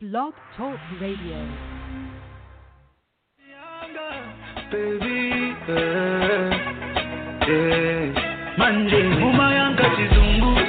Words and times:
Blog 0.00 0.34
Talk 0.58 0.78
Radio. 1.00 1.40
baby 4.70 5.54
muma 9.20 9.54
yanka 9.54 9.84
chizungu 9.96 10.65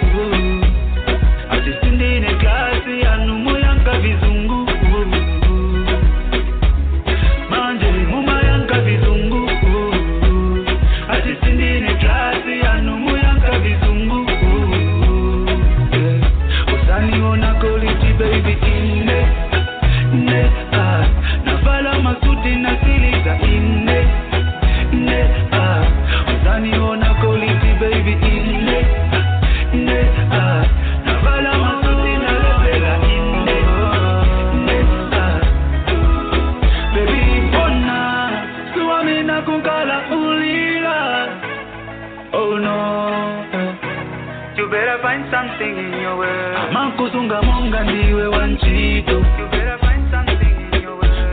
world. 46.17 46.57
Amakusunga 46.69 47.41
monga 47.41 47.83
ndiwe 47.83 48.27
wanchito. 48.27 49.25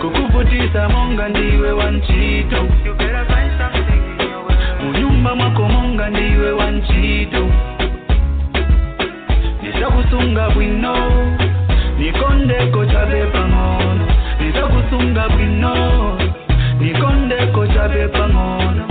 Kukuvutisa 0.01 0.88
monga 0.88 1.29
ndiwe 1.29 1.73
wanchito. 1.73 2.68
Munyumba 4.82 5.35
mwako 5.35 5.62
monga 5.68 6.10
ndiwe 6.10 6.52
wanchito. 6.52 7.51
Nisakusunga 9.62 10.51
bwino. 10.51 10.95
Nikondeko 11.99 12.87
chabe 12.87 13.24
pang'ono. 13.27 14.07
Nisakusunga 14.40 15.29
bwino. 15.29 15.74
Nikondeko 16.80 17.66
chabe 17.66 18.09
pang'ono. 18.09 18.85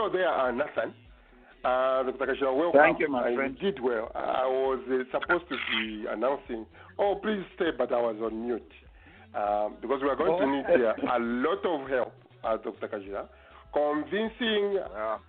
Show 0.00 0.08
there, 0.10 0.28
uh, 0.32 0.50
Nathan. 0.50 0.94
Uh, 1.62 2.04
Dr. 2.04 2.26
Kashira, 2.26 2.56
welcome. 2.56 2.80
Thank 2.80 3.00
you, 3.00 3.08
my 3.08 3.30
Uh, 3.30 3.34
friend. 3.34 3.56
You 3.60 3.70
did 3.72 3.80
well. 3.82 4.10
I 4.14 4.46
was 4.46 4.80
uh, 4.88 5.04
supposed 5.18 5.44
to 5.50 5.56
be 5.70 6.06
announcing, 6.08 6.64
oh, 6.98 7.16
please 7.16 7.44
stay, 7.54 7.70
but 7.76 7.92
I 7.92 8.00
was 8.00 8.16
on 8.22 8.46
mute. 8.46 8.72
Um, 9.34 9.76
because 9.82 10.00
we 10.02 10.08
are 10.08 10.16
going 10.16 10.38
to 10.40 10.44
Oh. 10.46 10.50
need 10.50 10.64
uh, 10.86 11.16
a 11.16 11.20
lot 11.20 11.64
of 11.66 11.88
help, 11.88 12.12
uh, 12.44 12.56
Dr. 12.56 12.88
Kashira, 12.88 13.28
convincing 13.74 14.78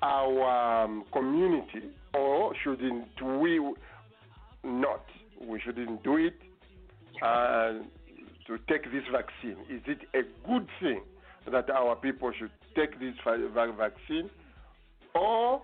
our 0.02 0.84
um, 0.86 1.04
community, 1.12 1.90
or 2.14 2.54
shouldn't 2.64 3.22
we 3.42 3.60
not? 4.64 5.04
We 5.42 5.60
shouldn't 5.60 6.02
do 6.04 6.16
it 6.18 6.36
uh, 7.22 7.74
to 8.48 8.58
take 8.70 8.84
this 8.92 9.04
vaccine? 9.12 9.58
Is 9.70 9.82
it 9.86 10.00
a 10.14 10.24
good 10.48 10.68
thing 10.80 11.02
that 11.52 11.70
our 11.70 11.96
people 11.98 12.32
should 12.38 12.52
take 12.76 13.00
this 13.00 13.16
va- 13.26 13.50
va- 13.54 13.74
vaccine? 13.78 14.30
Or 15.16 15.64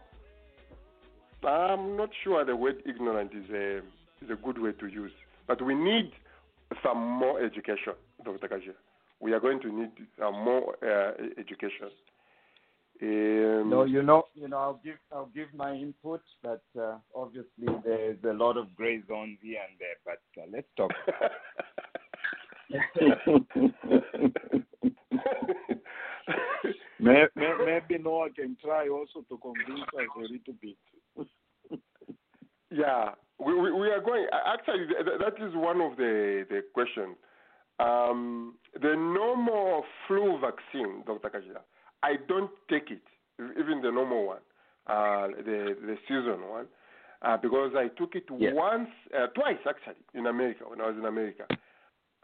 I'm 1.43 1.95
not 1.95 2.09
sure 2.23 2.43
the 2.45 2.55
word 2.55 2.81
ignorant 2.85 3.31
is 3.33 3.49
a, 3.51 3.77
is 4.23 4.31
a 4.31 4.35
good 4.35 4.59
way 4.59 4.71
to 4.73 4.87
use. 4.87 5.11
But 5.47 5.61
we 5.63 5.75
need 5.75 6.11
some 6.83 6.97
more 6.97 7.39
education, 7.41 7.93
Dr. 8.23 8.47
Kajia. 8.47 8.73
We 9.19 9.33
are 9.33 9.39
going 9.39 9.59
to 9.61 9.71
need 9.71 9.91
some 10.19 10.33
more 10.33 10.75
uh, 10.83 11.13
education. 11.37 11.89
Um, 13.01 13.69
No, 13.69 13.83
you 13.83 14.03
know, 14.03 14.23
you 14.33 14.47
know, 14.47 14.57
I'll 14.57 14.79
give 14.83 14.97
I'll 15.11 15.29
give 15.33 15.53
my 15.53 15.73
input, 15.73 16.21
but 16.43 16.63
uh, 16.79 16.97
obviously 17.15 17.67
there's 17.85 18.23
a 18.23 18.33
lot 18.33 18.57
of 18.57 18.75
gray 18.75 19.01
zones 19.07 19.37
here 19.41 19.61
and 19.67 19.77
there. 19.79 19.97
But 20.03 20.21
uh, 20.41 20.45
let's 20.51 20.67
talk. 20.75 20.91
May, 26.99 27.25
may, 27.35 27.53
maybe 27.65 28.03
Noah 28.03 28.29
can 28.31 28.57
try 28.63 28.89
also 28.89 29.23
to 29.29 29.37
convince 29.37 29.81
us 29.81 30.07
a 30.15 30.19
little 30.19 30.55
bit. 30.61 30.77
Yeah, 32.69 33.11
we, 33.39 33.53
we, 33.57 33.71
we 33.71 33.87
are 33.89 34.01
going. 34.01 34.25
Actually, 34.45 34.87
th- 34.87 35.05
th- 35.05 35.19
that 35.19 35.45
is 35.45 35.53
one 35.55 35.79
of 35.79 35.95
the, 35.95 36.45
the 36.49 36.61
questions. 36.73 37.15
Um, 37.79 38.55
the 38.73 38.95
normal 38.95 39.83
flu 40.07 40.39
vaccine, 40.41 41.03
Dr. 41.05 41.29
Kajira, 41.29 41.61
I 42.03 42.15
don't 42.27 42.49
take 42.69 42.89
it, 42.89 43.03
even 43.39 43.81
the 43.81 43.91
normal 43.91 44.25
one, 44.25 44.39
uh, 44.87 45.27
the, 45.27 45.75
the 45.79 45.95
season 46.07 46.49
one, 46.49 46.65
uh, 47.21 47.37
because 47.37 47.73
I 47.75 47.87
took 47.89 48.15
it 48.15 48.23
Yes. 48.39 48.53
once, 48.55 48.89
uh, 49.15 49.27
twice 49.27 49.57
actually, 49.69 50.03
in 50.15 50.25
America, 50.25 50.63
when 50.67 50.81
I 50.81 50.87
was 50.87 50.95
in 50.97 51.05
America. 51.05 51.45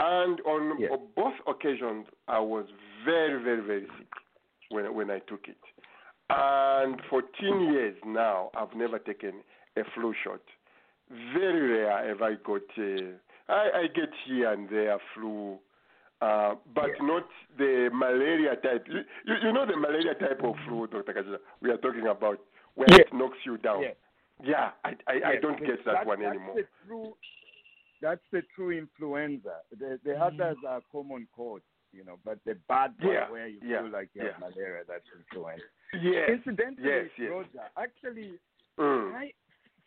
And 0.03 0.41
on 0.41 0.80
Yes. 0.80 0.92
both 1.16 1.36
occasions, 1.48 2.07
I 2.28 2.39
was 2.39 2.66
very, 3.06 3.42
very, 3.42 3.62
very 3.62 3.88
sick 3.98 4.12
when, 4.69 4.94
when 4.94 5.10
I 5.10 5.19
took 5.19 5.48
it. 5.48 5.57
And 6.30 7.01
14 7.10 7.72
years 7.72 7.95
now, 8.06 8.50
I've 8.54 8.74
never 8.75 9.00
taken 9.00 9.44
a 9.78 9.83
flu 9.94 10.13
shot. 10.24 10.42
Very 11.33 11.62
rare 11.74 12.07
have 12.10 12.22
I 12.22 12.33
got. 12.36 12.63
Uh, 12.78 13.16
I, 13.48 13.69
I 13.83 13.88
get 13.94 14.10
here 14.25 14.51
and 14.51 14.69
there 14.69 14.98
flu, 15.13 15.57
uh, 16.22 16.56
but 16.75 16.89
Yeah. 17.00 17.06
not 17.06 17.28
the 17.57 17.89
malaria 17.94 18.56
type. 18.57 18.86
You, 18.89 19.04
you, 19.25 19.54
know 19.54 19.66
the 19.66 19.78
malaria 19.78 20.16
type 20.16 20.42
of 20.44 20.56
flu, 20.66 20.88
Dr. 20.88 21.13
Kajira, 21.13 21.38
we 21.62 21.69
are 21.69 21.78
talking 21.78 22.07
about, 22.07 22.39
where 22.75 22.88
Yes. 22.89 23.01
it 23.07 23.13
knocks 23.13 23.38
you 23.45 23.57
down. 23.57 23.81
Yes. 23.83 23.95
Yeah, 24.44 24.72
I, 24.83 24.95
I, 25.07 25.16
I 25.31 25.36
don't 25.42 25.60
get 25.60 25.86
that, 25.86 26.06
one 26.06 26.22
that's 26.22 26.36
anymore. 26.36 26.56
The 26.56 26.68
true, 26.88 27.16
that's 28.04 28.22
the 28.32 28.42
true 28.54 28.72
influenza. 28.72 29.56
The, 29.80 29.98
the 30.04 30.14
others 30.16 30.58
are 30.68 30.82
common 30.92 31.28
colds, 31.36 31.64
you 31.94 32.04
know, 32.04 32.18
but 32.26 32.38
the 32.46 32.56
bad 32.68 32.92
one 33.02 33.14
Yeah, 33.14 33.32
where 33.32 33.48
you 33.48 33.60
yeah, 33.66 33.82
feel 33.82 33.92
like 33.92 34.10
you 34.14 34.22
have 34.24 34.34
yeah. 34.40 34.50
malaria, 34.50 34.84
that's 34.88 35.06
influenza. 35.18 35.64
Yes. 36.02 36.30
Incidentally, 36.30 36.88
yes, 36.88 37.06
yes. 37.18 37.30
Roger, 37.32 37.70
actually, 37.78 38.34
Mm. 38.80 39.14
I 39.14 39.32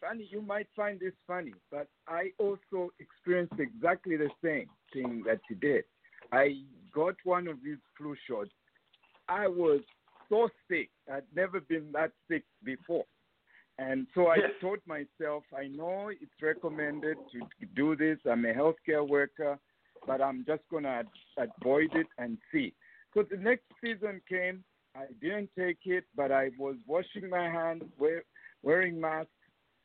funny, 0.00 0.28
you 0.30 0.40
might 0.40 0.68
find 0.76 1.00
this 1.00 1.12
funny, 1.26 1.52
but 1.72 1.88
I 2.06 2.30
also 2.38 2.92
experienced 3.00 3.54
exactly 3.58 4.16
the 4.16 4.30
same 4.44 4.68
thing 4.92 5.24
that 5.26 5.40
you 5.50 5.56
did. 5.56 5.84
I 6.32 6.62
got 6.94 7.16
one 7.24 7.48
of 7.48 7.56
these 7.64 7.78
flu 7.98 8.14
shots. 8.28 8.50
I 9.28 9.48
was 9.48 9.80
so 10.28 10.48
sick. 10.68 10.90
I'd 11.12 11.24
never 11.34 11.60
been 11.60 11.90
that 11.92 12.12
sick 12.30 12.44
before. 12.62 13.04
And 13.78 14.06
so 14.14 14.28
I 14.28 14.36
Yes. 14.36 14.52
told 14.60 14.78
myself, 14.86 15.44
I 15.56 15.68
know 15.68 16.08
it's 16.08 16.40
recommended 16.42 17.18
to 17.32 17.66
do 17.74 17.94
this. 17.94 18.18
I'm 18.24 18.44
a 18.46 18.52
healthcare 18.54 19.06
worker, 19.06 19.58
but 20.06 20.20
I'm 20.22 20.44
just 20.46 20.62
going 20.70 20.84
to 20.84 21.04
avoid 21.36 21.94
it 21.94 22.06
and 22.18 22.38
see. 22.50 22.72
So 23.12 23.22
the 23.22 23.36
next 23.36 23.64
season 23.82 24.20
came. 24.28 24.64
I 24.94 25.06
didn't 25.20 25.50
take 25.58 25.78
it, 25.84 26.04
but 26.14 26.32
I 26.32 26.50
was 26.58 26.76
washing 26.86 27.28
my 27.28 27.50
hands, 27.50 27.82
wear, 27.98 28.22
wearing 28.62 28.98
masks, 28.98 29.30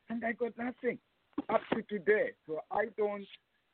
and 0.10 0.24
I 0.24 0.32
got 0.32 0.58
nothing 0.58 0.98
up 1.50 1.62
to 1.74 1.82
today. 1.84 2.32
So 2.48 2.62
I 2.72 2.86
don't, 2.98 3.26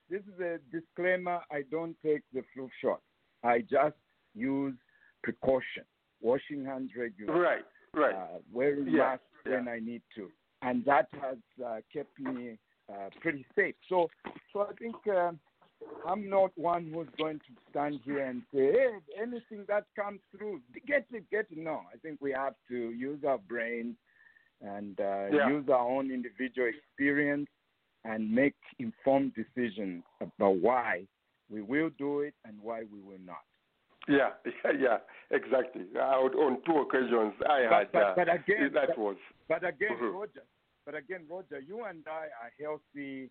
this 0.09 0.21
is 0.21 0.39
a 0.39 0.57
disclaimer 0.71 1.41
I 1.51 1.61
don't 1.69 1.95
take 2.03 2.21
the 2.33 2.43
flu 2.53 2.69
shot. 2.81 3.01
I 3.43 3.59
just 3.59 3.95
use 4.33 4.73
precaution, 5.23 5.83
washing 6.21 6.65
hands 6.65 6.91
regularly 6.97 7.39
Right, 7.39 7.65
right. 7.93 8.15
uh, 8.15 8.39
wearing 8.51 8.87
Yeah, 8.87 9.09
masks 9.09 9.23
when. 9.49 9.67
I 9.67 9.79
need 9.79 10.01
to, 10.15 10.29
and 10.61 10.83
that 10.85 11.07
has 11.21 11.37
uh, 11.65 11.77
kept 11.93 12.19
me 12.19 12.57
uh, 12.91 13.09
pretty 13.21 13.45
safe. 13.55 13.75
So, 13.89 14.07
so 14.53 14.61
I 14.61 14.73
think 14.73 14.95
uh, 15.07 15.31
I'm 16.07 16.29
not 16.29 16.51
one 16.55 16.91
who's 16.93 17.07
going 17.17 17.39
to 17.39 17.53
stand 17.69 17.99
here 18.03 18.25
and 18.25 18.41
say, 18.53 18.71
"Hey, 18.71 18.89
anything 19.21 19.65
that 19.67 19.85
comes 19.95 20.19
through, 20.35 20.61
get 20.87 21.05
it, 21.11 21.29
get 21.29 21.47
it." 21.51 21.57
No, 21.57 21.81
I 21.93 21.97
think 22.01 22.19
we 22.21 22.31
have 22.31 22.55
to 22.69 22.75
use 22.91 23.23
our 23.27 23.37
brains 23.37 23.95
and 24.61 24.99
uh, 24.99 25.27
Yeah. 25.31 25.49
use 25.49 25.69
our 25.69 25.87
own 25.87 26.11
individual 26.11 26.67
experience 26.67 27.49
and 28.03 28.31
make 28.31 28.55
informed 28.79 29.33
decisions 29.35 30.03
about 30.21 30.57
why 30.57 31.05
we 31.49 31.61
will 31.61 31.89
do 31.97 32.21
it 32.21 32.33
and 32.45 32.59
why 32.61 32.83
we 32.91 33.01
will 33.01 33.19
not. 33.25 33.43
Yeah, 34.07 34.29
yeah, 34.65 34.71
yeah, 34.79 34.97
exactly. 35.31 35.83
Out 35.99 36.33
on 36.35 36.61
two 36.65 36.77
occasions, 36.79 37.33
I 37.47 37.65
But, 37.69 37.71
had 37.77 37.91
but, 37.91 38.01
uh, 38.03 38.13
but 38.15 38.29
again, 38.33 38.71
that 38.73 38.87
but- 38.89 38.97
was 38.97 39.17
But 39.47 39.63
again, 39.63 39.97
Mhm. 39.99 40.13
Roger, 40.13 40.43
but 40.85 40.95
again, 40.95 41.25
Roger, 41.29 41.59
you 41.59 41.83
and 41.83 42.05
I 42.07 42.27
are 42.41 42.51
healthy 42.59 43.29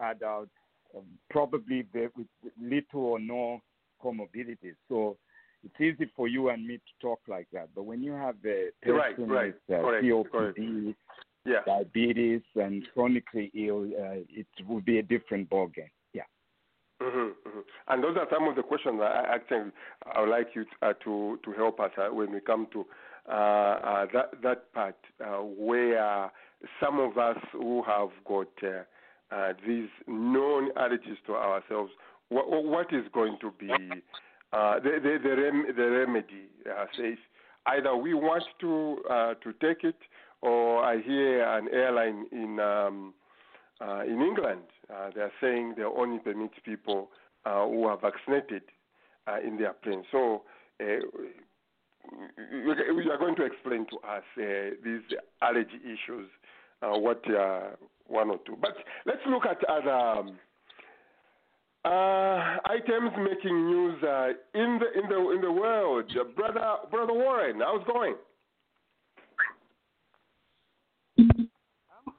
adults, 0.00 0.50
um, 0.96 1.04
probably 1.30 1.86
with 1.92 2.26
little 2.60 3.04
or 3.04 3.18
no 3.18 3.60
comorbidities. 4.02 4.76
So 4.88 5.16
it's 5.62 5.80
easy 5.80 6.06
for 6.16 6.28
you 6.28 6.48
and 6.50 6.66
me 6.66 6.76
to 6.78 6.92
talk 7.00 7.20
like 7.28 7.48
that. 7.52 7.68
But 7.74 7.84
when 7.84 8.02
you 8.02 8.12
have 8.12 8.36
a 8.44 8.70
person 8.82 8.94
Right, 8.94 9.18
right, 9.18 9.54
with 9.68 9.78
uh, 9.78 9.82
correct, 9.82 10.04
COPD, 10.04 10.94
yeah. 11.46 11.60
diabetes, 11.66 12.42
and 12.54 12.86
chronically 12.92 13.50
ill, 13.54 13.84
uh, 13.84 14.20
it 14.28 14.46
would 14.66 14.84
be 14.84 14.98
a 14.98 15.02
different 15.02 15.48
ballgame. 15.50 15.90
Yeah. 17.04 17.10
hmm 17.10 17.28
hmm 17.50 17.60
And 17.88 18.02
those 18.02 18.16
are 18.16 18.26
some 18.32 18.48
of 18.48 18.56
the 18.56 18.62
questions 18.62 19.00
I 19.02 19.24
actually 19.28 19.70
I 20.14 20.20
would 20.20 20.30
like 20.30 20.48
you 20.54 20.64
to, 20.64 20.86
uh, 20.88 20.92
to 21.04 21.38
to 21.44 21.52
help 21.52 21.80
us 21.80 21.90
uh, 21.98 22.12
when 22.14 22.32
we 22.32 22.40
come 22.40 22.66
to 22.72 22.86
uh, 23.28 23.32
uh, 23.32 24.06
that 24.12 24.42
that 24.42 24.72
part 24.72 24.96
uh, 25.20 25.38
where 25.42 26.30
some 26.80 26.98
of 27.00 27.18
us 27.18 27.38
who 27.52 27.82
have 27.82 28.10
got 28.26 28.48
uh, 28.62 29.52
these 29.66 29.88
known 30.06 30.70
allergies 30.74 31.18
to 31.26 31.34
ourselves, 31.34 31.90
what, 32.28 32.92
is 32.92 33.04
going 33.12 33.36
to 33.40 33.50
be 33.58 33.68
the 33.68 35.00
the 35.02 35.18
the, 35.22 35.36
rem- 35.42 35.66
the 35.76 35.90
remedy? 35.90 36.48
Says 36.96 37.18
either 37.66 37.96
we 37.96 38.14
want 38.14 38.44
to 38.60 38.98
to 39.42 39.52
take 39.60 39.84
it, 39.84 39.98
or 40.42 40.82
I 40.84 41.00
hear 41.00 41.44
an 41.44 41.68
airline 41.72 42.26
in. 42.32 42.60
Um, 42.60 43.14
in 44.06 44.22
England, 44.22 44.62
uh, 44.92 45.10
they 45.14 45.20
are 45.20 45.32
saying 45.40 45.74
they 45.76 45.82
only 45.82 46.18
permit 46.18 46.50
people 46.64 47.10
uh, 47.44 47.66
who 47.66 47.84
are 47.84 47.98
vaccinated 47.98 48.62
uh, 49.26 49.38
in 49.46 49.56
their 49.56 49.72
plane. 49.72 50.02
So 50.10 50.42
uh, 50.80 50.84
you 52.52 53.10
are 53.10 53.18
going 53.18 53.36
to 53.36 53.44
explain 53.44 53.86
to 53.90 53.96
us 54.08 54.22
uh, 54.38 54.74
these 54.84 55.00
allergy 55.42 55.80
issues, 55.84 56.28
uh, 56.82 56.98
what 56.98 57.22
one 58.06 58.30
or 58.30 58.38
two. 58.46 58.56
But 58.60 58.76
let's 59.06 59.20
look 59.28 59.44
at 59.46 59.64
other 59.64 59.90
um, 59.90 60.38
items 62.64 63.12
making 63.18 63.66
news 63.66 63.96
in 64.54 64.78
the 64.80 65.00
in 65.00 65.08
the 65.08 65.30
in 65.30 65.40
the 65.40 65.52
world. 65.52 66.12
Brother 66.36 66.76
brother 66.90 67.12
Warren, 67.14 67.60
how's 67.60 67.84
going? 67.86 68.14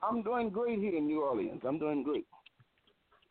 I'm 0.07 0.21
doing 0.21 0.49
great 0.49 0.79
here 0.79 0.95
in 0.95 1.07
New 1.07 1.21
Orleans. 1.21 1.61
I'm 1.67 1.79
doing 1.79 2.03
great. 2.03 2.25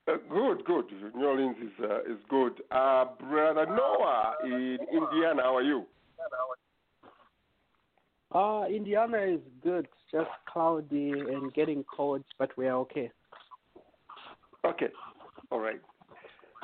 Uh, 0.06 0.16
good, 0.28 0.64
good. 0.66 0.84
New 1.14 1.26
Orleans 1.26 1.56
is 1.62 1.72
uh, 1.82 2.00
is 2.00 2.18
good. 2.28 2.52
Uh, 2.70 3.06
Brother 3.18 3.64
Noah 3.66 4.34
in 4.44 4.78
Indiana, 4.92 5.42
how 5.42 5.56
are 5.56 5.62
you? 5.62 5.86
Uh, 8.34 8.64
Indiana 8.68 9.18
is 9.18 9.40
good. 9.62 9.86
It's 9.86 10.12
just 10.12 10.30
cloudy 10.46 11.12
and 11.12 11.54
getting 11.54 11.84
cold, 11.84 12.22
but 12.38 12.50
we 12.58 12.66
are 12.66 12.76
okay. 12.80 13.10
Okay, 14.64 14.88
all 15.50 15.60
right. 15.60 15.80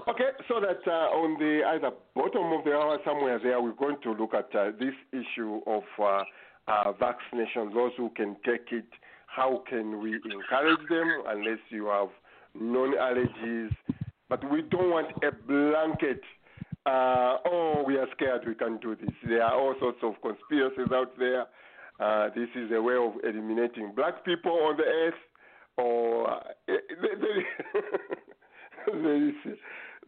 Okay, 0.08 0.30
so 0.48 0.60
that 0.60 0.80
uh, 0.86 0.90
on 0.90 1.38
the 1.38 1.62
either 1.68 1.90
bottom 2.14 2.52
of 2.52 2.64
the 2.64 2.72
hour 2.72 2.98
somewhere 3.04 3.38
there, 3.42 3.60
we're 3.60 3.72
going 3.72 4.00
to 4.02 4.12
look 4.12 4.34
at 4.34 4.54
uh, 4.54 4.70
this 4.78 4.94
issue 5.12 5.60
of 5.66 5.82
uh, 5.98 6.22
uh, 6.68 6.92
vaccination. 6.92 7.72
Those 7.72 7.92
who 7.96 8.10
can 8.16 8.36
take 8.44 8.72
it, 8.72 8.86
how 9.26 9.62
can 9.68 10.00
we 10.02 10.14
encourage 10.14 10.88
them 10.88 11.22
unless 11.26 11.58
you 11.70 11.86
have 11.86 12.08
known 12.54 12.94
allergies? 12.96 13.70
But 14.28 14.48
we 14.50 14.62
don't 14.62 14.90
want 14.90 15.08
a 15.24 15.32
blanket. 15.32 16.22
Uh, 16.86 17.38
oh, 17.46 17.84
we 17.86 17.96
are 17.96 18.06
scared. 18.14 18.42
We 18.46 18.54
can't 18.54 18.80
do 18.80 18.96
this. 18.96 19.14
There 19.26 19.42
are 19.42 19.54
all 19.54 19.74
sorts 19.80 19.98
of 20.02 20.14
conspiracies 20.22 20.92
out 20.92 21.18
there. 21.18 21.46
Uh, 22.00 22.30
this 22.34 22.48
is 22.54 22.70
a 22.72 22.80
way 22.80 22.94
of 22.94 23.12
eliminating 23.22 23.92
black 23.94 24.24
people 24.24 24.52
on 24.52 24.76
the 24.76 24.84
earth, 24.84 25.14
or 25.76 26.30
uh, 26.30 26.40
there, 26.66 27.42
there 28.86 29.28
is 29.28 29.34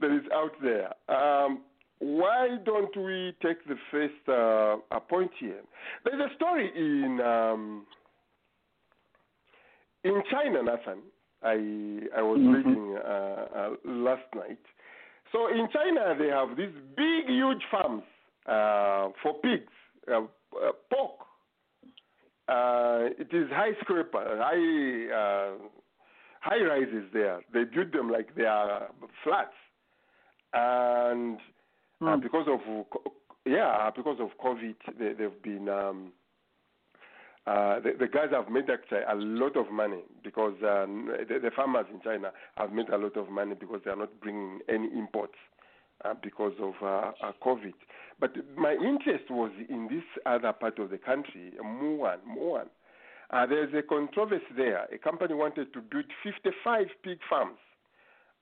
that 0.00 0.10
is 0.10 0.24
out 0.32 0.52
there. 0.62 0.88
Um, 1.14 1.62
why 1.98 2.56
don't 2.64 2.96
we 2.96 3.34
take 3.42 3.64
the 3.68 3.76
first 3.90 4.28
uh, 4.28 4.98
point 5.00 5.30
here? 5.38 5.60
There's 6.04 6.20
a 6.20 6.34
story 6.34 6.70
in 6.74 7.20
um, 7.20 7.86
in 10.02 10.22
China, 10.30 10.62
Nathan. 10.62 11.02
I 11.44 12.08
I 12.16 12.22
was 12.22 12.40
Mhm. 12.40 12.54
reading 12.54 12.96
uh, 12.96 13.46
uh, 13.54 13.76
last 13.84 14.28
night. 14.34 14.64
So 15.32 15.48
in 15.48 15.68
China, 15.68 16.14
they 16.18 16.28
have 16.28 16.56
these 16.56 16.74
big, 16.96 17.28
huge 17.28 17.64
farms 17.70 18.04
uh, 18.46 19.10
for 19.22 19.34
pigs, 19.42 19.72
uh, 20.08 20.20
uh, 20.20 20.72
pork. 20.90 21.18
Uh, 22.48 23.08
it 23.18 23.32
is 23.32 23.48
high 23.50 23.72
scraper, 23.80 24.24
high 24.38 25.14
uh, 25.14 25.54
high 26.40 26.62
rises 26.62 27.04
there. 27.12 27.40
They 27.52 27.64
build 27.64 27.92
them 27.92 28.10
like 28.10 28.34
they 28.34 28.44
are 28.44 28.90
flats, 29.24 29.54
and 30.52 31.38
uh, 32.02 32.16
Hmm. 32.16 32.20
because 32.20 32.48
of 32.48 32.60
yeah, 33.46 33.90
because 33.94 34.18
of 34.20 34.30
COVID, 34.44 34.74
they, 34.98 35.12
they've 35.14 35.42
been 35.42 35.68
um, 35.68 36.12
uh, 37.46 37.80
the, 37.80 37.92
the 37.98 38.06
guys 38.06 38.28
have 38.30 38.48
made 38.48 38.70
actually 38.70 39.00
a 39.10 39.14
lot 39.16 39.56
of 39.56 39.70
money 39.72 40.02
because 40.22 40.54
um, 40.62 41.10
the, 41.28 41.40
the 41.40 41.50
farmers 41.54 41.86
in 41.92 42.00
China 42.00 42.30
have 42.56 42.72
made 42.72 42.88
a 42.88 42.96
lot 42.96 43.16
of 43.16 43.30
money 43.30 43.54
because 43.58 43.80
they 43.84 43.90
are 43.90 43.96
not 43.96 44.20
bringing 44.20 44.60
any 44.68 44.88
imports 44.96 45.34
uh, 46.04 46.14
because 46.22 46.52
of 46.60 46.74
uh, 46.82 47.10
uh, 47.20 47.32
COVID. 47.44 47.74
But 48.20 48.36
my 48.56 48.74
interest 48.74 49.24
was 49.28 49.50
in 49.68 49.88
this 49.88 50.04
other 50.24 50.52
part 50.52 50.78
of 50.78 50.90
the 50.90 50.98
country, 50.98 51.52
Muan. 51.60 52.18
Muan. 52.28 52.66
Uh, 53.30 53.46
there's 53.46 53.72
a 53.74 53.82
controversy 53.82 54.44
there. 54.56 54.84
A 54.92 54.98
company 54.98 55.34
wanted 55.34 55.72
to 55.72 55.80
build 55.80 56.04
55 56.22 56.86
pig 57.02 57.18
farms 57.28 57.58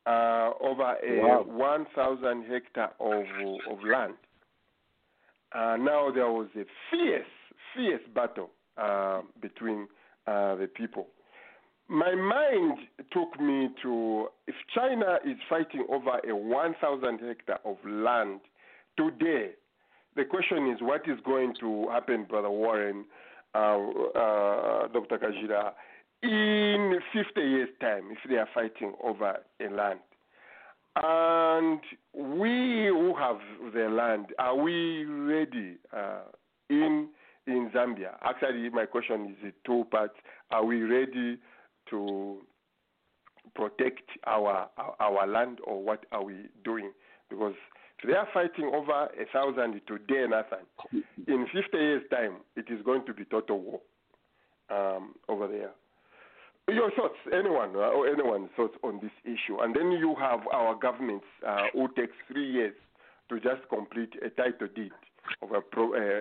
uh, 0.05 0.51
over 0.61 0.97
a 1.03 1.23
Wow. 1.27 1.45
1,000 1.47 2.45
hectare 2.51 2.91
of, 3.01 3.25
of 3.71 3.79
land. 3.85 4.15
Uh, 5.55 5.77
now 5.79 6.11
there 6.13 6.31
was 6.31 6.49
a 6.57 6.65
fierce, 6.91 7.25
fierce 7.75 8.03
battle 8.15 8.51
uh, 8.77 9.23
between 9.41 9.89
uh, 10.27 10.55
the 10.57 10.69
people. 10.75 11.07
My 11.89 12.15
mind 12.15 12.79
took 13.13 13.41
me 13.41 13.69
to 13.83 14.29
if 14.47 14.55
China 14.75 15.19
is 15.25 15.37
fighting 15.49 15.87
over 15.91 16.21
a 16.29 16.37
1,000 16.37 17.19
hectare 17.19 17.59
of 17.65 17.77
land 17.85 18.41
today, 18.97 19.51
the 20.15 20.25
question 20.25 20.71
is 20.71 20.79
what 20.81 21.03
is 21.09 21.19
going 21.25 21.55
to 21.61 21.89
happen, 21.91 22.27
Brother 22.29 22.51
Warren, 22.51 23.05
uh, 23.55 23.59
uh, 23.59 24.89
Dr. 24.89 25.19
Kajira, 25.19 25.73
in 26.23 27.01
50 27.13 27.41
years' 27.41 27.69
time 27.81 28.11
if 28.13 28.19
they 28.29 28.37
are 28.37 28.49
fighting 28.55 28.95
over 29.03 29.39
a 29.61 29.75
land? 29.75 30.01
And 30.97 31.81
we 32.15 32.87
who 32.89 33.15
have 33.17 33.39
the 33.73 33.89
land, 33.89 34.27
are 34.39 34.57
we 34.57 35.05
ready 35.05 35.77
uh, 35.97 36.23
in 36.69 37.09
in 37.47 37.71
Zambia? 37.75 38.17
Actually, 38.23 38.69
my 38.71 38.87
question 38.87 39.37
is 39.45 39.53
two 39.65 39.85
parts. 39.91 40.15
Are 40.51 40.65
we 40.65 40.83
ready 40.83 41.39
to 41.91 42.39
protect 43.55 44.03
our, 44.27 44.69
our 44.99 45.27
land, 45.27 45.59
or 45.65 45.83
what 45.83 46.07
are 46.13 46.23
we 46.25 46.47
doing? 46.65 46.93
Because 47.29 47.55
they 48.07 48.15
are 48.15 48.29
fighting 48.33 48.71
over 48.75 48.93
a 48.93 49.27
thousand 49.33 49.81
today, 49.87 50.27
Nathan. 50.29 50.67
In 51.27 51.47
50 51.53 51.77
years' 51.77 52.03
time, 52.11 52.37
it 52.57 52.67
is 52.71 52.83
going 52.85 53.05
to 53.07 53.15
be 53.15 53.25
total 53.25 53.61
war 53.61 53.81
um, 54.71 55.15
over 55.29 55.47
there. 55.47 55.71
Your 56.69 56.91
thoughts, 56.93 57.17
anyone 57.33 57.75
uh, 57.75 57.91
or 57.91 58.07
anyone's 58.09 58.51
thoughts 58.57 58.77
on 58.85 59.01
this 59.03 59.11
issue, 59.25 59.59
and 59.61 59.75
then 59.75 59.91
you 59.91 60.15
have 60.21 60.41
our 60.53 60.77
governments 60.77 61.25
uh, 61.47 61.65
who 61.73 61.89
takes 61.97 62.15
three 62.31 62.49
years 62.49 62.75
to 63.29 63.41
just 63.41 63.69
complete 63.69 64.13
a 64.25 64.31
title 64.31 64.69
deed 64.75 64.93
of 65.43 65.53
a 65.53 65.61
pro, 65.61 65.95
uh, 65.95 66.21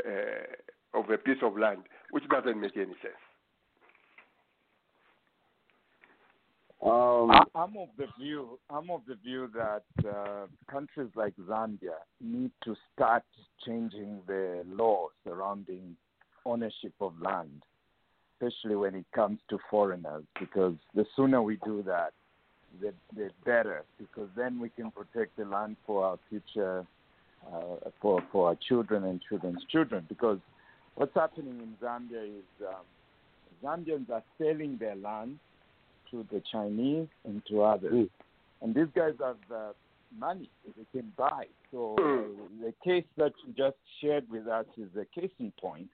of 0.94 1.10
a 1.10 1.18
piece 1.18 1.42
of 1.44 1.58
land, 1.58 1.84
which 2.12 2.24
doesn't 2.30 2.60
make 2.60 2.76
any 2.76 2.96
sense. 3.02 3.16
Um, 6.82 7.30
I, 7.32 7.44
I'm 7.56 7.76
of 7.76 7.90
the 7.98 8.08
view. 8.18 8.58
I'm 8.70 8.90
of 8.90 9.02
the 9.06 9.16
view 9.16 9.50
that 9.54 9.84
uh, 10.08 10.46
countries 10.72 11.10
like 11.14 11.34
Zambia 11.48 11.98
need 12.22 12.52
to 12.64 12.76
start 12.94 13.24
changing 13.66 14.22
the 14.28 14.64
laws 14.66 15.12
surrounding 15.26 15.98
ownership 16.46 16.94
of 17.02 17.20
land, 17.22 17.64
especially 18.36 18.78
when 18.78 18.96
it 18.96 19.06
comes 19.14 19.40
to 19.50 19.60
foreigners. 19.70 20.24
Because 20.40 20.76
the 20.96 21.06
sooner 21.18 21.42
we 21.42 21.58
do 21.66 21.84
that, 21.84 22.14
the, 22.80 22.94
the 23.14 23.30
better. 23.46 23.84
Because 23.98 24.30
then 24.38 24.58
we 24.58 24.70
can 24.70 24.90
protect 24.90 25.36
the 25.36 25.44
land 25.44 25.76
for 25.86 26.06
our 26.06 26.20
future, 26.30 26.86
uh, 27.54 27.90
for 28.02 28.24
for 28.32 28.48
our 28.48 28.58
children 28.70 29.04
and 29.04 29.20
children's 29.28 29.66
children. 29.70 30.06
Because 30.08 30.40
what's 31.00 31.16
happening 31.16 31.60
in 31.62 31.74
Zambia 31.82 32.26
is 32.26 32.68
um, 32.68 32.84
Zambians 33.64 34.10
are 34.10 34.24
selling 34.38 34.78
their 34.78 34.96
land 34.96 35.40
to 36.12 36.26
the 36.30 36.42
Chinese 36.52 37.08
and 37.24 37.42
to 37.50 37.62
others. 37.62 37.94
Mm. 37.94 38.10
And 38.62 38.76
these 38.76 38.92
guys 38.94 39.14
have 39.22 39.38
uh, 39.54 39.72
money 40.18 40.50
they 40.76 41.00
can 41.00 41.14
buy. 41.16 41.46
So 41.72 41.96
uh, 41.98 42.66
the 42.66 42.74
case 42.84 43.06
that 43.16 43.32
you 43.46 43.54
just 43.58 43.78
shared 44.02 44.30
with 44.30 44.48
us 44.48 44.66
is 44.78 44.90
a 45.00 45.06
case 45.18 45.32
in 45.40 45.54
point 45.60 45.88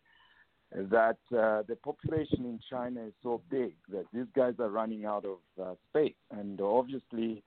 that 0.71 1.17
uh, 1.31 1.61
the 1.67 1.77
population 1.83 2.45
in 2.45 2.59
China 2.67 3.01
is 3.05 3.13
so 3.21 3.41
big 3.51 3.73
that 3.91 4.05
these 4.11 4.25
guys 4.35 4.55
are 4.57 4.69
running 4.69 5.05
out 5.05 5.25
of 5.25 5.37
uh, 5.61 5.75
space. 5.89 6.15
And 6.31 6.59
obviously, 6.59 7.43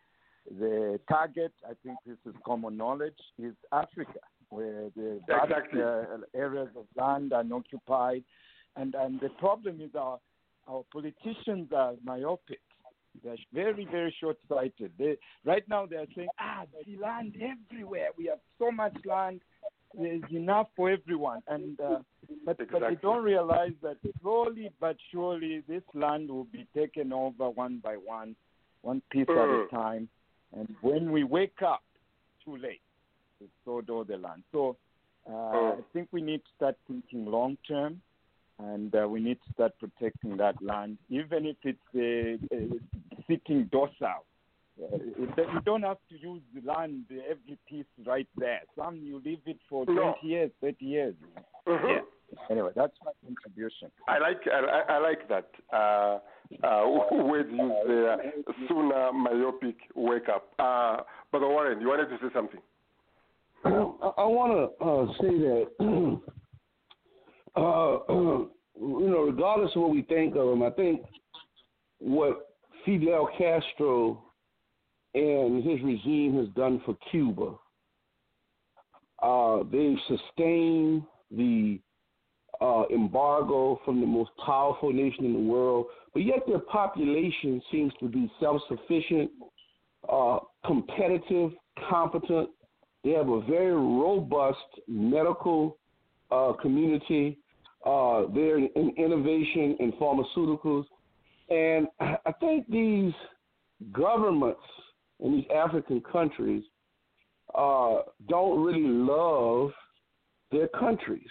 the 0.60 1.00
target, 1.08 1.52
I 1.68 1.72
think 1.82 1.98
this 2.06 2.18
is 2.24 2.34
common 2.46 2.76
knowledge, 2.76 3.18
is 3.36 3.54
Africa, 3.72 4.20
where 4.50 4.90
the 4.96 5.20
vast 5.26 5.50
Exactly. 5.50 5.82
uh, 5.82 6.18
areas 6.34 6.68
of 6.76 6.86
land 6.96 7.32
are 7.32 7.44
occupied. 7.52 8.24
And, 8.76 8.94
and 8.94 9.20
the 9.20 9.30
problem 9.30 9.80
is 9.80 9.90
our 9.94 10.18
our 10.68 10.84
politicians 10.92 11.70
are 11.74 11.94
myopic. 12.04 12.60
They're 13.24 13.36
very, 13.54 13.86
very 13.90 14.14
short-sighted. 14.20 14.92
They, 14.98 15.16
right 15.44 15.66
now, 15.66 15.86
they're 15.86 16.06
saying, 16.14 16.28
"Ah, 16.38 16.64
the 16.86 16.96
land 16.98 17.34
everywhere. 17.40 18.08
We 18.16 18.26
have 18.26 18.38
so 18.58 18.70
much 18.70 18.94
land. 19.06 19.40
There's 19.94 20.22
enough 20.30 20.68
for 20.76 20.90
everyone." 20.90 21.42
And 21.48 21.80
uh, 21.80 22.00
but 22.44 22.58
but 22.70 22.82
they 22.88 22.96
don't 22.96 23.24
realize 23.24 23.72
that 23.82 23.96
slowly 24.20 24.70
but 24.78 24.96
surely 25.10 25.62
this 25.66 25.82
land 25.94 26.28
will 26.28 26.44
be 26.44 26.66
taken 26.76 27.12
over 27.12 27.48
one 27.48 27.80
by 27.82 27.94
one, 27.94 28.36
one 28.82 29.00
piece 29.10 29.28
at 29.28 29.36
a 29.36 29.64
Mm. 29.64 29.70
time. 29.70 30.08
And 30.52 30.68
when 30.82 31.10
we 31.10 31.24
wake 31.24 31.62
up, 31.62 31.82
too 32.44 32.56
late. 32.58 32.82
It's 33.40 33.50
sold 33.64 33.90
all 33.90 34.04
the 34.04 34.16
land. 34.16 34.42
So 34.52 34.76
uh, 35.26 35.30
Mm. 35.30 35.78
I 35.78 35.82
think 35.92 36.08
we 36.12 36.22
need 36.22 36.38
to 36.38 36.50
start 36.56 36.76
thinking 36.86 37.26
long 37.26 37.56
term 37.68 38.00
and 38.58 38.94
uh, 38.94 39.06
we 39.08 39.20
need 39.20 39.38
to 39.46 39.52
start 39.52 39.72
protecting 39.78 40.36
that 40.38 40.60
land, 40.62 40.98
even 41.10 41.46
if 41.46 41.56
it's 41.62 41.78
uh, 41.94 42.56
uh, 42.56 43.20
sitting 43.28 43.64
docile. 43.70 44.24
Uh, 44.80 44.96
you 44.96 45.60
don't 45.64 45.82
have 45.82 45.98
to 46.08 46.16
use 46.18 46.40
the 46.54 46.60
land, 46.66 47.04
every 47.10 47.58
piece 47.68 47.84
right 48.06 48.28
there. 48.36 48.60
Some 48.76 48.96
you 49.02 49.20
leave 49.24 49.40
it 49.46 49.58
for 49.68 49.84
No. 49.86 50.14
20 50.22 50.26
years, 50.26 50.50
30 50.60 50.84
years. 50.84 51.14
Mhm. 51.66 51.88
Yeah. 51.96 52.00
Anyway, 52.50 52.70
that's 52.74 52.96
my 53.04 53.12
contribution. 53.24 53.90
I 54.06 54.18
like 54.18 54.40
I, 54.46 54.58
I- 54.60 54.94
I 54.94 54.98
like 54.98 55.28
that. 55.28 55.48
Uh, 55.72 56.18
uh, 56.66 56.84
words 57.12 57.50
used 57.50 57.88
there. 57.88 58.16
Sooner 58.68 59.12
myopic 59.12 59.76
wake 59.94 60.28
up. 60.28 60.52
Uh, 60.58 61.02
Brother 61.30 61.48
Warren, 61.48 61.80
you 61.80 61.88
wanted 61.88 62.08
to 62.10 62.18
say 62.18 62.32
something? 62.32 62.60
I, 63.64 63.70
I 63.70 64.24
want 64.24 64.52
to 64.78 64.84
uh, 64.84 65.06
say 65.20 65.38
that, 65.38 66.20
uh, 67.56 67.98
you 68.80 69.10
know, 69.10 69.22
regardless 69.22 69.72
of 69.74 69.82
what 69.82 69.90
we 69.90 70.02
think 70.02 70.36
of 70.36 70.52
him, 70.52 70.62
I 70.62 70.70
think 70.70 71.02
what 71.98 72.48
Fidel 72.84 73.28
Castro 73.36 74.22
and 75.14 75.64
his 75.64 75.82
regime 75.82 76.36
has 76.38 76.48
done 76.54 76.80
for 76.84 76.96
Cuba, 77.10 77.54
uh, 79.22 79.64
they've 79.70 79.98
sustained 80.06 81.02
the 81.30 81.80
uh, 82.60 82.84
embargo 82.92 83.80
from 83.84 84.00
the 84.00 84.06
most 84.06 84.30
powerful 84.44 84.92
nation 84.92 85.24
in 85.24 85.32
the 85.32 85.52
world, 85.52 85.86
but 86.12 86.22
yet 86.22 86.40
their 86.46 86.58
population 86.60 87.60
seems 87.70 87.92
to 88.00 88.08
be 88.08 88.30
self-sufficient, 88.40 89.30
uh, 90.10 90.38
competitive, 90.64 91.52
competent, 91.88 92.48
they 93.04 93.10
have 93.10 93.28
a 93.28 93.40
very 93.42 93.72
robust 93.72 94.58
medical 94.86 95.78
uh, 96.30 96.52
community. 96.60 97.38
Uh, 97.86 98.24
they're 98.34 98.58
in 98.58 98.92
innovation 98.96 99.76
in 99.80 99.92
pharmaceuticals. 100.00 100.84
And 101.48 101.86
I 102.00 102.32
think 102.40 102.68
these 102.70 103.12
governments 103.92 104.60
in 105.20 105.32
these 105.32 105.46
African 105.54 106.00
countries 106.00 106.64
uh, 107.54 107.98
don't 108.28 108.62
really 108.62 108.86
love 108.86 109.70
their 110.50 110.68
countries. 110.68 111.28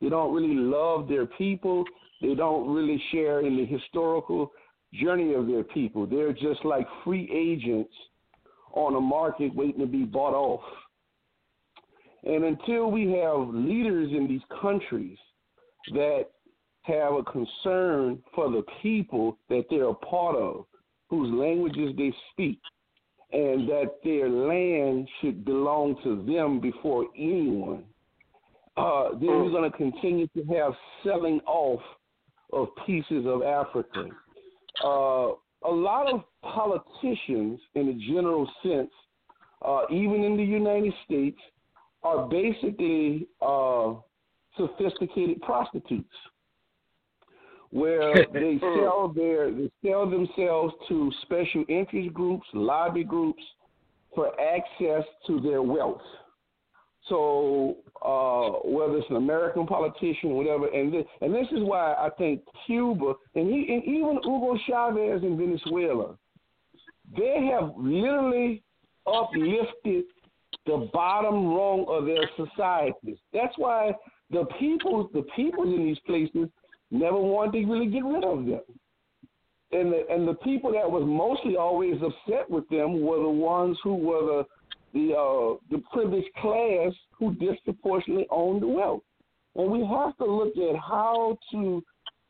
They 0.00 0.08
don't 0.08 0.34
really 0.34 0.54
love 0.54 1.08
their 1.08 1.26
people. 1.26 1.84
They 2.22 2.34
don't 2.34 2.72
really 2.72 3.02
share 3.12 3.40
in 3.40 3.56
the 3.56 3.66
historical 3.66 4.52
journey 4.94 5.34
of 5.34 5.46
their 5.46 5.64
people. 5.64 6.06
They're 6.06 6.32
just 6.32 6.64
like 6.64 6.86
free 7.04 7.30
agents 7.32 7.92
on 8.72 8.94
a 8.96 9.00
market 9.00 9.54
waiting 9.54 9.80
to 9.80 9.86
be 9.86 10.04
bought 10.04 10.34
off. 10.34 10.62
And 12.24 12.44
until 12.44 12.90
we 12.90 13.10
have 13.12 13.48
leaders 13.54 14.10
in 14.12 14.26
these 14.28 14.42
countries 14.60 15.18
that 15.92 16.26
have 16.82 17.14
a 17.14 17.22
concern 17.22 18.22
for 18.34 18.50
the 18.50 18.62
people 18.82 19.38
that 19.48 19.64
they're 19.70 19.88
a 19.88 19.94
part 19.94 20.36
of, 20.36 20.66
whose 21.08 21.32
languages 21.32 21.94
they 21.96 22.12
speak, 22.32 22.60
and 23.32 23.68
that 23.68 23.90
their 24.04 24.28
land 24.28 25.08
should 25.20 25.44
belong 25.44 25.96
to 26.02 26.24
them 26.26 26.60
before 26.60 27.06
anyone, 27.16 27.84
uh, 28.76 29.10
then 29.12 29.28
we're 29.28 29.50
going 29.50 29.70
to 29.70 29.76
continue 29.76 30.26
to 30.28 30.44
have 30.44 30.72
selling 31.04 31.40
off 31.46 31.80
of 32.52 32.68
pieces 32.86 33.24
of 33.26 33.42
Africa. 33.42 34.06
Uh, 34.84 35.32
a 35.64 35.70
lot 35.70 36.12
of 36.12 36.22
politicians, 36.42 37.60
in 37.74 37.88
a 37.88 38.12
general 38.12 38.50
sense, 38.62 38.90
uh, 39.62 39.82
even 39.90 40.24
in 40.24 40.36
the 40.36 40.44
United 40.44 40.92
States, 41.04 41.38
are 42.02 42.28
basically 42.28 43.26
uh, 43.42 43.94
sophisticated 44.56 45.40
prostitutes, 45.42 46.08
where 47.70 48.14
they 48.32 48.58
sell 48.60 49.12
their 49.14 49.50
they 49.50 49.70
sell 49.84 50.08
themselves 50.08 50.74
to 50.88 51.12
special 51.22 51.64
interest 51.68 52.12
groups, 52.14 52.46
lobby 52.54 53.04
groups, 53.04 53.42
for 54.14 54.32
access 54.40 55.04
to 55.26 55.40
their 55.40 55.62
wealth. 55.62 56.02
So 57.08 57.78
uh, 58.04 58.60
whether 58.68 58.98
it's 58.98 59.10
an 59.10 59.16
American 59.16 59.66
politician, 59.66 60.30
or 60.30 60.36
whatever, 60.36 60.68
and 60.68 60.92
this, 60.92 61.04
and 61.20 61.34
this 61.34 61.46
is 61.50 61.62
why 61.62 61.94
I 61.94 62.10
think 62.18 62.42
Cuba 62.66 63.14
and, 63.34 63.48
he, 63.48 63.72
and 63.72 63.84
even 63.84 64.20
Hugo 64.22 64.56
Chavez 64.66 65.22
in 65.22 65.36
Venezuela, 65.36 66.16
they 67.16 67.50
have 67.52 67.72
literally 67.76 68.62
uplifted 69.06 70.04
the 70.66 70.88
bottom 70.92 71.48
rung 71.48 71.86
of 71.88 72.06
their 72.06 72.28
societies. 72.36 73.18
That's 73.32 73.56
why 73.56 73.92
the 74.30 74.44
people, 74.58 75.08
the 75.12 75.24
people 75.34 75.64
in 75.64 75.84
these 75.84 75.98
places, 76.06 76.48
never 76.90 77.18
wanted 77.18 77.60
to 77.60 77.72
really 77.72 77.86
get 77.86 78.04
rid 78.04 78.24
of 78.24 78.46
them. 78.46 78.60
And 79.72 79.92
the 79.92 80.04
and 80.10 80.26
the 80.26 80.34
people 80.34 80.72
that 80.72 80.90
was 80.90 81.04
mostly 81.06 81.56
always 81.56 81.94
upset 82.02 82.50
with 82.50 82.68
them 82.68 83.02
were 83.02 83.22
the 83.22 83.28
ones 83.28 83.78
who 83.84 83.94
were 83.94 84.20
the 84.22 84.46
the 84.92 85.14
uh, 85.14 85.56
the 85.70 85.82
privileged 85.92 86.32
class 86.40 86.92
who 87.16 87.34
disproportionately 87.34 88.26
owned 88.30 88.62
the 88.62 88.66
wealth. 88.66 89.02
And 89.54 89.70
we 89.70 89.80
have 89.80 90.16
to 90.18 90.24
look 90.24 90.56
at 90.56 90.76
how 90.76 91.38
to 91.52 91.82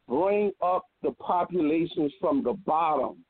bring 0.06 0.52
up 0.62 0.84
the 1.02 1.12
populations 1.12 2.12
from 2.20 2.42
the 2.42 2.52
bottom. 2.52 3.24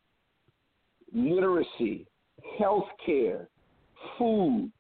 Literacy, 1.13 2.07
health 2.59 2.87
care, 3.05 3.49
food, 4.19 4.73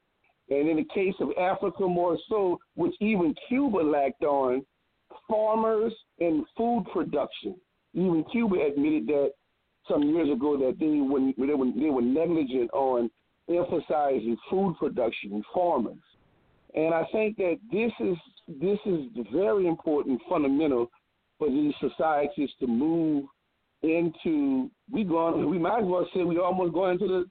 and 0.50 0.69
in 0.69 0.76
the 0.76 0.87
case 0.92 1.14
of 1.21 1.30
Africa 1.38 1.87
more 1.87 2.19
so, 2.28 2.59
which 2.75 2.95
even 3.00 3.35
Cuba 3.49 3.78
lacked 3.78 4.25
on, 4.25 4.64
farmers 5.28 5.92
and 6.19 6.45
food 6.57 6.85
production. 6.92 7.54
Even 7.95 8.25
Cuba 8.30 8.57
admitted 8.66 9.07
that 9.07 9.30
some 9.88 10.02
years 10.02 10.30
ago 10.30 10.57
that 10.57 10.78
they 10.78 10.87
were 10.87 11.33
they 11.38 11.54
were, 11.54 11.73
they 11.76 11.90
were 11.90 12.02
negligent 12.02 12.71
on 12.73 13.11
emphasizing 13.49 14.37
food 14.49 14.76
production 14.78 15.33
and 15.33 15.45
farmers. 15.54 15.99
And 16.75 16.95
I 16.95 17.04
think 17.12 17.37
that 17.38 17.59
this 17.73 17.92
is 18.00 18.16
this 18.61 18.78
is 18.87 19.07
very 19.33 19.66
important, 19.66 20.21
fundamental 20.28 20.90
for 21.38 21.49
these 21.49 21.75
societies 21.80 22.50
to 22.61 22.66
move 22.66 23.25
into. 23.83 24.71
We 24.90 25.04
going. 25.04 25.49
We 25.49 25.59
might 25.59 25.83
as 25.83 25.87
well 25.87 26.07
say 26.14 26.23
we 26.23 26.38
almost 26.38 26.75
going 26.75 26.92
into 27.00 27.09
the 27.09 27.25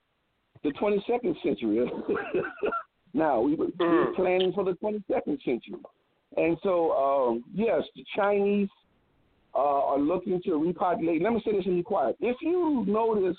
the 0.64 0.72
22nd 0.72 1.42
century. 1.42 1.90
now 3.14 3.42
we, 3.42 3.56
we're 3.56 3.68
Mhm. 3.68 4.16
planning 4.16 4.54
for 4.54 4.64
the 4.64 4.74
22nd 4.76 5.42
century, 5.44 5.80
and 6.38 6.58
so 6.64 6.92
um, 6.94 7.44
yes, 7.54 7.84
the 7.96 8.06
Chinese 8.16 8.70
uh, 9.56 9.58
are 9.92 10.00
looking 10.00 10.42
to 10.44 10.58
repopulate. 10.58 11.22
Let 11.22 11.34
me 11.34 11.42
say 11.44 11.54
this 11.54 11.66
and 11.66 11.78
be 11.78 11.84
quiet. 11.84 12.16
If 12.20 12.38
you 12.42 12.86
notice, 12.88 13.38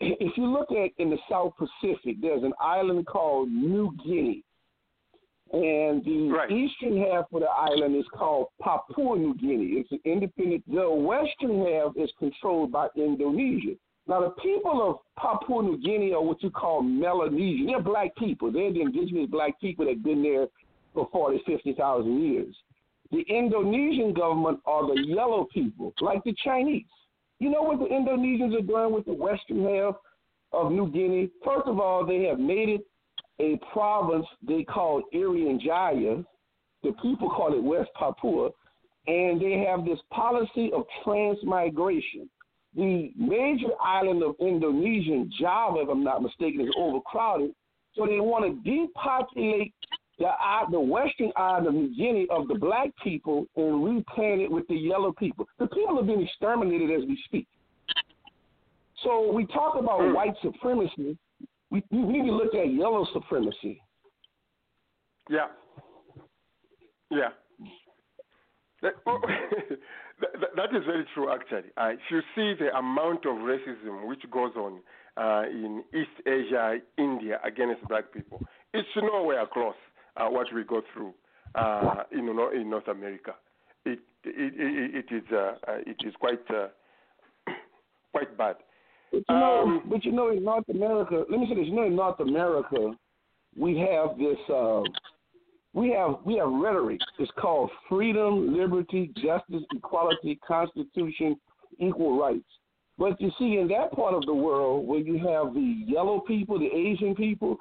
if 0.00 0.36
you 0.36 0.46
look 0.46 0.70
at 0.72 0.90
in 0.98 1.10
the 1.10 1.18
South 1.30 1.52
Pacific, 1.56 2.16
there's 2.20 2.42
an 2.42 2.52
island 2.60 3.06
called 3.06 3.50
New 3.50 3.94
Guinea. 4.04 4.42
And 5.52 6.04
the 6.04 6.30
Right. 6.32 6.50
eastern 6.50 6.96
half 6.96 7.32
of 7.32 7.40
the 7.42 7.50
island 7.50 7.94
is 7.94 8.06
called 8.08 8.48
Papua 8.60 9.16
New 9.16 9.34
Guinea. 9.34 9.78
It's 9.78 9.92
an 9.92 10.00
independent. 10.04 10.64
The 10.66 10.90
western 10.90 11.64
half 11.64 11.96
is 11.96 12.10
controlled 12.18 12.72
by 12.72 12.88
Indonesia. 12.96 13.76
Now, 14.06 14.20
the 14.20 14.30
people 14.42 14.90
of 14.90 14.98
Papua 15.16 15.62
New 15.62 15.78
Guinea 15.78 16.12
are 16.12 16.22
what 16.22 16.42
you 16.42 16.50
call 16.50 16.82
Melanesian. 16.82 17.66
They're 17.66 17.80
black 17.80 18.14
people. 18.16 18.52
They're 18.52 18.72
the 18.72 18.82
indigenous 18.82 19.30
black 19.30 19.58
people 19.60 19.86
that 19.86 19.94
have 19.94 20.04
been 20.04 20.22
there 20.22 20.46
for 20.92 21.08
40, 21.10 21.42
50,000 21.46 22.22
years. 22.22 22.54
The 23.10 23.24
Indonesian 23.28 24.12
government 24.12 24.60
are 24.66 24.86
the 24.86 25.02
yellow 25.06 25.46
people, 25.52 25.94
like 26.00 26.22
the 26.24 26.34
Chinese. 26.44 26.84
You 27.38 27.50
know 27.50 27.62
what 27.62 27.78
the 27.78 27.86
Indonesians 27.86 28.56
are 28.58 28.62
doing 28.62 28.92
with 28.92 29.06
the 29.06 29.14
western 29.14 29.64
half 29.64 29.94
of 30.52 30.70
New 30.70 30.90
Guinea? 30.90 31.30
First 31.44 31.66
of 31.66 31.80
all, 31.80 32.04
they 32.04 32.24
have 32.24 32.38
made 32.38 32.68
it 32.68 32.86
a 33.40 33.58
province 33.72 34.26
they 34.46 34.64
call 34.64 35.02
Irian 35.14 35.60
Jaya. 35.60 36.22
The 36.82 36.92
people 37.02 37.30
call 37.30 37.54
it 37.54 37.62
West 37.62 37.90
Papua. 37.94 38.50
And 39.06 39.40
they 39.40 39.64
have 39.68 39.84
this 39.84 39.98
policy 40.10 40.70
of 40.74 40.84
transmigration. 41.04 42.28
The 42.76 43.12
major 43.16 43.68
island 43.80 44.22
of 44.22 44.34
Indonesia, 44.40 45.24
Java, 45.38 45.80
if 45.80 45.88
I'm 45.88 46.02
not 46.02 46.22
mistaken, 46.22 46.60
is 46.62 46.74
overcrowded. 46.76 47.50
So 47.94 48.06
they 48.06 48.18
want 48.18 48.44
to 48.44 48.70
depopulate 48.70 49.72
the, 50.18 50.30
the 50.70 50.80
western 50.80 51.30
island 51.36 51.68
of 51.68 51.74
New 51.74 51.94
Guinea 51.96 52.26
of 52.30 52.48
the 52.48 52.54
black 52.56 52.88
people 53.02 53.46
and 53.56 53.84
replant 53.84 54.40
it 54.40 54.50
with 54.50 54.66
the 54.68 54.74
yellow 54.74 55.12
people. 55.12 55.46
The 55.58 55.68
people 55.68 56.00
are 56.00 56.04
being 56.04 56.22
exterminated 56.22 56.90
as 56.90 57.06
we 57.06 57.18
speak. 57.26 57.46
So 59.02 59.30
we 59.32 59.46
talk 59.46 59.76
about 59.76 60.00
Hmm. 60.00 60.14
white 60.14 60.34
supremacy. 60.42 61.16
We, 61.70 61.82
we 61.90 61.98
need 61.98 62.26
to 62.26 62.32
look 62.32 62.54
at 62.54 62.72
yellow 62.72 63.06
supremacy. 63.12 63.80
Yeah. 65.28 65.48
Yeah. 67.10 67.30
That, 70.20 70.30
oh, 70.36 70.46
that, 70.56 70.76
is 70.76 70.84
very 70.86 71.04
true, 71.14 71.32
actually. 71.32 71.70
Uh, 71.76 71.90
if 71.90 72.00
you 72.10 72.20
see 72.34 72.54
the 72.62 72.76
amount 72.76 73.26
of 73.26 73.36
racism 73.36 74.06
which 74.06 74.22
goes 74.30 74.52
on 74.56 74.80
uh, 75.16 75.42
in 75.48 75.82
East 75.92 76.26
Asia, 76.26 76.78
India 76.98 77.40
against 77.44 77.86
black 77.88 78.12
people, 78.12 78.40
it's 78.72 78.88
nowhere 78.96 79.44
close 79.52 79.74
uh, 80.16 80.28
what 80.28 80.46
we 80.54 80.64
go 80.64 80.82
through 80.92 81.14
uh, 81.54 82.04
in, 82.12 82.28
in 82.28 82.70
North 82.70 82.88
America. 82.88 83.34
It, 83.84 83.98
it, 84.24 84.54
it, 84.56 85.04
it 85.10 85.14
is 85.14 85.24
uh, 85.32 85.54
uh, 85.68 85.76
it 85.86 85.96
is 86.04 86.14
quite 86.18 86.40
uh, 86.50 86.68
quite 88.12 88.36
bad. 88.38 88.56
But 89.12 89.22
you 89.28 89.34
know, 89.34 89.62
Um, 89.62 89.82
but 89.88 90.04
you 90.04 90.12
know, 90.12 90.30
in 90.30 90.44
North 90.44 90.68
America, 90.68 91.24
let 91.30 91.40
me 91.40 91.46
say 91.48 91.54
this. 91.54 91.66
You 91.66 91.74
know, 91.74 91.84
in 91.84 91.96
North 91.96 92.20
America, 92.20 92.96
we 93.56 93.76
have 93.78 94.18
this. 94.18 94.38
Uh, 94.48 94.82
we 95.74 95.90
have 95.90 96.16
we 96.24 96.36
have 96.36 96.48
rhetoric. 96.48 97.00
It's 97.18 97.30
called 97.38 97.70
freedom, 97.88 98.56
liberty, 98.56 99.10
justice, 99.16 99.62
equality, 99.74 100.38
constitution, 100.46 101.36
equal 101.78 102.18
rights. 102.18 102.46
But 102.96 103.20
you 103.20 103.30
see, 103.38 103.58
in 103.58 103.66
that 103.68 103.92
part 103.92 104.14
of 104.14 104.24
the 104.24 104.34
world 104.34 104.86
where 104.86 105.00
you 105.00 105.14
have 105.14 105.52
the 105.52 105.84
yellow 105.86 106.20
people, 106.20 106.60
the 106.60 106.66
Asian 106.66 107.16
people, 107.16 107.56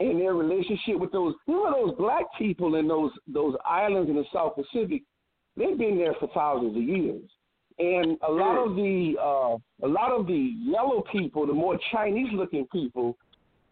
and 0.00 0.20
their 0.20 0.34
relationship 0.34 0.98
with 0.98 1.12
those, 1.12 1.34
know, 1.46 1.86
those 1.86 1.96
black 1.96 2.24
people 2.36 2.74
in 2.74 2.88
those 2.88 3.12
those 3.28 3.54
islands 3.64 4.10
in 4.10 4.16
the 4.16 4.24
South 4.32 4.56
Pacific, 4.56 5.02
they've 5.56 5.78
been 5.78 5.96
there 5.96 6.14
for 6.18 6.28
thousands 6.34 6.76
of 6.76 6.82
years. 6.82 7.22
And 7.78 8.18
a 8.28 8.32
lot 8.32 8.58
of 8.58 8.74
the 8.74 9.14
uh, 9.20 9.86
a 9.86 9.88
lot 9.88 10.10
of 10.10 10.26
the 10.26 10.54
yellow 10.60 11.04
people, 11.12 11.46
the 11.46 11.52
more 11.52 11.78
Chinese 11.92 12.28
looking 12.32 12.66
people, 12.72 13.16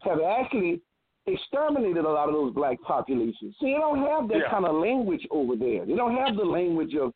have 0.03 0.21
actually 0.21 0.81
exterminated 1.27 2.05
a 2.05 2.09
lot 2.09 2.29
of 2.29 2.35
those 2.35 2.53
black 2.53 2.81
populations. 2.83 3.55
See, 3.61 3.73
they 3.73 3.79
don't 3.79 3.99
have 4.07 4.29
that 4.29 4.39
Yeah. 4.39 4.51
kind 4.51 4.65
of 4.65 4.75
language 4.77 5.27
over 5.31 5.57
there. 5.57 5.85
They 5.87 5.95
don't 5.95 6.17
have 6.17 6.37
the 6.37 6.45
language 6.45 6.95
of 6.95 7.13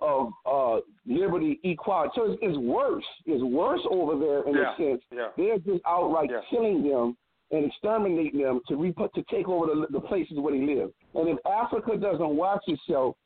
of 0.00 0.32
uh, 0.44 0.80
liberty, 1.06 1.60
equality. 1.62 2.10
So 2.16 2.24
it's, 2.32 2.38
it's 2.42 2.58
worse. 2.58 3.04
It's 3.26 3.42
worse 3.42 3.80
over 3.90 4.18
there 4.18 4.42
in 4.42 4.54
Yeah. 4.54 4.74
a 4.74 4.76
sense. 4.76 5.02
Yeah. 5.10 5.28
They're 5.36 5.58
just 5.58 5.82
outright 5.86 6.30
killing 6.50 6.82
them 6.86 7.16
and 7.52 7.64
exterminating 7.64 8.42
them 8.42 8.60
to 8.68 8.76
re- 8.76 8.92
to 8.92 9.22
take 9.30 9.48
over 9.48 9.66
the, 9.66 9.86
the 9.90 10.00
places 10.00 10.36
where 10.38 10.52
they 10.52 10.66
live. 10.66 10.90
And 11.14 11.28
if 11.28 11.38
Africa 11.46 11.96
doesn't 11.96 12.36
watch 12.36 12.64
itself, 12.66 13.16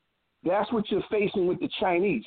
that's 0.44 0.70
what 0.72 0.88
you're 0.90 1.02
facing 1.10 1.46
with 1.48 1.58
the 1.58 1.70
Chinese. 1.80 2.24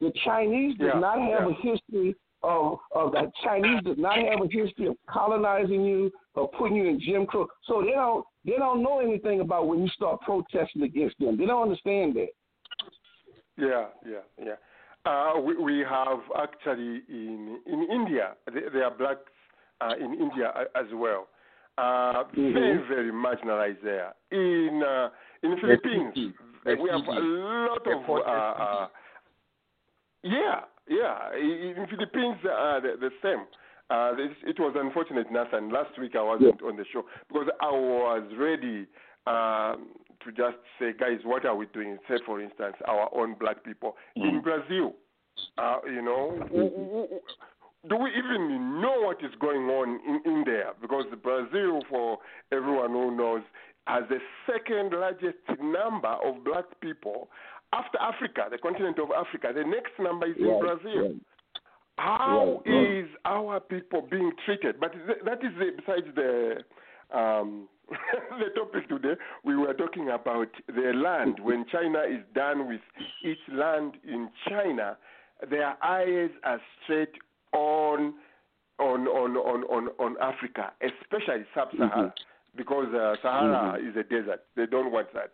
The 0.00 0.10
Chinese 0.24 0.76
does 0.78 0.94
not 0.96 1.20
have 1.20 1.48
a 1.48 1.52
history 1.62 2.16
of 2.44 2.78
of 2.92 3.12
the 3.12 3.30
Chinese 3.42 3.82
does 3.82 3.96
not 3.98 4.16
have 4.16 4.40
a 4.40 4.48
history 4.50 4.86
of 4.86 4.96
colonizing 5.08 5.84
you 5.84 6.12
or 6.34 6.48
putting 6.50 6.76
you 6.76 6.86
in 6.88 7.00
Jim 7.00 7.26
Crow. 7.26 7.46
So 7.64 7.82
they 7.82 7.92
don't 7.92 8.24
they 8.44 8.56
don't 8.56 8.82
know 8.82 9.00
anything 9.00 9.40
about 9.40 9.66
when 9.66 9.82
you 9.82 9.88
start 9.88 10.20
protesting 10.20 10.82
against 10.82 11.18
them. 11.18 11.36
They 11.36 11.46
don't 11.46 11.62
understand 11.62 12.14
that. 12.16 12.28
Yeah, 13.56 13.86
yeah, 14.04 14.24
yeah. 14.42 14.56
Uh, 15.06 15.40
we, 15.40 15.56
we 15.56 15.78
have 15.80 16.20
actually 16.40 17.02
in 17.08 17.58
in 17.66 17.88
India, 17.90 18.34
there, 18.52 18.70
there 18.70 18.84
are 18.84 18.90
blacks 18.90 19.20
uh, 19.80 19.94
in 19.98 20.14
India 20.14 20.52
as 20.74 20.86
well. 20.94 21.28
Uh, 21.76 22.24
Mhm. 22.36 22.52
Very, 22.54 22.78
very 22.88 23.10
marginalized 23.12 23.82
there. 23.82 24.14
In 24.30 24.82
uh, 24.82 25.10
in 25.42 25.50
the 25.50 25.56
Philippines, 25.56 26.14
we 26.64 26.88
have 26.88 27.08
a 27.08 27.20
lot 27.20 27.86
of 27.86 28.08
uh, 28.08 28.22
uh, 28.22 28.88
yeah, 30.22 30.60
yeah. 30.88 31.34
In 31.34 31.74
in 31.76 31.86
Philippines, 31.88 32.38
uh, 32.44 32.80
the, 32.80 32.96
the 33.00 33.10
same. 33.22 33.44
Uh, 33.90 34.14
this, 34.16 34.30
it 34.46 34.58
was 34.58 34.74
unfortunate, 34.76 35.30
Nathan. 35.30 35.70
Last 35.70 35.98
week 35.98 36.16
I 36.16 36.22
wasn't 36.22 36.62
on 36.62 36.76
the 36.76 36.84
show 36.90 37.04
because 37.28 37.48
I 37.60 37.70
was 37.70 38.24
ready 38.38 38.86
um, 39.26 39.88
to 40.24 40.32
just 40.34 40.56
say, 40.78 40.92
guys, 40.98 41.18
what 41.24 41.44
are 41.44 41.54
we 41.54 41.66
doing? 41.66 41.98
Say, 42.08 42.16
for 42.24 42.40
instance, 42.40 42.76
our 42.88 43.10
own 43.14 43.34
black 43.38 43.62
people 43.62 43.96
in 44.16 44.40
Brazil. 44.42 44.94
Uh, 45.58 45.78
you 45.86 46.00
know, 46.00 47.08
do 47.88 47.96
we 47.96 48.10
even 48.16 48.80
know 48.80 49.02
what 49.02 49.22
is 49.22 49.32
going 49.40 49.68
on 49.68 50.00
in, 50.06 50.32
in 50.32 50.44
there? 50.46 50.72
Because 50.80 51.04
Brazil, 51.22 51.82
for 51.90 52.18
everyone 52.52 52.90
who 52.90 53.14
knows, 53.14 53.42
has 53.86 54.04
the 54.08 54.18
second 54.46 54.98
largest 54.98 55.36
number 55.60 56.16
of 56.24 56.42
black 56.44 56.64
people 56.80 57.28
after 57.78 57.98
Africa, 58.00 58.42
the 58.50 58.58
continent 58.58 58.98
of 58.98 59.08
Africa. 59.10 59.48
The 59.54 59.64
next 59.64 59.92
number 59.98 60.26
is 60.26 60.36
in 60.38 60.58
Brazil. 60.60 61.02
right. 61.02 61.16
How 61.96 62.60
Right, 62.66 62.74
right. 62.74 62.90
is 63.04 63.08
our 63.24 63.60
people 63.60 64.02
being 64.10 64.32
treated? 64.44 64.80
But 64.80 64.92
th- 65.06 65.22
that 65.24 65.38
is 65.44 65.52
the, 65.60 65.70
besides 65.78 66.08
the 66.16 66.64
um, 67.16 67.68
the 68.40 68.48
topic 68.56 68.88
today. 68.88 69.14
We 69.44 69.56
were 69.56 69.74
talking 69.74 70.10
about 70.10 70.48
the 70.66 70.92
land. 70.94 71.38
When 71.40 71.64
China 71.70 72.00
is 72.00 72.22
done 72.34 72.66
with 72.66 72.80
its 73.22 73.40
land 73.52 73.92
in 74.04 74.28
China, 74.48 74.96
their 75.50 75.76
eyes 75.84 76.30
are 76.44 76.60
straight 76.82 77.14
on 77.52 78.14
on 78.80 79.06
on 79.06 79.36
on 79.36 79.62
on, 79.64 79.88
on 80.00 80.16
Africa, 80.20 80.72
especially 80.82 81.44
sub-Sahara, 81.54 82.12
because 82.56 82.88
uh, 82.94 83.14
Sahara 83.22 83.78
is 83.78 83.94
a 83.96 84.02
desert. 84.02 84.40
They 84.56 84.66
don't 84.66 84.90
want 84.90 85.12
that. 85.14 85.30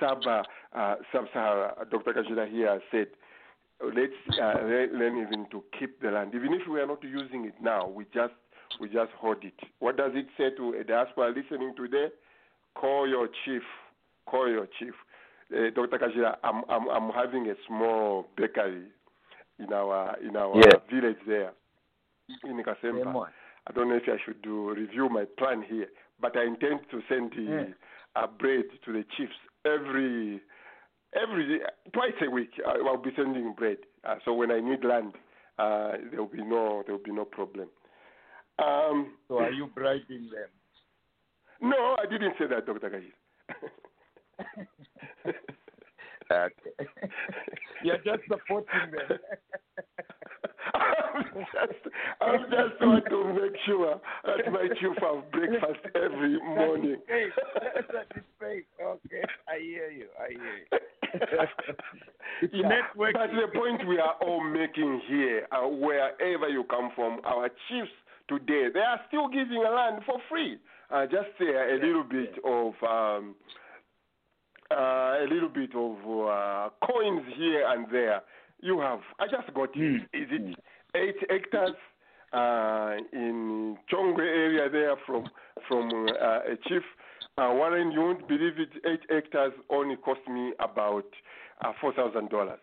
Sub 0.00 0.22
uh, 0.26 0.42
uh, 0.76 0.96
sub-Sahara. 1.12 1.86
Dr. 1.90 2.12
Kashida 2.12 2.50
here 2.50 2.80
said 2.90 3.08
let's 3.82 4.12
uh, 4.40 4.60
learn 4.62 5.18
even 5.18 5.46
to 5.50 5.62
keep 5.78 6.00
the 6.00 6.10
land. 6.10 6.32
Even 6.34 6.52
if 6.52 6.68
we 6.68 6.80
are 6.80 6.86
not 6.86 7.02
using 7.02 7.44
it 7.46 7.54
now, 7.60 7.88
we 7.88 8.04
just 8.12 8.34
we 8.80 8.88
just 8.88 9.10
hold 9.18 9.42
it. 9.44 9.54
What 9.78 9.96
does 9.96 10.12
it 10.14 10.26
say 10.36 10.50
to 10.56 10.74
a 10.80 10.84
diaspora 10.84 11.30
listening 11.34 11.74
today? 11.76 12.08
Call 12.74 13.08
your 13.08 13.28
chief. 13.44 13.62
Call 14.26 14.48
your 14.48 14.66
chief. 14.78 14.94
Uh, 15.52 15.70
Dr. 15.74 15.98
Kashira, 15.98 16.36
I'm, 16.44 16.62
I'm 16.68 16.88
I'm 16.88 17.10
having 17.10 17.48
a 17.50 17.54
small 17.66 18.26
bakery 18.36 18.84
in 19.58 19.72
our 19.72 20.16
in 20.20 20.36
our 20.36 20.56
Yeah. 20.56 20.78
village 20.90 21.18
there 21.26 21.52
in 22.44 22.62
Kasempa. 22.62 23.04
Same. 23.04 23.16
I 23.66 23.72
don't 23.72 23.88
know 23.88 23.96
if 23.96 24.04
I 24.06 24.16
should 24.24 24.40
do 24.42 24.70
review 24.72 25.08
my 25.08 25.24
plan 25.38 25.62
here, 25.68 25.88
but 26.20 26.36
I 26.36 26.44
intend 26.44 26.80
to 26.90 27.02
send 27.08 27.32
the 27.32 27.42
Yeah. 27.42 27.64
uh, 28.22 28.26
bread 28.26 28.64
to 28.84 28.92
the 28.92 29.04
chiefs 29.16 29.34
every 29.64 30.40
every 31.14 31.60
twice 31.92 32.12
a 32.22 32.30
week. 32.30 32.50
I- 32.66 32.78
I'll 32.86 32.96
be 32.96 33.10
sending 33.16 33.52
bread. 33.54 33.78
Uh, 34.04 34.16
so 34.24 34.32
when 34.34 34.50
I 34.50 34.60
need 34.60 34.84
land, 34.84 35.14
uh, 35.58 35.92
there 36.10 36.20
will 36.20 36.26
be 36.28 36.42
no 36.42 36.82
there 36.86 36.94
will 36.96 37.02
be 37.04 37.12
no 37.12 37.24
problem. 37.24 37.68
Um, 38.58 39.16
So 39.28 39.38
are 39.38 39.50
you 39.50 39.66
bribing 39.66 40.28
them? 40.30 40.50
no, 41.60 41.96
I 41.98 42.06
didn't 42.06 42.34
say 42.38 42.46
that, 42.46 42.66
Dr. 42.66 42.90
Kajira. 42.90 43.12
Okay. 46.32 46.70
You're 47.82 47.96
just 47.98 48.22
supporting 48.28 48.92
them. 48.92 49.18
I'm 50.74 51.24
just, 51.24 51.82
I'm 52.20 52.40
just 52.44 52.80
want 52.80 53.04
to 53.10 53.24
make 53.34 53.56
sure 53.66 54.00
that 54.24 54.52
my 54.52 54.68
chief 54.78 54.96
have 55.00 55.30
breakfast 55.32 55.80
every 55.96 56.38
morning. 56.40 56.96
Fake. 57.08 57.32
That 57.92 58.06
is 58.16 58.22
fake. 58.38 58.66
Okay, 58.80 59.22
I 59.48 59.58
hear 59.58 59.90
you. 59.90 60.06
I 60.20 60.28
hear 60.30 60.56
you. 60.58 60.78
It's 62.42 62.54
yeah, 62.54 62.68
but 62.96 63.30
the 63.32 63.48
point 63.58 63.86
we 63.86 63.98
are 63.98 64.14
all 64.22 64.42
making 64.42 65.02
here, 65.08 65.46
uh, 65.52 65.68
wherever 65.68 66.48
you 66.48 66.64
come 66.64 66.90
from, 66.94 67.20
our 67.24 67.48
chiefs 67.68 67.90
today, 68.28 68.68
they 68.72 68.80
are 68.80 69.00
still 69.08 69.28
giving 69.28 69.62
a 69.66 69.70
land 69.70 70.02
for 70.06 70.18
free. 70.30 70.56
Uh, 70.90 71.04
just 71.04 71.28
uh, 71.40 71.44
a 71.44 71.76
little 71.82 72.04
bit 72.04 72.34
of 72.44 72.72
um, 72.82 73.34
uh, 74.70 75.18
a 75.20 75.26
little 75.28 75.48
bit 75.48 75.70
of 75.74 75.96
uh, 75.98 76.70
coins 76.86 77.22
here 77.36 77.66
and 77.68 77.86
there. 77.92 78.22
You 78.60 78.80
have. 78.80 79.00
I 79.18 79.26
just 79.26 79.52
got 79.54 79.70
it. 79.74 80.02
Is 80.12 80.28
it 80.30 80.56
eight 80.94 81.16
hectares 81.28 81.76
uh, 82.32 82.94
in 83.12 83.76
Chongwe 83.92 84.20
area 84.20 84.70
there 84.70 84.94
from 85.06 85.28
from 85.68 86.08
uh, 86.08 86.52
a 86.52 86.56
chief? 86.68 86.82
Uh, 87.40 87.54
Warren, 87.54 87.90
you 87.90 88.00
won't 88.00 88.28
believe 88.28 88.58
it. 88.58 88.68
Eight 88.84 89.00
hectares 89.08 89.54
only 89.70 89.96
cost 89.96 90.20
me 90.28 90.52
about 90.60 91.06
uh, 91.64 91.72
four 91.80 91.94
thousand 91.94 92.28
dollars, 92.28 92.60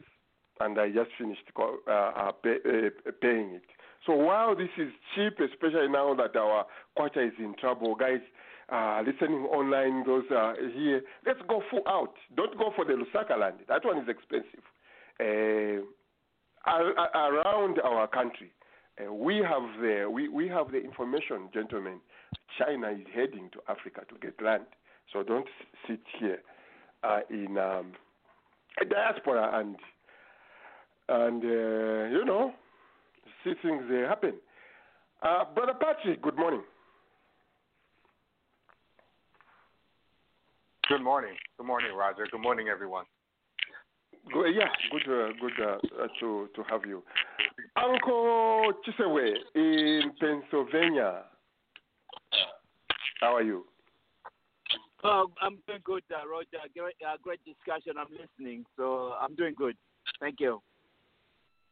and 0.59 0.79
I 0.79 0.89
just 0.89 1.09
finished 1.17 1.49
uh, 1.57 1.91
uh, 1.91 2.31
pay, 2.43 2.57
uh, 2.63 3.11
paying 3.19 3.55
it. 3.55 3.63
So 4.05 4.13
while 4.13 4.55
this 4.55 4.69
is 4.77 4.89
cheap, 5.15 5.33
especially 5.39 5.87
now 5.89 6.13
that 6.13 6.35
our 6.35 6.67
kwacha 6.95 7.25
is 7.27 7.33
in 7.39 7.55
trouble, 7.59 7.95
guys, 7.95 8.21
uh, 8.71 9.01
listening 9.03 9.45
online, 9.45 10.03
those 10.05 10.25
here, 10.75 11.01
let's 11.25 11.39
go 11.49 11.63
full 11.71 11.81
out. 11.87 12.13
Don't 12.35 12.55
go 12.55 12.71
for 12.75 12.85
the 12.85 12.93
Lusaka 12.93 13.35
land. 13.39 13.57
That 13.67 13.83
one 13.83 13.97
is 13.97 14.07
expensive. 14.07 14.63
Ar- 16.67 16.97
ar- 16.99 17.33
around 17.33 17.79
our 17.79 18.07
country, 18.07 18.51
we 19.11 19.37
have 19.37 19.63
the 19.81 20.07
we, 20.07 20.27
we 20.29 20.47
have 20.49 20.71
the 20.71 20.77
information, 20.83 21.49
gentlemen. 21.51 21.99
China 22.57 22.89
is 22.89 23.05
heading 23.13 23.49
to 23.53 23.59
Africa 23.67 24.01
to 24.09 24.15
get 24.19 24.41
land, 24.41 24.63
so 25.13 25.23
don't 25.23 25.47
sit 25.87 25.99
here 26.19 26.39
uh, 27.03 27.19
in 27.29 27.57
um, 27.57 27.93
a 28.81 28.85
diaspora 28.85 29.59
and 29.59 29.75
and 31.09 31.43
uh, 31.43 32.17
you 32.17 32.25
know 32.25 32.53
see 33.43 33.53
things 33.61 33.83
uh, 33.91 34.07
happen. 34.07 34.33
Uh, 35.21 35.45
Brother 35.53 35.73
Patrick, 35.79 36.21
good 36.21 36.35
morning. 36.35 36.61
Good 40.89 41.03
morning. 41.03 41.33
Good 41.57 41.65
morning, 41.67 41.91
Roger. 41.93 42.27
Good 42.31 42.41
morning, 42.41 42.67
everyone. 42.69 43.05
Go, 44.33 44.45
yeah, 44.45 44.67
good, 44.91 45.03
uh, 45.03 45.31
good 45.39 45.53
uh, 45.61 46.03
uh, 46.03 46.07
to 46.19 46.49
to 46.55 46.63
have 46.69 46.81
you, 46.85 47.03
Uncle 47.75 48.73
Chisewe 48.85 49.35
in 49.55 50.11
Pennsylvania. 50.19 51.23
How 53.21 53.35
are 53.35 53.43
you? 53.43 53.65
Oh, 55.03 55.31
I'm 55.41 55.59
doing 55.67 55.79
good, 55.83 56.03
uh, 56.11 56.27
Roger. 56.27 56.65
Great, 56.75 56.95
uh, 57.05 57.17
great 57.21 57.39
discussion. 57.45 57.93
I'm 57.97 58.11
listening, 58.11 58.65
so 58.75 59.13
I'm 59.19 59.35
doing 59.35 59.53
good. 59.55 59.75
Thank 60.19 60.39
you. 60.39 60.61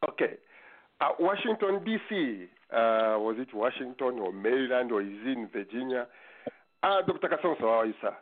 Okay. 0.08 0.34
Uh, 1.00 1.08
Washington 1.18 1.84
D.C. 1.84 2.46
Uh, 2.72 3.18
was 3.18 3.36
it 3.38 3.48
Washington 3.54 4.18
or 4.18 4.32
Maryland 4.32 4.92
or 4.92 5.02
is 5.02 5.08
it 5.10 5.38
in 5.38 5.48
Virginia? 5.52 6.06
Uh, 6.82 7.02
Dr. 7.06 7.28
Kasonso, 7.28 7.60
how 7.60 7.80
are 7.80 7.86
you, 7.86 7.94
sir? 8.00 8.16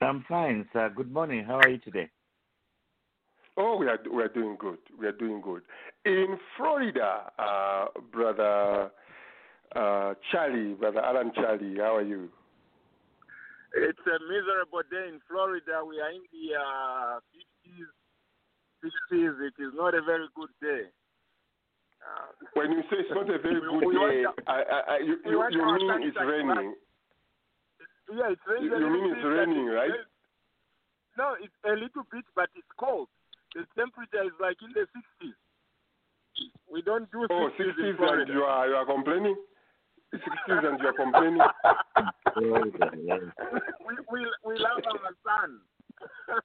I'm 0.00 0.24
fine, 0.28 0.66
sir. 0.72 0.90
Good 0.94 1.12
morning. 1.12 1.44
How 1.44 1.56
are 1.56 1.68
you 1.68 1.78
today? 1.78 2.10
Oh, 3.56 3.76
we 3.76 3.86
are 3.86 3.98
we 4.12 4.22
are 4.22 4.28
doing 4.28 4.56
good. 4.58 4.78
We 4.98 5.06
are 5.06 5.12
doing 5.12 5.40
good. 5.40 5.62
In 6.04 6.36
Florida, 6.56 7.30
uh, 7.38 7.86
brother 8.12 8.90
uh, 9.74 10.14
Charlie, 10.30 10.74
brother 10.74 11.00
Alan 11.00 11.32
Charlie, 11.34 11.76
how 11.78 11.96
are 11.96 12.02
you? 12.02 12.28
It's 13.74 13.98
a 14.06 14.18
miserable 14.30 14.82
day 14.90 15.08
in 15.10 15.18
Florida. 15.28 15.82
We 15.86 15.98
are 16.00 16.10
in 16.14 16.22
the 16.30 16.54
uh, 16.54 17.18
50s, 17.34 17.90
60s. 19.10 19.34
It 19.50 19.54
is 19.58 19.72
not 19.74 19.94
a 19.94 20.02
very 20.02 20.26
good 20.36 20.50
day. 20.62 20.86
Uh, 21.98 22.30
When 22.54 22.70
you 22.72 22.82
say 22.90 23.02
it's 23.02 23.10
not 23.10 23.26
a 23.30 23.38
very 23.38 23.58
good 23.58 23.90
day, 23.90 24.24
I, 24.46 24.62
I, 24.62 24.80
I, 24.94 24.98
you, 24.98 25.16
you, 25.26 25.42
you 25.50 25.64
mean 25.66 26.06
it's 26.06 26.16
raining? 26.22 26.74
yeah, 28.14 28.30
it's 28.30 28.42
raining. 28.46 28.70
You- 28.70 28.78
you 28.78 28.90
mean 28.92 29.10
it's 29.16 29.24
raining, 29.26 29.66
right? 29.66 29.90
very- 29.90 30.06
No, 31.18 31.34
it's 31.42 31.54
a 31.66 31.72
little 31.74 32.06
bit, 32.12 32.24
but 32.36 32.50
it's 32.54 32.68
cold. 32.78 33.08
The 33.56 33.64
temperature 33.74 34.22
is 34.22 34.34
like 34.38 34.58
in 34.62 34.70
the 34.74 34.86
60s. 34.94 35.34
We 36.70 36.82
don't 36.82 37.10
do 37.10 37.26
60s, 37.26 37.30
Oh, 37.30 37.46
in 37.46 37.74
60s 37.74 37.98
and 37.98 38.28
you 38.28 38.42
are 38.42 38.68
you 38.68 38.74
are 38.74 38.86
complaining. 38.86 39.36
60s 40.18 40.68
and 40.68 40.78
you 40.80 40.88
are 40.88 40.92
complaining. 40.92 41.38
we 43.86 43.94
we 44.10 44.26
we 44.44 44.58
love 44.58 44.82
our 44.86 45.14
sun. 45.24 45.60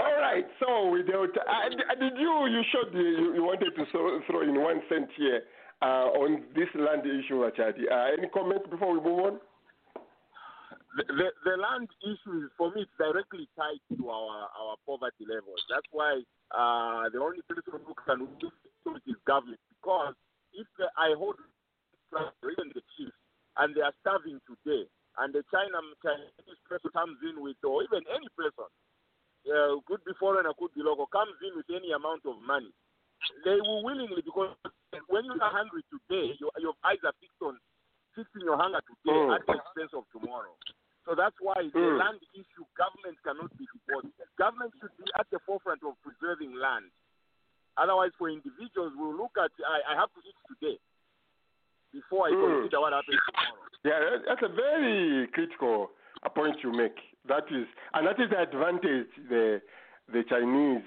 All 0.00 0.16
right. 0.20 0.46
So 0.60 0.90
without, 0.90 1.36
uh, 1.36 1.68
did 1.98 2.18
you 2.18 2.46
you 2.46 2.62
showed 2.72 2.92
the, 2.92 2.98
you, 2.98 3.34
you 3.34 3.42
wanted 3.42 3.74
to 3.76 3.84
throw, 3.90 4.20
throw 4.26 4.42
in 4.42 4.60
one 4.60 4.82
cent 4.88 5.08
here 5.16 5.42
uh, 5.80 6.10
on 6.14 6.42
this 6.54 6.68
land 6.74 7.06
issue, 7.06 7.48
Achadi. 7.48 7.90
Uh, 7.90 8.12
any 8.18 8.28
comments 8.28 8.68
before 8.70 8.92
we 8.92 9.00
move 9.00 9.20
on? 9.20 9.40
the, 10.96 11.04
the, 11.08 11.28
the 11.44 11.56
land 11.56 11.88
issue 12.04 12.44
is 12.44 12.50
for 12.56 12.70
me 12.74 12.82
it's 12.82 12.90
directly 12.98 13.48
tied 13.56 13.80
to 13.96 14.10
our 14.10 14.48
our 14.52 14.76
poverty 14.86 15.24
levels. 15.24 15.60
That's 15.70 15.86
why 15.90 16.20
uh, 16.52 17.08
the 17.08 17.20
only 17.20 17.40
person 17.48 17.80
who 17.80 17.94
can 17.96 18.28
is 19.06 19.16
government 19.26 19.60
because 19.70 20.14
if 20.52 20.66
the, 20.78 20.86
I 20.98 21.14
hold 21.16 21.36
even 22.44 22.68
the 22.74 22.82
chiefs 22.96 23.16
and 23.56 23.74
they 23.74 23.80
are 23.80 23.94
starving 24.00 24.40
today 24.44 24.84
and 25.18 25.32
the 25.32 25.42
China 25.52 25.80
Chinese 26.04 26.60
person 26.68 26.90
comes 26.92 27.18
in 27.24 27.40
with 27.40 27.56
or 27.64 27.82
even 27.84 28.04
any 28.12 28.28
person 28.36 28.68
uh, 29.48 29.74
could 29.88 30.02
be 30.04 30.12
foreigner 30.20 30.52
could 30.58 30.72
be 30.74 30.82
local 30.84 31.06
comes 31.08 31.36
in 31.40 31.56
with 31.56 31.68
any 31.72 31.92
amount 31.92 32.22
of 32.28 32.36
money 32.44 32.70
they 33.46 33.56
will 33.64 33.80
willingly 33.86 34.20
because 34.24 34.52
when 35.08 35.24
you 35.24 35.38
are 35.40 35.52
hungry 35.54 35.82
today 35.88 36.34
your, 36.40 36.52
your 36.60 36.74
eyes 36.84 37.00
are 37.06 37.16
fixed 37.22 37.40
on 37.40 37.56
fixing 38.12 38.44
your 38.44 38.58
hunger 38.60 38.80
today 38.84 39.00
Mm. 39.16 39.34
at 39.34 39.40
the 39.48 39.56
expense 39.56 39.92
of 39.96 40.04
tomorrow. 40.12 40.52
So 41.08 41.16
that's 41.16 41.34
why 41.40 41.58
the 41.72 41.80
Mm. 41.80 41.98
land 41.98 42.20
issue, 42.36 42.62
government 42.76 43.16
cannot 43.24 43.50
be 43.58 43.64
deported. 43.72 44.12
Government 44.38 44.70
should 44.78 44.92
be 45.00 45.08
at 45.18 45.26
the 45.32 45.40
forefront 45.48 45.82
of 45.82 45.96
preserving 46.04 46.54
land. 46.54 46.92
Otherwise, 47.76 48.10
for 48.18 48.28
individuals, 48.28 48.92
we'll 48.96 49.16
look 49.16 49.32
at, 49.38 49.50
I, 49.66 49.92
I 49.92 49.96
have 49.98 50.10
to 50.14 50.20
eat 50.26 50.36
today 50.48 50.78
before 51.92 52.28
I 52.28 52.30
Mm. 52.32 52.60
consider 52.60 52.80
what 52.80 52.92
happens 52.92 53.18
tomorrow. 53.26 53.58
Yeah, 53.84 54.18
that's 54.26 54.42
a 54.42 54.48
very 54.54 55.26
critical 55.32 55.90
uh, 56.22 56.28
point 56.28 56.56
you 56.62 56.72
make. 56.72 56.94
That 57.26 57.44
is, 57.50 57.66
and 57.94 58.06
that 58.06 58.20
is 58.20 58.30
the 58.30 58.40
advantage 58.40 59.08
the 59.28 59.60
the 60.12 60.22
Chinese 60.28 60.82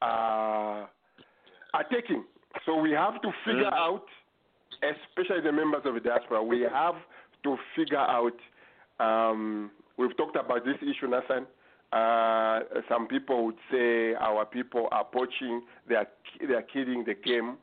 are 0.00 0.88
are 1.74 1.84
taking. 1.90 2.24
So 2.66 2.76
we 2.76 2.90
have 2.92 3.20
to 3.22 3.30
figure 3.44 3.70
Mm. 3.70 3.72
out, 3.72 4.06
especially 4.82 5.40
the 5.40 5.52
members 5.52 5.82
of 5.84 5.94
the 5.94 6.00
diaspora, 6.00 6.42
we 6.42 6.60
have 6.62 6.96
to 7.44 7.56
figure 7.76 7.98
out. 7.98 8.36
Um, 9.00 9.70
we've 9.96 10.16
talked 10.16 10.36
about 10.36 10.64
this 10.64 10.76
issue, 10.82 11.08
Nathan. 11.08 11.46
Uh, 11.92 12.60
some 12.88 13.06
people 13.06 13.44
would 13.46 13.58
say 13.70 14.14
our 14.14 14.46
people 14.46 14.88
are 14.92 15.04
poaching, 15.04 15.62
they 15.88 15.94
are 15.94 16.08
they 16.46 16.54
are 16.54 16.62
killing 16.72 17.04
the 17.04 17.14
game. 17.14 17.56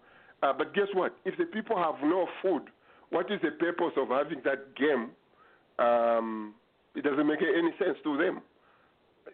Uh, 0.43 0.53
but 0.53 0.73
guess 0.73 0.87
what? 0.93 1.15
If 1.25 1.37
the 1.37 1.45
people 1.45 1.75
have 1.77 1.95
no 2.03 2.27
food, 2.41 2.63
what 3.09 3.31
is 3.31 3.39
the 3.41 3.51
purpose 3.51 3.93
of 3.97 4.09
having 4.09 4.41
that 4.45 4.75
game? 4.75 5.09
Um, 5.79 6.53
it 6.95 7.03
doesn't 7.03 7.25
make 7.27 7.39
any 7.41 7.71
sense 7.79 7.97
to 8.03 8.17
them. 8.17 8.41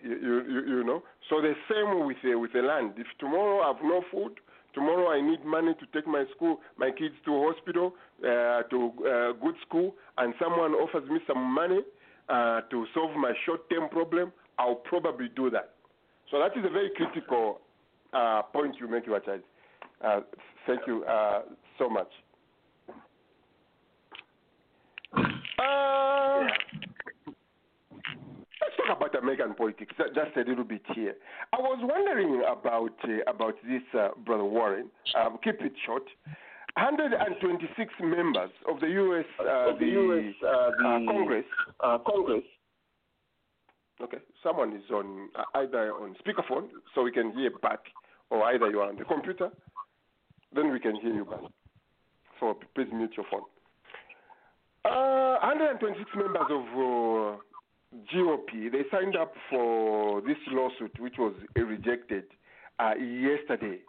You, 0.03 0.15
you, 0.47 0.61
you- 0.77 0.83
know. 0.83 1.03
So 1.29 1.41
the 1.41 1.53
same 1.69 2.05
with 2.05 2.17
the, 2.23 2.35
with 2.35 2.53
the 2.53 2.61
land. 2.61 2.93
If 2.97 3.07
tomorrow 3.19 3.61
I 3.61 3.67
have 3.73 3.81
no 3.83 4.03
food, 4.11 4.33
tomorrow 4.73 5.09
I 5.11 5.19
need 5.21 5.43
money 5.43 5.73
to 5.73 5.85
take 5.93 6.05
my 6.07 6.25
school, 6.35 6.59
my 6.77 6.91
kids 6.91 7.15
to 7.25 7.51
hospital, 7.51 7.95
uh, 8.21 8.63
to 8.69 8.91
uh, 8.99 9.31
good 9.43 9.55
school, 9.67 9.95
and 10.17 10.33
someone 10.39 10.73
offers 10.73 11.09
me 11.09 11.19
some 11.27 11.41
money 11.41 11.79
uh, 12.29 12.61
to 12.69 12.85
solve 12.93 13.15
my 13.17 13.33
short-term 13.45 13.89
problem, 13.89 14.31
I'll 14.57 14.75
probably 14.75 15.29
do 15.35 15.49
that. 15.51 15.71
So 16.31 16.39
that 16.39 16.57
is 16.57 16.65
a 16.65 16.69
very 16.69 16.89
critical 16.95 17.61
uh, 18.13 18.41
point 18.53 18.75
you 18.79 18.87
make, 18.87 19.07
Wachai. 19.07 19.39
Uh, 20.03 20.21
thank 20.67 20.81
you 20.87 21.03
uh, 21.05 21.41
so 21.77 21.89
much. 21.89 22.09
Uh, 25.15 26.47
Let's 28.61 28.77
talk 28.77 28.97
about 28.97 29.15
American 29.21 29.53
politics, 29.53 29.93
just 29.97 30.37
a 30.37 30.49
little 30.49 30.63
bit 30.63 30.81
here. 30.93 31.15
I 31.53 31.57
was 31.57 31.79
wondering 31.81 32.43
about 32.49 32.95
uh, 33.03 33.31
about 33.31 33.55
this, 33.67 33.81
uh, 33.97 34.09
brother 34.25 34.43
Warren. 34.43 34.89
Um, 35.15 35.37
keep 35.43 35.61
it 35.61 35.73
short. 35.85 36.03
126 36.77 37.93
members 38.01 38.49
of 38.67 38.81
the 38.81 38.87
U.S. 38.87 39.25
Uh, 39.39 39.43
the, 39.43 39.77
the, 39.79 39.85
US, 39.85 40.35
uh, 40.43 40.69
the 40.71 41.05
Congress. 41.07 41.45
Congress. 42.05 42.43
Okay, 44.01 44.17
someone 44.43 44.73
is 44.73 44.89
on 44.91 45.29
either 45.55 45.93
on 45.93 46.15
speakerphone, 46.15 46.67
so 46.93 47.03
we 47.03 47.11
can 47.11 47.31
hear 47.31 47.49
back, 47.61 47.79
or 48.29 48.43
either 48.45 48.69
you 48.69 48.79
are 48.79 48.89
on 48.89 48.97
the 48.97 49.05
computer, 49.05 49.49
then 50.53 50.71
we 50.71 50.79
can 50.79 50.95
hear 50.97 51.13
you 51.13 51.23
back. 51.25 51.39
So 52.39 52.57
please 52.75 52.87
mute 52.91 53.13
your 53.15 53.25
phone. 53.31 53.43
126 54.83 56.09
members 56.15 56.47
of 56.49 57.39
GOP, 58.13 58.71
they 58.71 58.83
signed 58.91 59.15
up 59.15 59.33
for 59.49 60.21
this 60.21 60.37
lawsuit, 60.51 60.99
which 60.99 61.15
was 61.17 61.33
rejected 61.55 62.25
uh, 62.79 62.95
yesterday. 62.95 63.79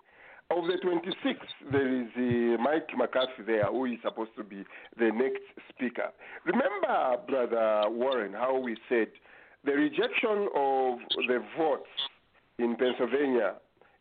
Of 0.49 0.65
the 0.69 0.79
26, 0.81 1.41
there 1.73 2.03
is 2.03 2.07
uh, 2.17 2.63
Mike 2.63 2.89
McCarthy 2.97 3.43
there, 3.45 3.65
who 3.65 3.87
is 3.87 3.99
supposed 4.03 4.31
to 4.37 4.45
be 4.45 4.65
the 4.97 5.11
next 5.13 5.43
speaker. 5.69 6.11
Remember, 6.45 7.17
Brother 7.27 7.91
Warren, 7.91 8.33
how 8.33 8.57
we 8.57 8.77
said 8.89 9.09
the 9.67 9.73
rejection 9.73 10.49
of 10.55 10.99
the 11.29 11.43
votes 11.59 11.89
in 12.59 12.77
Pennsylvania, 12.77 13.55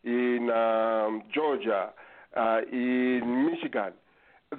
in 0.04 0.50
um, 0.50 1.22
Georgia, 1.34 1.90
uh, 2.36 2.60
in 2.72 3.50
Michigan, 3.50 3.92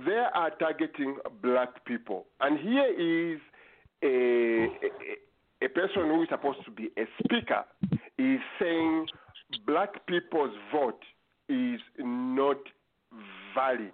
they 0.06 0.24
are 0.34 0.52
targeting 0.60 1.18
black 1.42 1.86
people. 1.86 2.26
And 2.42 2.60
here 2.60 3.34
is 3.34 3.40
a, 4.04 4.66
a 4.86 5.18
a 5.64 5.70
person 5.70 6.04
who 6.06 6.22
is 6.22 6.30
supposed 6.30 6.64
to 6.66 6.72
be 6.72 6.90
a 6.98 7.06
speaker 7.24 7.64
is 8.18 8.40
saying 8.60 9.08
black 9.66 10.06
people's 10.06 10.56
vote 10.72 11.02
is 11.50 11.80
not 11.98 12.58
valid, 13.56 13.92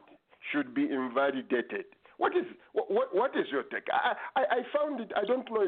should 0.52 0.74
be 0.74 0.84
invalidated. 0.84 1.86
What 2.18 2.36
is 2.36 2.46
what, 2.74 3.16
what 3.16 3.32
is 3.36 3.46
your 3.52 3.64
take? 3.64 3.88
I, 3.92 4.14
I, 4.36 4.42
I 4.42 4.62
found 4.78 5.00
it. 5.00 5.12
I 5.16 5.26
don't 5.26 5.50
know. 5.50 5.68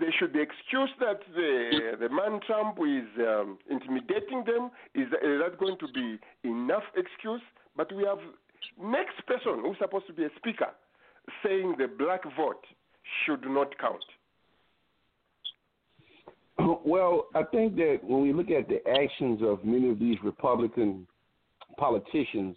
They 0.00 0.12
should 0.18 0.32
be 0.32 0.40
excused 0.40 0.94
that 1.00 1.20
the 1.34 1.96
the 2.00 2.08
man 2.08 2.40
Trump 2.46 2.78
is 2.78 3.08
um, 3.26 3.58
intimidating 3.70 4.44
them. 4.44 4.70
Is, 4.94 5.08
is 5.08 5.40
that 5.42 5.58
going 5.58 5.78
to 5.78 5.88
be 5.88 6.18
enough 6.44 6.84
excuse? 6.96 7.42
But 7.76 7.92
we 7.94 8.04
have 8.04 8.18
next 8.80 9.24
person 9.26 9.62
who's 9.62 9.76
supposed 9.78 10.06
to 10.06 10.12
be 10.12 10.24
a 10.24 10.30
speaker 10.36 10.70
saying 11.44 11.76
the 11.78 11.86
black 11.86 12.22
vote 12.36 12.64
should 13.24 13.44
not 13.44 13.76
count. 13.78 14.04
Well, 16.84 17.26
I 17.34 17.42
think 17.44 17.76
that 17.76 18.00
when 18.02 18.22
we 18.22 18.32
look 18.32 18.50
at 18.50 18.68
the 18.68 18.80
actions 18.88 19.40
of 19.42 19.64
many 19.64 19.90
of 19.90 19.98
these 19.98 20.16
Republican 20.24 21.06
politicians, 21.76 22.56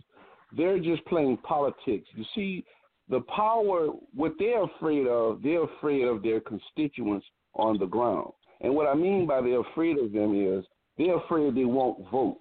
they're 0.55 0.79
just 0.79 1.05
playing 1.05 1.37
politics. 1.37 2.07
You 2.15 2.25
see, 2.35 2.65
the 3.11 3.19
power, 3.21 3.87
what 4.15 4.33
they're 4.39 4.63
afraid 4.63 5.05
of, 5.05 5.43
they're 5.43 5.65
afraid 5.65 6.03
of 6.03 6.23
their 6.23 6.39
constituents 6.39 7.25
on 7.53 7.77
the 7.77 7.85
ground. 7.85 8.31
And 8.61 8.73
what 8.73 8.87
I 8.87 8.95
mean 8.95 9.27
by 9.27 9.41
they're 9.41 9.59
afraid 9.59 9.97
of 9.99 10.13
them 10.13 10.33
is 10.33 10.65
they're 10.97 11.17
afraid 11.17 11.53
they 11.53 11.65
won't 11.65 12.09
vote, 12.09 12.39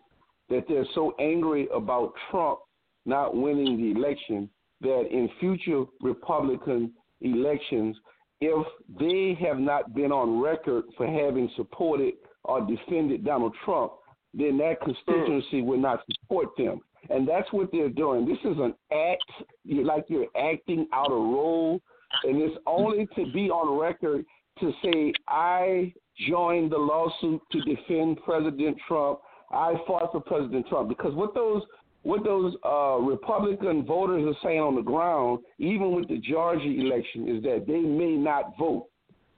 that 0.48 0.64
they're 0.68 0.86
so 0.94 1.12
angry 1.18 1.68
about 1.74 2.12
Trump 2.30 2.60
not 3.04 3.34
winning 3.34 3.76
the 3.76 3.98
election 3.98 4.48
that 4.80 5.08
in 5.10 5.28
future 5.40 5.84
Republican 6.00 6.92
elections, 7.20 7.96
if 8.40 8.66
they 8.98 9.36
have 9.44 9.58
not 9.58 9.94
been 9.94 10.12
on 10.12 10.40
record 10.40 10.84
for 10.96 11.06
having 11.06 11.50
supported 11.56 12.14
or 12.44 12.64
defended 12.66 13.24
Donald 13.24 13.54
Trump, 13.64 13.92
then 14.32 14.56
that 14.58 14.80
constituency 14.82 15.62
will 15.62 15.80
not 15.80 16.00
support 16.22 16.48
them. 16.56 16.80
And 17.08 17.26
that's 17.26 17.50
what 17.52 17.70
they're 17.72 17.88
doing. 17.88 18.26
This 18.26 18.38
is 18.44 18.58
an 18.58 18.74
act, 18.92 19.46
you're 19.64 19.84
like 19.84 20.04
you're 20.08 20.26
acting 20.36 20.86
out 20.92 21.10
a 21.10 21.14
role, 21.14 21.80
and 22.24 22.40
it's 22.40 22.56
only 22.66 23.06
to 23.16 23.32
be 23.32 23.50
on 23.50 23.78
record 23.78 24.24
to 24.60 24.72
say, 24.84 25.12
I 25.26 25.92
joined 26.28 26.72
the 26.72 26.78
lawsuit 26.78 27.40
to 27.52 27.60
defend 27.62 28.18
President 28.24 28.76
Trump. 28.86 29.20
I 29.50 29.74
fought 29.86 30.12
for 30.12 30.20
President 30.20 30.66
Trump. 30.68 30.88
Because 30.88 31.14
what 31.14 31.34
those 31.34 31.62
what 32.02 32.24
those 32.24 32.54
uh, 32.64 32.96
Republican 32.96 33.84
voters 33.84 34.24
are 34.26 34.38
saying 34.42 34.60
on 34.60 34.74
the 34.74 34.82
ground, 34.82 35.40
even 35.58 35.94
with 35.94 36.08
the 36.08 36.18
Georgia 36.18 36.64
election, 36.64 37.28
is 37.28 37.42
that 37.42 37.64
they 37.66 37.80
may 37.80 38.16
not 38.16 38.56
vote 38.58 38.88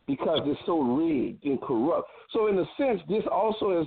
because 0.07 0.41
it's 0.45 0.61
so 0.65 0.81
rigged 0.81 1.45
and 1.45 1.61
corrupt. 1.61 2.09
So, 2.33 2.47
in 2.47 2.59
a 2.59 2.65
sense, 2.77 3.01
this 3.09 3.25
also 3.31 3.83
is 3.83 3.87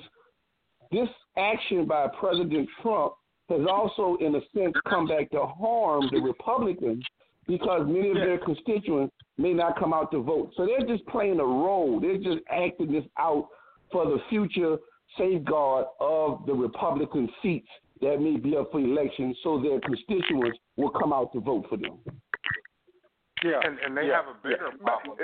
this 0.91 1.07
action 1.37 1.85
by 1.85 2.07
President 2.19 2.67
Trump 2.81 3.13
has 3.49 3.61
also, 3.69 4.17
in 4.21 4.35
a 4.35 4.41
sense, 4.55 4.73
come 4.87 5.07
back 5.07 5.29
to 5.31 5.45
harm 5.45 6.09
the 6.11 6.19
Republicans 6.19 7.03
because 7.47 7.85
many 7.85 8.09
of 8.09 8.15
their 8.15 8.39
constituents 8.39 9.13
may 9.37 9.53
not 9.53 9.77
come 9.79 9.93
out 9.93 10.11
to 10.11 10.21
vote. 10.21 10.51
So 10.57 10.65
they're 10.65 10.87
just 10.87 11.07
playing 11.07 11.39
a 11.39 11.45
role. 11.45 11.99
They're 11.99 12.17
just 12.17 12.43
acting 12.49 12.91
this 12.91 13.03
out 13.19 13.49
for 13.91 14.05
the 14.05 14.17
future 14.29 14.77
safeguard 15.17 15.85
of 15.99 16.45
the 16.47 16.53
Republican 16.53 17.29
seats 17.41 17.67
that 18.01 18.19
may 18.19 18.37
be 18.37 18.57
up 18.57 18.71
for 18.71 18.79
election 18.79 19.35
so 19.43 19.61
their 19.61 19.79
constituents 19.79 20.57
will 20.75 20.89
come 20.89 21.13
out 21.13 21.31
to 21.33 21.39
vote 21.39 21.65
for 21.69 21.77
them. 21.77 21.99
Yeah, 23.43 23.61
and, 23.63 23.77
and 23.79 23.95
they 23.95 24.07
yeah. 24.07 24.25
have 24.25 24.27
a 24.27 24.37
bigger 24.41 24.73
yeah. 24.73 24.83
problem. 24.83 25.17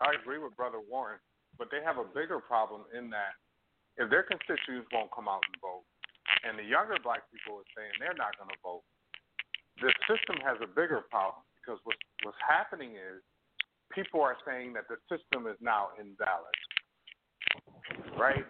I 0.00 0.14
agree 0.20 0.38
with 0.38 0.56
Brother 0.56 0.78
Warren, 0.88 1.18
but 1.58 1.68
they 1.70 1.82
have 1.84 1.98
a 1.98 2.06
bigger 2.14 2.38
problem 2.38 2.82
in 2.96 3.10
that 3.10 3.34
if 3.96 4.10
their 4.10 4.22
constituents 4.22 4.88
won't 4.92 5.10
come 5.14 5.28
out 5.28 5.42
and 5.52 5.60
vote, 5.60 5.82
and 6.44 6.58
the 6.58 6.66
younger 6.66 6.96
black 7.02 7.24
people 7.32 7.60
are 7.60 7.70
saying 7.76 7.92
they're 8.00 8.16
not 8.16 8.36
going 8.36 8.50
to 8.50 8.60
vote, 8.62 8.84
the 9.80 9.92
system 10.06 10.38
has 10.44 10.56
a 10.62 10.70
bigger 10.70 11.04
problem 11.10 11.42
because 11.60 11.80
what's, 11.84 12.00
what's 12.22 12.40
happening 12.44 12.96
is 12.96 13.20
people 13.92 14.20
are 14.20 14.36
saying 14.46 14.72
that 14.74 14.84
the 14.88 14.96
system 15.08 15.46
is 15.46 15.58
now 15.60 15.92
invalid, 15.98 16.58
right? 18.16 18.44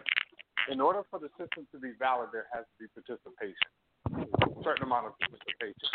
in 0.71 0.81
order 0.81 1.01
for 1.09 1.19
the 1.19 1.29
system 1.37 1.67
to 1.71 1.77
be 1.79 1.91
valid, 1.99 2.29
there 2.33 2.47
has 2.53 2.65
to 2.65 2.75
be 2.81 2.87
participation, 2.93 3.69
a 4.09 4.63
certain 4.63 4.85
amount 4.85 5.07
of 5.07 5.13
participation. 5.19 5.89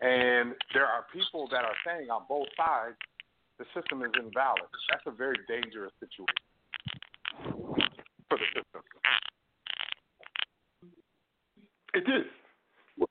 And 0.00 0.54
there 0.74 0.86
are 0.86 1.06
people 1.12 1.48
that 1.50 1.64
are 1.64 1.78
saying 1.86 2.10
on 2.10 2.22
both 2.28 2.46
sides 2.56 2.96
the 3.58 3.66
system 3.74 4.02
is 4.02 4.14
invalid. 4.14 4.70
That's 4.90 5.02
a 5.06 5.10
very 5.10 5.38
dangerous 5.48 5.90
situation 5.98 6.38
for 8.30 8.38
the 8.38 8.46
system. 8.54 8.82
It 11.94 12.08
is. 12.08 12.26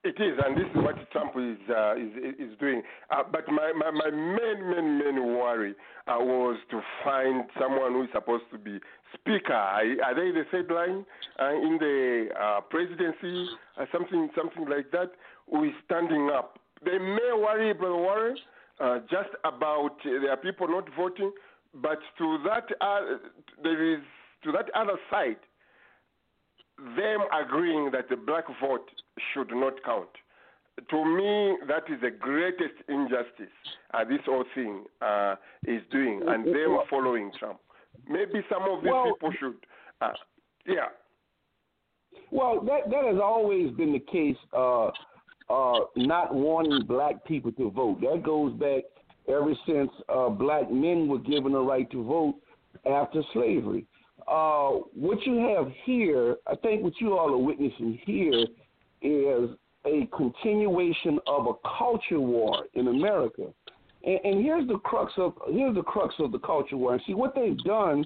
It 0.03 0.19
is, 0.19 0.37
and 0.45 0.57
this 0.57 0.65
is 0.65 0.83
what 0.83 0.95
Trump 1.11 1.31
is 1.37 1.57
uh, 1.69 1.95
is 1.95 2.11
is 2.37 2.57
doing. 2.59 2.81
Uh, 3.09 3.23
but 3.31 3.47
my, 3.47 3.71
my, 3.71 3.89
my 3.89 4.09
main 4.09 4.69
main 4.69 4.99
main 4.99 5.37
worry 5.37 5.75
uh, 6.07 6.17
was 6.19 6.57
to 6.71 6.81
find 7.05 7.45
someone 7.57 7.93
who 7.93 8.03
is 8.03 8.09
supposed 8.13 8.43
to 8.51 8.57
be 8.57 8.79
speaker. 9.13 9.53
Are, 9.53 9.83
are 10.03 10.13
they 10.13 10.31
the 10.31 10.43
third 10.51 10.69
line 10.69 11.05
uh, 11.39 11.51
in 11.51 11.77
the 11.79 12.27
uh, 12.37 12.61
presidency, 12.69 13.47
or 13.77 13.87
something 13.93 14.29
something 14.35 14.67
like 14.67 14.91
that? 14.91 15.11
Who 15.49 15.63
is 15.63 15.71
standing 15.85 16.29
up? 16.33 16.59
They 16.83 16.97
may 16.97 17.31
worry, 17.33 17.73
Brother 17.73 17.95
Warren, 17.95 18.37
uh, 18.81 18.99
just 19.09 19.29
about 19.45 19.95
there 20.03 20.31
are 20.31 20.37
people 20.37 20.67
not 20.67 20.89
voting, 20.97 21.31
but 21.75 21.99
to 22.17 22.37
that 22.43 22.67
there 23.63 23.93
is 23.93 24.01
to 24.43 24.51
that 24.51 24.69
other 24.75 24.99
side 25.09 25.37
them 26.77 27.19
agreeing 27.33 27.91
that 27.91 28.09
the 28.09 28.15
black 28.15 28.45
vote 28.61 28.89
should 29.33 29.49
not 29.51 29.73
count. 29.83 30.09
To 30.91 31.05
me, 31.05 31.57
that 31.67 31.91
is 31.91 31.99
the 32.01 32.11
greatest 32.11 32.75
injustice 32.87 33.53
uh, 33.93 34.03
this 34.03 34.19
whole 34.25 34.45
thing 34.53 34.85
uh, 35.01 35.35
is 35.65 35.81
doing, 35.91 36.21
and 36.27 36.45
them 36.45 36.77
following 36.89 37.31
Trump. 37.39 37.59
Maybe 38.07 38.41
some 38.51 38.61
of 38.61 38.83
these 38.83 38.91
well, 38.91 39.05
people 39.13 39.31
should, 39.39 39.55
uh, 40.01 40.11
yeah. 40.67 40.89
Well, 42.31 42.61
that 42.61 42.91
that 42.91 43.05
has 43.05 43.19
always 43.21 43.71
been 43.71 43.91
the 43.91 43.99
case. 43.99 44.37
Uh, 44.55 44.89
uh, 45.49 45.79
not 45.95 46.35
wanting 46.35 46.85
black 46.85 47.23
people 47.25 47.51
to 47.53 47.71
vote. 47.71 48.01
That 48.01 48.21
goes 48.23 48.53
back 48.53 48.83
ever 49.29 49.53
since 49.65 49.89
uh, 50.09 50.29
black 50.29 50.69
men 50.69 51.07
were 51.07 51.19
given 51.19 51.53
the 51.53 51.61
right 51.61 51.89
to 51.91 52.03
vote 52.03 52.35
after 52.85 53.21
slavery 53.33 53.85
uh, 54.27 54.69
what 54.93 55.25
you 55.25 55.37
have 55.55 55.71
here, 55.85 56.35
I 56.47 56.55
think 56.55 56.83
what 56.83 56.93
you 56.99 57.17
all 57.17 57.33
are 57.33 57.37
witnessing 57.37 57.99
here 58.05 58.45
is 59.01 59.49
a 59.85 60.07
continuation 60.15 61.19
of 61.27 61.47
a 61.47 61.53
culture 61.77 62.19
war 62.19 62.65
in 62.73 62.89
America. 62.89 63.43
And, 64.03 64.19
and 64.23 64.43
here's 64.43 64.67
the 64.67 64.79
crux 64.79 65.13
of 65.17 65.33
here's 65.49 65.75
the 65.75 65.83
crux 65.83 66.13
of 66.19 66.31
the 66.31 66.39
culture 66.39 66.77
war. 66.77 66.93
And 66.93 67.01
see 67.07 67.13
what 67.13 67.35
they've 67.35 67.57
done 67.59 68.05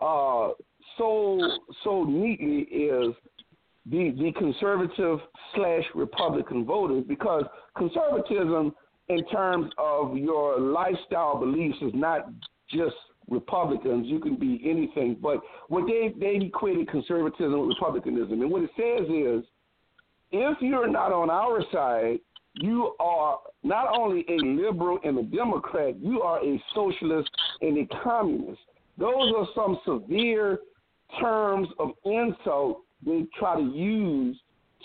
uh, 0.00 0.50
so 0.96 1.40
so 1.84 2.04
neatly 2.04 2.62
is 2.62 3.14
the 3.86 4.10
the 4.18 4.32
conservative 4.38 5.18
slash 5.54 5.84
Republican 5.94 6.64
voters 6.64 7.04
because 7.06 7.44
conservatism 7.76 8.74
in 9.08 9.26
terms 9.28 9.70
of 9.78 10.16
your 10.16 10.60
lifestyle 10.60 11.38
beliefs 11.38 11.78
is 11.80 11.92
not 11.94 12.30
just 12.70 12.96
Republicans. 13.30 14.06
You 14.06 14.20
can 14.20 14.36
be 14.36 14.60
anything. 14.64 15.16
But 15.20 15.40
what 15.68 15.84
they 15.86 16.14
they 16.18 16.44
equated 16.44 16.88
conservatism 16.88 17.58
with 17.60 17.76
republicanism, 17.76 18.42
and 18.42 18.50
what 18.50 18.62
it 18.62 18.70
says 18.76 19.08
is, 19.08 19.44
if 20.30 20.58
you're 20.60 20.90
not 20.90 21.12
on 21.12 21.30
our 21.30 21.62
side, 21.72 22.20
you 22.54 22.94
are 22.98 23.38
not 23.62 23.96
only 23.96 24.24
a 24.28 24.36
liberal 24.36 24.98
and 25.04 25.18
a 25.18 25.22
Democrat, 25.22 25.94
you 26.00 26.22
are 26.22 26.44
a 26.44 26.62
socialist 26.74 27.30
and 27.60 27.78
a 27.78 28.02
communist. 28.02 28.60
Those 28.96 29.32
are 29.36 29.46
some 29.54 29.78
severe 29.84 30.58
terms 31.20 31.68
of 31.78 31.90
insult 32.04 32.82
they 33.04 33.26
try 33.38 33.56
to 33.56 33.62
use 33.62 34.36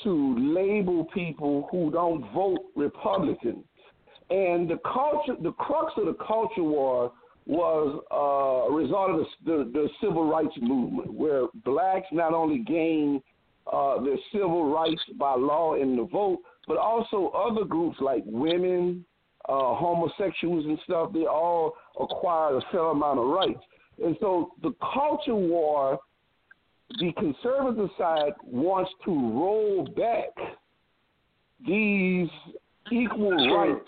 to 0.04 0.36
label 0.38 1.06
people 1.14 1.68
who 1.72 1.92
don't 1.92 2.32
vote 2.34 2.60
Republican. 2.76 3.64
And 4.30 4.70
the 4.70 4.80
culture, 4.84 5.36
the 5.42 5.52
crux 5.54 5.94
of 5.98 6.06
the 6.06 6.16
culture 6.26 6.64
war 6.64 7.12
was 7.46 8.04
uh, 8.12 8.72
a 8.72 8.76
result 8.76 9.12
of 9.12 9.18
the, 9.18 9.26
the, 9.46 9.72
the, 9.72 9.90
civil 10.02 10.30
rights 10.30 10.56
movement, 10.62 11.14
where 11.14 11.48
blacks 11.66 12.08
not 12.12 12.34
only 12.34 12.60
gained 12.60 13.22
uh, 13.72 14.02
their 14.02 14.18
civil 14.32 14.74
rights 14.74 15.02
by 15.18 15.36
law 15.36 15.76
and 15.76 15.98
the 15.98 16.04
vote, 16.06 16.40
but 16.68 16.78
also 16.78 17.28
other 17.30 17.66
groups 17.66 17.98
like 18.00 18.24
women, 18.26 19.06
uh, 19.50 19.76
homosexuals, 19.76 20.66
and 20.66 20.80
stuff. 20.86 21.12
They 21.14 21.26
all 21.26 21.74
acquired 22.00 22.56
a 22.56 22.62
fair 22.72 22.86
amount 22.86 23.20
of 23.20 23.28
rights. 23.28 23.64
And 24.04 24.16
so 24.20 24.52
the 24.62 24.74
culture 24.94 25.36
war, 25.36 26.00
the 27.00 27.12
conservative 27.14 27.90
side 27.98 28.34
wants 28.44 28.92
to 29.06 29.12
roll 29.12 29.88
back 29.96 30.30
these 31.66 32.30
equal 32.92 33.32
rights 33.32 33.86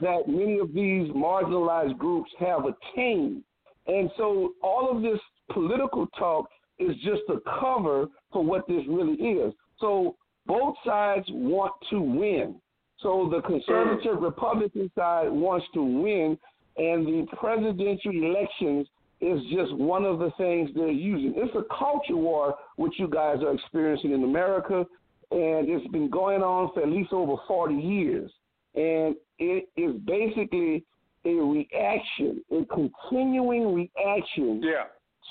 that 0.00 0.22
many 0.26 0.58
of 0.58 0.72
these 0.72 1.10
marginalized 1.10 1.98
groups 1.98 2.30
have 2.38 2.60
attained. 2.64 3.42
And 3.86 4.10
so 4.16 4.52
all 4.62 4.90
of 4.94 5.02
this 5.02 5.18
political 5.52 6.06
talk 6.18 6.48
is 6.78 6.94
just 6.96 7.22
a 7.28 7.38
cover 7.60 8.06
for 8.32 8.44
what 8.44 8.66
this 8.68 8.82
really 8.88 9.14
is. 9.14 9.52
So 9.80 10.16
both 10.46 10.74
sides 10.84 11.26
want 11.30 11.72
to 11.90 12.00
win. 12.00 12.60
So 13.00 13.28
the 13.30 13.40
conservative 13.42 14.16
mm. 14.16 14.22
Republican 14.22 14.90
side 14.94 15.30
wants 15.30 15.66
to 15.74 15.82
win, 15.82 16.38
and 16.76 17.06
the 17.06 17.26
presidential 17.36 18.12
elections 18.12 18.86
is 19.20 19.40
just 19.52 19.74
one 19.74 20.04
of 20.04 20.18
the 20.18 20.30
things 20.36 20.70
they're 20.74 20.90
using. 20.90 21.34
It's 21.36 21.54
a 21.54 21.64
culture 21.76 22.16
war 22.16 22.54
which 22.76 22.94
you 22.98 23.08
guys 23.08 23.38
are 23.42 23.52
experiencing 23.52 24.12
in 24.12 24.24
America, 24.24 24.86
and 25.30 25.68
it's 25.68 25.86
been 25.88 26.10
going 26.10 26.42
on 26.42 26.70
for 26.72 26.82
at 26.82 26.88
least 26.88 27.12
over 27.12 27.36
40 27.46 27.74
years. 27.74 28.30
And 28.74 29.14
it 29.38 29.68
is 29.76 29.94
basically 30.06 30.84
a 31.24 31.30
reaction, 31.30 32.42
a 32.50 32.64
continuing 32.66 33.74
reaction 33.74 34.62
yeah. 34.62 34.84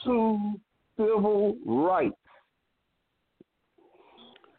to 0.05 0.53
civil 0.97 1.57
rights. 1.65 2.15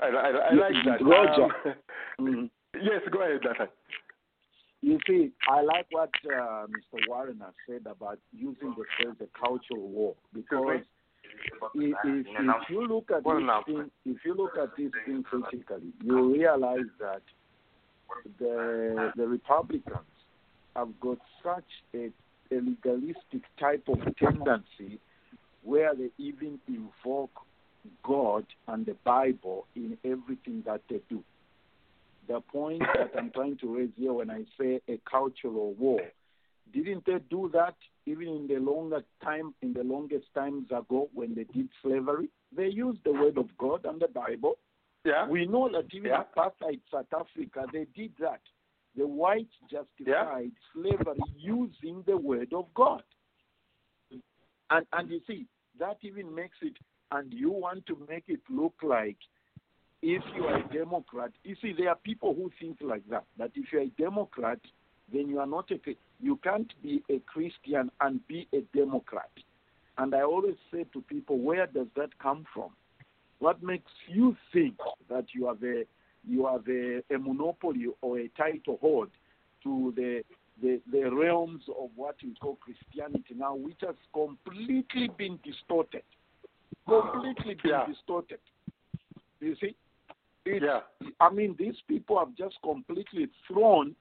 I, 0.01 0.07
I, 0.07 0.29
I 0.51 0.55
like 0.55 0.75
that. 0.87 1.05
Roger. 1.05 1.77
Um, 2.19 2.51
yes, 2.75 3.03
go 3.11 3.23
ahead, 3.23 3.41
Nathan. 3.45 3.69
You 4.81 4.99
see, 5.09 5.33
I 5.49 5.63
like 5.63 5.87
what 5.91 6.11
uh, 6.25 6.67
Mr. 6.67 7.01
Warren 7.09 7.41
has 7.41 7.53
said 7.69 7.91
about 7.91 8.19
using 8.33 8.75
the 8.77 8.85
phrase 8.97 9.17
"the 9.19 9.29
cultural 9.39 9.89
war" 9.89 10.15
because 10.33 10.83
if, 11.81 11.97
if, 12.05 12.27
if 12.27 12.71
you 12.71 12.87
look 12.87 13.11
at 13.11 13.25
this 13.25 13.65
thing, 13.67 13.91
if 14.05 14.17
you 14.25 14.35
look 14.35 14.57
at 14.61 14.77
this 14.77 14.91
thing 15.05 15.23
critically, 15.23 15.93
you 16.03 16.33
realize 16.33 16.89
that 17.01 17.23
the 18.39 19.13
the 19.17 19.27
Republicans 19.27 19.99
have 20.75 20.89
got 21.01 21.19
such 21.43 21.65
a, 21.95 22.11
a 22.51 22.61
legalistic 22.61 23.43
type 23.59 23.89
of 23.89 23.99
tendency 24.17 24.99
where 25.63 25.95
they 25.95 26.11
even 26.19 26.59
invoke 26.69 27.31
God 28.03 28.47
and 28.67 28.87
the 28.87 28.97
Bible 29.05 29.67
in 29.75 29.99
everything 30.05 30.63
that 30.67 30.83
they 30.89 31.01
do. 31.09 31.23
The 32.29 32.41
point 32.41 32.81
that 32.81 33.13
I'm 33.19 33.31
trying 33.31 33.57
to 33.59 33.77
raise 33.77 33.91
here 33.97 34.13
when 34.13 34.31
I 34.31 34.45
say 34.61 34.81
a 34.89 35.01
cultural 35.11 35.73
war, 35.75 36.01
didn't 36.73 37.07
they 37.07 37.19
do 37.31 37.51
that 37.53 37.75
even 38.07 38.29
in 38.29 38.47
the 38.49 38.61
longer 38.61 39.03
time, 39.23 39.55
in 39.63 39.73
the 39.73 39.83
longest 39.83 40.27
times 40.35 40.67
ago 40.71 41.09
when 41.15 41.35
they 41.35 41.45
did 41.45 41.69
slavery? 41.83 42.29
They 42.57 42.69
used 42.69 43.05
the 43.05 43.13
word 43.13 43.39
of 43.39 43.47
God 43.59 43.85
and 43.85 44.01
the 44.01 44.09
Bible. 44.09 44.59
Yeah. 45.05 45.29
We 45.29 45.47
know 45.47 45.69
that 45.71 45.93
even 45.93 46.11
Yeah. 46.11 46.25
apartheid 46.25 46.81
South 46.91 47.13
Africa, 47.13 47.67
they 47.73 47.87
did 47.95 48.13
that. 48.19 48.41
The 48.97 49.07
whites 49.07 49.55
justified 49.71 50.53
slavery 50.73 51.23
using 51.37 52.03
the 52.03 52.17
word 52.17 52.53
of 52.53 52.73
God. 52.75 53.05
And 54.71 54.87
and 54.93 55.11
you 55.11 55.21
see, 55.27 55.47
that 55.79 55.99
even 56.03 56.35
makes 56.35 56.57
it 56.63 56.77
and 57.11 57.33
you 57.33 57.51
want 57.51 57.87
to 57.87 58.07
make 58.09 58.25
it 58.29 58.41
look 58.51 58.75
like 58.83 59.17
if 60.03 60.23
you 60.35 60.45
are 60.45 60.59
a 60.59 60.69
Democrat, 60.73 61.33
you 61.43 61.57
see, 61.61 61.73
there 61.77 61.89
are 61.89 61.97
people 61.97 62.35
who 62.35 62.51
think 62.61 62.79
like 62.81 63.09
that. 63.09 63.25
That 63.37 63.51
if 63.55 63.73
you're 63.73 63.83
a 63.83 63.89
Democrat, 63.99 64.61
then 65.13 65.29
you 65.29 65.41
are 65.41 65.47
not 65.47 65.71
a 65.71 65.79
you 66.21 66.37
can't 66.43 66.73
be 66.83 67.03
a 67.11 67.21
Christian 67.21 67.91
and 68.01 68.27
be 68.27 68.49
a 68.53 68.61
Democrat. 68.77 69.31
And 69.99 70.15
I 70.15 70.23
always 70.23 70.57
say 70.73 70.85
to 70.93 71.01
people, 71.03 71.39
where 71.39 71.67
does 71.67 71.87
that 71.97 72.17
come 72.19 72.45
from? 72.55 72.71
What 73.41 73.63
makes 73.63 73.91
you 74.09 74.37
think 74.53 74.75
that 75.09 75.27
you 75.33 75.47
have 75.47 75.63
a 75.63 75.85
you 76.29 76.47
have 76.47 76.67
a, 76.69 77.03
a 77.15 77.19
monopoly 77.19 77.87
or 78.03 78.19
a 78.19 78.29
title 78.37 78.79
hold 78.81 79.09
to 79.63 79.93
the, 79.97 80.23
the 80.61 80.81
the 80.91 81.09
realms 81.15 81.63
of 81.69 81.91
what 81.95 82.17
we 82.23 82.35
call 82.41 82.57
Christianity 82.57 83.35
now, 83.37 83.55
which 83.55 83.79
has 83.83 83.95
completely 84.13 85.09
been 85.17 85.39
distorted, 85.45 86.03
completely 86.87 87.55
been 87.63 87.71
Yeah. 87.71 87.87
distorted. 87.87 88.41
You 89.41 89.55
see, 89.61 89.75
It's- 90.45 90.63
Yeah. 90.63 90.81
I 91.21 91.31
mean, 91.31 91.55
these 91.59 91.77
people 91.87 92.19
have 92.19 92.35
just 92.35 92.61
completely 92.63 93.29
thrown 93.47 93.95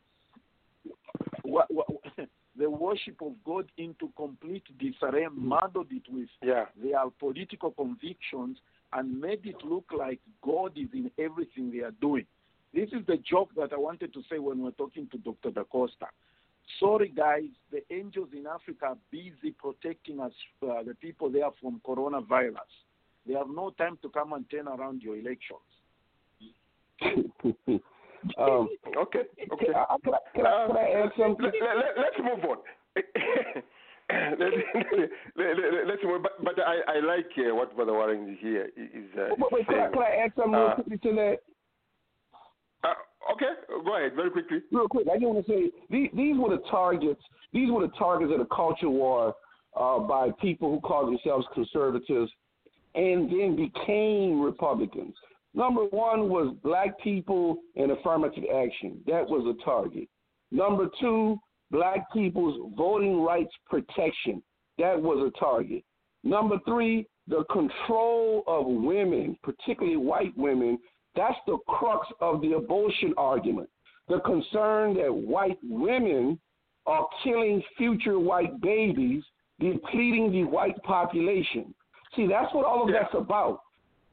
the 2.58 2.70
worship 2.70 3.22
of 3.22 3.34
God 3.46 3.66
into 3.78 4.12
complete 4.16 4.64
disarray, 4.80 5.28
muddled 5.32 5.92
it 5.92 6.08
with 6.10 6.30
Yeah. 6.42 6.66
their 6.76 7.10
political 7.20 7.72
convictions, 7.72 8.60
and 8.94 9.20
made 9.20 9.46
it 9.46 9.64
look 9.64 9.92
like 9.92 10.20
God 10.42 10.78
is 10.78 10.92
in 10.94 11.12
everything 11.18 11.72
they 11.72 11.82
are 11.82 11.92
doing. 11.92 12.26
This 12.74 12.92
is 12.94 13.06
the 13.06 13.18
joke 13.18 13.54
that 13.56 13.74
I 13.74 13.78
wanted 13.78 14.14
to 14.14 14.24
say 14.24 14.40
when 14.40 14.60
we're 14.60 14.72
talking 14.72 15.08
to 15.08 15.18
Dr. 15.18 15.52
Da 15.52 15.64
Costa. 15.64 16.08
Sorry, 16.80 17.10
guys, 17.10 17.50
the 17.72 17.82
angels 17.94 18.30
in 18.34 18.46
Africa 18.46 18.88
are 18.88 18.98
busy 19.10 19.52
protecting 19.52 20.20
us, 20.20 20.34
uh, 20.64 20.84
the 20.84 20.96
people 20.96 21.30
there 21.30 21.50
from 21.62 21.82
coronavirus. 21.86 22.74
They 23.26 23.34
have 23.34 23.50
no 23.50 23.72
time 23.72 23.98
to 24.02 24.10
come 24.10 24.34
and 24.34 24.50
turn 24.50 24.68
around 24.68 25.02
your 25.02 25.16
elections. 25.16 25.60
um, 28.38 28.70
Okay. 28.98 29.24
Okay. 29.54 29.66
can, 29.66 29.76
I, 29.76 29.96
can, 30.04 30.14
I, 30.14 30.18
can, 30.36 30.46
I, 30.46 30.68
can 30.68 30.78
I 30.78 31.04
add 31.04 31.12
something? 31.18 31.46
Let, 31.46 32.06
us 32.06 32.18
move 32.20 32.44
on. 32.46 32.58
let, 34.40 34.40
let, 35.88 35.94
us 35.94 36.04
move. 36.04 36.24
But, 36.24 36.44
but 36.44 36.56
I, 36.60 36.98
I 36.98 37.00
like 37.00 37.28
uh, 37.38 37.54
what 37.56 37.76
Brother 37.76 37.94
Warren 37.94 38.30
is 38.30 38.38
here 38.42 38.70
is 38.78 39.10
uh, 39.18 39.36
Wait, 39.38 39.52
wait, 39.52 39.68
can, 39.68 39.80
I, 39.80 39.90
can 39.90 40.02
I 40.02 40.24
add 40.24 40.32
something 40.36 40.54
real 40.54 40.68
Uh, 40.68 40.76
quickly 40.76 40.98
to 40.98 41.16
that? 41.16 41.38
Uh, 42.84 43.34
okay, 43.34 43.52
go 43.86 43.98
ahead, 43.98 44.16
very 44.16 44.30
quickly. 44.30 44.60
real 44.72 44.88
quick, 44.88 45.08
I 45.12 45.16
just 45.16 45.26
want 45.26 45.46
to 45.46 45.52
say 45.52 45.72
these, 45.90 46.10
these 46.16 46.38
were 46.38 46.50
the 46.50 46.64
targets. 46.70 47.22
These 47.54 47.72
were 47.72 47.82
the 47.82 47.94
targets 47.98 48.32
of 48.32 48.40
the 48.40 48.46
culture 48.46 48.90
war 48.90 49.36
uh, 49.76 50.00
by 50.00 50.30
people 50.42 50.72
who 50.72 50.80
call 50.80 51.06
themselves 51.06 51.46
conservatives 51.54 52.32
and 52.96 53.30
then 53.30 53.56
became 53.56 54.42
Republicans. 54.42 55.14
Number 55.58 55.86
one 55.86 56.30
was 56.30 56.56
black 56.64 57.00
people 57.00 57.58
and 57.76 57.90
affirmative 57.90 58.44
action. 58.56 59.02
That 59.08 59.28
was 59.28 59.44
a 59.48 59.66
target. 59.66 60.08
Number 60.52 60.88
two, 61.02 61.40
black 61.72 62.14
people's 62.14 62.72
voting 62.78 63.22
rights 63.24 63.52
protection. 63.68 64.44
That 64.78 65.02
was 65.02 65.18
a 65.18 65.40
target. 65.40 65.84
Number 66.24 66.60
three, 66.68 67.08
the 67.28 67.44
control 67.52 68.44
of 68.46 68.68
women, 68.68 69.36
particularly 69.42 69.98
white 69.98 70.38
women. 70.38 70.78
That's 71.16 71.40
the 71.48 71.58
crux 71.68 72.08
of 72.22 72.42
the 72.42 72.54
abortion 72.54 73.16
argument. 73.18 73.68
The 74.10 74.20
concern 74.20 74.94
that 74.94 75.12
white 75.12 75.58
women 75.64 76.40
are 76.86 77.08
killing 77.24 77.64
future 77.80 78.20
white 78.20 78.62
babies, 78.62 79.24
depleting 79.60 80.32
the 80.32 80.44
white 80.44 80.78
population. 80.84 81.74
See, 82.16 82.28
that's 82.28 82.54
what 82.54 82.64
all 82.64 82.84
of 82.84 82.90
Yeah. 82.90 83.02
that's 83.02 83.16
about. 83.16 83.62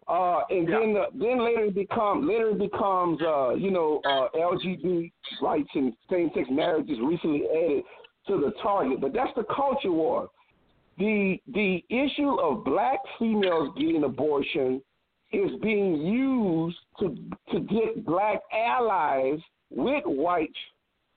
Uh, 0.06 0.42
and 0.50 0.68
Yeah. 0.68 0.80
then, 0.80 0.96
uh, 0.96 1.06
then 1.14 1.38
later 1.38 1.64
it 1.64 1.74
becomes 1.74 2.26
later 2.26 2.50
it 2.50 2.58
becomes 2.58 3.20
uh, 3.22 3.54
you 3.54 3.70
know 3.70 4.00
uh, 4.04 4.28
LGBT 4.34 5.10
rights 5.40 5.70
and 5.74 5.96
same-sex 6.10 6.48
marriage 6.50 6.90
is 6.90 7.00
recently 7.00 7.48
added 7.48 7.84
to 8.26 8.38
the 8.38 8.52
target. 8.62 9.00
But 9.00 9.12
that's 9.12 9.34
the 9.34 9.44
culture 9.44 9.92
war. 9.92 10.28
The 10.98 11.40
the 11.48 11.84
issue 11.88 12.38
of 12.38 12.64
black 12.64 13.00
females 13.18 13.74
getting 13.76 14.04
abortion 14.04 14.82
is 15.32 15.50
being 15.62 15.96
used 15.96 16.78
to 17.00 17.16
to 17.52 17.60
get 17.60 18.04
black 18.04 18.40
allies 18.52 19.40
with 19.70 20.04
white 20.04 20.54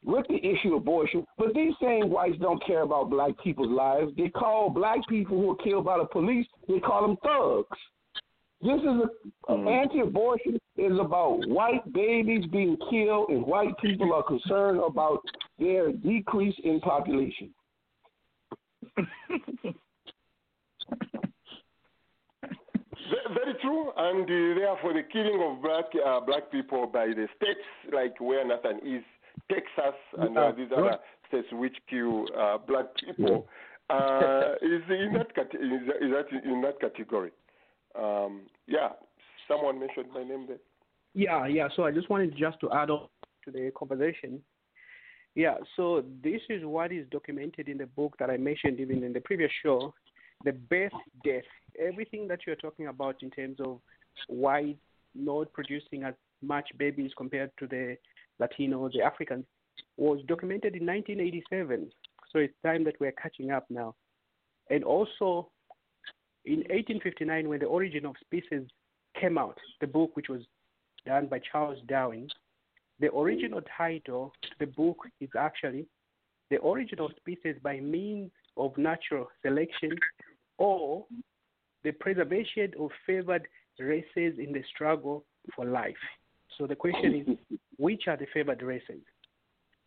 with 0.03 0.25
the 0.29 0.37
issue 0.37 0.75
of 0.75 0.81
abortion, 0.81 1.25
but 1.37 1.53
these 1.53 1.73
same 1.81 2.09
whites 2.09 2.37
don't 2.39 2.63
care 2.65 2.83
about 2.83 3.09
black 3.09 3.31
people's 3.43 3.69
lives. 3.69 4.11
They 4.15 4.29
call 4.29 4.69
black 4.69 4.99
people 5.09 5.37
who 5.41 5.51
are 5.51 5.55
killed 5.57 5.85
by 5.85 5.97
the 5.97 6.05
police, 6.05 6.47
they 6.67 6.79
call 6.79 7.01
them 7.01 7.17
thugs. 7.17 7.77
This 8.61 8.81
is 8.81 8.87
a, 8.87 9.51
mm-hmm. 9.51 9.67
anti-abortion 9.67 10.57
is 10.77 10.99
about 10.99 11.47
white 11.47 11.93
babies 11.93 12.45
being 12.51 12.75
killed, 12.89 13.29
and 13.29 13.45
white 13.45 13.77
people 13.79 14.13
are 14.13 14.23
concerned 14.23 14.79
about 14.79 15.21
their 15.59 15.91
decrease 15.91 16.55
in 16.63 16.79
population. 16.79 17.53
Very 23.33 23.53
true, 23.61 23.91
and 23.95 24.23
uh, 24.23 24.59
therefore 24.59 24.93
the 24.93 25.03
killing 25.11 25.41
of 25.47 25.61
black 25.61 25.85
uh, 26.05 26.19
black 26.21 26.51
people 26.51 26.87
by 26.87 27.07
the 27.07 27.27
states 27.35 27.59
like 27.93 28.19
where 28.19 28.45
Nathan 28.45 28.79
is, 28.83 29.03
Texas, 29.51 29.95
and 30.17 30.37
uh, 30.37 30.51
these 30.57 30.67
other 30.75 30.97
states 31.27 31.47
which 31.51 31.75
kill 31.89 32.25
uh, 32.37 32.57
black 32.57 32.85
people, 33.05 33.47
uh, 33.89 34.55
is 34.61 34.81
in 34.89 35.13
that 35.13 35.27
is, 35.53 35.81
is 36.01 36.11
that 36.11 36.25
in 36.43 36.61
that 36.61 36.79
category. 36.79 37.31
Um, 37.97 38.41
yeah, 38.67 38.89
someone 39.47 39.79
mentioned 39.79 40.07
my 40.13 40.23
name 40.23 40.45
there. 40.47 40.57
Yeah, 41.13 41.47
yeah. 41.47 41.67
So 41.75 41.83
I 41.83 41.91
just 41.91 42.09
wanted 42.09 42.35
just 42.37 42.59
to 42.61 42.71
add 42.71 42.89
on 42.89 43.07
to 43.45 43.51
the 43.51 43.71
conversation. 43.75 44.41
Yeah, 45.35 45.55
so 45.75 46.03
this 46.23 46.41
is 46.49 46.65
what 46.65 46.91
is 46.91 47.05
documented 47.11 47.69
in 47.69 47.77
the 47.77 47.85
book 47.85 48.15
that 48.19 48.29
I 48.29 48.37
mentioned 48.37 48.79
even 48.79 49.03
in 49.03 49.13
the 49.13 49.19
previous 49.21 49.51
show, 49.63 49.93
the 50.43 50.51
birth 50.51 50.91
dearth. 51.23 51.43
Everything 51.79 52.27
that 52.27 52.39
you're 52.45 52.55
talking 52.55 52.87
about 52.87 53.21
in 53.21 53.29
terms 53.29 53.57
of 53.59 53.79
why 54.27 54.75
not 55.13 55.53
producing 55.53 56.03
as 56.03 56.13
much 56.41 56.67
babies 56.77 57.11
compared 57.17 57.51
to 57.59 57.67
the 57.67 57.97
Latino, 58.39 58.89
the 58.89 59.01
Africans, 59.01 59.45
was 59.97 60.19
documented 60.27 60.75
in 60.75 60.85
1987. 60.85 61.91
So 62.31 62.39
it's 62.39 62.53
time 62.63 62.83
that 62.85 62.99
we're 62.99 63.11
catching 63.11 63.51
up 63.51 63.65
now. 63.69 63.95
And 64.69 64.83
also, 64.83 65.49
in 66.47 66.59
1859, 66.59 67.49
when 67.49 67.59
The 67.59 67.65
Origin 67.65 68.05
of 68.05 68.15
Species 68.21 68.67
came 69.19 69.37
out, 69.37 69.57
the 69.81 69.87
book 69.87 70.15
which 70.15 70.29
was 70.29 70.41
done 71.05 71.27
by 71.27 71.41
Charles 71.51 71.77
Darwin, 71.87 72.29
the 73.01 73.13
original 73.13 73.61
title 73.77 74.31
to 74.41 74.49
the 74.59 74.67
book 74.67 74.97
is 75.19 75.29
actually 75.37 75.87
The 76.49 76.57
Origin 76.57 77.01
of 77.01 77.11
Species 77.17 77.57
by 77.61 77.81
Means 77.81 78.31
of 78.55 78.77
Natural 78.77 79.27
Selection 79.41 79.91
or 80.57 81.05
the 81.83 81.91
Preservation 81.91 82.71
of 82.79 82.91
Favored 83.05 83.45
Races 83.77 84.39
in 84.39 84.53
the 84.53 84.63
Struggle 84.73 85.25
for 85.53 85.65
Life. 85.65 85.95
So 86.57 86.65
the 86.65 86.75
question 86.75 87.25
is, 87.27 87.59
which 87.77 88.03
are 88.07 88.17
the 88.17 88.25
favored 88.33 88.61
races? 88.61 89.01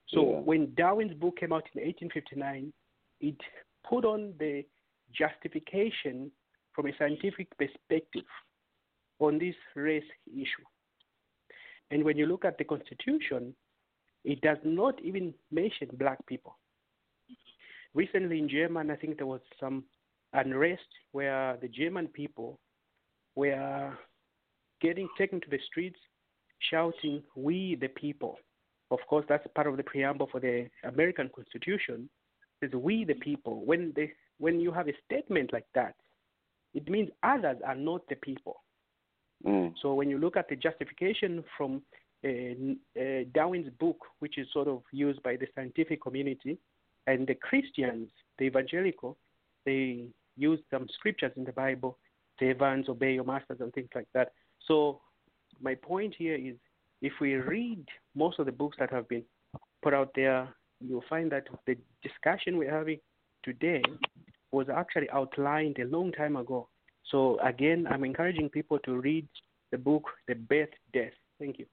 So 0.09 0.31
yeah. 0.31 0.39
when 0.41 0.75
Darwin's 0.77 1.15
book 1.15 1.39
came 1.41 1.55
out 1.55 1.65
in 1.75 1.83
1859, 1.83 2.71
it 3.23 3.37
put 3.89 4.05
on 4.05 4.35
the 4.39 4.63
justification 5.13 6.31
from 6.75 6.87
a 6.87 6.97
scientific 6.99 7.49
perspective 7.59 8.25
on 9.19 9.39
this 9.39 9.55
race 9.75 10.03
issue. 10.33 10.65
And 11.91 12.05
when 12.05 12.17
you 12.17 12.27
look 12.27 12.45
at 12.45 12.59
the 12.59 12.65
Constitution, 12.65 13.55
it 14.25 14.41
does 14.41 14.59
not 14.65 15.01
even 15.03 15.35
mention 15.51 15.89
black 15.95 16.25
people. 16.27 16.57
Recently 17.95 18.39
in 18.39 18.49
Germany, 18.49 18.93
I 18.93 18.97
think 18.97 19.17
there 19.17 19.27
was 19.27 19.41
some 19.59 19.85
unrest 20.33 20.87
where 21.13 21.57
the 21.61 21.69
German 21.69 22.07
people 22.07 22.59
were 23.35 23.93
getting 24.81 25.09
taken 25.19 25.41
to 25.41 25.51
the 25.51 25.59
streets 25.67 25.99
shouting, 26.71 27.23
We 27.35 27.77
the 27.81 27.89
people. 27.89 28.39
Of 28.91 28.99
course, 29.09 29.25
that's 29.29 29.47
part 29.55 29.67
of 29.67 29.77
the 29.77 29.83
preamble 29.83 30.29
for 30.31 30.41
the 30.41 30.69
American 30.85 31.31
Constitution. 31.35 32.09
It 32.61 32.71
says, 32.71 32.81
We 32.81 33.05
the 33.05 33.15
people. 33.15 33.65
When, 33.65 33.93
they, 33.97 34.13
when 34.39 34.61
you 34.61 34.73
have 34.73 34.89
a 34.89 34.95
statement 35.05 35.53
like 35.53 35.67
that, 35.75 35.95
it 36.75 36.89
means 36.89 37.11
others 37.23 37.57
are 37.67 37.75
not 37.75 38.03
the 38.09 38.17
people. 38.17 38.63
Mm. 39.47 39.73
So 39.81 39.95
when 39.95 40.11
you 40.11 40.19
look 40.19 40.37
at 40.37 40.49
the 40.49 40.57
justification 40.57 41.43
from 41.57 41.83
uh, 42.25 42.31
uh, 43.01 43.25
Darwin's 43.33 43.71
book, 43.79 43.99
which 44.19 44.39
is 44.39 44.47
sort 44.53 44.69
of 44.69 44.83
used 44.93 45.23
by 45.23 45.37
the 45.37 45.47
scientific 45.55 46.03
community, 46.03 46.59
and 47.07 47.27
the 47.27 47.35
Christians, 47.35 48.11
the 48.39 48.45
evangelical, 48.45 49.17
they 49.65 50.09
use 50.37 50.61
some 50.71 50.87
scriptures 50.95 51.33
in 51.37 51.45
the 51.45 51.53
Bible, 51.53 51.99
servants, 52.39 52.89
obey 52.89 53.15
your 53.15 53.25
masters, 53.25 53.59
and 53.61 53.73
things 53.73 53.89
like 53.95 54.09
that. 54.15 54.33
So 54.67 55.01
my 55.61 55.75
point 55.75 56.15
here 56.17 56.37
is 56.37 56.57
if 57.03 57.13
we 57.21 57.35
read 57.35 57.85
most 58.15 58.39
of 58.39 58.47
the 58.47 58.53
books 58.53 58.77
that 58.79 58.93
have 58.93 59.09
been 59.09 59.25
put 59.83 59.95
out 59.95 60.11
there, 60.15 60.49
you'll 60.81 61.05
find 61.09 61.33
that 61.33 61.45
the 61.67 61.77
discussion 62.03 62.57
we're 62.57 62.71
having 62.71 63.01
today 63.43 63.83
was 64.53 64.67
actually 64.69 65.09
outlined 65.11 65.79
a 65.79 65.85
long 65.85 66.13
time 66.13 66.37
ago. 66.37 66.69
So 67.11 67.39
again, 67.41 67.87
I'm 67.91 68.05
encouraging 68.05 68.49
people 68.49 68.79
to 68.81 69.01
read 69.01 69.27
the 69.71 69.79
book, 69.79 70.05
The 70.29 70.35
Birth 70.35 70.71
Dearth. 70.93 71.13
Thank 71.39 71.59
you. 71.59 71.67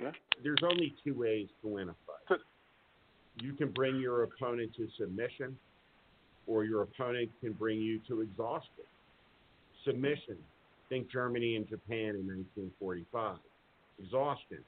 Okay. 0.00 0.16
There's 0.42 0.62
only 0.62 0.94
two 1.04 1.18
ways 1.18 1.48
to 1.62 1.68
win 1.68 1.88
a 1.88 1.94
fight. 2.28 2.38
You 3.40 3.52
can 3.52 3.70
bring 3.70 4.00
your 4.00 4.24
opponent 4.24 4.74
to 4.76 4.88
submission, 4.98 5.56
or 6.46 6.64
your 6.64 6.82
opponent 6.82 7.30
can 7.40 7.52
bring 7.52 7.80
you 7.80 8.00
to 8.08 8.20
exhaustion. 8.20 8.84
Submission. 9.84 10.36
Think 10.88 11.10
Germany 11.10 11.56
and 11.56 11.68
Japan 11.68 12.16
in 12.16 12.26
1945. 12.26 13.36
Exhaustion. 14.02 14.58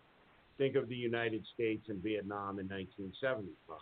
Think 0.59 0.77
of 0.77 0.89
the 0.89 0.95
United 0.95 1.45
States 1.55 1.85
and 1.89 2.03
Vietnam 2.03 2.59
in 2.59 2.69
1975 2.69 3.79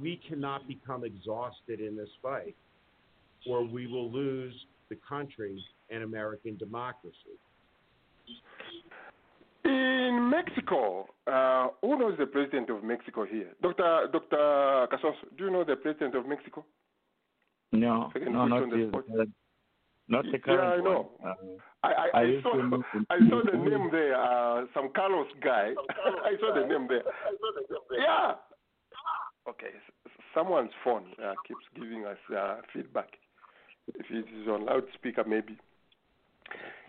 we 0.00 0.20
cannot 0.28 0.66
become 0.68 1.04
exhausted 1.04 1.80
in 1.80 1.96
this 1.96 2.08
fight, 2.22 2.56
or 3.48 3.64
we 3.64 3.86
will 3.86 4.10
lose 4.10 4.54
the 4.88 4.96
country 5.08 5.62
and 5.90 6.02
American 6.02 6.56
democracy. 6.56 7.38
In 9.64 10.30
Mexico, 10.30 11.06
uh, 11.26 11.68
who 11.82 11.98
knows 11.98 12.16
the 12.18 12.26
president 12.26 12.70
of 12.70 12.82
Mexico 12.82 13.24
here? 13.24 13.50
Dr. 13.62 14.08
Dr. 14.12 14.86
Casos, 14.90 15.14
do 15.36 15.44
you 15.44 15.50
know 15.50 15.64
the 15.64 15.76
president 15.76 16.14
of 16.14 16.26
Mexico? 16.26 16.64
No, 17.72 18.10
no, 18.16 18.46
not 18.46 18.70
the, 18.70 18.90
the, 19.08 19.26
not 20.08 20.24
the 20.32 20.38
current 20.38 20.82
Yeah, 20.84 20.90
I 20.90 20.92
know. 20.92 21.10
Uh, 21.24 21.34
I, 21.82 21.88
I, 21.88 21.92
I, 21.92 22.20
I, 22.20 22.42
saw, 22.42 22.52
I 23.10 23.18
saw 23.28 23.42
the 23.44 23.56
name 23.56 23.88
there, 23.92 24.16
uh, 24.16 24.64
some 24.74 24.90
Carlos 24.94 25.28
guy. 25.42 25.72
I 26.24 26.32
saw 26.40 26.54
the 26.54 26.66
name 26.66 26.88
there. 26.88 27.02
Yeah, 27.96 28.32
Okay, 29.50 29.74
someone's 30.32 30.70
phone 30.84 31.06
uh, 31.22 31.34
keeps 31.46 31.64
giving 31.74 32.06
us 32.06 32.18
uh, 32.36 32.56
feedback. 32.72 33.08
If 33.88 34.06
it 34.08 34.26
is 34.40 34.46
on 34.46 34.66
loudspeaker, 34.66 35.24
maybe. 35.26 35.58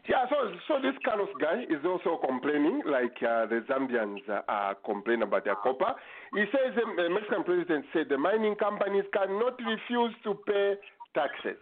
Yeah, 0.08 0.26
so 0.30 0.54
so 0.68 0.74
this 0.82 0.94
Carlos 1.04 1.30
guy 1.40 1.64
is 1.64 1.84
also 1.86 2.20
complaining, 2.24 2.82
like 2.86 3.18
uh, 3.22 3.46
the 3.48 3.64
Zambians 3.70 4.22
uh, 4.30 4.42
are 4.48 4.76
complaining 4.86 5.24
about 5.24 5.46
their 5.46 5.56
copper. 5.56 5.94
He 6.34 6.46
says 6.52 6.78
um, 6.84 6.96
the 6.98 7.10
Mexican 7.10 7.44
president 7.44 7.86
said 7.94 8.10
the 8.10 8.18
mining 8.18 8.56
companies 8.56 9.06
cannot 9.12 9.58
refuse 9.58 10.14
to 10.24 10.36
pay 10.46 10.76
taxes. 11.16 11.62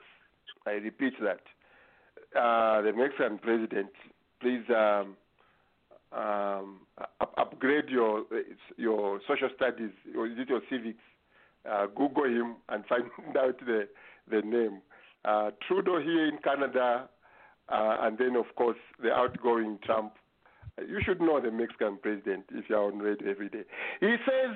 I 0.66 0.84
repeat 0.84 1.14
that. 1.22 1.44
Uh, 2.36 2.82
the 2.82 2.92
Mexican 2.94 3.40
president, 3.40 3.92
please 4.42 4.64
um, 4.70 5.16
um, 6.12 6.80
up, 7.22 7.34
upgrade 7.38 7.90
your 7.90 8.24
your 8.78 9.20
social 9.28 9.50
studies 9.56 9.92
or 10.18 10.28
is 10.28 10.38
it 10.38 10.50
your 10.50 10.62
civics? 10.70 11.04
Uh, 11.70 11.88
Google 11.88 12.26
him 12.26 12.56
and 12.70 12.86
find 12.86 13.04
out 13.38 13.60
the 13.60 13.88
the 14.30 14.42
name. 14.42 14.82
Uh, 15.26 15.52
Trudeau 15.68 16.00
here 16.02 16.28
in 16.28 16.38
Canada, 16.44 17.10
uh, 17.70 17.98
and 18.02 18.18
then 18.18 18.36
of 18.36 18.46
course 18.56 18.78
the 19.02 19.12
outgoing 19.12 19.78
Trump. 19.84 20.14
You 20.78 21.00
should 21.04 21.20
know 21.20 21.42
the 21.42 21.52
Mexican 21.52 21.98
president 22.02 22.46
if 22.52 22.66
you're 22.70 22.80
on 22.80 23.00
radio 23.00 23.30
every 23.30 23.50
day. 23.50 23.64
He 24.00 24.16
says 24.26 24.56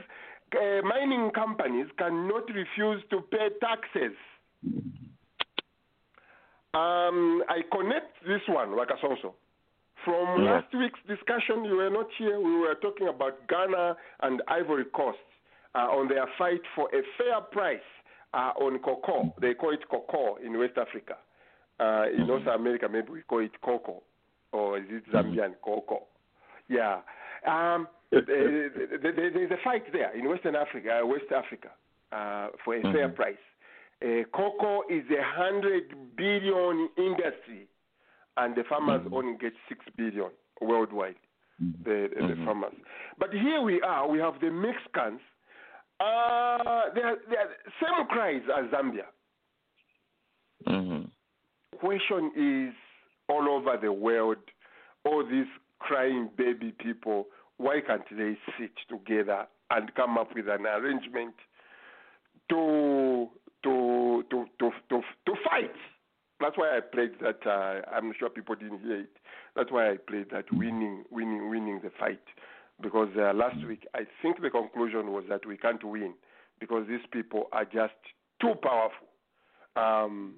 uh, 0.55 0.81
mining 0.87 1.31
companies 1.31 1.87
cannot 1.97 2.43
refuse 2.47 3.03
to 3.09 3.21
pay 3.29 3.49
taxes. 3.59 4.15
Um, 6.75 7.43
I 7.49 7.61
connect 7.71 8.23
this 8.25 8.41
one, 8.47 8.69
Wakasoso, 8.69 9.33
from 10.03 10.45
last 10.45 10.73
week's 10.73 10.99
discussion, 11.07 11.65
you 11.65 11.77
were 11.77 11.89
not 11.89 12.07
here. 12.17 12.39
We 12.39 12.57
were 12.57 12.75
talking 12.81 13.07
about 13.07 13.47
Ghana 13.47 13.95
and 14.21 14.41
Ivory 14.47 14.85
Coast 14.95 15.17
uh, 15.75 15.79
on 15.79 16.07
their 16.07 16.27
fight 16.37 16.61
for 16.75 16.87
a 16.89 17.01
fair 17.17 17.41
price 17.51 17.79
uh, 18.33 18.51
on 18.59 18.79
cocoa. 18.79 19.33
They 19.41 19.53
call 19.53 19.73
it 19.73 19.87
cocoa 19.89 20.37
in 20.43 20.57
West 20.57 20.77
Africa. 20.77 21.15
Uh, 21.79 22.05
in 22.15 22.27
North 22.27 22.47
America, 22.47 22.87
maybe 22.91 23.11
we 23.11 23.21
call 23.21 23.39
it 23.39 23.51
cocoa, 23.61 24.03
or 24.51 24.77
is 24.77 24.85
it 24.89 25.03
Zambian 25.11 25.53
cocoa? 25.63 26.03
Yeah. 26.69 26.99
Um, 27.47 27.87
there's 28.11 29.51
a 29.51 29.63
fight 29.63 29.83
there 29.91 30.15
in 30.17 30.29
Western 30.29 30.55
Africa, 30.55 31.01
uh, 31.03 31.07
West 31.07 31.31
Africa, 31.35 31.69
uh, 32.11 32.49
for 32.63 32.75
a 32.75 32.79
mm-hmm. 32.79 32.93
fair 32.93 33.09
price. 33.09 33.35
Uh, 34.01 34.23
cocoa 34.35 34.83
is 34.89 35.03
a 35.09 35.23
hundred 35.23 35.95
billion 36.15 36.89
industry 36.97 37.67
and 38.37 38.55
the 38.55 38.63
farmers 38.67 39.01
mm-hmm. 39.01 39.13
only 39.13 39.37
get 39.39 39.53
six 39.69 39.85
billion 39.97 40.29
worldwide. 40.61 41.15
the, 41.59 41.89
mm-hmm. 41.89 42.27
the 42.27 42.45
farmers. 42.45 42.73
But 43.19 43.31
here 43.31 43.61
we 43.61 43.81
are, 43.81 44.07
we 44.07 44.19
have 44.19 44.39
the 44.41 44.51
Mexicans. 44.51 45.21
Uh, 45.99 46.89
they 46.95 47.01
are, 47.01 47.17
they 47.29 47.37
are 47.37 47.49
same 47.81 48.07
cries 48.07 48.41
as 48.57 48.65
Zambia. 48.71 49.05
Mm-hmm. 50.67 51.05
Question 51.77 52.31
is 52.35 52.73
all 53.29 53.47
over 53.49 53.77
the 53.81 53.91
world, 53.91 54.37
all 55.05 55.23
these 55.25 55.47
crying 55.79 56.29
baby 56.37 56.73
people, 56.79 57.27
why 57.57 57.79
can't 57.85 58.03
they 58.11 58.37
sit 58.59 58.71
together 58.89 59.45
and 59.69 59.93
come 59.95 60.17
up 60.17 60.33
with 60.35 60.47
an 60.47 60.65
arrangement 60.65 61.35
to 62.49 63.29
to 63.63 64.23
to 64.29 64.45
to 64.59 64.71
to, 64.89 65.01
to 65.25 65.33
fight? 65.49 65.75
That's 66.43 66.57
why 66.57 66.75
I 66.75 66.81
played 66.81 67.11
that. 67.21 67.39
Uh, 67.47 67.81
I'm 67.89 68.13
sure 68.19 68.29
people 68.29 68.55
didn't 68.55 68.79
hear 68.81 68.99
it. 68.99 69.15
That's 69.55 69.71
why 69.71 69.91
I 69.91 69.97
played 69.97 70.29
that 70.31 70.45
winning, 70.51 71.05
winning, 71.09 71.49
winning 71.49 71.79
the 71.81 71.89
fight. 71.97 72.19
Because 72.81 73.07
uh, 73.17 73.33
last 73.33 73.65
week, 73.65 73.87
I 73.93 74.01
think 74.21 74.41
the 74.41 74.49
conclusion 74.49 75.13
was 75.13 75.23
that 75.29 75.45
we 75.45 75.55
can't 75.55 75.83
win 75.83 76.15
because 76.59 76.85
these 76.89 77.05
people 77.11 77.47
are 77.53 77.63
just 77.63 77.93
too 78.41 78.55
powerful. 78.61 79.07
Um, 79.77 80.33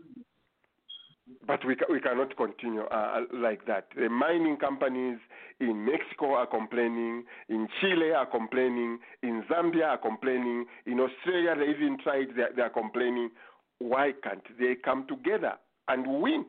but 1.48 1.66
we, 1.66 1.76
ca- 1.76 1.92
we 1.92 2.00
cannot 2.00 2.38
continue 2.38 2.84
uh, 2.84 3.22
like 3.34 3.66
that. 3.66 3.88
The 3.96 4.10
mining 4.10 4.58
companies 4.58 5.18
in 5.60 5.86
Mexico 5.86 6.34
are 6.34 6.46
complaining, 6.46 7.24
in 7.50 7.68
Chile 7.82 8.12
are 8.12 8.28
complaining, 8.28 9.00
in 9.24 9.44
Zambia 9.50 9.86
are 9.86 9.98
complaining, 9.98 10.66
in 10.86 11.00
Australia 11.00 11.56
they 11.58 11.72
even 11.72 11.98
tried, 12.04 12.28
they, 12.36 12.44
they 12.56 12.62
are 12.62 12.70
complaining. 12.70 13.32
Why 13.80 14.12
can't 14.24 14.44
they 14.60 14.76
come 14.76 15.08
together 15.08 15.54
and 15.88 16.22
win? 16.22 16.46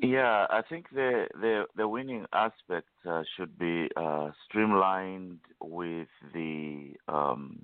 Yeah, 0.00 0.46
I 0.48 0.62
think 0.68 0.86
the 0.92 1.26
the, 1.40 1.64
the 1.76 1.88
winning 1.88 2.24
aspect 2.32 2.88
uh, 3.08 3.22
should 3.36 3.58
be 3.58 3.88
uh, 3.96 4.30
streamlined 4.44 5.40
with 5.60 6.08
the 6.32 6.92
um, 7.08 7.58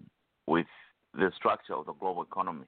with 0.46 0.66
the 1.14 1.30
structure 1.36 1.74
of 1.74 1.86
the 1.86 1.92
global 1.92 2.22
economy, 2.22 2.66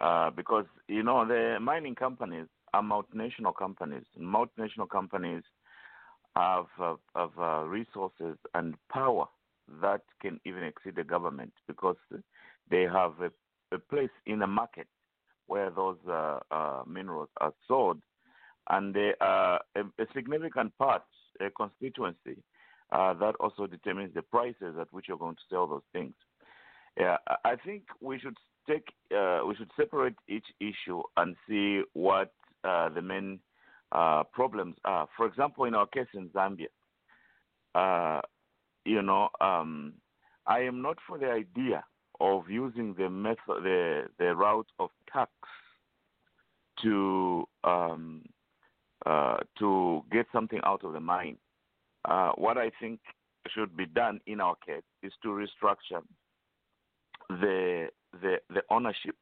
uh, 0.00 0.30
because 0.30 0.66
you 0.86 1.02
know 1.02 1.26
the 1.26 1.58
mining 1.60 1.94
companies 1.94 2.46
are 2.74 2.82
multinational 2.82 3.56
companies. 3.56 4.04
Multinational 4.20 4.88
companies 4.90 5.42
have 6.36 6.66
uh, 6.78 6.96
have 7.16 7.30
uh, 7.38 7.64
resources 7.66 8.36
and 8.54 8.74
power 8.92 9.24
that 9.80 10.02
can 10.20 10.38
even 10.44 10.62
exceed 10.62 10.96
the 10.96 11.04
government 11.04 11.52
because 11.66 11.96
they 12.70 12.82
have 12.82 13.12
a, 13.20 13.30
a 13.72 13.78
place 13.78 14.10
in 14.26 14.38
the 14.38 14.46
market 14.46 14.86
where 15.46 15.70
those 15.70 15.98
uh, 16.08 16.82
minerals 16.86 17.28
are 17.40 17.52
sold 17.66 18.00
and 18.68 18.94
they 18.94 19.12
are 19.20 19.60
a, 19.76 19.80
a 19.80 20.06
significant 20.14 20.76
part, 20.78 21.02
a 21.40 21.50
constituency 21.50 22.42
uh, 22.92 23.14
that 23.14 23.34
also 23.40 23.66
determines 23.66 24.14
the 24.14 24.22
prices 24.22 24.76
at 24.80 24.92
which 24.92 25.06
you're 25.08 25.18
going 25.18 25.36
to 25.36 25.42
sell 25.48 25.66
those 25.66 25.82
things. 25.92 26.14
Yeah, 26.98 27.16
I 27.44 27.56
think 27.64 27.84
we 28.00 28.18
should 28.18 28.36
take 28.68 28.88
uh, 29.16 29.40
we 29.46 29.54
should 29.54 29.70
separate 29.76 30.16
each 30.28 30.46
issue 30.60 31.02
and 31.16 31.36
see 31.48 31.82
what 31.92 32.32
uh, 32.64 32.88
the 32.88 33.00
main 33.02 33.40
uh, 33.92 34.24
problems 34.32 34.76
are. 34.84 35.08
For 35.16 35.26
example, 35.26 35.64
in 35.64 35.74
our 35.74 35.86
case 35.86 36.08
in 36.14 36.28
Zambia, 36.30 36.66
uh, 37.74 38.20
you 38.84 39.02
know, 39.02 39.28
um, 39.40 39.94
I 40.46 40.60
am 40.60 40.82
not 40.82 40.98
for 41.06 41.18
the 41.18 41.30
idea 41.30 41.84
of 42.20 42.48
using 42.48 42.94
the 42.94 43.08
method, 43.08 43.62
the 43.62 44.04
the 44.18 44.34
route 44.34 44.68
of 44.78 44.90
tax 45.12 45.30
to 46.82 47.46
um, 47.64 48.22
uh, 49.06 49.38
to 49.58 50.02
get 50.12 50.26
something 50.32 50.60
out 50.64 50.84
of 50.84 50.92
the 50.92 51.00
mine. 51.00 51.36
Uh, 52.04 52.32
what 52.32 52.56
I 52.58 52.70
think 52.80 53.00
should 53.48 53.76
be 53.76 53.86
done 53.86 54.20
in 54.26 54.40
our 54.40 54.54
case 54.66 54.82
is 55.02 55.12
to 55.22 55.28
restructure 55.28 56.02
the 57.28 57.88
the, 58.20 58.36
the 58.48 58.62
ownership, 58.70 59.14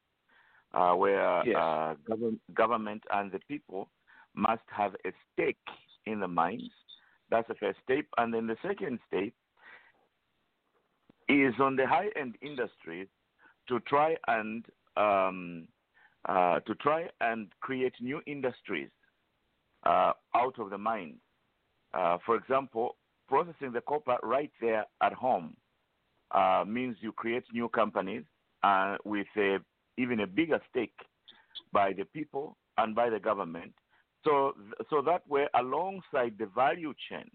uh, 0.75 0.93
where 0.93 1.47
yes. 1.47 1.57
Uh, 1.57 1.95
gov- 2.09 2.39
government 2.55 3.03
and 3.13 3.31
the 3.31 3.41
people 3.49 3.89
must 4.35 4.63
have 4.69 4.95
a 5.05 5.13
stake 5.33 5.57
in 6.07 6.21
the 6.21 6.29
mines. 6.29 6.71
That's 7.31 7.49
the 7.49 7.55
first 7.55 7.79
step, 7.85 8.07
and 8.17 8.33
then 8.33 8.47
the 8.47 8.57
second 8.63 8.99
step 9.07 9.33
is 11.29 11.55
on 11.61 11.77
the 11.77 11.87
high 11.87 12.09
end 12.17 12.37
industries 12.43 13.09
to 13.69 13.81
try 13.81 14.17
and 14.27 14.65
um, 14.97 15.69
uh, 16.29 16.61
to 16.61 16.75
try 16.77 17.09
and 17.21 17.49
create 17.61 17.95
new 18.01 18.21
industries 18.27 18.91
uh, 19.85 20.13
out 20.35 20.59
of 20.59 20.71
the 20.71 20.79
mine. 20.79 21.17
Uh, 21.95 22.19
for 22.27 22.37
example, 22.37 22.97
processing 23.29 23.73
the 23.73 23.81
copper 23.83 24.17
right 24.23 24.51
there 24.61 24.85
at 25.03 25.13
home 25.13 25.57
uh, 26.33 26.65
means 26.67 26.97
you 27.01 27.13
create 27.13 27.45
new 27.53 27.69
companies 27.69 28.25
uh, 28.63 28.97
with 29.05 29.27
a, 29.37 29.59
even 29.97 30.21
a 30.21 30.27
bigger 30.27 30.61
stake 30.71 30.99
by 31.73 31.93
the 31.93 32.05
people 32.05 32.57
and 32.77 32.95
by 32.95 33.09
the 33.09 33.19
government. 33.19 33.73
So, 34.25 34.55
so 34.91 35.01
that 35.03 35.27
way, 35.29 35.47
alongside 35.55 36.35
the 36.39 36.47
value 36.47 36.93
chain, 37.09 37.31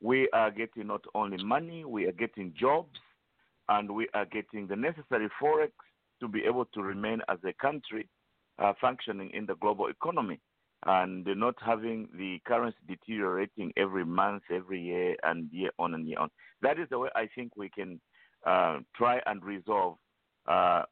we 0.00 0.28
are 0.32 0.50
getting 0.50 0.86
not 0.86 1.04
only 1.14 1.42
money, 1.42 1.84
we 1.84 2.06
are 2.06 2.12
getting 2.12 2.54
jobs, 2.58 2.98
and 3.68 3.90
we 3.90 4.08
are 4.14 4.26
getting 4.26 4.66
the 4.66 4.76
necessary 4.76 5.28
forex 5.40 5.70
to 6.20 6.28
be 6.28 6.44
able 6.44 6.64
to 6.66 6.82
remain 6.82 7.20
as 7.28 7.38
a 7.44 7.52
country 7.54 8.08
uh, 8.58 8.72
functioning 8.80 9.30
in 9.34 9.46
the 9.46 9.54
global 9.56 9.88
economy 9.88 10.40
and 10.86 11.26
not 11.36 11.54
having 11.64 12.08
the 12.16 12.38
currency 12.46 12.78
deteriorating 12.86 13.72
every 13.76 14.04
month, 14.04 14.42
every 14.54 14.80
year, 14.80 15.16
and 15.24 15.50
year 15.52 15.70
on 15.78 15.94
and 15.94 16.06
year 16.06 16.18
on. 16.18 16.30
That 16.62 16.78
is 16.78 16.86
the 16.90 16.98
way 16.98 17.08
I 17.16 17.28
think 17.34 17.56
we 17.56 17.68
can 17.68 18.00
uh, 18.46 18.78
try 18.96 19.20
and 19.26 19.42
resolve 19.42 19.96
uh, 20.46 20.82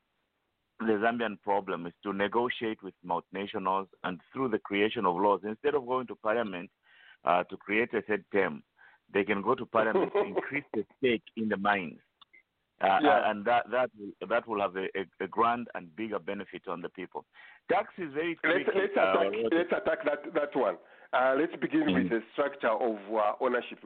the 0.80 0.94
Zambian 0.94 1.40
problem 1.42 1.86
is 1.86 1.92
to 2.02 2.12
negotiate 2.12 2.82
with 2.82 2.94
multinationals 3.06 3.86
and 4.02 4.20
through 4.32 4.48
the 4.48 4.58
creation 4.58 5.06
of 5.06 5.16
laws, 5.16 5.40
instead 5.44 5.74
of 5.74 5.86
going 5.86 6.06
to 6.08 6.16
parliament 6.16 6.70
uh, 7.24 7.44
to 7.44 7.56
create 7.56 7.94
a 7.94 8.02
third 8.02 8.24
term, 8.32 8.62
they 9.12 9.24
can 9.24 9.40
go 9.40 9.54
to 9.54 9.64
parliament 9.66 10.12
to 10.12 10.24
increase 10.26 10.64
the 10.74 10.84
stake 10.98 11.22
in 11.36 11.48
the 11.48 11.56
mines. 11.56 11.98
Uh, 12.80 12.98
yeah. 13.02 13.30
and 13.30 13.44
that 13.44 13.64
that 13.70 13.88
will, 13.96 14.28
that 14.28 14.48
will 14.48 14.60
have 14.60 14.74
a, 14.76 14.88
a, 15.22 15.28
grand 15.28 15.68
and 15.74 15.94
bigger 15.94 16.18
benefit 16.18 16.62
on 16.68 16.82
the 16.82 16.88
people. 16.88 17.24
Tax 17.70 17.88
is 17.98 18.12
very 18.12 18.36
tricky. 18.44 18.64
Let's, 18.66 18.76
let's 18.76 18.92
attack, 18.92 19.26
uh, 19.26 19.56
let's 19.56 19.72
attack 19.72 20.04
that, 20.04 20.34
that 20.34 20.56
one. 20.58 20.76
Uh, 21.12 21.36
let's 21.38 21.54
begin 21.60 21.82
mm-hmm. 21.82 21.94
with 21.94 22.10
the 22.10 22.20
structure 22.32 22.70
of 22.70 22.96
uh, 23.14 23.32
ownership, 23.40 23.78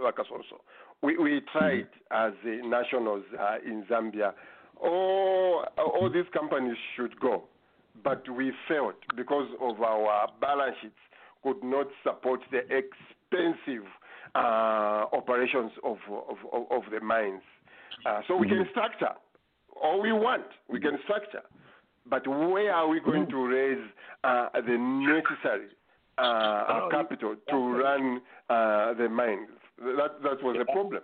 Lucas 0.00 0.26
also. 0.30 0.62
We, 1.02 1.18
we 1.18 1.40
tried 1.52 1.88
mm-hmm. 2.12 2.28
as 2.28 2.32
nationals 2.64 3.24
uh, 3.38 3.56
in 3.66 3.84
Zambia, 3.90 4.32
all, 4.80 5.64
all 5.76 6.10
these 6.12 6.30
companies 6.32 6.76
should 6.94 7.18
go, 7.18 7.44
but 8.04 8.28
we 8.30 8.52
failed 8.68 8.94
because 9.16 9.48
of 9.60 9.80
our 9.80 10.28
balance 10.40 10.76
sheets 10.80 10.94
could 11.42 11.62
not 11.64 11.86
support 12.04 12.40
the 12.52 12.58
expensive 12.58 13.86
uh, 14.34 15.06
operations 15.12 15.72
of, 15.82 15.96
of, 16.08 16.36
of, 16.52 16.62
of 16.70 16.82
the 16.92 17.00
mines. 17.00 17.42
Uh, 18.04 18.20
so 18.28 18.36
we 18.36 18.48
can 18.48 18.58
mm-hmm. 18.58 18.70
structure 18.70 19.14
all 19.82 20.00
we 20.00 20.12
want. 20.12 20.44
We 20.70 20.80
can 20.80 20.98
structure, 21.04 21.42
but 22.08 22.26
where 22.26 22.72
are 22.72 22.88
we 22.88 23.00
going 23.00 23.28
to 23.28 23.46
raise 23.46 23.84
uh, 24.24 24.48
the 24.54 24.76
necessary 24.78 25.68
uh, 26.18 26.88
capital 26.90 27.36
to 27.50 27.56
run 27.56 28.20
uh, 28.48 28.94
the 28.94 29.08
mines? 29.08 29.48
That 29.78 30.22
that 30.22 30.42
was 30.42 30.56
the 30.58 30.64
problem. 30.64 31.02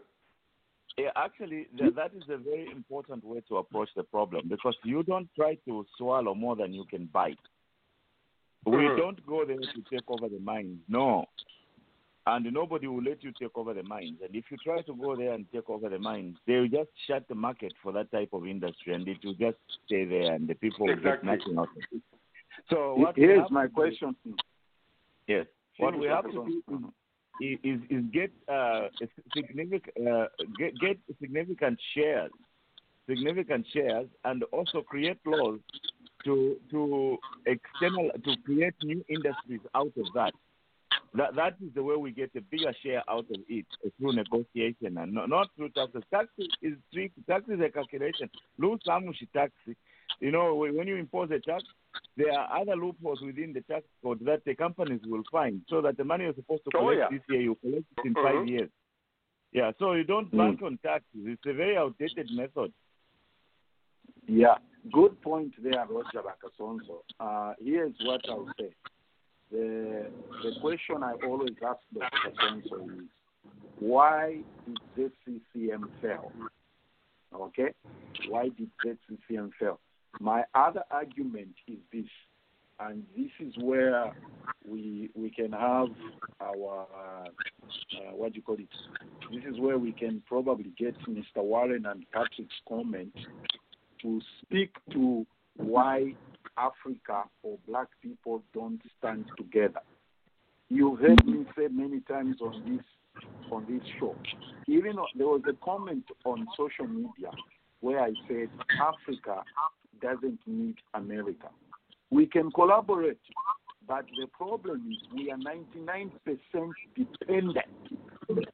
Yeah, 0.99 1.09
actually, 1.17 1.69
th- 1.79 1.95
that 1.95 2.13
is 2.15 2.25
a 2.29 2.37
very 2.37 2.71
important 2.71 3.25
way 3.25 3.43
to 3.49 3.57
approach 3.57 3.89
the 3.97 4.03
problem 4.03 4.49
because 4.49 4.77
you 4.85 5.03
don't 5.03 5.29
try 5.35 5.55
to 5.67 5.87
swallow 5.97 6.35
more 6.35 6.55
than 6.55 6.75
you 6.75 6.85
can 6.85 7.07
bite. 7.07 7.39
We 8.67 8.73
mm-hmm. 8.73 9.01
don't 9.01 9.27
go 9.27 9.45
there 9.45 9.57
to 9.57 9.83
take 9.91 10.09
over 10.09 10.29
the 10.29 10.39
mines. 10.39 10.79
No, 10.89 11.25
and 12.27 12.53
nobody 12.53 12.87
will 12.87 13.03
let 13.03 13.23
you 13.23 13.33
take 13.41 13.57
over 13.57 13.75
the 13.75 13.83
mines. 13.83 14.19
And 14.25 14.35
if 14.35 14.45
you 14.51 14.57
try 14.65 14.83
to 14.83 14.95
go 14.95 15.17
there 15.17 15.33
and 15.33 15.47
take 15.53 15.69
over 15.69 15.89
the 15.89 15.99
mines, 15.99 16.37
they 16.47 16.55
will 16.55 16.69
just 16.69 16.91
shut 17.07 17.27
the 17.29 17.35
market 17.35 17.73
for 17.83 17.93
that 17.93 18.11
type 18.13 18.31
of 18.33 18.47
industry, 18.47 18.95
and 18.95 19.07
it 19.09 19.19
will 19.25 19.35
just 19.35 19.57
stay 19.87 20.05
there, 20.05 20.33
and 20.33 20.49
the 20.49 20.55
people 20.55 20.89
exactly. 20.89 21.29
will 21.29 21.37
get 21.37 21.45
nothing 21.45 21.59
out 21.59 21.69
of 21.77 21.83
it. 21.93 22.03
So 22.71 22.95
what 22.95 23.17
here's 23.17 23.51
my 23.51 23.67
question. 23.67 24.15
yes, 25.27 25.47
what 25.79 25.99
we 25.99 26.07
have 26.07 26.25
to 26.25 26.63
do 26.69 26.93
is, 27.41 27.59
is, 27.65 27.81
is 27.91 28.05
get 28.13 28.31
uh, 28.49 28.89
significant 29.35 30.09
uh, 30.09 30.27
get, 30.59 30.79
get 30.79 30.99
significant 31.21 31.79
shares, 31.95 32.31
significant 33.09 33.67
shares, 33.73 34.07
and 34.25 34.45
also 34.53 34.83
create 34.83 35.19
laws 35.27 35.59
to 36.25 36.57
to 36.71 37.19
external 37.47 38.11
to 38.25 38.37
create 38.45 38.75
new 38.83 39.05
industries 39.09 39.61
out 39.75 39.93
of 39.97 40.07
that. 40.15 40.33
That 41.15 41.35
that 41.35 41.55
is 41.63 41.75
the 41.75 41.83
way 41.83 41.97
we 41.97 42.11
get 42.11 42.31
a 42.37 42.41
bigger 42.41 42.73
share 42.83 43.03
out 43.09 43.27
of 43.31 43.41
it 43.49 43.67
uh, 43.85 43.91
through 43.99 44.15
negotiation 44.15 44.97
and 44.97 45.13
not, 45.13 45.29
not 45.29 45.49
through 45.57 45.69
taxes. 45.71 46.03
Taxes 46.11 46.49
is 46.63 46.75
tricky. 46.93 47.23
Tax 47.29 47.45
is 47.49 47.61
a 47.61 47.69
calculation. 47.69 48.31
Much 48.59 48.83
tax 49.35 49.53
you 50.21 50.31
know, 50.31 50.55
when 50.55 50.87
you 50.87 50.97
impose 50.97 51.31
a 51.31 51.41
tax, 51.41 51.65
there 52.17 52.33
are 52.33 52.61
other 52.61 52.77
loopholes 52.77 53.21
within 53.23 53.53
the 53.53 53.61
tax 53.63 53.85
code 54.03 54.21
that 54.25 54.45
the 54.45 54.55
companies 54.55 55.01
will 55.05 55.25
find, 55.31 55.63
so 55.69 55.81
that 55.83 55.97
the 55.97 56.05
money 56.05 56.25
you're 56.25 56.35
supposed 56.35 56.63
to 56.65 56.71
Oh, 56.77 56.81
collect 56.81 56.99
yeah. 56.99 57.19
this 57.19 57.23
year, 57.29 57.41
you 57.41 57.55
collect 57.57 57.85
it 57.99 58.05
in 58.07 58.15
Mhm. 58.15 58.23
five 58.23 58.49
years. 58.49 58.71
Yeah, 59.53 59.73
so 59.79 59.93
you 59.93 60.05
don't 60.05 60.31
bank 60.31 60.63
on 60.63 60.79
taxes. 60.79 61.27
It's 61.27 61.45
a 61.45 61.53
very 61.53 61.77
outdated 61.77 62.31
method. 62.31 62.73
Yeah, 64.27 64.59
good 64.93 65.21
point 65.21 65.55
there, 65.63 65.85
Roger 65.87 66.23
Bakasonso. 66.23 67.03
Uh, 67.21 67.55
here's 67.61 67.95
what 68.05 68.27
I'll 68.29 68.49
say. 68.59 68.73
The, 69.53 70.07
the 70.43 70.61
question 70.63 71.03
I 71.03 71.13
always 71.27 71.51
ask 71.67 71.81
Dr. 71.95 72.33
Sonso 72.43 72.99
is, 72.99 73.05
why 73.79 74.39
did 74.97 75.13
ZCCM 75.29 75.85
fail? 76.01 76.33
Okay? 77.35 77.75
Why 78.29 78.49
did 78.49 78.71
ZCCM 78.85 79.51
fail? 79.61 79.79
My 80.21 80.45
other 80.55 80.83
argument 80.91 81.55
is 81.69 81.79
this, 81.93 82.07
and 82.81 83.05
this 83.17 83.31
is 83.41 83.53
where 83.63 84.13
we 84.67 85.11
we 85.15 85.31
can 85.31 85.53
have 85.53 85.89
our 86.41 86.87
uh, 86.95 87.29
what 88.15 88.33
do 88.33 88.37
you 88.37 88.43
call 88.43 88.57
it? 88.57 88.69
This 89.31 89.43
is 89.53 89.59
where 89.59 89.79
we 89.79 89.93
can 89.93 90.23
probably 90.27 90.73
get 90.79 90.95
Mr. 91.09 91.43
Warren 91.43 91.87
and 91.87 92.05
Patrick's 92.13 92.55
comment 92.69 93.15
to 94.03 94.21
speak 94.43 94.71
to 94.93 95.27
why 95.57 96.15
Africa 96.57 97.25
or 97.43 97.59
black 97.67 97.89
people 98.03 98.43
don't 98.53 98.81
stand 98.99 99.27
together. 99.37 99.81
You've 100.69 101.01
heard 101.01 101.25
me 101.27 101.45
say 101.57 101.69
many 101.71 102.01
times 102.01 102.37
on 102.41 102.63
this 102.67 102.85
on 103.51 103.67
this 103.69 103.83
show. 104.01 104.17
Even 104.67 104.97
there 105.17 105.27
was 105.27 105.43
a 105.49 105.53
comment 105.65 106.05
on 106.25 106.47
social 106.57 106.87
media 106.87 107.31
where 107.81 108.01
I 108.01 108.13
said 108.27 108.49
Africa 108.81 109.43
doesn't 110.01 110.39
need 110.47 110.77
America. 110.95 111.49
We 112.11 112.27
can 112.27 112.51
collaborate, 112.53 113.21
but 113.87 114.07
the 114.19 114.29
problem 114.29 114.91
is 114.91 114.99
we 115.15 115.31
are 115.31 115.37
99% 115.37 116.11
dependent 116.97 117.67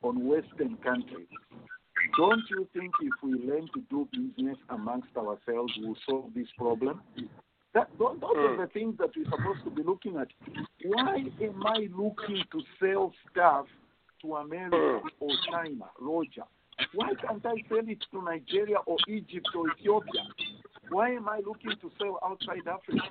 on 0.03 0.27
Western 0.27 0.77
countries. 0.79 1.29
Don't 2.17 2.43
you 2.51 2.67
think 2.73 2.93
if 3.03 3.13
we 3.23 3.33
learn 3.49 3.69
to 3.75 3.83
do 3.91 4.09
business 4.13 4.59
amongst 4.71 5.17
ourselves, 5.17 5.73
we'll 5.79 5.97
solve 6.09 6.31
this 6.35 6.49
problem? 6.57 7.03
That, 7.75 7.89
those 7.99 8.17
those 8.21 8.37
are 8.37 8.57
the 8.57 8.67
things 8.73 8.97
that 8.99 9.11
we're 9.17 9.25
supposed 9.25 9.65
to 9.65 9.71
be 9.71 9.83
looking 9.83 10.17
at. 10.17 10.29
Why 10.85 11.17
am 11.43 11.67
I 11.67 11.89
looking 11.97 12.43
to 12.53 12.61
sell 12.81 13.13
stuff 13.31 13.67
to 14.23 14.37
America 14.37 15.01
or 15.21 15.31
China, 15.51 15.85
Roger? 16.01 16.45
Why 16.95 17.09
can't 17.21 17.45
I 17.45 17.55
sell 17.69 17.87
it 17.87 17.99
to 18.13 18.23
Nigeria 18.23 18.79
or 18.87 18.97
Egypt 19.07 19.49
or 19.55 19.71
Ethiopia? 19.73 20.23
Why 20.91 21.11
am 21.11 21.29
I 21.29 21.41
looking 21.45 21.73
to 21.83 21.91
sell 21.99 22.19
outside 22.25 22.67
Africa? 22.67 23.09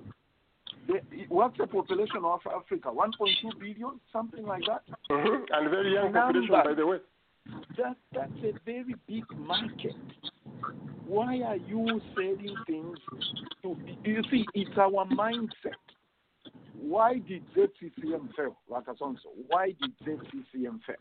The, 0.88 1.02
what's 1.28 1.58
the 1.58 1.68
population 1.68 2.24
of 2.24 2.40
Africa? 2.48 2.90
1.2 2.90 3.60
billion, 3.60 4.00
something 4.12 4.46
like 4.46 4.64
that. 4.68 4.84
Mhm. 5.10 5.46
And 5.52 5.70
very 5.70 5.94
young 5.94 6.14
population, 6.14 6.50
by 6.50 6.74
the 6.74 6.86
way. 6.86 7.00
That 7.78 7.98
that's 8.14 8.44
a 8.44 8.54
very 8.66 8.96
big 9.08 9.26
market. 9.38 9.96
Why 11.06 11.42
are 11.42 11.56
you 11.56 12.02
selling 12.16 12.56
things 12.66 12.98
to? 13.64 13.78
You 14.04 14.22
see, 14.30 14.46
it's 14.54 14.78
our 14.78 15.06
mindset. 15.06 15.80
Why 16.80 17.20
did 17.28 17.44
ZCCM 17.56 18.36
fail, 18.36 18.58
Rakasonso? 18.70 19.32
Why 19.48 19.74
did 19.82 19.92
ZCCM 20.06 20.80
fail? 20.86 20.96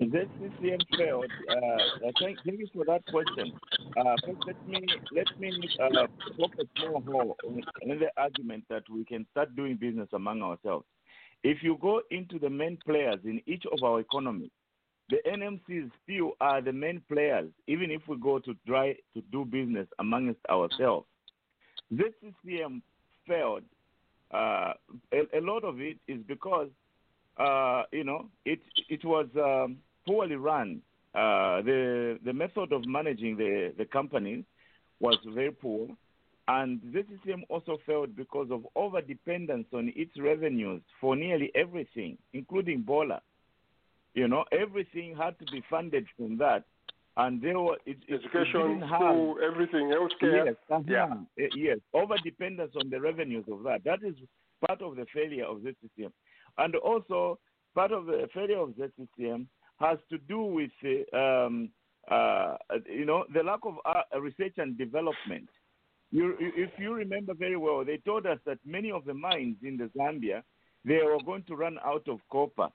ZCCM 0.00 0.80
failed. 0.96 1.26
Uh, 1.50 2.10
thank, 2.20 2.38
thank 2.44 2.60
you 2.60 2.68
for 2.72 2.84
that 2.84 3.04
question. 3.06 3.52
Uh, 3.96 4.14
first, 4.24 4.38
let 4.46 4.68
me 4.68 4.86
let 5.12 5.40
me 5.40 5.52
uh, 5.82 6.06
focus 6.38 6.66
more 7.04 7.34
on 7.44 7.98
the 7.98 8.08
argument 8.16 8.64
that 8.70 8.84
we 8.88 9.04
can 9.04 9.26
start 9.32 9.54
doing 9.56 9.76
business 9.76 10.08
among 10.12 10.42
ourselves. 10.42 10.86
If 11.42 11.62
you 11.62 11.78
go 11.80 12.02
into 12.10 12.38
the 12.38 12.50
main 12.50 12.78
players 12.84 13.18
in 13.24 13.40
each 13.46 13.64
of 13.70 13.82
our 13.82 14.00
economies, 14.00 14.50
the 15.10 15.18
NMCs 15.26 15.90
still 16.04 16.32
are 16.40 16.60
the 16.60 16.72
main 16.72 17.02
players, 17.08 17.50
even 17.66 17.90
if 17.90 18.02
we 18.08 18.16
go 18.18 18.38
to 18.40 18.54
try 18.66 18.94
to 19.14 19.22
do 19.32 19.44
business 19.44 19.86
amongst 19.98 20.40
ourselves. 20.50 21.06
ZCCM 21.94 22.82
failed. 23.26 23.62
Uh, 24.30 24.74
a, 25.12 25.38
a 25.38 25.40
lot 25.40 25.64
of 25.64 25.80
it 25.80 25.96
is 26.06 26.18
because 26.28 26.68
uh, 27.38 27.84
you 27.92 28.04
know 28.04 28.26
it 28.44 28.60
it 28.90 29.04
was 29.04 29.26
um, 29.36 29.78
poorly 30.06 30.36
run. 30.36 30.82
Uh, 31.14 31.62
the 31.62 32.18
the 32.24 32.32
method 32.32 32.72
of 32.72 32.84
managing 32.86 33.36
the 33.36 33.72
the 33.78 33.86
company 33.86 34.44
was 35.00 35.16
very 35.34 35.52
poor, 35.52 35.88
and 36.48 36.80
ZCCM 36.92 37.44
also 37.48 37.78
failed 37.86 38.14
because 38.14 38.48
of 38.50 38.66
over 38.76 39.00
dependence 39.00 39.66
on 39.72 39.90
its 39.96 40.12
revenues 40.18 40.82
for 41.00 41.16
nearly 41.16 41.50
everything, 41.54 42.18
including 42.34 42.82
Bola. 42.82 43.22
You 44.18 44.28
know, 44.28 44.44
everything 44.52 45.08
had 45.16 45.34
to 45.40 45.46
be 45.52 45.60
funded 45.70 46.04
from 46.16 46.38
that, 46.38 46.62
and 47.16 47.40
there 47.42 47.58
were 47.60 47.78
it, 47.86 47.98
it, 48.08 48.14
it 48.14 48.20
Education, 48.24 48.60
didn't 48.80 48.88
have- 48.88 49.00
school, 49.00 49.36
everything, 49.50 49.86
healthcare. 49.96 50.46
Yes, 50.46 50.54
uh-huh. 50.70 50.82
Yeah. 50.96 51.14
Eh, 51.44 51.48
yes, 51.66 51.78
over 51.94 52.16
dependence 52.30 52.72
on 52.80 52.90
the 52.90 53.00
revenues 53.00 53.44
of 53.54 53.62
that. 53.64 53.84
That 53.84 54.00
is 54.02 54.16
part 54.66 54.80
of 54.82 54.96
the 54.96 55.06
failure 55.14 55.44
of 55.52 55.62
the 55.62 55.72
system, 55.82 56.12
and 56.62 56.74
also 56.76 57.38
part 57.74 57.92
of 57.92 58.06
the 58.06 58.28
failure 58.34 58.58
of 58.66 58.70
the 58.76 58.90
system 58.98 59.48
has 59.78 59.98
to 60.10 60.18
do 60.32 60.40
with 60.42 60.72
uh, 60.84 61.16
um, 61.22 61.54
uh, 62.10 62.56
you 62.90 63.04
know 63.04 63.24
the 63.34 63.42
lack 63.50 63.60
of 63.64 63.74
uh, 63.84 64.18
research 64.20 64.54
and 64.56 64.76
development. 64.78 65.48
You- 66.10 66.36
if 66.40 66.70
you 66.78 66.94
remember 66.94 67.34
very 67.34 67.56
well, 67.56 67.84
they 67.84 67.98
told 67.98 68.24
us 68.26 68.38
that 68.46 68.58
many 68.64 68.90
of 68.90 69.04
the 69.04 69.14
mines 69.14 69.56
in 69.62 69.76
the 69.76 69.88
Zambia 69.96 70.42
they 70.84 71.00
were 71.04 71.22
going 71.24 71.42
to 71.48 71.54
run 71.54 71.76
out 71.84 72.06
of 72.08 72.18
copper. 72.32 72.68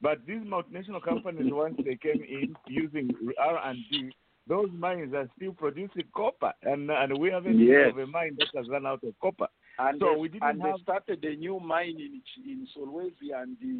But 0.00 0.26
these 0.26 0.42
multinational 0.42 1.02
companies, 1.02 1.52
once 1.52 1.76
they 1.84 1.96
came 1.96 2.22
in 2.22 2.54
using 2.68 3.10
R 3.38 3.58
and 3.66 3.78
D, 3.90 4.10
those 4.46 4.68
mines 4.72 5.12
are 5.14 5.28
still 5.36 5.52
producing 5.52 6.04
copper, 6.14 6.52
and 6.62 6.90
and 6.90 7.18
we 7.18 7.30
haven't 7.30 7.58
Yes. 7.58 7.90
of 7.90 7.98
a 7.98 8.06
mine 8.06 8.36
that 8.38 8.48
has 8.54 8.68
run 8.68 8.86
out 8.86 9.02
of 9.04 9.14
copper. 9.20 9.48
And, 9.78 9.98
so 10.00 10.14
they, 10.14 10.20
we 10.20 10.28
didn't 10.28 10.48
and 10.48 10.62
have 10.62 10.76
they 10.76 10.82
started 10.82 11.24
a 11.24 11.34
new 11.36 11.58
mine 11.60 11.98
in 11.98 12.22
in 12.44 12.66
Solwezi 12.76 13.32
and 13.34 13.56
the, 13.60 13.72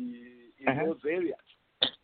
in 0.61 0.69
Uh-huh. 0.69 0.87
those 0.87 1.05
areas. 1.05 1.39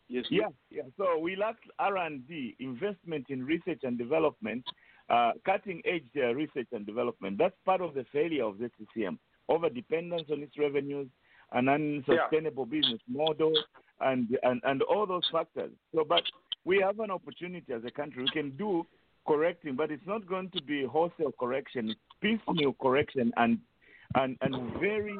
Yes. 0.07 0.25
Yeah, 0.29 0.49
yeah. 0.69 0.83
So 0.97 1.17
we 1.17 1.35
lack 1.35 1.55
R 1.79 1.97
and 1.97 2.27
D, 2.27 2.55
investment 2.59 3.25
in 3.29 3.43
research 3.45 3.79
and 3.83 3.97
development, 3.97 4.63
uh, 5.09 5.31
cutting 5.45 5.81
edge 5.85 6.05
uh, 6.17 6.33
research 6.35 6.67
and 6.71 6.85
development. 6.85 7.37
That's 7.39 7.55
part 7.65 7.81
of 7.81 7.93
the 7.95 8.05
failure 8.11 8.43
of 8.45 8.59
the 8.59 8.69
ZCCM. 8.69 9.17
Over 9.49 9.69
dependence 9.69 10.29
on 10.31 10.41
its 10.43 10.57
revenues, 10.57 11.07
an 11.53 11.69
unsustainable 11.69 12.65
business 12.65 12.99
model, 13.07 13.53
and, 14.01 14.37
and 14.43 14.61
and 14.63 14.81
all 14.83 15.05
those 15.05 15.27
factors. 15.31 15.71
So, 15.93 16.03
but 16.07 16.23
we 16.65 16.79
have 16.81 16.99
an 16.99 17.11
opportunity 17.11 17.71
as 17.73 17.83
a 17.85 17.91
country. 17.91 18.23
We 18.23 18.29
can 18.29 18.51
do 18.57 18.85
correcting, 19.27 19.75
but 19.75 19.91
it's 19.91 20.05
not 20.05 20.27
going 20.27 20.49
to 20.51 20.63
be 20.63 20.85
wholesale 20.85 21.33
correction. 21.39 21.89
It's 21.89 21.99
piecemeal 22.21 22.75
correction 22.81 23.31
and 23.37 23.59
and 24.15 24.37
and 24.41 24.73
very 24.79 25.17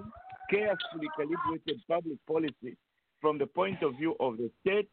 carefully 0.50 1.08
calibrated 1.18 1.82
public 1.88 2.18
policy 2.28 2.78
from 3.22 3.38
the 3.38 3.48
point 3.48 3.82
of 3.82 3.96
view 3.96 4.16
of 4.20 4.38
the 4.38 4.52
state 4.62 4.90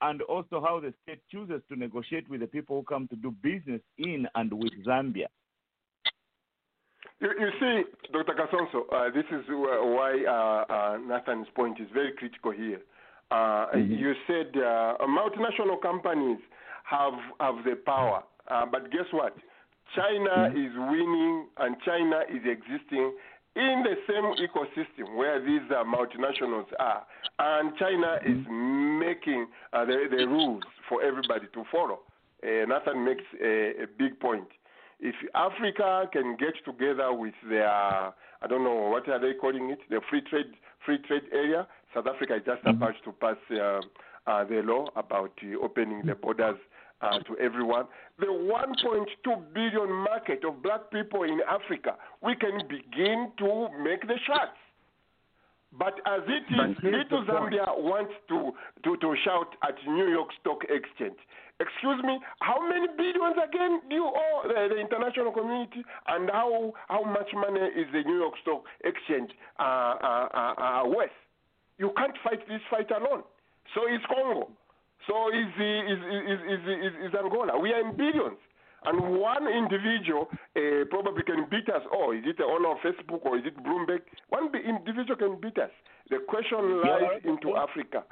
and 0.00 0.22
also 0.22 0.60
how 0.60 0.80
the 0.80 0.92
state 1.02 1.20
chooses 1.30 1.62
to 1.68 1.76
negotiate 1.76 2.28
with 2.28 2.40
the 2.40 2.46
people 2.46 2.76
who 2.76 2.82
come 2.82 3.06
to 3.08 3.16
do 3.16 3.30
business 3.42 3.80
in 3.98 4.26
and 4.34 4.52
with 4.52 4.72
Zambia. 4.84 5.26
You, 7.20 7.30
you 7.38 7.50
see, 7.60 7.82
Dr. 8.12 8.34
Kasonso, 8.34 8.84
uh, 8.92 9.10
this 9.14 9.24
is 9.30 9.44
why 9.48 10.24
uh, 10.28 10.72
uh, 10.72 10.98
Nathan's 10.98 11.46
point 11.54 11.80
is 11.80 11.86
very 11.94 12.12
critical 12.12 12.50
here. 12.50 12.80
Uh, 13.30 13.66
You 13.74 14.14
said 14.26 14.48
uh, 14.56 14.96
multinational 15.08 15.80
companies 15.80 16.38
have 16.84 17.14
have 17.40 17.64
the 17.64 17.76
power, 17.86 18.22
uh, 18.48 18.66
but 18.70 18.90
guess 18.92 19.06
what? 19.12 19.34
China 19.94 20.48
is 20.54 20.72
winning, 20.76 21.46
and 21.58 21.76
China 21.84 22.20
is 22.28 22.42
existing 22.44 23.14
in 23.56 23.84
the 23.84 23.94
same 24.08 24.34
ecosystem 24.46 25.16
where 25.16 25.40
these 25.40 25.62
uh, 25.70 25.84
multinationals 25.84 26.66
are, 26.78 27.06
and 27.38 27.74
China 27.78 28.18
is 28.26 28.36
making 28.48 29.46
uh, 29.72 29.84
the, 29.84 30.06
the 30.10 30.26
rules 30.26 30.64
for 30.88 31.02
everybody 31.02 31.46
to 31.54 31.64
follow. 31.72 32.00
Uh, 32.42 32.66
Nathan 32.66 33.04
makes 33.04 33.24
a, 33.42 33.84
a 33.84 33.86
big 33.98 34.18
point. 34.20 34.48
If 35.00 35.14
Africa 35.34 36.08
can 36.12 36.36
get 36.36 36.54
together 36.64 37.12
with 37.12 37.34
their, 37.48 37.68
I 37.68 38.46
don't 38.48 38.64
know, 38.64 38.88
what 38.90 39.08
are 39.08 39.18
they 39.18 39.34
calling 39.34 39.70
it, 39.70 39.80
the 39.90 40.00
free 40.08 40.22
trade 40.22 40.54
free 40.84 40.98
trade 40.98 41.22
area, 41.32 41.66
South 41.94 42.06
Africa 42.06 42.36
is 42.36 42.42
just 42.44 42.60
about 42.66 42.94
to 43.04 43.12
pass 43.12 43.36
uh, 43.50 43.80
uh, 44.26 44.44
the 44.44 44.62
law 44.64 44.86
about 44.96 45.32
uh, 45.42 45.64
opening 45.64 46.02
the 46.04 46.14
borders 46.14 46.56
uh, 47.00 47.18
to 47.20 47.36
everyone. 47.38 47.86
The 48.18 48.26
1.2 48.26 49.54
billion 49.54 49.92
market 49.92 50.44
of 50.44 50.62
black 50.62 50.90
people 50.90 51.22
in 51.22 51.40
Africa, 51.48 51.96
we 52.22 52.34
can 52.36 52.60
begin 52.68 53.32
to 53.38 53.68
make 53.82 54.06
the 54.06 54.18
shots. 54.26 54.56
But 55.78 55.98
as 56.06 56.22
it 56.28 56.46
is, 56.54 56.76
little 56.82 57.24
Zambia 57.26 57.66
wants 57.74 58.14
to, 58.28 58.52
to, 58.84 58.96
to 58.96 59.14
shout 59.24 59.56
at 59.66 59.74
New 59.86 60.06
York 60.06 60.28
Stock 60.40 60.62
Exchange. 60.70 61.18
Excuse 61.58 62.02
me, 62.02 62.18
how 62.40 62.58
many 62.62 62.86
billions 62.96 63.38
again 63.38 63.80
do 63.88 63.94
you 63.94 64.06
owe 64.06 64.42
the, 64.46 64.74
the 64.74 64.78
international 64.78 65.30
community? 65.30 65.82
And 66.06 66.30
how 66.30 66.74
how 66.88 67.02
much 67.02 67.30
money 67.34 67.62
is 67.78 67.86
the 67.92 68.02
New 68.02 68.18
York 68.18 68.34
Stock 68.42 68.62
Exchange 68.82 69.30
uh, 69.58 69.62
uh, 69.62 70.28
uh, 70.34 70.54
uh 70.58 70.82
worth? 70.90 71.14
You 71.78 71.90
can't 71.96 72.14
fight 72.22 72.42
this 72.48 72.62
fight 72.70 72.90
alone. 72.90 73.22
So 73.74 73.86
is 73.86 74.02
Congo. 74.06 74.50
So 75.06 75.28
is, 75.30 75.50
is, 75.58 76.00
is, 76.00 76.40
is, 76.54 76.62
is, 76.64 76.94
is 77.06 77.12
Angola. 77.14 77.58
We 77.58 77.72
are 77.72 77.80
in 77.80 77.96
billions. 77.96 78.38
And 78.86 79.18
one 79.18 79.48
individual 79.48 80.28
uh, 80.56 80.84
probably 80.90 81.22
can 81.22 81.46
beat 81.50 81.68
us. 81.68 81.82
Oh, 81.92 82.12
is 82.12 82.22
it 82.26 82.36
the 82.36 82.44
owner 82.44 82.72
of 82.72 82.78
Facebook 82.78 83.24
or 83.24 83.38
is 83.38 83.44
it 83.46 83.56
Bloomberg? 83.64 84.00
One 84.28 84.50
individual 84.54 85.16
can 85.16 85.40
beat 85.40 85.58
us. 85.58 85.70
The 86.10 86.18
question 86.28 86.82
lies 86.82 87.20
yeah, 87.24 87.30
into 87.30 87.48
yeah. 87.54 87.62
Africa. 87.62 88.04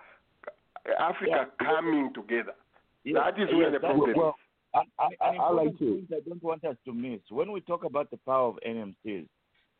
Africa 0.98 1.46
yeah. 1.60 1.66
coming 1.66 2.10
together. 2.14 2.54
that 3.04 3.38
is 3.38 3.48
where 3.54 3.70
the 3.70 3.80
problem 3.80 4.14
well, 4.16 4.34
is. 4.74 4.86
I, 4.98 5.08
I, 5.20 5.36
I, 5.36 5.50
like 5.50 5.78
to. 5.78 6.02
I 6.10 6.20
don't 6.26 6.42
want 6.42 6.64
us 6.64 6.76
to 6.86 6.92
miss. 6.94 7.20
When 7.28 7.52
we 7.52 7.60
talk 7.60 7.84
about 7.84 8.10
the 8.10 8.16
power 8.16 8.48
of 8.48 8.58
NMCs, 8.66 9.26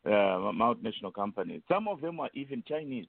uh, 0.05 0.09
multinational 0.09 1.13
companies, 1.13 1.61
some 1.67 1.87
of 1.87 2.01
them 2.01 2.19
are 2.19 2.29
even 2.35 2.63
Chinese. 2.67 3.07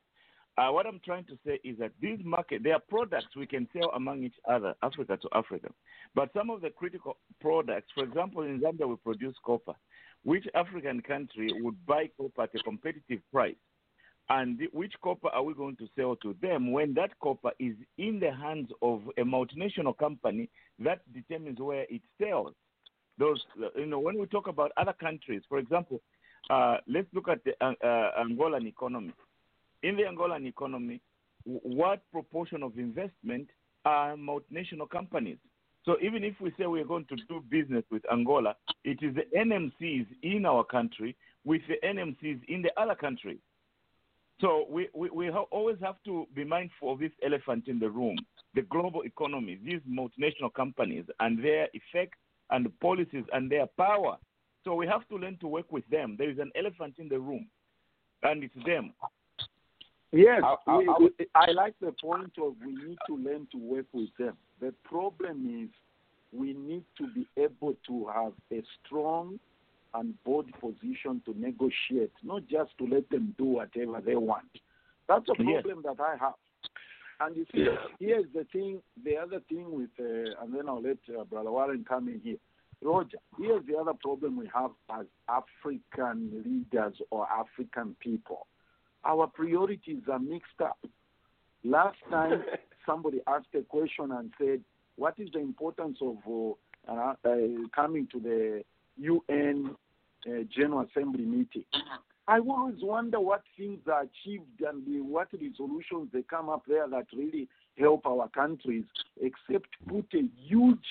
Uh, 0.57 0.69
what 0.69 0.87
I'm 0.87 1.01
trying 1.05 1.25
to 1.25 1.39
say 1.45 1.59
is 1.65 1.79
that 1.79 1.91
these 2.01 2.19
market, 2.23 2.63
there 2.63 2.75
are 2.75 2.83
products 2.89 3.37
we 3.37 3.47
can 3.47 3.69
sell 3.73 3.91
among 3.97 4.23
each 4.23 4.37
other, 4.49 4.75
Africa 4.83 5.19
to 5.21 5.29
Africa. 5.35 5.69
But 6.15 6.31
some 6.33 6.49
of 6.49 6.61
the 6.61 6.71
critical 6.71 7.17
products, 7.41 7.89
for 7.93 8.05
example, 8.05 8.43
in 8.43 8.61
Zambia 8.61 8.89
we 8.89 8.97
produce 8.97 9.35
copper. 9.45 9.75
Which 10.23 10.47
African 10.55 11.03
country 11.03 11.51
would 11.61 11.85
buy 11.87 12.09
copper 12.17 12.43
at 12.43 12.55
a 12.55 12.63
competitive 12.63 13.21
price? 13.33 13.57
And 14.31 14.61
which 14.73 14.95
copper 15.03 15.29
are 15.29 15.43
we 15.43 15.55
going 15.55 15.77
to 15.77 15.89
sell 15.99 16.17
to 16.23 16.37
them 16.41 16.71
when 16.71 16.95
that 16.95 17.19
copper 17.21 17.51
is 17.59 17.75
in 17.99 18.21
the 18.21 18.33
hands 18.33 18.71
of 18.81 19.03
a 19.19 19.23
multinational 19.23 19.99
company 19.99 20.49
that 20.79 21.01
determines 21.13 21.59
where 21.59 21.85
it 21.91 22.01
sells? 22.23 22.55
Those, 23.19 23.43
you 23.77 23.87
know, 23.87 23.99
when 23.99 24.19
we 24.19 24.27
talk 24.27 24.47
about 24.47 24.71
other 24.77 24.95
countries, 24.95 25.43
for 25.49 25.59
example, 25.59 26.01
uh, 26.49 26.77
let's 26.89 27.09
look 27.13 27.29
at 27.29 27.45
the 27.45 27.53
uh, 27.61 27.73
uh, 27.85 28.23
Angolan 28.25 28.67
economy 28.67 29.13
in 29.85 29.97
the 29.97 30.03
Angolan 30.03 30.47
economy, 30.47 31.01
what 31.45 32.01
proportion 32.11 32.63
of 32.63 32.79
investment 32.79 33.49
are 33.85 34.17
multinational 34.17 34.89
companies? 34.89 35.37
So 35.85 35.97
even 36.03 36.25
if 36.25 36.35
we 36.41 36.51
say 36.59 36.67
we're 36.67 36.87
going 36.87 37.05
to 37.07 37.17
do 37.29 37.45
business 37.51 37.85
with 37.91 38.03
Angola, 38.11 38.57
it 38.85 38.99
is 39.03 39.15
the 39.15 39.27
NMCs 39.39 40.07
in 40.23 40.47
our 40.47 40.65
country 40.65 41.15
with 41.45 41.61
the 41.69 41.75
NMCs 41.87 42.41
in 42.49 42.63
the 42.63 42.71
other 42.81 42.95
countries. 42.95 43.39
So 44.41 44.65
we, 44.71 44.89
we, 44.95 45.11
we 45.11 45.31
always 45.31 45.77
have 45.83 45.97
to 46.07 46.27
be 46.35 46.45
mindful 46.45 46.93
of 46.93 46.99
this 46.99 47.13
elephant 47.25 47.69
in 47.69 47.79
the 47.79 47.91
room, 47.91 48.17
the 48.55 48.63
global 48.63 49.03
economy, 49.03 49.59
these 49.63 49.81
multinational 49.89 50.53
companies 50.55 51.05
and 51.21 51.45
their 51.45 51.69
effect 51.75 52.15
and 52.51 52.69
policies 52.81 53.25
and 53.33 53.51
their 53.51 53.67
power. 53.77 54.17
So 54.65 54.75
we 54.75 54.87
have 54.87 55.07
to 55.09 55.17
learn 55.17 55.37
to 55.41 55.47
work 55.47 55.71
with 55.71 55.87
them. 55.91 56.17
There 56.19 56.31
is 56.31 56.39
an 56.39 56.51
elephant 56.57 56.95
in 56.99 57.09
the 57.11 57.19
room, 57.19 57.47
and 58.23 58.43
it's 58.43 58.55
them. 58.67 58.95
Yes, 60.13 60.43
I, 60.45 60.57
I, 60.71 60.97
we, 61.01 61.11
I, 61.35 61.51
like 61.51 61.75
the 61.81 61.93
point 62.01 62.33
of 62.41 62.55
we 62.65 62.73
need 62.73 62.99
to 63.09 63.17
learn 63.17 63.49
to 63.51 63.59
work 63.59 63.87
with 63.93 64.11
them. 64.19 64.37
The 64.61 64.73
problem 64.85 65.65
is 65.65 65.71
we 66.33 66.53
need 66.53 66.85
to 66.99 67.09
be 67.13 67.27
able 67.37 67.75
to 67.89 68.07
have 68.15 68.33
a 68.53 68.63
strong 68.85 69.41
and 69.95 70.15
bold 70.25 70.51
position 70.61 71.21
to 71.25 71.35
negotiate, 71.37 72.13
not 72.23 72.47
just 72.49 72.77
to 72.79 72.87
let 72.87 73.09
them 73.11 73.35
do 73.39 73.45
whatever 73.45 74.01
they 74.05 74.17
want. 74.17 74.47
That's 75.09 75.29
a 75.31 75.35
problem 75.35 75.83
yes. 75.85 75.97
that 75.97 76.03
I 76.03 76.17
have. 76.19 76.35
And 77.21 77.37
you 77.37 77.47
see, 77.53 77.67
here's 78.01 78.27
the 78.35 78.45
thing, 78.53 78.81
the 79.05 79.17
other 79.17 79.41
thing 79.49 79.67
with, 79.71 79.91
uh, 80.01 80.43
and 80.43 80.55
then 80.55 80.69
I'll 80.69 80.83
let 80.83 80.99
uh, 81.17 81.25
Brother 81.25 81.51
Warren 81.51 81.85
come 81.89 82.09
in 82.09 82.21
here. 82.23 82.37
Roger, 82.83 83.19
here's 83.39 83.65
the 83.67 83.77
other 83.77 83.93
problem 84.03 84.37
we 84.37 84.51
have 84.55 84.73
as 84.93 85.07
African 85.29 86.43
leaders 86.45 86.95
or 87.11 87.27
African 87.31 87.97
people 88.01 88.47
our 89.05 89.27
priorities 89.27 90.03
are 90.11 90.19
mixed 90.19 90.61
up. 90.63 90.79
Last 91.63 91.99
time, 92.11 92.43
somebody 92.87 93.21
asked 93.27 93.55
a 93.55 93.63
question 93.63 94.13
and 94.13 94.33
said, 94.39 94.61
What 94.97 95.15
is 95.19 95.29
the 95.33 95.41
importance 95.41 95.99
of 96.01 96.17
uh, 96.89 96.93
uh, 96.93 97.37
coming 97.75 98.09
to 98.13 98.21
the 98.21 98.65
UN 98.99 99.75
uh, 100.27 100.31
General 100.55 100.87
Assembly 100.91 101.25
meeting? 101.25 101.65
I 102.27 102.39
always 102.39 102.77
wonder 102.81 103.21
what 103.21 103.43
things 103.57 103.81
are 103.87 104.03
achieved 104.03 104.63
and 104.67 104.83
what 105.11 105.29
resolutions 105.33 106.09
they 106.13 106.23
come 106.23 106.49
up 106.49 106.63
there 106.67 106.89
that 106.89 107.07
really 107.15 107.49
help 107.79 108.07
our 108.07 108.29
countries, 108.29 108.85
except 109.21 109.69
put 109.87 110.07
a 110.15 110.27
huge 110.47 110.85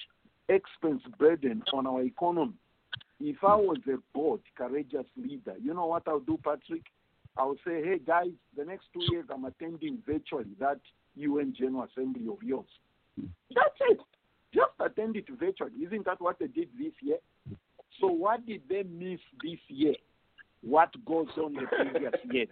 expense 0.49 1.01
burden 1.17 1.63
on 1.73 1.87
our 1.87 2.03
economy. 2.03 2.53
If 3.19 3.37
I 3.43 3.55
was 3.55 3.77
a 3.87 3.97
bold, 4.13 4.41
courageous 4.55 5.05
leader, 5.15 5.55
you 5.61 5.73
know 5.73 5.87
what 5.87 6.03
I'll 6.07 6.19
do, 6.19 6.37
Patrick? 6.43 6.83
I'll 7.37 7.55
say, 7.65 7.83
hey 7.83 7.99
guys, 8.05 8.31
the 8.55 8.63
next 8.63 8.85
two 8.93 9.01
years 9.11 9.25
I'm 9.33 9.45
attending 9.45 9.99
virtually 10.05 10.55
that 10.59 10.79
UN 11.15 11.53
General 11.57 11.87
Assembly 11.91 12.27
of 12.31 12.41
yours. 12.43 12.67
That's 13.17 13.79
it. 13.89 13.99
Just 14.53 14.71
attend 14.79 15.15
it 15.15 15.25
virtually. 15.39 15.71
Isn't 15.85 16.05
that 16.05 16.21
what 16.21 16.37
they 16.39 16.47
did 16.47 16.69
this 16.77 16.93
year? 17.01 17.17
So 17.99 18.07
what 18.07 18.45
did 18.45 18.61
they 18.69 18.83
miss 18.83 19.19
this 19.43 19.59
year? 19.67 19.95
What 20.61 20.93
goes 21.05 21.27
on 21.37 21.53
the 21.53 21.63
previous 21.67 22.13
years? 22.31 22.49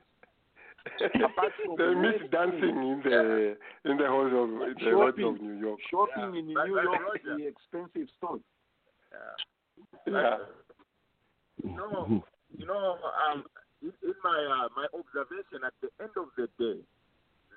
they 1.00 1.94
miss 1.94 2.30
dancing 2.32 2.70
in 2.70 3.02
the 3.04 3.56
in 3.86 3.98
the 3.98 4.08
halls 4.08 4.32
of 4.34 4.50
the 4.50 4.74
shopping, 4.80 5.26
of 5.26 5.42
New 5.42 5.60
York. 5.60 5.80
Shopping 5.92 6.34
yeah. 6.34 6.40
in 6.40 6.48
New 6.48 6.82
York, 6.82 7.22
the 7.24 7.48
expensive 7.48 8.08
stores. 8.18 8.42
Yeah. 10.08 10.14
yeah. 10.14 10.38
No, 11.64 12.24
you 12.58 12.66
know, 12.66 12.98
um, 13.32 13.44
in, 13.82 13.94
in 14.02 14.16
my 14.24 14.38
uh, 14.38 14.68
my 14.78 14.88
observation, 14.94 15.66
at 15.66 15.74
the 15.82 15.90
end 16.02 16.14
of 16.18 16.30
the 16.38 16.48
day, 16.62 16.80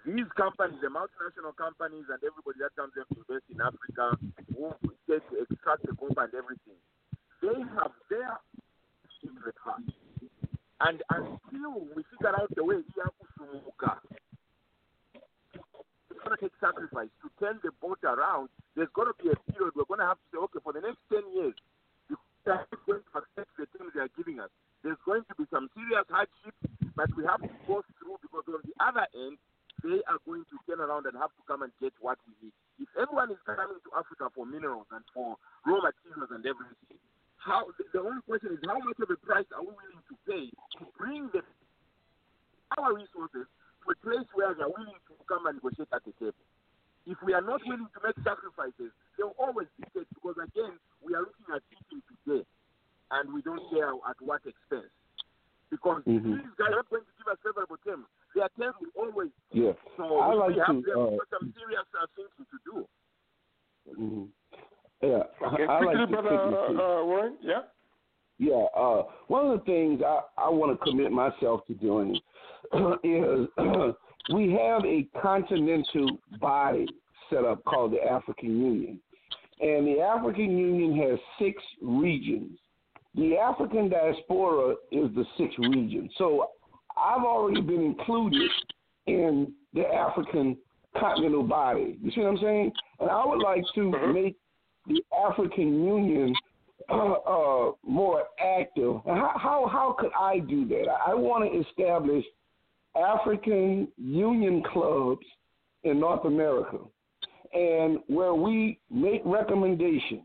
these 0.05 0.29
companies, 0.37 0.81
the 0.81 0.89
multinational 0.89 1.57
companies, 1.57 2.05
and 2.09 2.21
everybody 2.21 2.61
that 2.61 2.77
comes 2.77 2.93
to 2.97 3.05
invest 3.09 3.49
in 3.49 3.61
Africa, 3.61 4.17
who 4.53 4.73
to 5.09 5.37
extract 5.41 5.85
the 5.87 5.97
copper 5.97 6.25
and 6.25 6.35
everything, 6.35 6.81
they 7.41 7.57
have 7.77 7.93
their 8.11 8.37
secret 9.21 9.55
heart. 9.63 9.85
And 10.81 11.03
until 11.09 11.89
we 11.97 12.05
figure 12.13 12.35
out 12.37 12.53
the 12.55 12.65
way 12.65 12.85
here 12.95 13.09
kusumuka, 13.17 13.97
it's 16.11 16.21
going 16.21 16.37
to 16.37 16.43
take 16.43 16.53
sacrifice 16.61 17.09
to 17.23 17.29
turn 17.41 17.61
the 17.63 17.71
boat 17.81 18.01
around. 18.05 18.49
There's 18.77 18.93
going 18.93 19.09
to 19.09 19.17
be 19.23 19.31
a 19.31 19.53
period 19.53 19.73
we're 19.77 19.89
going 19.89 20.01
to 20.01 20.07
have 20.07 20.19
to 20.19 20.27
say, 20.33 20.39
okay, 20.45 20.61
for 20.63 20.73
the 20.73 20.81
next 20.81 20.99
10 21.13 21.23
years, 21.33 21.55
we 22.11 22.17
are 22.53 22.67
going 22.87 23.01
to 23.01 23.19
accept 23.19 23.51
the 23.57 23.67
things 23.73 23.93
they 23.95 24.01
are 24.01 24.13
giving 24.17 24.41
us. 24.41 24.51
There's 24.85 25.01
going 25.09 25.25
to 25.25 25.35
be 25.41 25.49
some 25.49 25.73
serious 25.73 26.05
hardship, 26.13 26.53
but 26.93 27.09
we 27.17 27.25
have 27.25 27.41
to 27.41 27.49
go 27.65 27.81
through 27.97 28.21
because 28.21 28.45
on 28.53 28.61
the 28.69 28.77
other 28.77 29.09
end, 29.17 29.41
they 29.81 30.05
are 30.05 30.21
going 30.29 30.45
to 30.53 30.57
turn 30.69 30.85
around 30.85 31.09
and 31.09 31.17
have 31.17 31.33
to 31.41 31.43
come 31.49 31.65
and 31.65 31.73
get 31.81 31.97
what 32.05 32.21
we 32.29 32.37
need. 32.45 32.55
If 32.77 32.93
everyone 33.01 33.33
is 33.33 33.41
coming 33.49 33.81
to 33.81 33.91
Africa 33.97 34.29
for 34.37 34.45
minerals 34.45 34.85
and 34.93 35.01
for 35.17 35.41
raw 35.65 35.81
materials 35.81 36.29
and 36.37 36.45
everything, 36.45 37.01
how 37.41 37.73
the 37.81 38.01
only 38.01 38.21
question 38.29 38.57
is 38.57 38.61
how 38.69 38.77
much 38.77 39.01
of 39.01 39.09
a 39.09 39.17
price 39.25 39.49
are 39.57 39.65
we 39.65 39.73
willing 39.73 40.05
to 40.05 40.17
pay 40.29 40.53
to 40.53 40.85
bring 41.01 41.33
the 41.33 41.41
our 42.77 42.93
resources 42.93 43.49
to 43.49 43.87
a 43.89 43.97
place 44.05 44.29
where 44.37 44.53
they 44.53 44.65
are 44.65 44.73
willing 44.73 45.01
to 45.09 45.17
come 45.29 45.49
and 45.49 45.61
negotiate 45.61 45.89
at 45.93 46.05
the 46.05 46.13
table. 46.21 46.45
If 47.09 47.21
we 47.25 47.33
are 47.33 47.45
not 47.45 47.61
willing 47.65 47.89
to 47.89 48.01
make 48.05 48.17
sacrifices, 48.25 48.93
they'll 49.17 49.37
always 49.37 49.69
be 49.77 49.85
dictate 49.89 50.09
because 50.13 50.37
again 50.41 50.77
we 51.05 51.17
are 51.17 51.25
looking 51.25 51.49
at 51.53 51.65
eating 51.73 52.05
today 52.09 52.45
and 53.11 53.33
we 53.33 53.43
don't 53.43 53.63
care 53.71 53.91
at 53.91 54.17
what 54.21 54.41
expense. 54.47 54.91
Because 55.71 56.03
mm-hmm. 56.07 56.39
these 56.39 56.55
guys 56.59 56.71
are 56.71 56.83
not 56.83 56.91
going 56.91 57.03
to 57.03 57.15
give 57.19 57.29
us 57.33 57.39
favorable 57.43 57.77
terms. 57.85 58.07
Their 58.35 58.49
terms 58.59 58.77
will 58.81 58.95
always. 58.95 59.31
Yeah. 59.53 59.73
So 59.97 60.19
I 60.19 60.29
we, 60.29 60.37
like 60.37 60.49
we 60.49 60.59
have 60.59 60.85
to, 60.85 60.93
uh, 60.93 61.25
some 61.33 61.55
serious 61.57 61.89
uh, 61.99 62.07
thinking 62.15 62.47
to 62.53 62.59
do. 62.63 62.77
Mm-hmm. 63.91 64.25
Yeah. 65.03 65.49
Okay. 65.49 65.67
I, 65.67 65.79
I 65.79 65.85
like 65.85 66.11
brother 66.11 66.39
uh, 66.39 67.05
Warren. 67.05 67.37
Yeah. 67.43 67.63
Yeah, 68.39 68.65
uh, 68.77 69.05
one 69.29 69.47
of 69.47 69.59
the 69.59 69.65
things 69.65 70.03
I, 70.05 70.21
I 70.37 70.49
want 70.49 70.79
to 70.79 70.85
commit 70.85 71.13
myself 71.13 71.65
to 71.67 71.75
doing 71.75 72.19
is 73.05 73.47
we 74.35 74.53
have 74.53 74.85
a 74.85 75.07
continental 75.21 76.19
body 76.41 76.87
set 77.31 77.45
up 77.45 77.65
called 77.65 77.93
the 77.93 78.03
African 78.03 78.61
Union. 78.61 79.01
And 79.61 79.87
the 79.87 80.01
African 80.01 80.59
Union 80.59 80.97
has 81.09 81.19
six 81.39 81.63
regions. 81.81 82.59
The 83.15 83.37
African 83.37 83.89
diaspora 83.89 84.75
is 84.91 85.09
the 85.15 85.25
sixth 85.39 85.59
region. 85.59 86.11
So 86.19 86.51
I've 86.97 87.25
already 87.25 87.61
been 87.61 87.83
included 87.83 88.51
in 89.07 89.53
the 89.73 89.87
African 89.87 90.57
continental 90.99 91.43
body. 91.43 91.97
You 92.03 92.11
see 92.13 92.21
what 92.21 92.31
I'm 92.31 92.39
saying? 92.39 92.73
And 93.01 93.11
I 93.11 93.25
would 93.27 93.43
like 93.43 93.63
to 93.75 93.93
uh-huh. 93.95 94.13
make 94.13 94.37
the 94.87 95.03
African 95.27 95.85
Union 95.85 96.35
uh, 96.89 96.95
uh, 97.13 97.73
more 97.87 98.25
active. 98.41 99.01
How, 99.07 99.33
how, 99.37 99.69
how 99.71 99.97
could 99.99 100.13
I 100.19 100.41
do 100.41 100.67
that? 100.69 100.87
I 101.07 101.15
want 101.15 101.51
to 101.51 101.69
establish 101.69 102.25
African 102.97 103.89
Union 103.97 104.63
clubs 104.73 105.27
in 105.83 106.01
North 106.01 106.25
America, 106.25 106.79
and 107.53 107.99
where 108.07 108.35
we 108.35 108.79
make 108.91 109.21
recommendations 109.25 110.23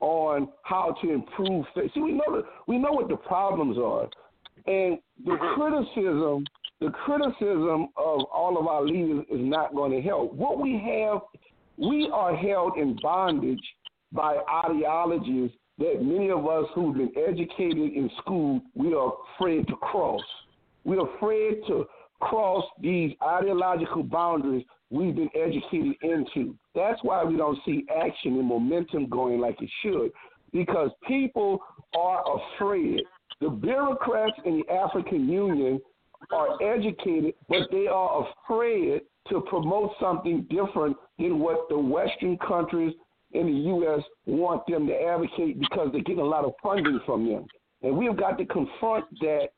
on 0.00 0.48
how 0.62 0.94
to 1.02 1.12
improve. 1.12 1.64
See, 1.74 2.00
we 2.00 2.12
know 2.12 2.36
that 2.36 2.44
we 2.66 2.78
know 2.78 2.92
what 2.92 3.08
the 3.08 3.16
problems 3.16 3.78
are, 3.78 4.08
and 4.66 4.98
the 5.24 5.32
Mm-hmm. 5.32 5.60
criticism, 5.60 6.44
the 6.80 6.90
criticism 6.90 7.88
of 7.96 8.20
all 8.32 8.58
of 8.60 8.66
our 8.66 8.82
leaders 8.84 9.24
is 9.30 9.40
not 9.40 9.74
going 9.74 9.92
to 9.92 10.00
help. 10.00 10.34
What 10.34 10.60
we 10.60 10.72
have, 10.72 11.20
we 11.78 12.10
are 12.12 12.36
held 12.36 12.76
in 12.76 12.98
bondage 13.02 13.62
by 14.12 14.36
ideologies 14.64 15.50
that 15.78 16.02
many 16.02 16.30
of 16.30 16.46
us 16.46 16.66
who've 16.74 16.94
been 16.96 17.12
educated 17.16 17.92
in 17.92 18.10
school, 18.18 18.60
we 18.74 18.94
are 18.94 19.12
afraid 19.34 19.66
to 19.68 19.76
cross. 19.76 20.22
We're 20.84 21.06
afraid 21.16 21.60
to 21.68 21.86
cross 22.20 22.64
these 22.80 23.12
ideological 23.22 24.02
boundaries 24.02 24.64
we've 24.90 25.14
been 25.14 25.30
educated 25.34 25.94
into. 26.02 26.56
That's 26.74 27.02
why 27.02 27.24
we 27.24 27.36
don't 27.36 27.58
see 27.64 27.84
action 27.94 28.38
and 28.38 28.46
momentum 28.46 29.08
going 29.08 29.40
like 29.40 29.60
it 29.60 29.70
should, 29.82 30.10
because 30.52 30.90
people 31.06 31.60
are 31.98 32.22
afraid. 32.56 33.02
The 33.40 33.50
bureaucrats 33.50 34.36
in 34.44 34.62
the 34.62 34.72
African 34.72 35.28
Union 35.28 35.80
are 36.32 36.60
educated, 36.62 37.34
but 37.48 37.68
they 37.70 37.86
are 37.86 38.26
afraid 38.44 39.02
to 39.28 39.40
promote 39.42 39.92
something 40.00 40.46
different 40.48 40.96
than 41.18 41.40
what 41.40 41.68
the 41.68 41.78
Western 41.78 42.38
countries 42.38 42.94
in 43.32 43.46
the 43.46 43.52
U.S. 43.52 44.02
want 44.24 44.62
them 44.66 44.86
to 44.86 44.94
advocate 44.94 45.58
because 45.58 45.88
they're 45.92 46.02
getting 46.02 46.20
a 46.20 46.24
lot 46.24 46.44
of 46.44 46.52
funding 46.62 47.00
from 47.04 47.28
them. 47.28 47.44
And 47.82 47.96
we've 47.96 48.16
got 48.16 48.38
to 48.38 48.46
confront 48.46 49.04
that 49.20 49.48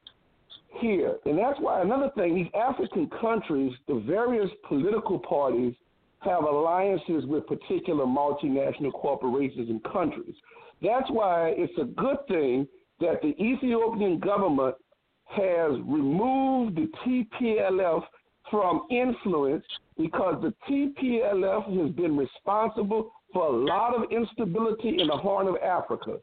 here. 0.80 1.18
And 1.24 1.38
that's 1.38 1.58
why 1.60 1.82
another 1.82 2.10
thing, 2.14 2.34
these 2.34 2.52
African 2.54 3.10
countries, 3.20 3.72
the 3.86 4.02
various 4.06 4.50
political 4.68 5.18
parties 5.18 5.74
have 6.20 6.44
alliances 6.44 7.24
with 7.26 7.46
particular 7.46 8.04
multinational 8.04 8.92
corporations 8.92 9.70
and 9.70 9.82
countries. 9.84 10.34
That's 10.82 11.08
why 11.10 11.54
it's 11.56 11.72
a 11.80 11.84
good 11.84 12.18
thing 12.28 12.66
that 13.00 13.22
the 13.22 13.34
Ethiopian 13.42 14.18
government 14.18 14.74
has 15.26 15.72
removed 15.86 16.76
the 16.76 16.88
TPLF 17.04 18.02
from 18.50 18.82
influence 18.90 19.64
because 19.96 20.42
the 20.42 20.54
TPLF 20.68 21.82
has 21.82 21.94
been 21.94 22.16
responsible 22.16 23.12
for 23.32 23.46
a 23.46 23.50
lot 23.50 23.94
of 23.94 24.10
instability 24.10 25.00
in 25.00 25.06
the 25.06 25.16
Horn 25.16 25.48
of 25.48 25.56
Africa. 25.56 26.16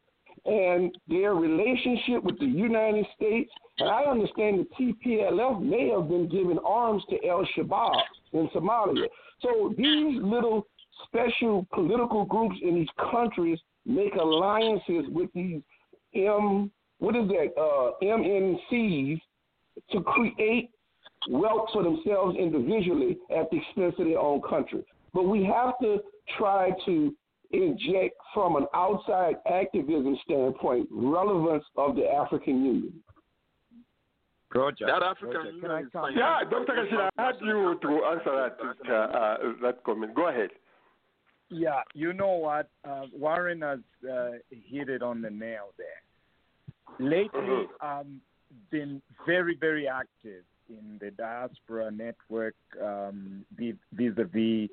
And 0.46 0.96
their 1.08 1.34
relationship 1.34 2.22
with 2.22 2.38
the 2.38 2.46
United 2.46 3.04
States, 3.16 3.50
and 3.78 3.88
I 3.88 4.04
understand 4.04 4.64
the 4.78 4.94
TPLF 5.04 5.60
may 5.60 5.88
have 5.88 6.08
been 6.08 6.28
giving 6.28 6.58
arms 6.64 7.02
to 7.10 7.16
El 7.26 7.46
Shabaab 7.56 8.02
in 8.32 8.48
Somalia. 8.54 9.06
So 9.40 9.74
these 9.76 10.22
little 10.22 10.66
special 11.06 11.66
political 11.72 12.24
groups 12.24 12.56
in 12.62 12.76
these 12.76 12.88
countries 13.10 13.58
make 13.84 14.14
alliances 14.14 15.04
with 15.10 15.30
these 15.34 15.60
M 16.14 16.70
what 16.98 17.14
is 17.14 17.28
that 17.28 17.52
uh, 17.60 17.92
MNCs 18.02 19.20
to 19.90 20.00
create 20.00 20.70
wealth 21.28 21.68
for 21.72 21.82
themselves 21.82 22.36
individually 22.38 23.18
at 23.36 23.50
the 23.50 23.58
expense 23.58 23.94
of 23.98 24.06
their 24.06 24.18
own 24.18 24.40
country. 24.42 24.82
But 25.12 25.24
we 25.24 25.44
have 25.44 25.74
to 25.82 25.98
try 26.38 26.70
to 26.86 27.14
inject 27.50 28.16
from 28.34 28.56
an 28.56 28.66
outside 28.74 29.36
activism 29.50 30.16
standpoint 30.24 30.88
relevance 30.90 31.64
of 31.76 31.96
the 31.96 32.06
African 32.08 32.64
Union. 32.64 32.92
Roger. 34.54 34.86
That 34.86 35.02
African 35.02 35.36
Roger, 35.36 35.50
Union 35.50 35.90
can 35.92 36.00
I 36.00 36.08
is. 36.08 36.14
Yeah, 36.16 36.40
Dr. 36.48 36.72
Kashina, 36.72 37.08
I 37.18 37.26
had 37.26 37.34
you 37.42 37.78
to 37.82 37.88
answer 38.04 38.50
that 38.50 38.90
uh, 38.90 38.94
uh, 38.94 39.36
that 39.62 39.84
comment. 39.84 40.14
Go 40.14 40.28
ahead. 40.28 40.50
Yeah, 41.50 41.82
you 41.94 42.12
know 42.12 42.32
what? 42.32 42.68
Uh, 42.88 43.02
Warren 43.12 43.60
has 43.62 43.78
uh, 44.10 44.32
hit 44.50 44.88
it 44.88 45.02
on 45.02 45.22
the 45.22 45.30
nail 45.30 45.72
there. 45.76 45.86
Lately, 46.98 47.66
um, 47.80 48.20
been 48.70 49.02
very, 49.26 49.56
very 49.56 49.86
active 49.86 50.44
in 50.68 50.98
the 51.00 51.10
diaspora 51.12 51.90
network 51.90 52.54
um, 52.82 53.44
vis-a-vis 53.56 54.68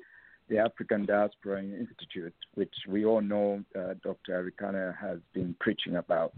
the 0.48 0.58
African 0.58 1.06
Diaspora 1.06 1.62
Institute, 1.62 2.34
which 2.54 2.74
we 2.88 3.04
all 3.04 3.20
know 3.20 3.64
uh, 3.76 3.94
Dr. 4.02 4.52
Arikana 4.60 4.94
has 4.98 5.18
been 5.32 5.54
preaching 5.60 5.96
about. 5.96 6.32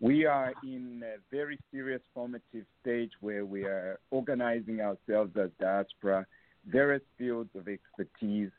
We 0.00 0.24
are 0.24 0.54
in 0.62 1.02
a 1.04 1.18
very 1.30 1.58
serious 1.70 2.00
formative 2.14 2.64
stage 2.80 3.10
where 3.20 3.44
we 3.44 3.64
are 3.64 3.98
organizing 4.10 4.80
ourselves 4.80 5.32
as 5.36 5.50
diaspora, 5.60 6.26
various 6.66 7.02
fields 7.18 7.50
of 7.54 7.68
expertise, 7.68 8.50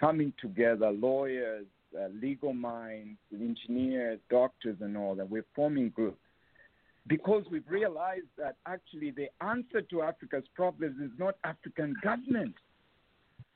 coming 0.00 0.32
together, 0.40 0.90
lawyers, 0.90 1.66
uh, 1.96 2.08
legal 2.20 2.52
minds, 2.52 3.18
engineers, 3.32 4.18
doctors, 4.30 4.76
and 4.80 4.96
all 4.96 5.14
that. 5.14 5.30
We're 5.30 5.44
forming 5.54 5.90
groups 5.90 6.18
because 7.06 7.44
we've 7.50 7.68
realized 7.68 8.26
that 8.38 8.56
actually 8.66 9.12
the 9.12 9.28
answer 9.40 9.82
to 9.82 10.02
Africa's 10.02 10.44
problems 10.54 11.00
is 11.00 11.10
not 11.18 11.36
African 11.44 11.94
government. 12.02 12.54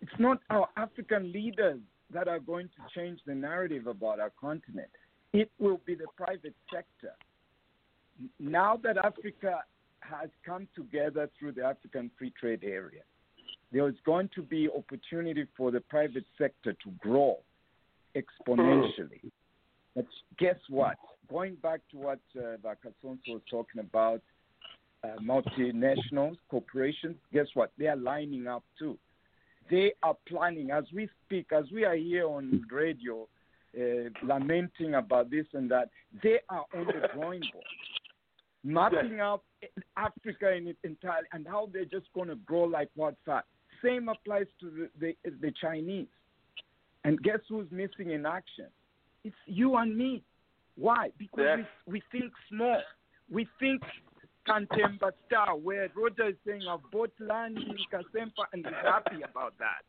It's 0.00 0.18
not 0.18 0.40
our 0.50 0.68
African 0.76 1.32
leaders 1.32 1.80
that 2.12 2.28
are 2.28 2.38
going 2.38 2.68
to 2.68 2.98
change 2.98 3.20
the 3.26 3.34
narrative 3.34 3.86
about 3.86 4.20
our 4.20 4.32
continent. 4.40 4.88
It 5.32 5.50
will 5.58 5.80
be 5.84 5.94
the 5.94 6.06
private 6.16 6.54
sector. 6.72 7.14
Now 8.40 8.78
that 8.82 8.96
Africa 8.96 9.60
has 10.00 10.30
come 10.44 10.66
together 10.74 11.28
through 11.38 11.52
the 11.52 11.64
African 11.64 12.10
Free 12.18 12.32
Trade 12.40 12.64
Area, 12.64 13.02
there 13.72 13.86
is 13.88 13.96
going 14.06 14.30
to 14.34 14.42
be 14.42 14.68
opportunity 14.68 15.46
for 15.56 15.70
the 15.70 15.80
private 15.80 16.24
sector 16.38 16.72
to 16.72 16.90
grow 17.00 17.38
exponentially. 18.16 19.30
But 19.94 20.06
guess 20.38 20.56
what? 20.70 20.96
Going 21.28 21.56
back 21.56 21.80
to 21.90 21.98
what 21.98 22.20
uh, 22.36 22.56
was 22.62 23.42
talking 23.50 23.80
about, 23.80 24.22
uh, 25.04 25.08
multinationals, 25.22 26.36
corporations, 26.50 27.16
guess 27.32 27.46
what? 27.54 27.72
They 27.78 27.86
are 27.86 27.96
lining 27.96 28.46
up 28.46 28.64
too. 28.78 28.98
They 29.70 29.92
are 30.02 30.16
planning 30.26 30.70
as 30.70 30.84
we 30.94 31.08
speak, 31.24 31.48
as 31.52 31.64
we 31.72 31.84
are 31.84 31.96
here 31.96 32.26
on 32.26 32.64
radio, 32.70 33.28
uh, 33.78 34.08
lamenting 34.22 34.94
about 34.94 35.30
this 35.30 35.46
and 35.52 35.70
that. 35.70 35.90
They 36.22 36.38
are 36.48 36.64
on 36.74 36.86
the 36.86 37.08
drawing 37.14 37.42
board, 37.52 37.64
mapping 38.64 39.20
out 39.20 39.42
Africa 39.96 40.52
in 40.52 40.66
its 40.68 40.78
entirety 40.84 41.28
and 41.32 41.46
how 41.46 41.68
they're 41.72 41.84
just 41.84 42.06
going 42.14 42.28
to 42.28 42.36
grow 42.36 42.64
like 42.64 42.88
wildfire. 42.96 43.44
Same 43.84 44.08
applies 44.08 44.46
to 44.60 44.88
the, 45.00 45.14
the, 45.24 45.30
the 45.40 45.52
Chinese. 45.60 46.08
And 47.04 47.22
guess 47.22 47.38
who's 47.48 47.70
missing 47.70 48.10
in 48.10 48.26
action? 48.26 48.66
It's 49.24 49.36
you 49.46 49.76
and 49.76 49.96
me. 49.96 50.22
Why? 50.76 51.10
Because 51.18 51.60
we, 51.86 51.94
we 51.94 52.02
think 52.10 52.32
small. 52.48 52.80
We 53.30 53.46
think 53.60 53.82
Kantemba 54.48 55.12
Star, 55.26 55.56
where 55.56 55.88
Roger 55.94 56.28
is 56.28 56.34
saying, 56.46 56.62
I've 56.68 56.90
bought 56.90 57.12
land 57.20 57.58
in 57.58 57.76
Kasempa 57.92 58.44
and 58.52 58.64
he's 58.64 58.74
happy 58.82 59.22
about 59.22 59.54
that. 59.58 59.82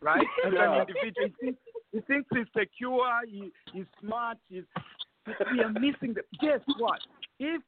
Right? 0.00 0.26
As 0.46 0.52
Yeah. 0.52 0.74
an 0.74 0.80
individual. 0.88 1.28
He 1.40 1.46
thinks, 1.46 1.60
he 1.92 2.00
thinks 2.00 2.28
he's 2.32 2.46
secure, 2.58 3.20
he, 3.26 3.50
he's 3.72 3.86
smart, 4.00 4.38
he's, 4.48 4.64
we 5.52 5.60
are 5.60 5.70
missing 5.72 6.14
the. 6.14 6.22
Guess 6.40 6.60
what? 6.78 7.00
If 7.38 7.62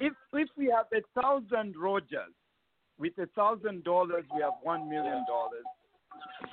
if 0.00 0.12
if 0.34 0.48
we 0.56 0.66
have 0.66 0.86
a 0.92 1.20
thousand 1.20 1.74
Rogers, 1.76 2.32
with 2.98 3.18
a 3.18 3.26
thousand 3.34 3.82
dollars 3.82 4.24
we 4.34 4.42
have 4.42 4.52
one 4.62 4.88
million 4.88 5.24
dollars. 5.26 5.64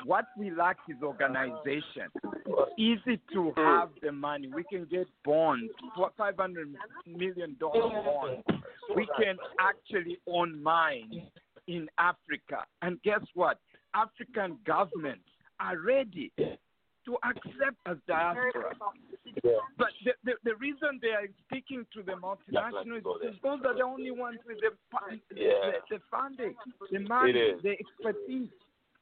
What 0.05 0.25
we 0.37 0.51
lack 0.51 0.77
is 0.87 0.97
organization. 1.03 2.09
It's 2.15 2.71
easy 2.77 3.19
to 3.33 3.53
have 3.57 3.89
the 4.01 4.11
money. 4.11 4.49
We 4.53 4.63
can 4.63 4.85
get 4.85 5.07
bonds, 5.25 5.71
five 6.17 6.37
hundred 6.37 6.75
million 7.07 7.55
dollar 7.59 7.89
bonds. 8.03 8.43
We 8.95 9.07
can 9.21 9.37
actually 9.59 10.17
own 10.27 10.61
mines 10.63 11.15
in 11.67 11.87
Africa. 11.97 12.65
And 12.81 13.01
guess 13.03 13.21
what? 13.33 13.59
African 13.93 14.57
governments 14.65 15.25
are 15.59 15.77
ready 15.77 16.31
to 16.37 17.17
accept 17.23 17.77
as 17.85 17.97
diaspora. 18.07 18.73
But 19.77 19.87
the, 20.03 20.11
the, 20.23 20.33
the 20.43 20.55
reason 20.55 20.99
they 21.01 21.09
are 21.09 21.27
speaking 21.45 21.85
to 21.93 22.03
the 22.03 22.13
multinationals 22.13 22.97
is 22.97 23.35
because 23.35 23.39
those 23.43 23.59
are 23.65 23.75
the 23.75 23.83
only 23.83 24.11
ones 24.11 24.39
with 24.45 24.57
the, 24.61 24.71
fu- 24.91 25.35
the, 25.35 25.71
the 25.89 25.99
funding, 26.11 26.55
the 26.91 26.99
money, 26.99 27.53
the 27.63 27.71
expertise. 27.71 28.49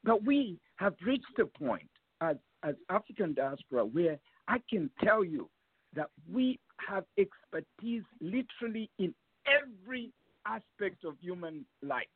But 0.04 0.24
we 0.24 0.58
have 0.76 0.94
reached 1.04 1.38
a 1.38 1.46
point 1.46 1.88
as, 2.20 2.36
as 2.62 2.74
African 2.88 3.34
diaspora 3.34 3.84
where 3.84 4.18
I 4.46 4.58
can 4.70 4.90
tell 5.02 5.24
you 5.24 5.48
that 5.94 6.08
we 6.32 6.58
have 6.88 7.04
expertise 7.18 8.02
literally 8.20 8.90
in 8.98 9.14
every 9.46 10.12
aspect 10.46 11.04
of 11.04 11.14
human 11.20 11.64
life, 11.82 12.06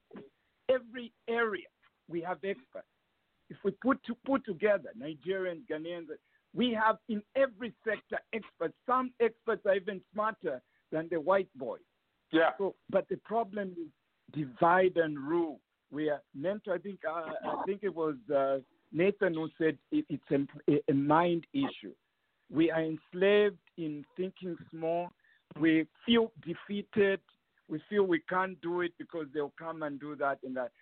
every 0.68 1.12
area. 1.28 1.66
We 2.08 2.20
have 2.22 2.38
experts. 2.44 2.86
If 3.50 3.56
we 3.64 3.72
put 3.82 4.02
to 4.04 4.16
put 4.24 4.44
together 4.44 4.90
Nigerians, 4.98 5.62
Ghanaians, 5.70 6.06
we 6.54 6.72
have 6.72 6.96
in 7.08 7.22
every 7.36 7.72
sector 7.86 8.18
experts. 8.32 8.74
Some 8.86 9.12
experts 9.20 9.62
are 9.66 9.74
even 9.74 10.00
smarter 10.12 10.62
than 10.90 11.08
the 11.10 11.20
white 11.20 11.48
boys. 11.56 11.80
Yeah. 12.30 12.50
So, 12.58 12.74
but 12.90 13.06
the 13.08 13.16
problem 13.16 13.74
is 13.78 13.88
divide 14.32 14.96
and 14.96 15.18
rule. 15.18 15.60
We 15.92 16.08
are 16.08 16.22
meant 16.34 16.64
to. 16.64 16.72
I 16.72 16.78
think. 16.78 17.00
Uh, 17.06 17.32
I 17.44 17.62
think 17.66 17.80
it 17.82 17.94
was 17.94 18.16
uh, 18.34 18.58
Nathan 18.92 19.34
who 19.34 19.48
said 19.58 19.76
it, 19.92 20.04
it's 20.08 20.48
a, 20.68 20.90
a 20.90 20.94
mind 20.94 21.46
issue. 21.52 21.92
We 22.50 22.70
are 22.70 22.82
enslaved 22.82 23.58
in 23.76 24.04
thinking 24.16 24.56
small. 24.70 25.10
We 25.58 25.86
feel 26.04 26.32
defeated. 26.44 27.20
We 27.68 27.80
feel 27.88 28.04
we 28.04 28.20
can't 28.28 28.60
do 28.60 28.80
it 28.80 28.92
because 28.98 29.26
they'll 29.32 29.54
come 29.58 29.82
and 29.82 30.00
do 30.00 30.16
that 30.16 30.38
and 30.42 30.56
that. 30.56 30.72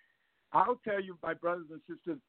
I'll 0.53 0.79
tell 0.83 1.01
you, 1.01 1.17
my 1.23 1.33
brothers 1.33 1.67
and 1.71 1.81
sisters, 1.87 2.19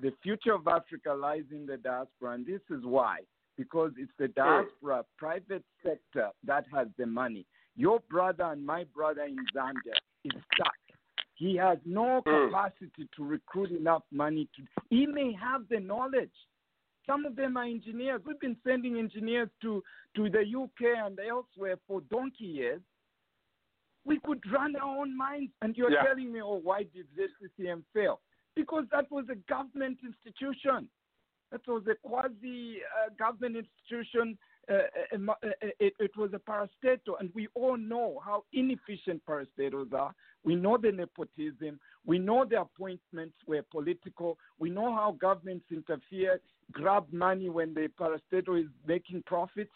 the 0.00 0.12
future 0.22 0.52
of 0.52 0.66
Africa 0.66 1.12
lies 1.14 1.44
in 1.50 1.66
the 1.66 1.76
diaspora, 1.76 2.32
and 2.32 2.46
this 2.46 2.60
is 2.70 2.84
why. 2.84 3.20
Because 3.56 3.92
it's 3.98 4.12
the 4.18 4.28
diaspora, 4.28 5.04
private 5.18 5.64
sector, 5.82 6.30
that 6.46 6.64
has 6.74 6.88
the 6.98 7.06
money. 7.06 7.44
Your 7.76 8.00
brother 8.10 8.44
and 8.44 8.64
my 8.64 8.84
brother 8.94 9.24
in 9.24 9.36
Zambia 9.54 9.96
is 10.24 10.32
stuck. 10.54 10.72
He 11.40 11.56
has 11.56 11.78
no 11.86 12.20
capacity 12.22 13.08
to 13.16 13.24
recruit 13.24 13.70
enough 13.70 14.02
money 14.12 14.46
to. 14.56 14.62
He 14.90 15.06
may 15.06 15.32
have 15.32 15.62
the 15.70 15.80
knowledge. 15.80 16.36
Some 17.06 17.24
of 17.24 17.34
them 17.34 17.56
are 17.56 17.64
engineers. 17.64 18.20
We've 18.26 18.38
been 18.38 18.58
sending 18.62 18.98
engineers 18.98 19.48
to, 19.62 19.82
to 20.16 20.28
the 20.28 20.40
UK 20.40 20.98
and 21.02 21.18
elsewhere 21.18 21.76
for 21.88 22.02
donkey 22.02 22.44
years. 22.44 22.82
We 24.04 24.20
could 24.20 24.40
run 24.52 24.76
our 24.76 24.98
own 24.98 25.16
mines, 25.16 25.48
and 25.62 25.74
you're 25.78 25.90
Yeah. 25.90 26.02
telling 26.02 26.30
me, 26.30 26.42
oh, 26.42 26.60
why 26.62 26.82
did 26.82 27.06
ZCCM 27.16 27.84
fail? 27.94 28.20
Because 28.54 28.84
that 28.92 29.10
was 29.10 29.24
a 29.30 29.36
government 29.50 29.98
institution. 30.04 30.90
That 31.52 31.66
was 31.66 31.86
a 31.86 31.94
quasi 32.06 32.80
uh, 32.82 33.08
government 33.18 33.56
institution. 33.56 34.36
Uh, 34.70 34.82
it, 35.80 35.94
it 35.98 36.16
was 36.16 36.30
a 36.32 36.38
parastatal, 36.38 37.18
and 37.18 37.30
we 37.34 37.48
all 37.54 37.76
know 37.76 38.20
how 38.24 38.44
inefficient 38.52 39.20
parastatals 39.28 39.92
are. 39.92 40.14
We 40.44 40.54
know 40.54 40.78
the 40.78 40.92
nepotism. 40.92 41.80
We 42.06 42.20
know 42.20 42.44
the 42.48 42.60
appointments 42.60 43.34
were 43.48 43.62
political. 43.70 44.38
We 44.60 44.70
know 44.70 44.94
how 44.94 45.16
governments 45.20 45.66
interfere, 45.72 46.40
grab 46.70 47.06
money 47.10 47.50
when 47.50 47.74
the 47.74 47.88
parastatal 48.00 48.60
is 48.60 48.68
making 48.86 49.24
profits. 49.26 49.72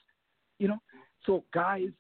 You 0.60 0.68
know, 0.68 0.78
so 1.26 1.42
guys, 1.52 1.90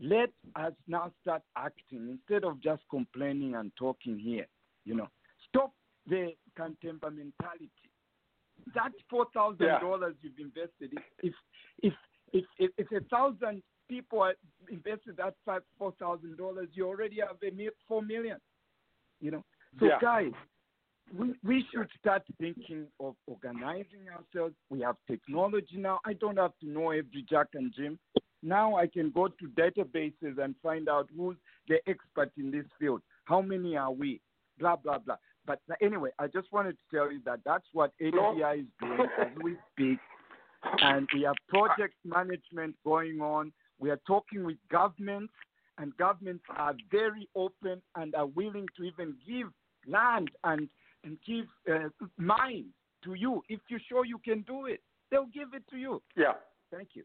let 0.00 0.30
us 0.56 0.72
now 0.88 1.12
start 1.22 1.42
acting 1.56 2.08
instead 2.10 2.42
of 2.42 2.60
just 2.60 2.82
complaining 2.90 3.54
and 3.54 3.70
talking 3.78 4.18
here. 4.18 4.48
You 4.84 4.96
know, 4.96 5.08
stop 5.48 5.72
the 6.08 6.32
contempt 6.56 7.04
mentality. 7.04 7.70
That 8.74 8.90
four 9.08 9.26
thousand 9.32 9.68
dollars 9.80 10.14
you've 10.22 10.38
invested, 10.38 10.98
if 11.22 11.34
if 11.82 11.94
if 12.32 12.44
if, 12.58 12.70
if 12.78 12.90
a 12.92 13.04
thousand 13.08 13.62
people 13.88 14.30
invested 14.70 15.16
that 15.18 15.34
five 15.44 15.62
four 15.78 15.92
thousand 15.98 16.36
dollars, 16.36 16.68
you 16.72 16.86
already 16.86 17.20
have 17.20 17.36
a 17.42 17.70
four 17.86 18.02
million. 18.02 18.38
You 19.20 19.32
know, 19.32 19.44
so 19.78 19.86
Yeah. 19.86 19.98
guys, 20.00 20.32
we 21.16 21.34
we 21.44 21.64
should 21.72 21.88
start 22.00 22.22
thinking 22.38 22.86
of 23.00 23.14
organizing 23.26 24.08
ourselves. 24.08 24.54
We 24.70 24.80
have 24.80 24.96
technology 25.06 25.76
now. 25.76 26.00
I 26.04 26.14
don't 26.14 26.38
have 26.38 26.56
to 26.60 26.66
know 26.66 26.90
every 26.90 27.24
Jack 27.28 27.48
and 27.54 27.72
Jim. 27.76 27.98
Now 28.42 28.74
I 28.76 28.86
can 28.88 29.10
go 29.10 29.28
to 29.28 29.48
databases 29.48 30.38
and 30.38 30.54
find 30.62 30.88
out 30.88 31.08
who's 31.16 31.36
the 31.68 31.78
expert 31.86 32.32
in 32.36 32.50
this 32.50 32.66
field. 32.78 33.02
How 33.24 33.40
many 33.40 33.76
are 33.76 33.92
we? 33.92 34.20
Blah 34.58 34.76
blah 34.76 34.98
blah. 34.98 35.16
But 35.44 35.60
anyway, 35.80 36.10
I 36.18 36.28
just 36.28 36.52
wanted 36.52 36.76
to 36.78 36.96
tell 36.96 37.12
you 37.12 37.20
that 37.24 37.40
that's 37.44 37.66
what 37.72 37.92
ADI 38.00 38.60
is 38.60 38.66
doing 38.80 39.08
as 39.20 39.28
we 39.42 39.56
speak, 39.72 39.98
and 40.80 41.08
we 41.14 41.22
have 41.22 41.34
project 41.48 41.94
management 42.04 42.74
going 42.84 43.20
on. 43.20 43.52
We 43.78 43.90
are 43.90 44.00
talking 44.06 44.44
with 44.44 44.56
governments, 44.70 45.32
and 45.78 45.96
governments 45.96 46.44
are 46.56 46.74
very 46.90 47.28
open 47.34 47.82
and 47.96 48.14
are 48.14 48.26
willing 48.26 48.66
to 48.76 48.84
even 48.84 49.14
give 49.26 49.48
land 49.86 50.30
and 50.44 50.68
and 51.04 51.18
give 51.26 51.46
uh, 51.68 51.88
mines 52.16 52.72
to 53.02 53.14
you 53.14 53.42
if 53.48 53.60
you 53.68 53.78
show 53.90 54.02
you 54.02 54.18
can 54.18 54.42
do 54.42 54.66
it. 54.66 54.80
They'll 55.10 55.26
give 55.26 55.48
it 55.54 55.64
to 55.70 55.76
you. 55.76 56.00
Yeah. 56.16 56.34
Thank 56.70 56.90
you. 56.94 57.02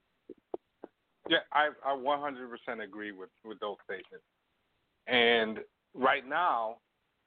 Yeah, 1.30 1.40
I 1.52 1.70
I 1.86 1.96
100% 1.96 2.84
agree 2.84 3.12
with 3.12 3.30
with 3.44 3.60
those 3.60 3.78
statements. 3.84 4.26
And 5.08 5.60
right 5.94 6.28
now, 6.28 6.78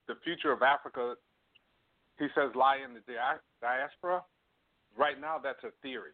the 0.07 0.15
future 0.25 0.53
of 0.53 0.63
Africa, 0.63 1.15
he 2.19 2.27
says, 2.35 2.51
lie 2.55 2.79
in 2.85 2.95
the 2.95 3.01
diaspora. 3.61 4.23
Right 4.97 5.21
now, 5.21 5.39
that's 5.43 5.63
a 5.65 5.71
theory, 5.83 6.13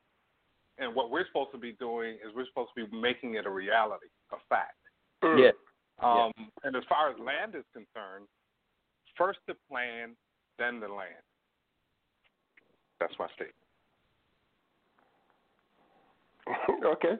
and 0.78 0.94
what 0.94 1.10
we're 1.10 1.26
supposed 1.26 1.52
to 1.52 1.58
be 1.58 1.72
doing 1.72 2.14
is 2.14 2.34
we're 2.34 2.46
supposed 2.46 2.70
to 2.76 2.86
be 2.86 2.96
making 2.96 3.34
it 3.34 3.46
a 3.46 3.50
reality, 3.50 4.06
a 4.32 4.36
fact. 4.48 4.76
Yeah. 5.22 5.50
Um, 6.02 6.32
And 6.62 6.76
as 6.76 6.82
far 6.88 7.10
as 7.10 7.16
land 7.18 7.54
is 7.54 7.64
concerned, 7.72 8.28
first 9.16 9.38
the 9.46 9.54
plan, 9.68 10.14
then 10.58 10.80
the 10.80 10.88
land. 10.88 11.24
That's 13.00 13.14
my 13.18 13.26
statement. 13.34 13.54
okay. 16.84 17.16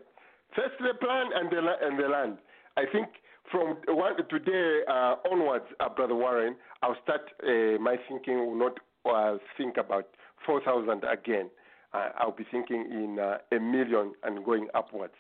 First 0.55 0.75
the 0.79 0.95
plan 1.01 1.27
and 1.35 1.51
the 1.51 1.61
and 1.83 1.99
the 1.99 2.09
land. 2.09 2.39
I 2.77 2.85
think 2.91 3.09
from 3.51 3.77
one 3.89 4.17
today 4.29 4.81
uh, 4.89 5.17
onwards, 5.31 5.67
uh, 5.81 5.89
brother 5.89 6.15
Warren, 6.15 6.57
I'll 6.83 6.97
start 7.03 7.23
uh, 7.43 7.79
my 7.81 7.97
thinking. 8.09 8.39
Will 8.39 8.59
not 8.59 8.79
uh, 9.05 9.39
think 9.57 9.77
about 9.77 10.09
four 10.45 10.63
thousand 10.63 11.03
again. 11.05 11.51
Uh, 11.97 12.11
I'll 12.18 12.32
be 12.32 12.47
thinking 12.51 12.82
in 12.90 13.18
uh, 13.18 13.38
a 13.57 13.61
million 13.61 14.12
and 14.22 14.44
going 14.44 14.68
upwards. 14.74 15.14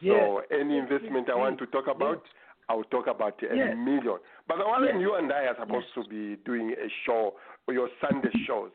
So 0.00 0.40
Yes. 0.50 0.60
any 0.60 0.76
Yes, 0.76 0.82
investment 0.82 1.26
yes, 1.28 1.34
I 1.36 1.38
want 1.38 1.58
to 1.58 1.66
talk 1.66 1.86
about, 1.88 2.22
I'll 2.68 2.84
talk 2.84 3.06
about 3.06 3.42
a 3.42 3.74
million. 3.74 4.18
But 4.46 4.58
Yes. 4.58 4.96
you 5.00 5.14
and 5.14 5.32
I 5.32 5.46
are 5.46 5.56
supposed 5.58 5.92
to 5.94 6.04
be 6.04 6.36
doing 6.44 6.72
a 6.72 6.88
show, 7.04 7.34
your 7.68 7.88
Sunday 8.00 8.30
shows, 8.46 8.70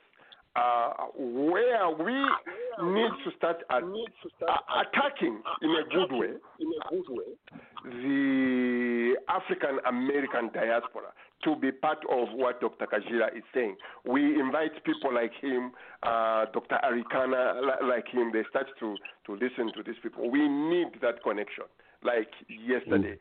uh, 0.55 0.93
where 1.15 1.89
we 1.89 2.13
need 2.93 3.11
to 3.23 3.31
start 3.37 3.63
at, 3.69 3.83
uh, 3.83 4.57
attacking 4.81 5.41
in 5.61 5.69
a 5.71 5.83
good 5.83 6.11
way 6.11 6.33
the 7.83 9.15
African 9.27 9.79
American 9.85 10.49
diaspora 10.53 11.11
to 11.43 11.55
be 11.55 11.71
part 11.71 11.99
of 12.09 12.29
what 12.33 12.61
Dr. 12.61 12.85
Kajira 12.87 13.35
is 13.35 13.43
saying. 13.53 13.75
We 14.05 14.39
invite 14.39 14.83
people 14.83 15.13
like 15.13 15.31
him, 15.41 15.71
uh, 16.03 16.45
Dr. 16.53 16.77
Arikana, 16.83 17.87
like 17.87 18.07
him, 18.07 18.31
they 18.33 18.43
start 18.49 18.67
to, 18.79 18.95
to 19.25 19.33
listen 19.33 19.71
to 19.75 19.83
these 19.85 19.95
people. 20.01 20.29
We 20.29 20.47
need 20.47 20.87
that 21.01 21.23
connection, 21.23 21.65
like 22.03 22.29
yesterday. 22.47 23.17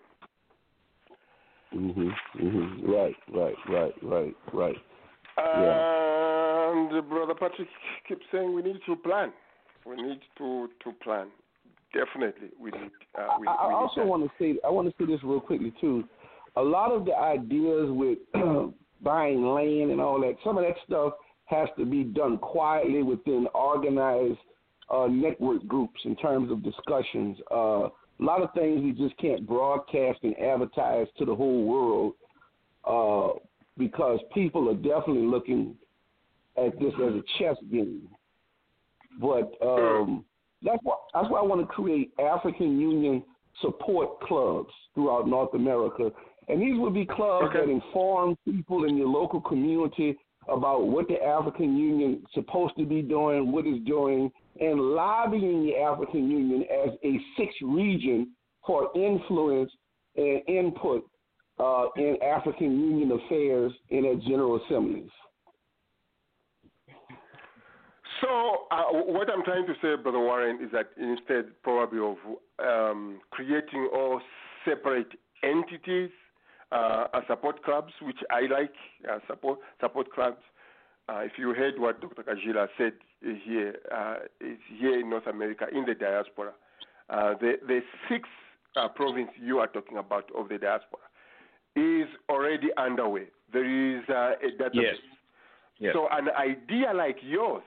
Mhm. 1.74 2.12
Mhm. 2.36 2.88
Right. 2.88 3.16
Right. 3.32 3.56
Right. 3.68 3.94
Right. 4.02 4.36
Right. 4.52 4.76
Yeah. 5.38 6.72
And 6.72 7.08
Brother 7.08 7.34
Patrick 7.34 7.68
keeps 8.06 8.24
saying 8.30 8.52
we 8.54 8.62
need 8.62 8.80
to 8.86 8.96
plan. 8.96 9.32
We 9.86 9.96
need 9.96 10.20
to, 10.38 10.68
to 10.84 10.92
plan. 11.02 11.28
Definitely, 11.94 12.48
we 12.60 12.70
need. 12.70 12.90
Uh, 13.18 13.36
we, 13.40 13.46
I, 13.46 13.52
I 13.52 13.66
we 13.66 13.72
need 13.72 13.76
also 13.76 14.00
that. 14.00 14.06
want 14.06 14.22
to 14.24 14.30
say 14.38 14.58
I 14.64 14.70
want 14.70 14.88
to 14.88 14.94
say 14.98 15.10
this 15.10 15.22
real 15.22 15.40
quickly 15.40 15.72
too. 15.80 16.04
A 16.56 16.62
lot 16.62 16.92
of 16.92 17.04
the 17.04 17.16
ideas 17.16 17.88
with 17.90 18.18
buying 19.02 19.44
land 19.46 19.90
and 19.90 20.00
all 20.00 20.20
that, 20.20 20.36
some 20.44 20.58
of 20.58 20.64
that 20.64 20.76
stuff 20.86 21.14
has 21.46 21.68
to 21.78 21.84
be 21.84 22.04
done 22.04 22.38
quietly 22.38 23.02
within 23.02 23.46
organized 23.54 24.38
uh, 24.90 25.06
network 25.06 25.66
groups 25.66 26.00
in 26.04 26.16
terms 26.16 26.50
of 26.50 26.62
discussions. 26.62 27.38
Uh, 27.50 27.88
a 28.20 28.24
lot 28.24 28.42
of 28.42 28.52
things 28.54 28.82
we 28.82 28.92
just 28.92 29.16
can't 29.18 29.46
broadcast 29.46 30.18
and 30.22 30.38
advertise 30.38 31.06
to 31.18 31.24
the 31.24 31.34
whole 31.34 31.64
world 31.64 32.14
uh, 32.84 33.38
because 33.78 34.20
people 34.34 34.68
are 34.68 34.74
definitely 34.74 35.26
looking 35.26 35.74
at 36.56 36.78
this 36.78 36.92
as 36.96 37.14
a 37.14 37.22
chess 37.38 37.56
game. 37.70 38.08
But 39.20 39.52
um, 39.62 40.24
that's 40.62 40.78
why 40.82 40.96
that's 41.12 41.28
why 41.28 41.40
I 41.40 41.42
want 41.42 41.60
to 41.60 41.66
create 41.66 42.12
African 42.18 42.78
Union 42.80 43.22
support 43.60 44.20
clubs 44.20 44.72
throughout 44.94 45.28
North 45.28 45.54
America, 45.54 46.10
and 46.48 46.60
these 46.60 46.78
would 46.78 46.94
be 46.94 47.06
clubs 47.06 47.52
that 47.54 47.68
inform 47.68 48.36
people 48.44 48.84
in 48.84 48.96
your 48.96 49.08
local 49.08 49.40
community 49.40 50.16
about 50.48 50.86
what 50.86 51.06
the 51.08 51.22
African 51.22 51.76
Union 51.76 52.14
is 52.14 52.28
supposed 52.34 52.76
to 52.76 52.84
be 52.84 53.00
doing, 53.00 53.52
what 53.52 53.66
it's 53.66 53.84
doing, 53.86 54.30
and 54.60 54.80
lobbying 54.80 55.66
the 55.66 55.76
African 55.76 56.28
Union 56.30 56.64
as 56.84 56.90
a 57.04 57.20
sixth 57.36 57.62
region 57.62 58.32
for 58.66 58.90
influence 58.96 59.70
and 60.16 60.42
input 60.48 61.04
uh, 61.58 61.86
in 61.96 62.16
African 62.22 62.80
Union 62.80 63.12
affairs 63.12 63.72
in 63.90 64.02
their 64.02 64.16
general 64.16 64.60
assemblies. 64.64 65.10
So, 68.20 68.66
uh, 68.70 68.84
what 68.92 69.28
I'm 69.30 69.44
trying 69.44 69.66
to 69.66 69.74
say, 69.82 70.00
Brother 70.00 70.20
Warren, 70.20 70.58
is 70.62 70.70
that 70.72 70.90
instead, 70.96 71.46
probably 71.64 71.98
of 71.98 72.16
um, 72.64 73.20
creating 73.30 73.90
all 73.92 74.20
separate 74.64 75.08
entities, 75.42 76.10
uh, 76.72 77.06
uh, 77.12 77.20
support 77.28 77.62
clubs, 77.64 77.92
which 78.00 78.18
I 78.30 78.42
like, 78.42 78.74
uh, 79.10 79.18
support 79.26 79.58
support 79.80 80.12
clubs. 80.12 80.42
Uh, 81.08 81.18
if 81.18 81.32
you 81.36 81.52
heard 81.52 81.78
what 81.78 82.00
Dr. 82.00 82.22
Kajira 82.22 82.68
said 82.78 82.92
uh, 83.26 83.32
here, 83.44 83.74
uh, 83.94 84.16
is 84.40 84.58
here 84.78 84.98
in 85.00 85.10
North 85.10 85.26
America, 85.26 85.66
in 85.72 85.84
the 85.84 85.94
diaspora, 85.94 86.52
uh, 87.10 87.34
the 87.40 87.54
the 87.66 87.80
six 88.08 88.28
uh, 88.76 88.88
province 88.88 89.30
you 89.40 89.58
are 89.58 89.66
talking 89.66 89.98
about 89.98 90.30
of 90.36 90.48
the 90.48 90.58
diaspora, 90.58 91.00
is 91.76 92.08
already 92.28 92.68
underway. 92.76 93.26
There 93.52 93.98
is 93.98 94.02
uh, 94.08 94.32
a 94.42 94.62
database. 94.62 94.74
Yes. 94.74 94.96
Yes. 95.78 95.94
So 95.94 96.08
an 96.12 96.28
idea 96.38 96.92
like 96.94 97.16
yours, 97.22 97.64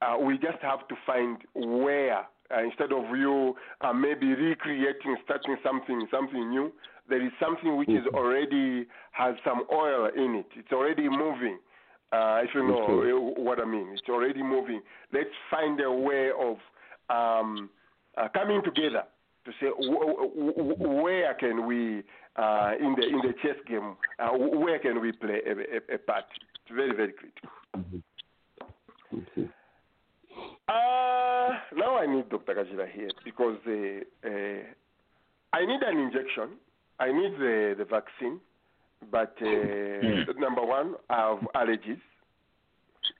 uh, 0.00 0.16
we 0.18 0.38
just 0.38 0.58
have 0.62 0.86
to 0.88 0.94
find 1.04 1.38
where 1.54 2.26
uh, 2.50 2.62
instead 2.62 2.92
of 2.92 3.04
you 3.16 3.56
uh, 3.80 3.92
maybe 3.92 4.28
recreating, 4.28 5.16
starting 5.24 5.56
something, 5.62 6.06
something 6.10 6.48
new. 6.48 6.72
There 7.08 7.24
is 7.24 7.32
something 7.40 7.76
which 7.76 7.88
is 7.88 8.04
already 8.14 8.86
has 9.12 9.34
some 9.44 9.64
oil 9.72 10.10
in 10.14 10.34
it. 10.34 10.46
It's 10.56 10.72
already 10.72 11.08
moving. 11.08 11.58
Uh, 12.12 12.40
if 12.42 12.50
you 12.54 12.66
know 12.66 12.84
uh, 13.36 13.42
what 13.42 13.60
I 13.60 13.64
mean, 13.64 13.88
it's 13.92 14.08
already 14.08 14.42
moving. 14.42 14.80
Let's 15.12 15.28
find 15.50 15.78
a 15.80 15.90
way 15.92 16.30
of 16.30 16.56
um, 17.10 17.70
uh, 18.16 18.28
coming 18.28 18.62
together 18.64 19.04
to 19.44 19.52
say 19.60 19.66
w- 19.66 20.16
w- 20.16 20.54
w- 20.56 21.02
where 21.02 21.34
can 21.34 21.66
we 21.66 22.02
uh, 22.36 22.72
in 22.80 22.94
the 22.98 23.06
in 23.06 23.18
the 23.18 23.34
chess 23.42 23.56
game, 23.66 23.96
uh, 24.18 24.28
where 24.30 24.78
can 24.78 25.00
we 25.00 25.12
play 25.12 25.40
a, 25.46 25.52
a, 25.52 25.96
a 25.96 25.98
part? 25.98 26.24
It's 26.64 26.74
very 26.74 26.94
very 26.94 27.12
critical. 27.12 27.50
Uh, 30.68 31.48
now 31.74 31.96
I 31.96 32.06
need 32.06 32.28
Dr. 32.28 32.54
Kajira 32.54 32.90
here 32.90 33.10
because 33.24 33.56
I 35.52 35.66
need 35.66 35.82
an 35.82 35.98
injection. 35.98 36.58
I 37.00 37.12
need 37.12 37.32
the, 37.38 37.74
the 37.78 37.84
vaccine, 37.84 38.40
but 39.10 39.34
uh, 39.40 40.32
number 40.38 40.64
one, 40.64 40.94
I 41.08 41.30
have 41.30 41.46
allergies, 41.54 42.00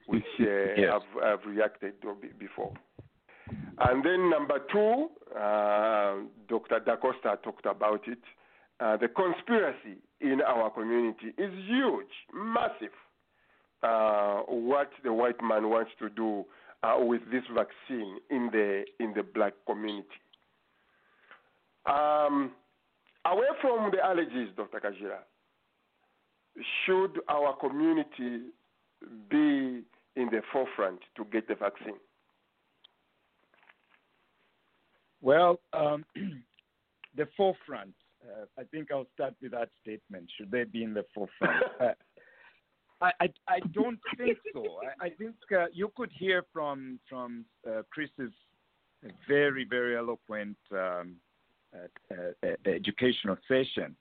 which 0.07 0.25
uh, 0.41 0.45
Yes. 0.77 0.93
I've, 0.95 1.23
I've 1.23 1.47
reacted 1.47 2.01
to 2.03 2.17
before. 2.39 2.73
And 3.81 4.05
then 4.05 4.29
number 4.31 4.59
two, 4.73 5.09
uh, 5.39 6.17
Dr. 6.49 6.81
Da 6.85 6.97
Costa 6.97 7.39
talked 7.43 7.67
about 7.67 8.07
it. 8.09 8.19
Uh, 8.81 8.97
the 8.97 9.09
conspiracy 9.09 9.99
in 10.21 10.41
our 10.43 10.71
community 10.71 11.29
is 11.39 11.53
huge, 11.67 12.07
massive. 12.35 12.95
Uh, 13.83 14.41
what 14.49 14.91
the 15.05 15.13
white 15.13 15.41
man 15.43 15.71
wants 15.71 15.93
to 16.01 16.09
do 16.09 16.45
uh, 16.83 16.97
with 16.99 17.23
this 17.31 17.45
vaccine 17.55 18.19
in 18.31 18.51
the 18.53 18.85
in 18.99 19.13
the 19.15 19.23
black 19.23 19.53
community. 19.67 20.09
Um, 21.87 22.53
away 23.33 23.47
from 23.61 23.91
the 23.91 23.99
allergies, 23.99 24.55
Dr. 24.57 24.81
Kajira, 24.81 25.19
should 26.85 27.21
our 27.29 27.57
community 27.57 28.47
be 29.31 29.83
in 30.17 30.27
the 30.31 30.43
forefront 30.53 31.01
to 31.17 31.25
get 31.25 31.47
the 31.49 31.55
vaccine? 31.55 31.99
Well, 35.21 35.61
um, 35.73 36.05
the 37.17 37.29
forefront. 37.37 37.95
Uh, 38.25 38.47
I 38.59 38.65
think 38.65 38.91
I'll 38.91 39.07
start 39.15 39.35
with 39.41 39.53
that 39.53 39.69
statement. 39.81 40.29
Should 40.37 40.51
they 40.51 40.65
be 40.65 40.83
in 40.83 40.95
the 40.95 41.05
forefront? 41.15 41.65
Uh, 41.81 41.93
I, 43.01 43.13
I, 43.21 43.29
I 43.49 43.61
don't 43.73 44.01
think 44.17 44.39
so. 44.53 44.65
I, 45.01 45.07
I 45.07 45.11
think 45.11 45.37
uh, 45.57 45.67
you 45.73 45.93
could 45.97 46.11
hear 46.13 46.45
from 46.53 46.99
from 47.09 47.45
uh, 47.65 47.83
Chris's 47.93 48.33
very 49.29 49.65
very 49.65 49.97
eloquent 49.97 50.57
um, 50.73 51.15
educational 52.67 53.37
session 53.47 53.97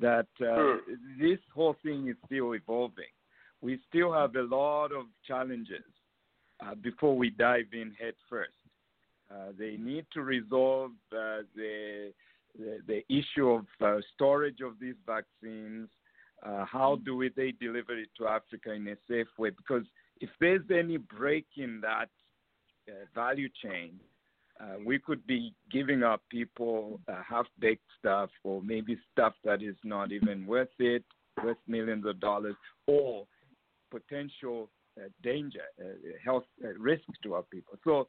that 0.00 0.26
uh, 0.40 0.76
this 1.20 1.38
whole 1.54 1.76
thing 1.82 2.08
is 2.08 2.16
still 2.26 2.52
evolving. 2.54 3.12
We 3.60 3.80
still 3.88 4.12
have 4.12 4.36
a 4.36 4.42
lot 4.42 4.92
of 4.92 5.06
challenges 5.26 5.84
uh, 6.64 6.74
before 6.76 7.16
we 7.16 7.30
dive 7.30 7.66
in 7.72 7.92
head 7.98 8.14
first. 8.28 8.52
Uh, 9.30 9.52
they 9.58 9.76
need 9.76 10.06
to 10.14 10.22
resolve 10.22 10.92
uh, 11.12 11.42
the, 11.54 12.12
the 12.58 12.78
the 12.86 13.02
issue 13.12 13.48
of 13.50 13.66
uh, 13.84 14.00
storage 14.14 14.60
of 14.60 14.74
these 14.80 14.94
vaccines. 15.06 15.88
Uh, 16.42 16.64
how 16.64 16.98
do 17.04 17.16
we, 17.16 17.30
they 17.36 17.52
deliver 17.60 17.98
it 17.98 18.08
to 18.16 18.26
Africa 18.26 18.72
in 18.72 18.86
a 18.88 18.96
safe 19.08 19.26
way? 19.38 19.50
Because 19.50 19.82
if 20.20 20.30
there's 20.40 20.62
any 20.72 20.96
break 20.96 21.46
in 21.56 21.80
that 21.82 22.08
uh, 22.88 22.92
value 23.14 23.48
chain, 23.62 23.98
uh, 24.60 24.74
we 24.84 24.98
could 24.98 25.24
be 25.26 25.54
giving 25.70 26.02
our 26.02 26.18
people 26.30 27.00
uh, 27.08 27.22
half-baked 27.28 27.84
stuff, 27.98 28.30
or 28.42 28.60
maybe 28.62 28.98
stuff 29.12 29.34
that 29.44 29.62
is 29.62 29.76
not 29.84 30.10
even 30.10 30.46
worth 30.46 30.68
it, 30.78 31.04
worth 31.42 31.58
millions 31.68 32.04
of 32.04 32.18
dollars, 32.18 32.56
or 32.86 33.26
potential 33.90 34.68
uh, 34.98 35.08
danger, 35.22 35.62
uh, 35.80 35.92
health 36.24 36.44
uh, 36.64 36.68
risk 36.78 37.04
to 37.22 37.34
our 37.34 37.42
people. 37.42 37.74
So 37.84 38.08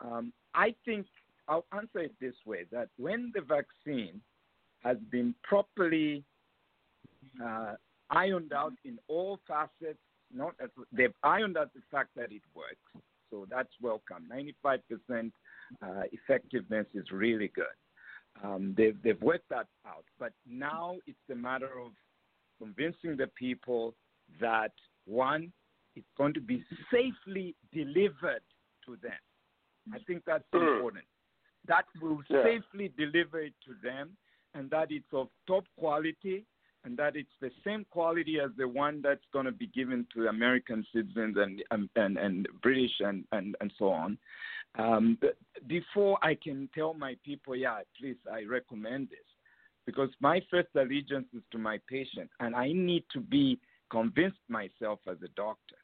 um, 0.00 0.32
I 0.54 0.74
think 0.84 1.06
I'll 1.46 1.66
answer 1.72 1.98
it 1.98 2.14
this 2.20 2.34
way: 2.46 2.64
that 2.72 2.88
when 2.96 3.30
the 3.34 3.42
vaccine 3.42 4.20
has 4.82 4.96
been 5.10 5.34
properly 5.42 6.24
uh, 7.44 7.74
ironed 8.10 8.52
out 8.54 8.72
in 8.84 8.98
all 9.08 9.40
facets, 9.46 9.98
not 10.34 10.54
they've 10.90 11.14
ironed 11.22 11.58
out 11.58 11.74
the 11.74 11.82
fact 11.90 12.10
that 12.16 12.32
it 12.32 12.42
works, 12.54 13.04
so 13.30 13.46
that's 13.50 13.72
welcome. 13.82 14.26
95% 14.32 15.32
uh, 15.80 16.02
effectiveness 16.12 16.86
is 16.94 17.10
really 17.10 17.48
good. 17.48 17.64
Um, 18.42 18.74
they've, 18.76 18.96
they've 19.02 19.20
worked 19.20 19.48
that 19.50 19.66
out, 19.86 20.04
but 20.18 20.32
now 20.46 20.96
it's 21.06 21.18
a 21.30 21.34
matter 21.34 21.78
of 21.78 21.92
convincing 22.58 23.16
the 23.16 23.28
people 23.38 23.94
that 24.40 24.72
one, 25.04 25.52
it's 25.94 26.06
going 26.16 26.32
to 26.34 26.40
be 26.40 26.64
safely 26.90 27.54
delivered 27.72 28.42
to 28.86 28.96
them. 29.02 29.12
I 29.92 29.98
think 30.06 30.22
that's 30.26 30.44
important. 30.52 31.04
That 31.66 31.84
will 32.00 32.22
Yeah. 32.28 32.42
safely 32.44 32.92
deliver 32.96 33.40
it 33.40 33.54
to 33.66 33.74
them, 33.82 34.16
and 34.54 34.70
that 34.70 34.90
it's 34.90 35.12
of 35.12 35.28
top 35.46 35.64
quality, 35.78 36.44
and 36.84 36.96
that 36.96 37.16
it's 37.16 37.36
the 37.40 37.50
same 37.64 37.86
quality 37.90 38.38
as 38.44 38.50
the 38.56 38.66
one 38.66 39.00
that's 39.02 39.24
going 39.32 39.46
to 39.46 39.52
be 39.52 39.68
given 39.68 40.06
to 40.14 40.26
American 40.26 40.84
citizens 40.92 41.36
and 41.38 41.62
and 41.70 41.88
and, 41.96 42.18
and 42.18 42.48
British 42.62 42.90
and, 43.00 43.24
and 43.32 43.56
and 43.60 43.72
so 43.78 43.88
on. 43.88 44.18
Um, 44.78 45.18
before 45.66 46.18
I 46.22 46.34
can 46.34 46.68
tell 46.74 46.94
my 46.94 47.16
people, 47.24 47.54
yeah, 47.54 47.80
please, 47.98 48.16
I 48.32 48.44
recommend 48.44 49.10
this, 49.10 49.18
because 49.84 50.08
my 50.20 50.40
first 50.50 50.68
allegiance 50.74 51.26
is 51.34 51.42
to 51.52 51.58
my 51.58 51.78
patient, 51.88 52.30
and 52.40 52.56
I 52.56 52.72
need 52.72 53.04
to 53.12 53.20
be 53.20 53.58
convinced 53.90 54.40
myself 54.48 55.00
as 55.06 55.18
a 55.22 55.28
doctor 55.36 55.76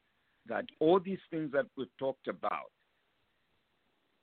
that 0.47 0.65
all 0.79 0.99
these 0.99 1.19
things 1.29 1.51
that 1.51 1.67
we've 1.77 1.87
talked 1.99 2.27
about 2.27 2.71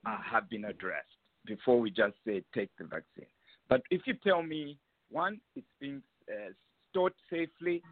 uh, 0.05 0.19
have 0.21 0.51
been 0.51 0.65
addressed 0.65 1.07
before 1.47 1.79
we 1.79 1.91
just 1.91 2.15
say 2.27 2.43
take 2.53 2.71
the 2.79 2.85
vaccine. 2.85 3.31
But 3.69 3.83
if 3.91 4.03
you 4.07 4.15
tell 4.15 4.43
me, 4.43 4.79
one, 5.11 5.41
it's 5.55 5.67
being 5.81 6.03
uh, 6.31 6.51
stored 6.91 7.13
safely, 7.31 7.83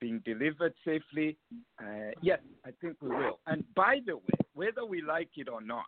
being 0.00 0.20
delivered 0.24 0.74
safely, 0.84 1.36
uh, 1.82 2.10
yes, 2.22 2.40
I 2.64 2.70
think 2.80 2.96
we 3.00 3.08
will. 3.08 3.40
And 3.46 3.64
by 3.74 4.00
the 4.06 4.16
way, 4.16 4.38
whether 4.54 4.84
we 4.84 5.02
like 5.02 5.30
it 5.36 5.48
or 5.48 5.60
not, 5.60 5.86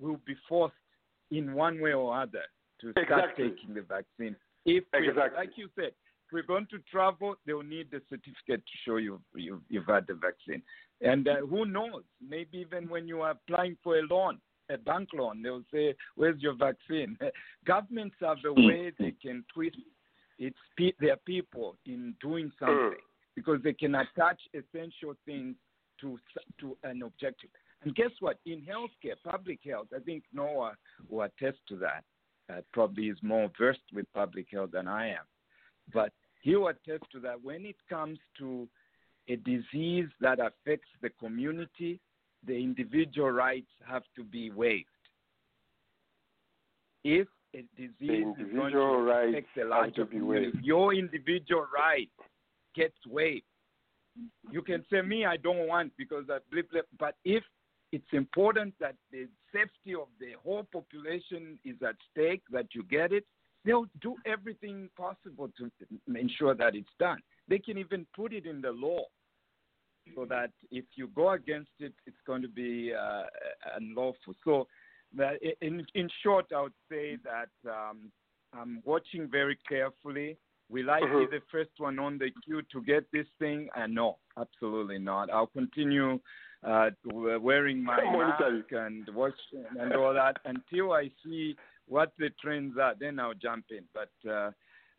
we'll 0.00 0.20
be 0.26 0.34
forced 0.48 0.74
in 1.30 1.54
one 1.54 1.80
way 1.80 1.92
or 1.92 2.16
other 2.20 2.42
to 2.80 2.92
start 2.92 3.06
Exactly. 3.08 3.50
taking 3.50 3.74
the 3.74 3.82
vaccine. 3.82 4.36
If 4.64 4.84
we, 4.92 5.08
Exactly. 5.08 5.36
like 5.36 5.50
you 5.56 5.68
said, 5.74 5.92
if 6.28 6.32
we're 6.32 6.42
going 6.42 6.66
to 6.70 6.78
travel, 6.90 7.36
they'll 7.46 7.62
need 7.62 7.90
the 7.90 8.00
certificate 8.08 8.64
to 8.66 8.78
show 8.84 8.96
you 8.96 9.20
you've, 9.34 9.62
you've 9.68 9.86
had 9.86 10.06
the 10.06 10.14
vaccine. 10.14 10.62
And 11.00 11.28
uh, 11.28 11.46
who 11.48 11.64
knows? 11.64 12.02
Maybe 12.26 12.58
even 12.58 12.88
when 12.88 13.06
you 13.06 13.22
are 13.22 13.30
applying 13.32 13.76
for 13.82 13.98
a 13.98 14.02
loan, 14.02 14.38
a 14.68 14.76
bank 14.76 15.10
loan, 15.14 15.42
they'll 15.42 15.64
say, 15.72 15.94
"Where's 16.16 16.40
your 16.42 16.54
vaccine?" 16.54 17.16
Governments 17.66 18.16
have 18.20 18.38
a 18.44 18.52
way 18.52 18.92
they 18.98 19.14
can 19.22 19.44
twist 19.54 19.76
its 20.38 20.58
pe- 20.76 20.92
their 21.00 21.16
people 21.16 21.76
in 21.86 22.14
doing 22.20 22.50
something 22.58 22.94
because 23.34 23.60
they 23.62 23.72
can 23.72 23.94
attach 23.94 24.40
essential 24.54 25.14
things 25.26 25.54
to 26.00 26.18
to 26.60 26.76
an 26.84 27.02
objective. 27.02 27.50
And 27.82 27.94
guess 27.94 28.10
what? 28.20 28.38
In 28.46 28.62
healthcare, 28.62 29.14
public 29.24 29.60
health, 29.64 29.88
I 29.94 30.00
think 30.00 30.24
Noah 30.32 30.74
will 31.08 31.22
attest 31.22 31.58
to 31.68 31.76
that. 31.76 32.04
Uh, 32.50 32.62
probably 32.72 33.08
is 33.08 33.18
more 33.22 33.50
versed 33.58 33.80
with 33.92 34.06
public 34.14 34.46
health 34.50 34.70
than 34.72 34.88
I 34.88 35.10
am, 35.10 35.26
but 35.92 36.12
he 36.40 36.56
will 36.56 36.68
attest 36.68 37.04
to 37.12 37.20
that. 37.20 37.42
When 37.42 37.66
it 37.66 37.76
comes 37.90 38.18
to 38.38 38.66
a 39.28 39.36
disease 39.36 40.08
that 40.20 40.38
affects 40.40 40.88
the 41.02 41.10
community, 41.10 42.00
the 42.46 42.54
individual 42.54 43.30
rights 43.30 43.70
have 43.86 44.02
to 44.16 44.24
be 44.24 44.50
waived. 44.50 44.86
If 47.04 47.28
a 47.54 47.64
disease 47.76 48.26
is 48.38 48.38
individual 48.38 48.70
to 48.70 49.02
rights 49.02 49.30
affect 49.30 49.56
a 49.56 49.60
have 49.60 49.68
larger 49.68 50.04
to 50.04 50.04
be 50.04 50.20
waived. 50.20 50.56
your 50.62 50.94
individual 50.94 51.66
right 51.74 52.10
gets 52.74 52.96
waived. 53.06 53.44
You 54.50 54.62
can 54.62 54.84
say 54.90 55.00
me, 55.02 55.24
I 55.24 55.36
don't 55.36 55.66
want 55.66 55.92
because 55.96 56.24
I 56.28 56.38
blip, 56.50 56.70
blip. 56.70 56.86
But 56.98 57.14
if 57.24 57.44
it's 57.92 58.12
important 58.12 58.74
that 58.80 58.96
the 59.12 59.28
safety 59.52 59.94
of 59.94 60.08
the 60.20 60.32
whole 60.42 60.66
population 60.72 61.58
is 61.64 61.76
at 61.86 61.94
stake, 62.10 62.42
that 62.50 62.66
you 62.74 62.82
get 62.84 63.12
it, 63.12 63.24
they'll 63.64 63.86
do 64.00 64.16
everything 64.26 64.88
possible 64.96 65.50
to 65.58 65.70
ensure 66.14 66.54
that 66.54 66.74
it's 66.74 66.88
done. 66.98 67.18
They 67.48 67.58
can 67.58 67.78
even 67.78 68.06
put 68.14 68.32
it 68.32 68.44
in 68.46 68.60
the 68.60 68.72
law 68.72 69.04
so 70.14 70.24
that 70.26 70.50
if 70.70 70.84
you 70.96 71.08
go 71.14 71.30
against 71.30 71.70
it, 71.80 71.92
it's 72.06 72.16
going 72.26 72.42
to 72.42 72.48
be 72.48 72.92
uh, 72.94 73.24
unlawful. 73.76 74.34
So, 74.44 74.66
in, 75.60 75.86
in 75.94 76.08
short, 76.22 76.46
I 76.54 76.62
would 76.62 76.72
say 76.90 77.16
that 77.24 77.70
um, 77.70 78.10
I'm 78.52 78.82
watching 78.84 79.28
very 79.30 79.58
carefully 79.68 80.38
Will 80.70 80.90
I 80.90 81.00
Mhm. 81.00 81.30
be 81.30 81.38
the 81.38 81.40
first 81.46 81.78
one 81.78 81.98
on 81.98 82.18
the 82.18 82.30
queue 82.44 82.62
to 82.62 82.82
get 82.82 83.10
this 83.10 83.26
thing? 83.38 83.70
Uh, 83.74 83.86
no, 83.86 84.18
absolutely 84.36 84.98
not. 84.98 85.30
I'll 85.30 85.46
continue 85.46 86.20
uh, 86.62 86.90
wearing 87.10 87.82
my 87.82 88.02
mask 88.04 88.72
and 88.72 89.08
watch 89.14 89.40
and 89.78 89.94
all 89.94 90.12
that 90.12 90.38
until 90.44 90.92
I 90.92 91.10
see 91.24 91.56
what 91.86 92.12
the 92.18 92.30
trends 92.40 92.76
are. 92.76 92.94
Then 92.94 93.18
I'll 93.18 93.34
jump 93.34 93.66
in. 93.70 93.84
But 93.94 94.12
uh, 94.28 94.50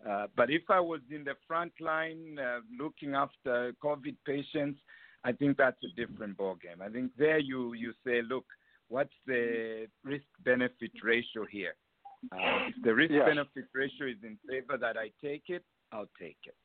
uh, 0.08 0.28
but 0.36 0.50
if 0.50 0.64
I 0.70 0.80
was 0.80 1.02
in 1.12 1.24
the 1.24 1.36
front 1.46 1.74
line 1.80 2.40
uh, 2.40 2.62
looking 2.76 3.14
after 3.14 3.74
COVID 3.84 4.16
patients, 4.26 4.80
I 5.24 5.34
think 5.34 5.58
that's 5.58 5.84
a 5.84 5.90
different 5.96 6.38
ballgame. 6.38 6.82
I 6.82 6.90
think 6.90 7.12
there 7.16 7.38
you 7.38 7.74
you 7.74 7.94
say, 8.04 8.22
look, 8.24 8.46
what's 8.90 9.14
the 9.26 9.88
risk 10.04 10.26
benefit 10.44 10.92
ratio 11.04 11.46
here? 11.50 11.76
Uh, 12.32 12.68
if 12.68 12.76
the 12.84 12.94
risk 12.94 13.14
Yeah. 13.14 13.26
benefit 13.26 13.66
ratio 13.74 14.08
is 14.08 14.22
in 14.24 14.38
favor 14.48 14.78
that 14.78 14.98
I 14.98 15.12
take 15.22 15.50
it, 15.50 15.64
I'll 15.92 16.10
take 16.20 16.38
it. 16.46 16.56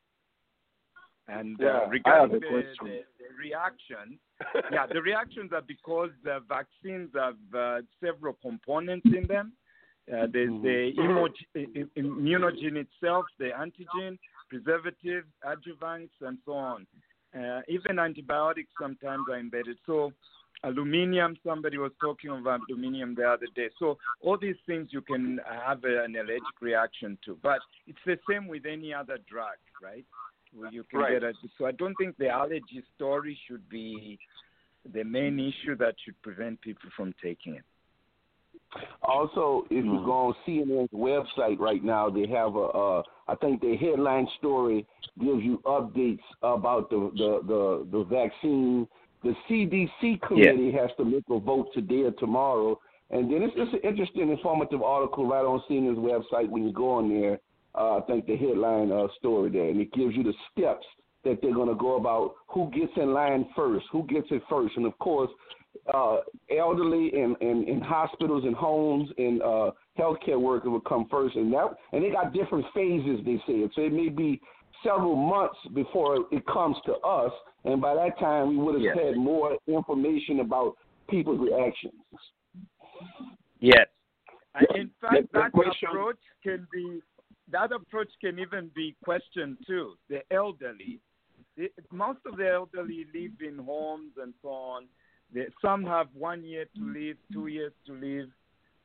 And 1.28 1.58
Yeah, 1.58 1.68
uh, 1.68 1.80
have 1.82 1.90
regarding 1.90 2.40
the, 2.40 2.74
the, 2.82 3.04
the 3.18 3.34
reactions, 3.38 4.18
yeah, 4.70 4.86
the 4.86 5.00
reactions 5.00 5.52
are 5.52 5.62
because 5.62 6.10
the 6.22 6.40
vaccines 6.48 7.10
have 7.14 7.38
uh, 7.54 7.80
several 8.02 8.34
components 8.42 9.06
in 9.06 9.26
them. 9.26 9.52
Uh, 10.12 10.26
there's 10.30 10.52
the 10.62 10.92
immo- 10.98 11.28
immunogen 11.96 12.76
itself, 12.76 13.24
the 13.38 13.50
antigen, 13.56 14.18
preservatives, 14.50 15.28
adjuvants, 15.46 16.10
and 16.20 16.36
so 16.44 16.52
on. 16.52 16.86
Uh, 17.34 17.62
even 17.68 17.98
antibiotics 17.98 18.70
sometimes 18.78 19.24
are 19.30 19.38
embedded. 19.38 19.78
So, 19.86 20.12
aluminium, 20.64 21.36
somebody 21.44 21.78
was 21.78 21.92
talking 22.00 22.30
about 22.30 22.60
aluminium 22.68 23.14
the 23.14 23.24
other 23.24 23.46
day. 23.54 23.68
So, 23.78 23.98
all 24.22 24.38
these 24.38 24.56
things 24.66 24.88
you 24.90 25.00
can 25.00 25.40
have 25.48 25.84
an 25.84 26.16
allergic 26.16 26.60
reaction 26.60 27.18
to. 27.24 27.38
But 27.42 27.58
it's 27.86 27.98
the 28.06 28.18
same 28.28 28.48
with 28.48 28.64
any 28.66 28.92
other 28.92 29.18
drug, 29.30 29.56
right? 29.82 30.04
Where 30.56 30.72
you 30.72 30.84
can 30.84 31.00
Right. 31.00 31.20
get 31.20 31.22
a, 31.22 31.32
so 31.58 31.66
I 31.66 31.72
don't 31.72 31.96
think 31.96 32.16
the 32.16 32.28
allergy 32.28 32.82
story 32.94 33.38
should 33.46 33.68
be 33.68 34.18
the 34.92 35.04
main 35.04 35.38
issue 35.38 35.76
that 35.76 35.94
should 36.04 36.20
prevent 36.22 36.60
people 36.60 36.90
from 36.96 37.14
taking 37.22 37.54
it. 37.54 37.64
Also, 39.02 39.66
if 39.70 39.84
you 39.84 40.02
go 40.04 40.12
on 40.12 40.34
CNN's 40.46 40.90
website 40.92 41.58
right 41.58 41.82
now, 41.84 42.10
they 42.10 42.26
have 42.26 42.56
a, 42.56 42.60
uh, 42.60 43.02
I 43.28 43.34
think 43.36 43.60
the 43.60 43.76
headline 43.76 44.26
story 44.38 44.86
gives 45.20 45.42
you 45.42 45.60
updates 45.64 46.22
about 46.42 46.90
the 46.90 47.10
the 47.14 47.40
the, 47.46 47.98
the 47.98 48.04
vaccine. 48.04 48.88
The 49.24 49.34
CDC 49.48 50.20
committee 50.20 50.70
has 50.72 50.90
to 50.98 51.04
make 51.04 51.24
a 51.30 51.40
vote 51.40 51.68
today 51.72 52.02
or 52.02 52.12
tomorrow, 52.12 52.78
and 53.10 53.32
then 53.32 53.42
it's, 53.42 53.54
it's 53.56 53.72
an 53.72 53.88
interesting, 53.88 54.30
informative 54.30 54.82
article 54.82 55.26
right 55.26 55.44
on 55.44 55.62
CNN's 55.68 55.98
website 55.98 56.50
when 56.50 56.64
you 56.64 56.72
go 56.72 56.92
on 56.92 57.08
there. 57.08 57.40
Uh, 57.74 57.98
I 57.98 58.00
think 58.02 58.26
the 58.26 58.36
headline 58.36 58.92
uh, 58.92 59.06
story 59.18 59.50
there, 59.50 59.70
and 59.70 59.80
it 59.80 59.92
gives 59.94 60.14
you 60.14 60.22
the 60.22 60.34
steps 60.52 60.84
that 61.24 61.38
they're 61.40 61.54
going 61.54 61.70
to 61.70 61.74
go 61.74 61.96
about 61.96 62.34
who 62.48 62.70
gets 62.70 62.92
in 62.96 63.14
line 63.14 63.48
first, 63.56 63.86
who 63.90 64.06
gets 64.06 64.26
it 64.30 64.42
first, 64.48 64.76
and 64.76 64.84
of 64.84 64.96
course, 64.98 65.30
uh, 65.92 66.18
elderly 66.56 67.10
and, 67.14 67.36
and, 67.40 67.66
and 67.66 67.82
hospitals 67.82 68.44
and 68.44 68.54
homes 68.54 69.08
and 69.18 69.42
uh, 69.42 69.70
healthcare 69.98 70.40
workers 70.40 70.70
will 70.70 70.80
come 70.80 71.06
first, 71.10 71.34
and 71.36 71.52
that 71.52 71.68
and 71.92 72.04
they 72.04 72.10
got 72.10 72.32
different 72.32 72.64
phases. 72.74 73.20
They 73.24 73.42
said 73.46 73.70
so. 73.74 73.82
It 73.82 73.92
may 73.92 74.08
be 74.08 74.40
several 74.84 75.16
months 75.16 75.56
before 75.74 76.26
it 76.30 76.46
comes 76.46 76.76
to 76.86 76.92
us, 76.98 77.32
and 77.64 77.80
by 77.80 77.94
that 77.94 78.18
time 78.18 78.50
we 78.50 78.56
would 78.56 78.74
have 78.74 78.82
Yes. 78.82 78.98
had 78.98 79.16
more 79.16 79.58
information 79.66 80.40
about 80.40 80.76
people's 81.08 81.40
reactions. 81.40 81.94
Yes. 83.60 83.88
And 84.54 84.66
in 84.76 84.90
fact, 85.00 85.32
the 85.32 85.38
that 85.40 85.52
question- 85.52 85.88
approach 85.88 86.20
can 86.42 86.68
be 86.72 87.02
that 87.48 87.72
approach 87.72 88.10
can 88.20 88.38
even 88.38 88.68
be 88.74 88.94
questioned 89.04 89.58
too. 89.66 89.96
The 90.08 90.22
elderly, 90.32 91.00
the, 91.56 91.70
most 91.90 92.20
of 92.24 92.36
the 92.36 92.50
elderly 92.50 93.06
live 93.12 93.42
in 93.42 93.58
homes 93.58 94.12
and 94.16 94.32
so 94.40 94.48
on. 94.48 94.86
They, 95.32 95.46
some 95.60 95.84
have 95.84 96.08
one 96.14 96.42
year 96.44 96.66
to 96.76 96.82
live, 96.92 97.16
two 97.32 97.48
years 97.48 97.72
to 97.86 97.92
live, 97.94 98.30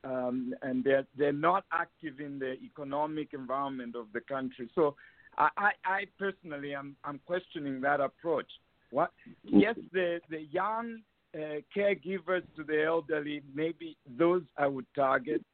um, 0.04 0.54
and 0.62 0.82
they're 0.84 1.06
they're 1.16 1.32
not 1.32 1.64
active 1.72 2.20
in 2.20 2.38
the 2.38 2.54
economic 2.62 3.32
environment 3.32 3.94
of 3.96 4.06
the 4.12 4.20
country. 4.20 4.68
So, 4.74 4.96
I, 5.38 5.48
I, 5.56 5.70
I 5.84 6.04
personally 6.18 6.74
am 6.74 6.96
I'm 7.04 7.20
questioning 7.26 7.80
that 7.82 8.00
approach. 8.00 8.50
What? 8.90 9.12
Yes, 9.44 9.76
the 9.92 10.20
the 10.30 10.42
young 10.50 11.00
uh, 11.34 11.60
caregivers 11.76 12.42
to 12.56 12.64
the 12.64 12.84
elderly, 12.84 13.42
maybe 13.54 13.96
those 14.18 14.42
I 14.56 14.66
would 14.66 14.86
target. 14.94 15.44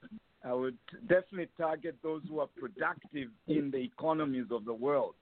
I 0.45 0.53
would 0.53 0.79
definitely 1.09 1.49
target 1.59 1.97
those 2.03 2.23
who 2.29 2.39
are 2.39 2.47
productive 2.47 3.31
in 3.49 3.71
the 3.71 3.79
economies 3.79 4.47
of 4.53 4.65
the 4.65 4.73
world 4.73 5.15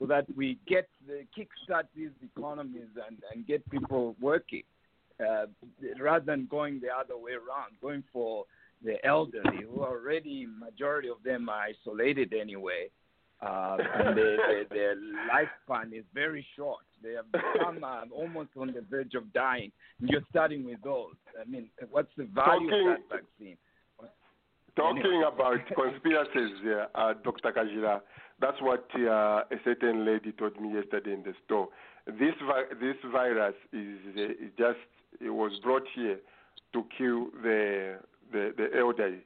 so 0.00 0.06
that 0.06 0.26
we 0.36 0.58
get 0.66 0.88
the 1.06 1.24
kickstart 1.36 1.84
these 1.96 2.10
economies 2.36 2.88
and, 3.06 3.18
and 3.32 3.46
get 3.46 3.68
people 3.70 4.16
working 4.20 4.64
uh, 5.20 5.46
rather 6.00 6.24
than 6.24 6.48
going 6.50 6.80
the 6.80 6.88
other 6.88 7.16
way 7.16 7.32
around, 7.32 7.72
going 7.80 8.02
for 8.12 8.44
the 8.84 9.04
elderly 9.06 9.62
who 9.72 9.82
are 9.82 9.98
already, 9.98 10.46
majority 10.46 11.08
of 11.08 11.22
them 11.24 11.48
are 11.48 11.66
isolated 11.68 12.34
anyway. 12.38 12.88
Uh, 13.44 13.76
and 13.98 14.16
they, 14.16 14.36
they, 14.48 14.62
their 14.74 14.94
lifespan 14.96 15.92
is 15.92 16.04
very 16.14 16.44
short. 16.56 16.80
They 17.02 17.12
have 17.12 17.30
become 17.30 17.84
uh, 17.84 18.02
almost 18.14 18.50
on 18.58 18.68
the 18.68 18.82
verge 18.88 19.14
of 19.14 19.30
dying. 19.32 19.70
And 20.00 20.08
you're 20.08 20.22
starting 20.30 20.64
with 20.64 20.80
those. 20.82 21.14
I 21.40 21.48
mean, 21.48 21.68
what's 21.90 22.08
the 22.16 22.24
value 22.24 22.70
Talking- 22.70 22.88
of 22.88 22.96
that 23.10 23.22
vaccine? 23.38 23.56
Talking 24.76 25.22
about 25.32 25.58
conspiracies, 25.72 26.56
uh, 26.96 27.14
Dr. 27.22 27.52
Kajira, 27.52 28.00
that's 28.40 28.60
what 28.60 28.88
uh, 28.96 29.44
a 29.48 29.56
certain 29.62 30.04
lady 30.04 30.32
told 30.32 30.60
me 30.60 30.74
yesterday 30.74 31.12
in 31.12 31.22
the 31.22 31.32
store. 31.44 31.68
This 32.06 32.34
vi- 32.44 32.74
this 32.80 32.96
virus 33.12 33.54
is, 33.72 33.98
uh, 34.16 34.20
is 34.22 34.50
just 34.58 34.78
it 35.20 35.30
was 35.30 35.52
brought 35.62 35.84
here 35.94 36.18
to 36.72 36.84
kill 36.98 37.26
the 37.42 37.98
the, 38.32 38.52
the 38.56 38.76
elderly 38.76 39.20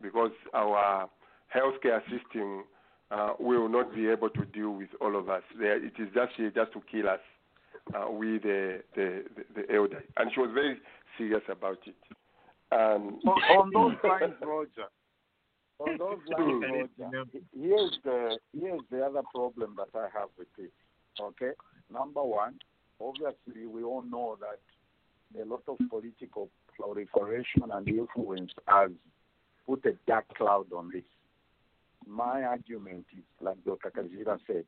because 0.00 0.30
our 0.54 1.10
healthcare 1.52 2.00
system 2.02 2.62
uh, 3.12 3.34
we 3.38 3.58
will 3.58 3.68
not 3.68 3.94
be 3.94 4.08
able 4.08 4.30
to 4.30 4.44
deal 4.46 4.70
with 4.70 4.88
all 5.00 5.16
of 5.16 5.28
us. 5.28 5.42
There, 5.58 5.76
it 5.76 5.92
is 5.98 6.08
just 6.14 6.32
here 6.36 6.50
just 6.50 6.72
to 6.72 6.82
kill 6.90 7.08
us, 7.08 7.20
uh, 7.94 8.10
we 8.10 8.38
the, 8.38 8.82
the 8.94 9.24
the 9.36 9.62
the 9.62 9.74
elderly, 9.74 10.04
and 10.16 10.30
she 10.32 10.40
was 10.40 10.50
very 10.54 10.78
serious 11.18 11.42
about 11.48 11.78
it. 11.86 11.94
Um, 12.72 13.20
on, 13.26 13.42
on 13.58 13.70
those 13.72 13.98
lines, 14.02 14.34
Roger. 14.40 14.88
On 15.78 15.98
those 15.98 16.18
lines, 16.38 16.88
Roger. 16.98 17.24
Here's 17.58 17.98
the 18.04 18.38
here's 18.58 18.80
the 18.90 19.04
other 19.04 19.22
problem 19.34 19.76
that 19.76 19.98
I 19.98 20.08
have 20.18 20.30
with 20.38 20.48
it. 20.58 20.72
Okay, 21.20 21.52
number 21.92 22.22
one, 22.22 22.54
obviously 23.00 23.66
we 23.66 23.82
all 23.82 24.02
know 24.02 24.38
that 24.40 24.58
a 25.40 25.44
lot 25.44 25.62
of 25.68 25.76
political 25.90 26.48
proliferation 26.74 27.64
and 27.72 27.88
influence 27.88 28.52
has 28.66 28.90
put 29.66 29.84
a 29.84 29.92
dark 30.06 30.26
cloud 30.34 30.66
on 30.72 30.90
this. 30.92 31.02
My 32.06 32.42
argument 32.42 33.06
is, 33.16 33.24
like 33.40 33.62
Dr. 33.64 33.90
Kajira 33.90 34.38
said, 34.46 34.64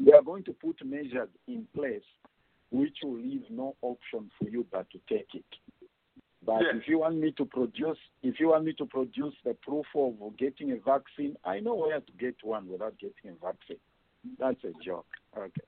they 0.00 0.12
are 0.12 0.22
going 0.22 0.44
to 0.44 0.52
put 0.52 0.84
measures 0.84 1.28
in 1.46 1.66
place 1.74 2.02
which 2.70 2.96
will 3.04 3.16
leave 3.16 3.44
no 3.50 3.76
option 3.82 4.30
for 4.38 4.48
you 4.48 4.66
but 4.72 4.90
to 4.90 4.98
take 5.08 5.28
it. 5.34 5.44
But 6.44 6.60
Yes. 6.62 6.74
if 6.76 6.88
you 6.88 6.98
want 6.98 7.16
me 7.16 7.30
to 7.32 7.44
produce, 7.44 7.98
if 8.22 8.38
you 8.40 8.48
want 8.48 8.64
me 8.64 8.72
to 8.74 8.86
produce 8.86 9.34
the 9.44 9.54
proof 9.54 9.86
of 9.94 10.36
getting 10.36 10.72
a 10.72 10.76
vaccine, 10.76 11.36
I 11.44 11.60
know 11.60 11.74
where 11.76 12.00
to 12.00 12.12
get 12.18 12.34
one 12.42 12.68
without 12.68 12.98
getting 12.98 13.30
a 13.30 13.34
vaccine. 13.34 13.78
That's 14.38 14.62
a 14.64 14.72
joke. 14.84 15.06
Okay. 15.36 15.62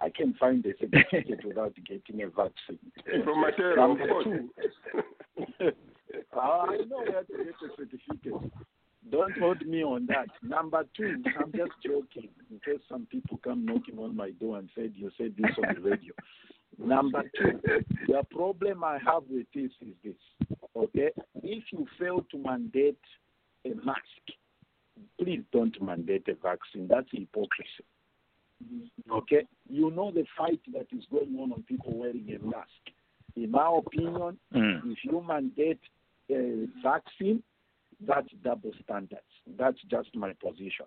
I 0.00 0.08
can 0.10 0.34
find 0.34 0.64
a 0.64 0.72
certificate 0.78 1.44
without 1.44 1.74
getting 1.84 2.22
a 2.22 2.28
vaccine. 2.28 2.78
From 3.24 3.44
Matera, 3.44 3.90
of 3.90 3.98
course. 4.08 4.26
I 6.32 6.76
know 6.88 6.98
where 6.98 7.24
to 7.24 7.44
get 7.44 7.54
a 7.54 7.76
certificate. 7.76 8.52
Don't 9.10 9.36
hold 9.38 9.66
me 9.66 9.82
on 9.82 10.06
that. 10.06 10.28
Number 10.42 10.84
two, 10.96 11.22
I'm 11.38 11.52
just 11.52 11.72
joking 11.84 12.28
in 12.50 12.60
case 12.64 12.82
some 12.88 13.06
people 13.10 13.40
come 13.42 13.64
knocking 13.66 13.98
on 13.98 14.16
my 14.16 14.30
door 14.30 14.58
and 14.58 14.68
said 14.74 14.92
you 14.94 15.10
said 15.18 15.34
this 15.36 15.50
on 15.58 15.74
the 15.74 15.80
radio. 15.80 16.12
Number 16.78 17.22
two, 17.36 17.60
the 18.06 18.22
problem 18.30 18.84
I 18.84 18.98
have 19.04 19.24
with 19.28 19.46
this 19.54 19.70
is 19.80 19.94
this. 20.04 20.48
Okay, 20.76 21.10
if 21.42 21.64
you 21.72 21.86
fail 21.98 22.24
to 22.30 22.38
mandate 22.38 22.98
a 23.66 23.70
mask, 23.84 23.98
please 25.20 25.42
don't 25.52 25.80
mandate 25.82 26.26
a 26.28 26.34
vaccine. 26.34 26.88
That's 26.88 27.08
hypocrisy. 27.10 27.84
Mm-hmm. 28.64 29.12
Okay, 29.12 29.42
you 29.68 29.90
know 29.90 30.10
the 30.12 30.24
fight 30.38 30.60
that 30.72 30.86
is 30.96 31.04
going 31.10 31.36
on 31.40 31.52
on 31.52 31.62
people 31.64 31.92
wearing 31.94 32.38
a 32.40 32.44
mask. 32.44 32.68
In 33.36 33.50
my 33.50 33.78
opinion, 33.78 34.38
mm. 34.54 34.80
if 34.86 34.98
you 35.04 35.22
mandate 35.26 35.80
a 36.30 36.66
vaccine, 36.82 37.42
that's 38.06 38.28
double 38.42 38.72
standards. 38.84 39.20
That's 39.58 39.78
just 39.90 40.14
my 40.14 40.32
position. 40.34 40.86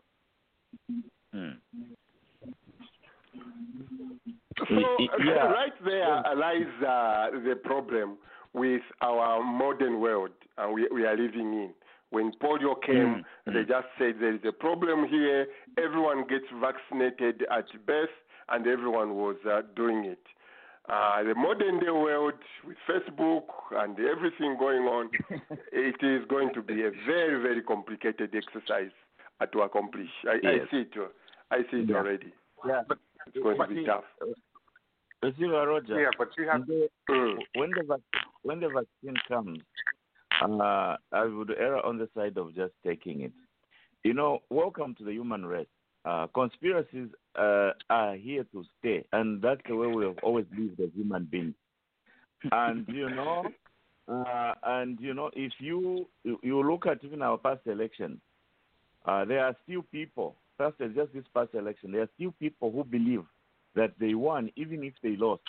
So, 4.58 4.66
so 4.70 5.06
right 5.20 5.74
there 5.84 6.24
lies 6.36 6.62
uh, 6.82 7.40
the 7.44 7.56
problem 7.64 8.18
with 8.54 8.82
our 9.02 9.44
modern 9.44 10.00
world 10.00 10.32
uh, 10.58 10.70
we, 10.72 10.88
we 10.94 11.06
are 11.06 11.18
living 11.18 11.54
in. 11.54 11.74
When 12.12 12.32
polio 12.42 12.82
came, 12.86 13.26
Mm, 13.48 13.54
they 13.54 13.64
mm. 13.64 13.68
just 13.68 13.88
said 13.98 14.16
there 14.20 14.34
is 14.34 14.42
a 14.48 14.52
problem 14.52 15.08
here. 15.10 15.48
Everyone 15.78 16.26
gets 16.28 16.46
vaccinated 16.62 17.46
at 17.52 17.66
birth, 17.86 18.10
and 18.50 18.66
everyone 18.68 19.16
was 19.16 19.36
uh, 19.50 19.62
doing 19.76 20.06
it. 20.06 20.20
Uh, 20.88 21.24
the 21.24 21.34
modern 21.36 21.80
day 21.80 21.90
world 21.90 22.34
with 22.66 22.78
Facebook 22.88 23.46
and 23.72 23.98
everything 24.00 24.56
going 24.60 24.84
on, 24.84 25.10
it 25.72 25.96
is 26.04 26.28
going 26.30 26.54
to 26.54 26.62
be 26.62 26.84
a 26.84 26.92
very, 27.08 27.42
very 27.42 27.62
complicated 27.62 28.36
exercise 28.36 28.92
uh, 29.42 29.46
to 29.48 29.62
accomplish. 29.62 30.10
I, 30.28 30.48
I 30.48 30.58
see 30.70 30.78
it. 30.82 30.92
uh, 30.98 31.08
I 31.52 31.60
see 31.72 31.78
it 31.82 31.90
Yeah. 31.90 31.96
already. 31.98 32.32
Yeah, 32.68 32.82
but 32.88 33.00
It's 33.28 33.38
going 33.44 33.58
to 33.60 33.68
be 33.68 33.76
see, 33.82 33.86
tough. 33.86 34.04
You 35.24 35.34
see, 35.40 35.46
uh, 35.46 35.66
Roger. 35.66 36.00
Yeah, 36.00 36.10
but 36.18 36.30
you 36.38 36.48
have 36.48 36.66
the- 36.68 36.90
Mm. 37.10 37.38
when 37.56 37.70
the 37.72 38.02
when 38.44 38.60
the 38.60 38.68
vaccine 38.70 39.16
comes, 39.28 39.60
uh, 40.42 40.98
I 41.12 41.26
would 41.26 41.52
err 41.52 41.84
on 41.86 41.98
the 41.98 42.08
side 42.16 42.38
of 42.38 42.54
just 42.56 42.74
taking 42.84 43.22
it. 43.22 43.32
You 44.04 44.14
know, 44.14 44.40
welcome 44.52 44.94
to 44.96 45.04
the 45.04 45.14
human 45.14 45.46
race. 45.46 45.68
Uh, 46.06 46.28
conspiracies 46.36 47.10
uh, 47.36 47.72
are 47.90 48.16
here 48.16 48.46
to 48.52 48.64
stay, 48.80 49.04
and 49.12 49.42
that's 49.42 49.62
the 49.68 49.76
way 49.76 49.88
we 49.88 50.06
have 50.06 50.18
always 50.22 50.46
lived 50.56 50.80
as 50.80 50.90
human 50.96 51.26
beings. 51.26 51.56
And 52.52 52.86
you 52.88 53.10
know, 53.10 53.44
uh, 54.08 54.54
and 54.64 55.00
you 55.00 55.16
know, 55.16 55.32
if 55.34 55.54
you 55.60 56.08
you 56.24 56.62
look 56.62 56.86
at 56.86 57.04
even 57.04 57.24
our 57.24 57.40
past 57.40 57.62
election, 57.66 58.22
uh, 59.06 59.26
there 59.26 59.44
are 59.46 59.56
still 59.64 59.82
people. 59.92 60.36
First, 60.58 60.78
just 60.78 61.12
this 61.14 61.26
past 61.34 61.56
election, 61.56 61.92
there 61.92 62.04
are 62.04 62.10
still 62.16 62.34
people 62.40 62.72
who 62.72 62.84
believe 62.84 63.24
that 63.74 63.94
they 64.00 64.14
won 64.14 64.52
even 64.56 64.84
if 64.84 64.94
they 65.02 65.16
lost. 65.16 65.42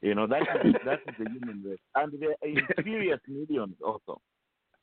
You 0.00 0.14
know, 0.14 0.26
that 0.28 0.42
is, 0.64 0.74
that 0.84 1.00
is 1.08 1.14
the 1.18 1.28
human 1.30 1.62
race. 1.64 1.78
And 1.94 2.12
there 2.20 2.30
are 2.30 2.82
serious 2.84 3.20
millions 3.26 3.74
also. 3.84 4.20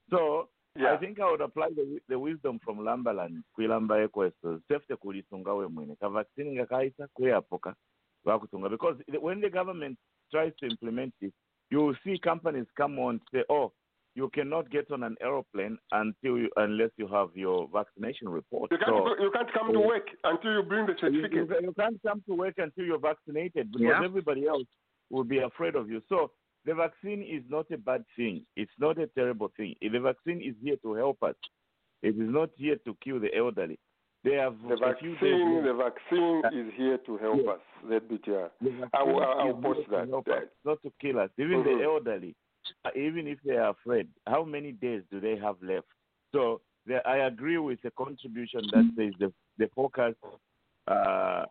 So 0.10 0.50
I 0.76 0.98
think 0.98 1.20
I 1.20 1.30
would 1.30 1.42
apply 1.42 1.70
the, 1.76 2.00
the 2.10 2.18
wisdom 2.18 2.60
from 2.64 2.80
Lambaland 2.80 3.44
kwilamba 3.56 4.02
ekwesto 4.04 4.60
sefte 4.68 4.96
kulisunga 4.96 5.54
we 5.54 5.68
mwene 5.68 5.96
ka 5.96 6.10
vaccine 6.10 6.52
nga 6.52 6.66
kaita 6.66 7.08
kweyapoka 7.08 7.76
vakutunga 8.26 8.70
because 8.70 8.98
when 9.22 9.42
the 9.42 9.50
government 9.50 9.98
tries 10.32 10.54
to 10.56 10.66
implement 10.66 11.14
this 11.22 11.32
you 11.72 11.80
will 11.86 11.96
see 12.04 12.18
companies 12.20 12.66
come 12.76 13.00
on 13.00 13.20
say 13.32 13.44
oh 13.50 13.72
you 14.16 14.30
cannot 14.30 14.70
get 14.70 14.92
on 14.92 15.04
an 15.04 15.16
aeroplane 15.22 15.78
until 15.92 16.38
you, 16.38 16.50
unless 16.58 16.92
you 16.98 17.08
have 17.08 17.30
your 17.36 17.68
vaccination 17.74 18.30
report 18.30 18.72
You 18.72 18.78
can't, 18.78 18.90
so, 18.90 19.24
you 19.24 19.32
can't 19.32 19.54
come 19.54 19.74
to 19.74 19.80
work 19.80 20.08
until 20.24 20.54
you 20.54 20.64
bring 20.64 20.86
the 20.86 20.94
you, 20.94 21.00
certificate. 21.00 21.50
you, 21.62 21.68
you 21.68 21.74
can't 21.74 22.00
come 22.02 22.22
to 22.28 22.34
work 22.36 22.56
until 22.58 22.86
you're 22.86 23.00
vaccinated 23.00 23.72
because 23.72 23.88
Yeah. 24.00 24.06
everybody 24.06 24.48
else 24.48 24.68
will 25.10 25.24
be 25.24 25.40
afraid 25.40 25.76
of 25.76 25.90
you. 25.90 26.02
So 26.10 26.32
the 26.66 26.74
vaccine 26.74 27.22
is 27.22 27.44
not 27.50 27.70
a 27.72 27.78
bad 27.78 28.04
thing. 28.16 28.46
It's 28.56 28.72
not 28.80 28.98
a 28.98 29.08
terrible 29.08 29.52
thing. 29.58 29.76
The 29.82 30.00
vaccine 30.00 30.42
is 30.42 30.56
here 30.64 30.78
to 30.84 30.94
help 30.94 31.22
us. 31.24 31.36
It 32.02 32.10
is 32.10 32.30
not 32.40 32.50
here 32.56 32.78
to 32.86 32.98
kill 33.04 33.20
the 33.20 33.34
elderly. 33.36 33.80
They 34.24 34.36
have 34.36 34.56
The 34.68 34.78
vaccine, 34.78 35.18
the 35.22 35.74
vaccine 35.78 36.42
is 36.54 36.74
here 36.76 36.98
to 37.00 37.18
help 37.18 37.42
Yeah. 37.44 37.52
us. 37.52 37.60
That 37.90 38.08
bit, 38.08 38.22
yeah. 38.26 38.48
The 38.62 38.90
I 38.94 39.04
will, 39.04 39.22
I'll 39.22 39.54
post 39.62 39.80
here 39.90 40.06
to 40.06 40.22
that. 40.26 40.44
us, 40.44 40.44
not 40.64 40.82
to 40.84 40.94
kill 41.02 41.20
us. 41.20 41.30
Even 41.38 41.60
Mhm. 41.60 41.64
the 41.80 41.84
elderly, 41.84 42.36
uh, 42.86 42.92
even 42.96 43.28
if 43.28 43.42
they 43.42 43.58
are 43.58 43.72
afraid, 43.72 44.08
how 44.26 44.46
many 44.46 44.72
days 44.72 45.04
do 45.12 45.20
they 45.20 45.36
have 45.36 45.62
left? 45.62 45.88
So 46.32 46.62
the, 46.86 47.06
I 47.06 47.18
agree 47.28 47.58
with 47.58 47.82
the 47.82 47.92
contribution 47.92 48.62
that 48.72 48.86
says 48.96 49.14
the 49.20 49.34
the 49.58 49.68
focus, 49.76 50.16
uh, 50.88 50.92
uh, 50.92 51.46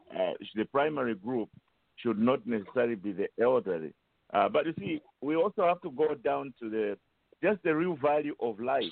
the 0.55 0.65
primary 0.73 1.15
group 1.15 1.49
should 1.97 2.19
not 2.19 2.47
necessarily 2.47 2.97
be 2.97 3.13
the 3.13 3.29
elderly. 3.39 3.93
Uh, 4.33 4.49
but 4.49 4.67
you 4.67 4.75
see, 4.79 5.01
we 5.21 5.37
also 5.37 5.63
have 5.67 5.81
to 5.83 5.91
go 5.91 6.15
down 6.15 6.55
to 6.61 6.71
the 6.71 6.97
just 7.43 7.63
the 7.65 7.75
real 7.75 7.97
value 7.97 8.35
of 8.41 8.59
life. 8.61 8.85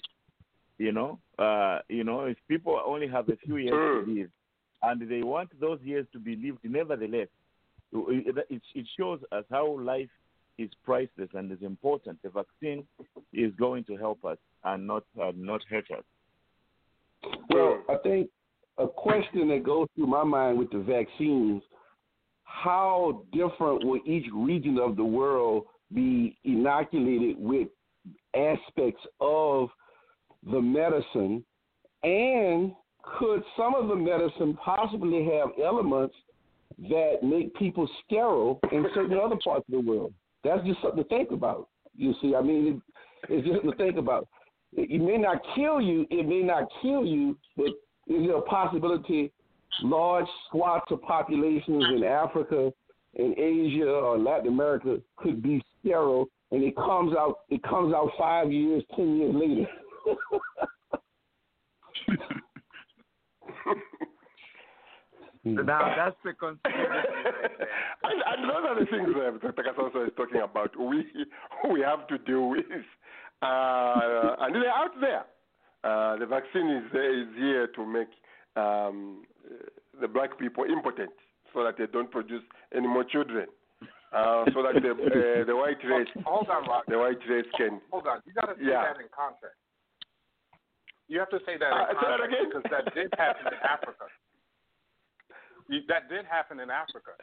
You 0.78 0.92
know, 0.92 1.18
uh, 1.38 1.80
you 1.88 2.04
know, 2.04 2.24
if 2.24 2.36
people 2.48 2.80
only 2.84 3.06
have 3.08 3.28
a 3.28 3.36
few 3.36 3.56
years 3.56 4.04
to 4.04 4.12
live, 4.12 4.30
and 4.82 5.10
they 5.10 5.22
want 5.22 5.50
those 5.60 5.78
years 5.82 6.06
to 6.12 6.18
be 6.18 6.36
lived, 6.36 6.58
nevertheless, 6.64 7.28
it, 7.92 8.36
it, 8.48 8.62
it 8.74 8.86
shows 8.98 9.20
us 9.30 9.44
how 9.50 9.78
life 9.78 10.08
is 10.58 10.70
priceless 10.84 11.28
and 11.34 11.50
is 11.52 11.62
important. 11.62 12.18
The 12.22 12.30
vaccine 12.30 12.84
is 13.32 13.52
going 13.58 13.84
to 13.84 13.96
help 13.96 14.24
us 14.24 14.38
and 14.64 14.86
not 14.86 15.04
uh, 15.20 15.32
not 15.36 15.62
hurt 15.68 15.90
us. 15.90 16.04
Well, 17.50 17.82
I 17.88 17.96
think 18.02 18.30
a 18.78 18.86
question 18.86 19.48
that 19.48 19.62
goes 19.64 19.86
through 19.94 20.06
my 20.06 20.24
mind 20.24 20.58
with 20.58 20.70
the 20.70 20.78
vaccines 20.78 21.62
how 22.50 23.22
different 23.32 23.84
will 23.84 24.00
each 24.04 24.26
region 24.34 24.78
of 24.78 24.96
the 24.96 25.04
world 25.04 25.64
be 25.94 26.36
inoculated 26.44 27.36
with 27.38 27.68
aspects 28.34 29.02
of 29.20 29.68
the 30.50 30.60
medicine? 30.60 31.44
And 32.02 32.72
could 33.18 33.42
some 33.56 33.74
of 33.74 33.88
the 33.88 33.96
medicine 33.96 34.58
possibly 34.62 35.24
have 35.24 35.50
elements 35.62 36.14
that 36.88 37.18
make 37.22 37.54
people 37.54 37.88
sterile 38.04 38.60
in 38.72 38.84
certain 38.94 39.18
other 39.18 39.36
parts 39.42 39.64
of 39.68 39.72
the 39.72 39.80
world? 39.80 40.12
That's 40.44 40.64
just 40.66 40.82
something 40.82 41.02
to 41.02 41.08
think 41.08 41.30
about. 41.30 41.68
You 41.96 42.14
see, 42.20 42.34
I 42.34 42.42
mean, 42.42 42.82
it, 43.28 43.32
it's 43.32 43.46
just 43.46 43.62
to 43.62 43.74
think 43.76 43.96
about. 43.96 44.28
It, 44.72 44.90
it 44.90 45.00
may 45.00 45.18
not 45.18 45.40
kill 45.54 45.80
you, 45.80 46.06
it 46.10 46.26
may 46.26 46.42
not 46.42 46.64
kill 46.82 47.04
you, 47.04 47.38
but 47.56 47.66
is 48.06 48.26
there 48.26 48.36
a 48.36 48.42
possibility 48.42 49.32
large 49.82 50.26
swaths 50.50 50.90
of 50.90 51.02
populations 51.02 51.84
in 51.96 52.04
Africa, 52.04 52.72
in 53.14 53.34
Asia, 53.38 53.88
or 53.88 54.18
Latin 54.18 54.48
America 54.48 55.00
could 55.16 55.42
be 55.42 55.62
sterile, 55.80 56.28
and 56.50 56.62
it 56.62 56.76
comes 56.76 57.16
out 57.16 57.40
it 57.48 57.62
comes 57.62 57.94
out 57.94 58.10
five 58.18 58.52
years, 58.52 58.82
ten 58.96 59.16
years 59.16 59.34
later. 59.34 59.66
now 65.44 65.94
that's 65.96 66.16
the 66.24 66.32
conspiracy. 66.32 67.08
and, 68.04 68.22
and 68.26 68.50
those 68.50 68.64
are 68.66 68.78
the 68.78 68.86
things 68.86 69.08
that 69.14 69.40
Dr. 69.40 69.62
Kasonso 69.62 70.06
is 70.06 70.12
talking 70.16 70.42
about. 70.42 70.78
We 70.78 71.04
we 71.72 71.80
have 71.80 72.06
to 72.08 72.18
deal 72.18 72.48
with, 72.50 72.66
uh, 73.42 74.36
and 74.40 74.54
they're 74.54 74.70
out 74.70 74.92
there. 75.00 75.24
Uh, 75.82 76.16
the 76.18 76.26
vaccine 76.26 76.68
is 76.68 76.84
is 76.92 77.36
here 77.36 77.66
to 77.68 77.86
make 77.86 78.08
um, 78.56 79.24
the 80.00 80.08
black 80.08 80.38
people 80.38 80.64
impotent, 80.64 81.10
so 81.54 81.62
that 81.64 81.76
they 81.78 81.86
don't 81.86 82.10
produce 82.10 82.42
any 82.74 82.86
more 82.86 83.04
children. 83.04 83.46
Uh, 84.12 84.44
so 84.52 84.62
that 84.62 84.74
the 84.82 84.90
uh, 84.90 85.44
the 85.46 85.54
white 85.54 85.78
race, 85.86 86.08
Hold 86.26 86.48
on, 86.50 86.66
Rock. 86.66 86.84
the 86.88 86.98
white 86.98 87.22
race 87.28 87.46
can. 87.56 87.80
Hold 87.92 88.06
on. 88.08 88.20
You 88.26 88.32
got 88.34 88.46
to 88.46 88.54
say 88.58 88.66
Yeah. 88.70 88.82
that 88.92 88.98
in 89.00 89.06
context. 89.14 89.54
You 91.06 91.18
have 91.18 91.30
to 91.30 91.38
say 91.46 91.56
that 91.58 91.70
Uh, 91.72 91.90
in 91.90 91.94
that 91.94 92.02
context 92.02 92.26
again? 92.26 92.44
because 92.50 92.64
that 92.70 92.94
did 92.94 93.10
happen 93.16 93.46
in 93.46 93.58
Africa. 93.62 94.06
You, 95.68 95.80
that 95.88 96.08
did 96.08 96.24
happen 96.26 96.58
in 96.58 96.70
Africa. 96.70 97.14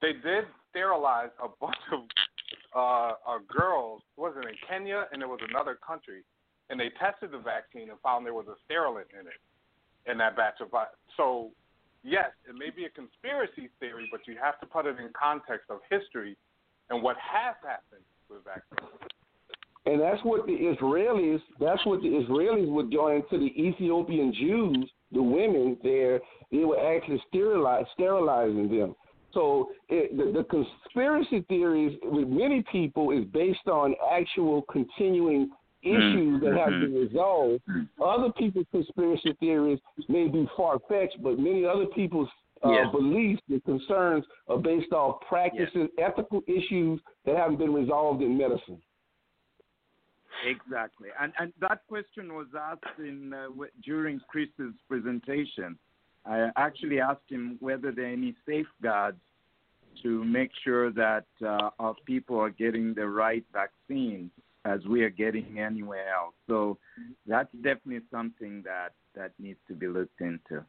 They 0.00 0.12
did 0.14 0.46
sterilize 0.70 1.30
a 1.42 1.48
bunch 1.60 1.82
of 1.92 2.00
uh, 2.74 3.14
uh, 3.26 3.38
girls. 3.50 4.02
It 4.16 4.22
in 4.48 4.54
Kenya 4.68 5.06
and 5.12 5.20
there 5.20 5.28
was 5.28 5.40
another 5.50 5.74
country, 5.74 6.22
and 6.70 6.78
they 6.78 6.90
tested 7.02 7.32
the 7.32 7.38
vaccine 7.42 7.90
and 7.90 7.98
found 8.00 8.24
there 8.24 8.34
was 8.34 8.46
a 8.46 8.54
sterilant 8.64 9.10
in 9.18 9.26
it 9.26 9.40
in 10.10 10.18
that 10.18 10.36
batch 10.36 10.60
of. 10.60 10.68
So, 11.16 11.50
yes, 12.02 12.30
it 12.48 12.54
may 12.54 12.70
be 12.70 12.84
a 12.84 12.90
conspiracy 12.90 13.70
theory, 13.78 14.08
but 14.10 14.20
you 14.26 14.36
have 14.42 14.58
to 14.60 14.66
put 14.66 14.86
it 14.86 14.98
in 14.98 15.10
context 15.18 15.70
of 15.70 15.78
history 15.90 16.36
and 16.90 17.02
what 17.02 17.16
has 17.16 17.54
happened 17.62 18.04
with 18.28 18.40
vaccines. 18.44 19.10
And 19.86 20.00
that's 20.00 20.22
what 20.24 20.46
the 20.46 20.52
Israelis 20.52 21.40
that's 21.58 21.84
what 21.86 22.02
the 22.02 22.08
Israelis 22.08 22.70
were 22.70 22.84
doing 22.84 23.22
to 23.30 23.38
the 23.38 23.46
Ethiopian 23.60 24.32
Jews, 24.34 24.90
the 25.10 25.22
women 25.22 25.78
there, 25.82 26.20
they 26.52 26.64
were 26.64 26.78
actually 26.78 27.22
sterilize, 27.28 27.84
sterilizing 27.94 28.68
them. 28.68 28.94
So 29.32 29.70
it, 29.88 30.16
the, 30.16 30.38
the 30.38 30.44
conspiracy 30.44 31.44
theories 31.48 31.98
with 32.02 32.28
many 32.28 32.64
people 32.70 33.10
is 33.10 33.24
based 33.32 33.68
on 33.68 33.94
actual 34.12 34.62
continuing 34.70 35.50
issues 35.82 36.40
that 36.42 36.54
have 36.56 36.80
been 36.80 36.94
resolved. 36.94 37.62
Other 38.02 38.32
people's 38.32 38.66
conspiracy 38.70 39.34
theories 39.40 39.78
may 40.08 40.28
be 40.28 40.48
far 40.56 40.78
fetched, 40.88 41.22
but 41.22 41.38
many 41.38 41.64
other 41.64 41.86
people's 41.86 42.28
uh, 42.62 42.70
Yes. 42.70 42.92
beliefs 42.92 43.42
and 43.48 43.64
concerns 43.64 44.24
are 44.48 44.58
based 44.58 44.92
off 44.92 45.20
practices, 45.26 45.88
ethical 45.98 46.42
issues 46.46 47.00
that 47.24 47.36
haven't 47.36 47.56
been 47.56 47.72
resolved 47.72 48.22
in 48.22 48.36
medicine. 48.36 48.80
Exactly, 50.46 51.08
and 51.20 51.32
and 51.38 51.52
that 51.60 51.80
question 51.88 52.34
was 52.34 52.46
asked 52.58 52.98
in 52.98 53.32
uh, 53.32 53.48
w- 53.48 53.70
during 53.84 54.20
Chris's 54.28 54.74
presentation. 54.88 55.78
I 56.24 56.50
actually 56.56 57.00
asked 57.00 57.28
him 57.28 57.56
whether 57.60 57.92
there 57.92 58.06
are 58.06 58.08
any 58.12 58.34
safeguards 58.46 59.20
to 60.02 60.24
make 60.24 60.50
sure 60.62 60.90
that 60.92 61.26
uh, 61.44 61.70
our 61.78 61.94
people 62.06 62.38
are 62.38 62.50
getting 62.50 62.94
the 62.94 63.06
right 63.06 63.44
vaccines 63.52 64.30
as 64.64 64.84
we 64.86 65.02
are 65.02 65.10
getting 65.10 65.58
anywhere 65.58 66.12
else. 66.14 66.34
So 66.48 66.78
that's 67.26 67.52
definitely 67.62 68.00
something 68.10 68.62
that 68.64 68.90
that 69.14 69.32
needs 69.38 69.58
to 69.68 69.74
be 69.74 69.88
looked 69.88 70.20
into. 70.20 70.64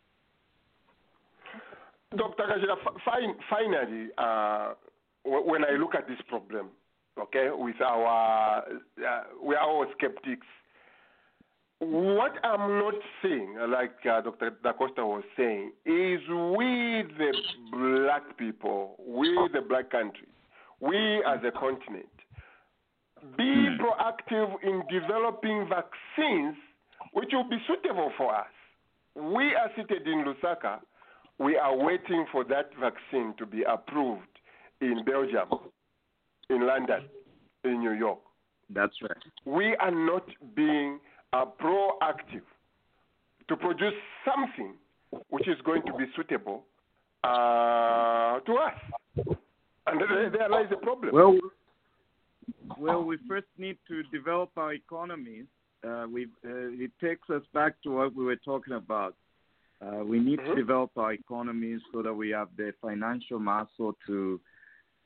Dr. 2.16 2.44
Fin- 3.06 3.36
finally, 3.50 4.08
uh, 4.18 4.74
when 5.24 5.64
I 5.64 5.78
look 5.78 5.96
at 5.96 6.08
this 6.08 6.18
problem, 6.28 6.70
okay, 7.20 7.50
with 7.52 7.80
our, 7.82 8.64
uh, 8.64 9.24
we 9.44 9.56
are 9.56 9.66
all 9.66 9.86
skeptics. 9.98 10.48
what 11.80 12.34
I'm 12.44 12.80
not 12.80 12.96
saying, 13.24 13.56
like 13.70 13.96
uh, 14.06 14.22
Dr. 14.22 14.52
Da 14.62 14.74
Costa 14.74 15.06
was 15.06 15.24
saying, 15.38 15.72
is 15.86 16.20
we 16.30 17.04
the 17.18 17.34
black 17.72 18.38
people, 18.38 18.96
we 19.08 19.34
the 19.54 19.62
black 19.62 19.90
countries, 19.90 20.28
we 20.80 21.24
as 21.26 21.40
a 21.46 21.52
continent, 21.52 22.10
be 23.38 23.68
Hmm. 23.68 23.78
proactive 23.78 24.64
in 24.64 24.84
developing 24.90 25.68
vaccines 25.68 26.56
which 27.14 27.34
will 27.34 27.44
be 27.44 27.60
suitable 27.68 28.12
for 28.18 28.34
us. 28.34 28.52
We 29.16 29.54
are 29.56 29.72
seated 29.76 30.08
in 30.08 30.24
Lusaka. 30.24 30.80
We 31.38 31.58
are 31.58 31.76
waiting 31.76 32.26
for 32.32 32.44
that 32.46 32.74
vaccine 32.76 33.34
to 33.38 33.46
be 33.46 33.64
approved 33.64 34.40
in 34.80 35.04
Belgium, 35.04 35.50
in 36.50 36.66
London, 36.66 37.10
in 37.64 37.80
New 37.80 37.92
York. 37.92 38.20
That's 38.70 38.96
right. 39.02 39.18
We 39.46 39.76
are 39.78 39.92
not 39.92 40.26
being 40.56 41.00
uh, 41.34 41.46
proactive 41.46 42.46
to 43.48 43.58
produce 43.58 43.94
something 44.24 44.76
which 45.30 45.48
is 45.48 45.60
going 45.66 45.82
to 45.84 45.94
be 45.94 46.06
suitable 46.16 46.64
uh, 47.24 48.40
to 48.40 48.54
us. 48.56 48.80
And 49.88 50.00
there, 50.00 50.30
there 50.30 50.50
lies 50.50 50.68
the 50.70 50.78
problem. 50.78 51.14
Well, 51.14 51.38
well, 52.78 53.04
we 53.04 53.18
first 53.28 53.48
need 53.58 53.78
to 53.88 54.04
develop 54.04 54.52
our 54.58 54.74
economies. 54.74 55.46
Uh, 55.88 56.06
we, 56.12 56.26
uh, 56.46 56.70
it 56.80 56.92
takes 57.02 57.30
us 57.30 57.42
back 57.54 57.74
to 57.84 57.92
what 57.92 58.16
we 58.16 58.24
were 58.24 58.36
talking 58.36 58.74
about. 58.74 59.16
Uh, 59.82 60.04
we 60.04 60.20
need 60.20 60.40
to 60.46 60.56
develop 60.56 60.92
our 60.96 61.14
economies 61.14 61.82
so 61.92 62.04
that 62.04 62.14
we 62.14 62.30
have 62.30 62.50
the 62.56 62.72
financial 62.82 63.40
muscle 63.40 63.96
to 64.06 64.40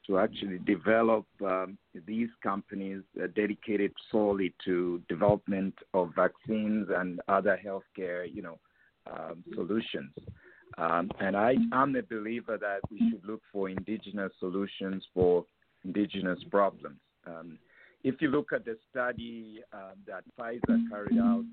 to 0.06 0.20
actually 0.20 0.60
develop 0.60 1.26
um, 1.44 1.78
these 2.06 2.30
companies 2.44 3.02
uh, 3.20 3.26
dedicated 3.36 3.92
solely 4.12 4.54
to 4.64 5.02
development 5.10 5.74
of 5.96 6.12
vaccines 6.16 6.88
and 6.96 7.20
other 7.28 7.60
healthcare, 7.66 8.28
you 8.32 8.44
know, 8.44 8.60
um, 9.12 9.44
solutions. 9.56 10.12
Um, 10.78 11.10
and 11.20 11.36
I, 11.36 11.56
I'm 11.72 11.96
a 11.96 12.04
believer 12.04 12.58
that 12.58 12.80
we 12.92 13.00
should 13.10 13.26
look 13.26 13.42
for 13.52 13.70
indigenous 13.70 14.32
solutions 14.40 15.04
for 15.14 15.46
indigenous 15.84 16.40
problems. 16.52 17.00
Um, 17.28 17.58
if 18.04 18.22
you 18.22 18.30
look 18.30 18.54
at 18.54 18.66
the 18.66 18.78
study 18.90 19.62
um, 19.74 19.98
that 20.08 20.24
Pfizer 20.38 20.90
carried 20.90 21.18
out, 21.20 21.44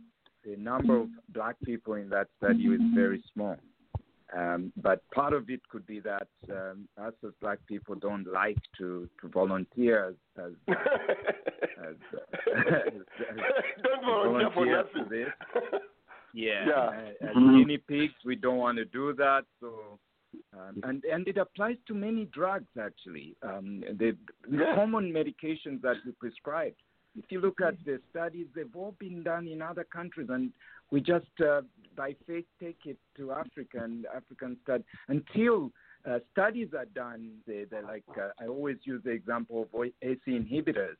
the 0.44 0.56
number 0.56 1.00
of 1.00 1.08
black 1.30 1.56
people 1.64 1.94
in 1.94 2.08
that 2.10 2.28
study 2.38 2.68
was 2.68 2.80
very 2.94 3.22
small. 3.32 3.56
Um, 4.36 4.72
but 4.76 5.02
part 5.10 5.34
of 5.34 5.50
it 5.50 5.60
could 5.68 5.86
be 5.86 6.00
that 6.00 6.28
um, 6.50 6.88
us 7.00 7.12
as 7.24 7.32
black 7.40 7.58
people 7.66 7.94
don't 7.94 8.26
like 8.26 8.56
to, 8.78 9.08
to 9.20 9.28
volunteer 9.28 10.08
as, 10.08 10.44
as, 10.44 10.52
as, 10.68 11.94
as, 12.56 12.92
Don't 13.82 14.04
volunteer 14.04 14.50
for 14.54 14.66
nothing. 14.66 15.10
this. 15.10 15.28
Yeah. 16.34 16.66
Yeah. 16.66 16.74
Uh, 16.74 17.28
as 17.28 17.34
guinea 17.34 17.76
pigs, 17.76 18.14
we 18.24 18.36
don't 18.36 18.56
want 18.56 18.78
to 18.78 18.86
do 18.86 19.12
that. 19.18 19.42
So, 19.60 19.98
um, 20.54 20.80
and 20.82 21.04
and 21.04 21.28
it 21.28 21.38
applies 21.38 21.76
to 21.86 21.94
many 21.94 22.26
drugs 22.26 22.68
actually. 22.80 23.34
Um, 23.42 23.82
the, 23.98 24.16
the 24.50 24.64
common 24.74 25.12
medications 25.12 25.80
that 25.82 25.96
we 26.04 26.12
prescribe. 26.12 26.74
If 27.16 27.26
you 27.30 27.40
look 27.40 27.60
at 27.60 27.74
the 27.84 28.00
studies, 28.10 28.46
they've 28.54 28.74
all 28.74 28.94
been 28.98 29.22
done 29.22 29.46
in 29.46 29.60
other 29.60 29.84
countries, 29.84 30.28
and 30.30 30.50
we 30.90 31.00
just 31.00 31.26
uh, 31.46 31.62
by 31.96 32.14
faith 32.26 32.46
take 32.60 32.78
it 32.86 32.96
to 33.16 33.32
Africa 33.32 33.78
and 33.82 34.06
African 34.14 34.56
study 34.62 34.84
until 35.08 35.70
uh, 36.08 36.18
studies 36.32 36.68
are 36.76 36.86
done. 36.86 37.32
They, 37.46 37.64
they're 37.70 37.82
like 37.82 38.04
uh, 38.16 38.30
I 38.40 38.46
always 38.46 38.76
use 38.84 39.02
the 39.04 39.10
example 39.10 39.68
of 39.72 39.90
ACE 40.02 40.18
inhibitors. 40.26 40.96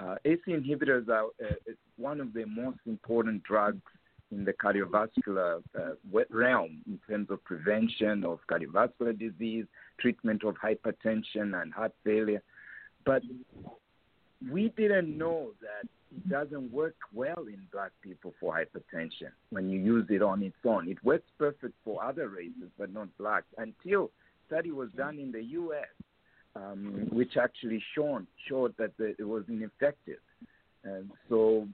Uh, 0.00 0.14
ACE 0.24 0.38
inhibitors 0.46 1.08
are 1.08 1.26
uh, 1.44 1.54
one 1.96 2.20
of 2.20 2.32
the 2.32 2.44
most 2.44 2.78
important 2.86 3.42
drugs 3.42 3.82
in 4.30 4.44
the 4.44 4.52
cardiovascular 4.52 5.62
uh, 5.78 6.20
realm 6.30 6.82
in 6.86 6.98
terms 7.08 7.28
of 7.30 7.42
prevention 7.44 8.24
of 8.24 8.40
cardiovascular 8.50 9.18
disease, 9.18 9.64
treatment 10.00 10.44
of 10.44 10.54
hypertension 10.56 11.60
and 11.60 11.72
heart 11.72 11.92
failure. 12.04 12.42
But 13.04 13.22
we 14.50 14.72
didn't 14.76 15.16
know 15.16 15.50
that 15.60 15.88
it 16.14 16.28
doesn't 16.28 16.72
work 16.72 16.96
well 17.12 17.44
in 17.46 17.58
black 17.72 17.90
people 18.02 18.34
for 18.40 18.54
hypertension 18.54 19.30
when 19.50 19.68
you 19.68 19.78
use 19.78 20.06
it 20.10 20.22
on 20.22 20.42
its 20.42 20.56
own. 20.64 20.88
It 20.88 21.02
works 21.04 21.28
perfect 21.38 21.74
for 21.84 22.02
other 22.02 22.28
races, 22.28 22.70
but 22.78 22.92
not 22.92 23.08
blacks. 23.18 23.46
Until 23.56 24.10
study 24.46 24.70
was 24.70 24.88
done 24.96 25.18
in 25.18 25.32
the 25.32 25.42
U.S., 25.42 25.86
um, 26.56 27.08
which 27.12 27.36
actually 27.36 27.82
shown 27.94 28.26
showed 28.48 28.74
that 28.78 28.96
the, 28.96 29.14
it 29.18 29.26
was 29.26 29.44
ineffective. 29.48 30.18
And 30.84 31.10
so, 31.28 31.68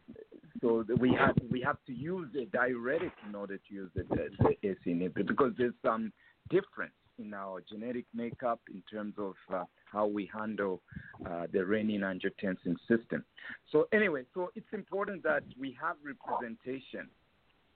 so 0.65 0.85
we 0.99 1.12
have 1.12 1.36
we 1.51 1.61
have 1.61 1.77
to 1.86 1.93
use 1.93 2.28
a 2.41 2.47
diuretic 2.47 3.12
in 3.28 3.35
order 3.35 3.59
to 3.59 3.74
use 3.74 3.91
the, 3.95 4.05
the, 4.05 4.31
the 4.62 4.69
ACE 4.69 4.78
inhibitor 4.86 5.27
because 5.27 5.53
there's 5.59 5.74
some 5.85 6.11
difference 6.49 6.95
in 7.19 7.35
our 7.35 7.61
genetic 7.69 8.07
makeup 8.15 8.61
in 8.73 8.82
terms 8.91 9.15
of 9.19 9.35
uh, 9.53 9.65
how 9.85 10.07
we 10.07 10.28
handle 10.35 10.81
uh, 11.27 11.47
the 11.53 11.59
renin-angiotensin 11.59 12.77
system. 12.89 13.23
So 13.70 13.86
anyway, 13.93 14.23
so 14.32 14.51
it's 14.57 14.73
important 14.73 15.23
that 15.23 15.45
we 15.61 15.77
have 15.81 15.97
representation 16.03 17.09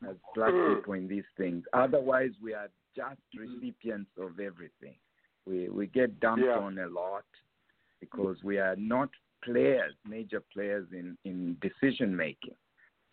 as 0.09 0.17
black 0.35 0.53
people 0.75 0.95
in 0.95 1.07
these 1.07 1.29
things. 1.37 1.65
Otherwise, 1.73 2.31
we 2.43 2.55
are 2.55 2.69
just 2.97 3.21
recipients 3.37 4.11
of 4.19 4.41
everything. 4.41 4.95
We 5.47 5.69
we 5.69 5.89
get 5.89 6.21
dumped 6.21 6.47
Yeah. 6.47 6.59
on 6.59 6.79
a 6.79 6.89
lot 6.89 7.27
because 8.01 8.37
we 8.43 8.59
are 8.59 8.77
not 8.77 9.11
players, 9.43 9.95
major 10.09 10.43
players 10.53 10.87
in, 10.93 11.19
in 11.25 11.57
decision 11.61 12.17
making. 12.17 12.55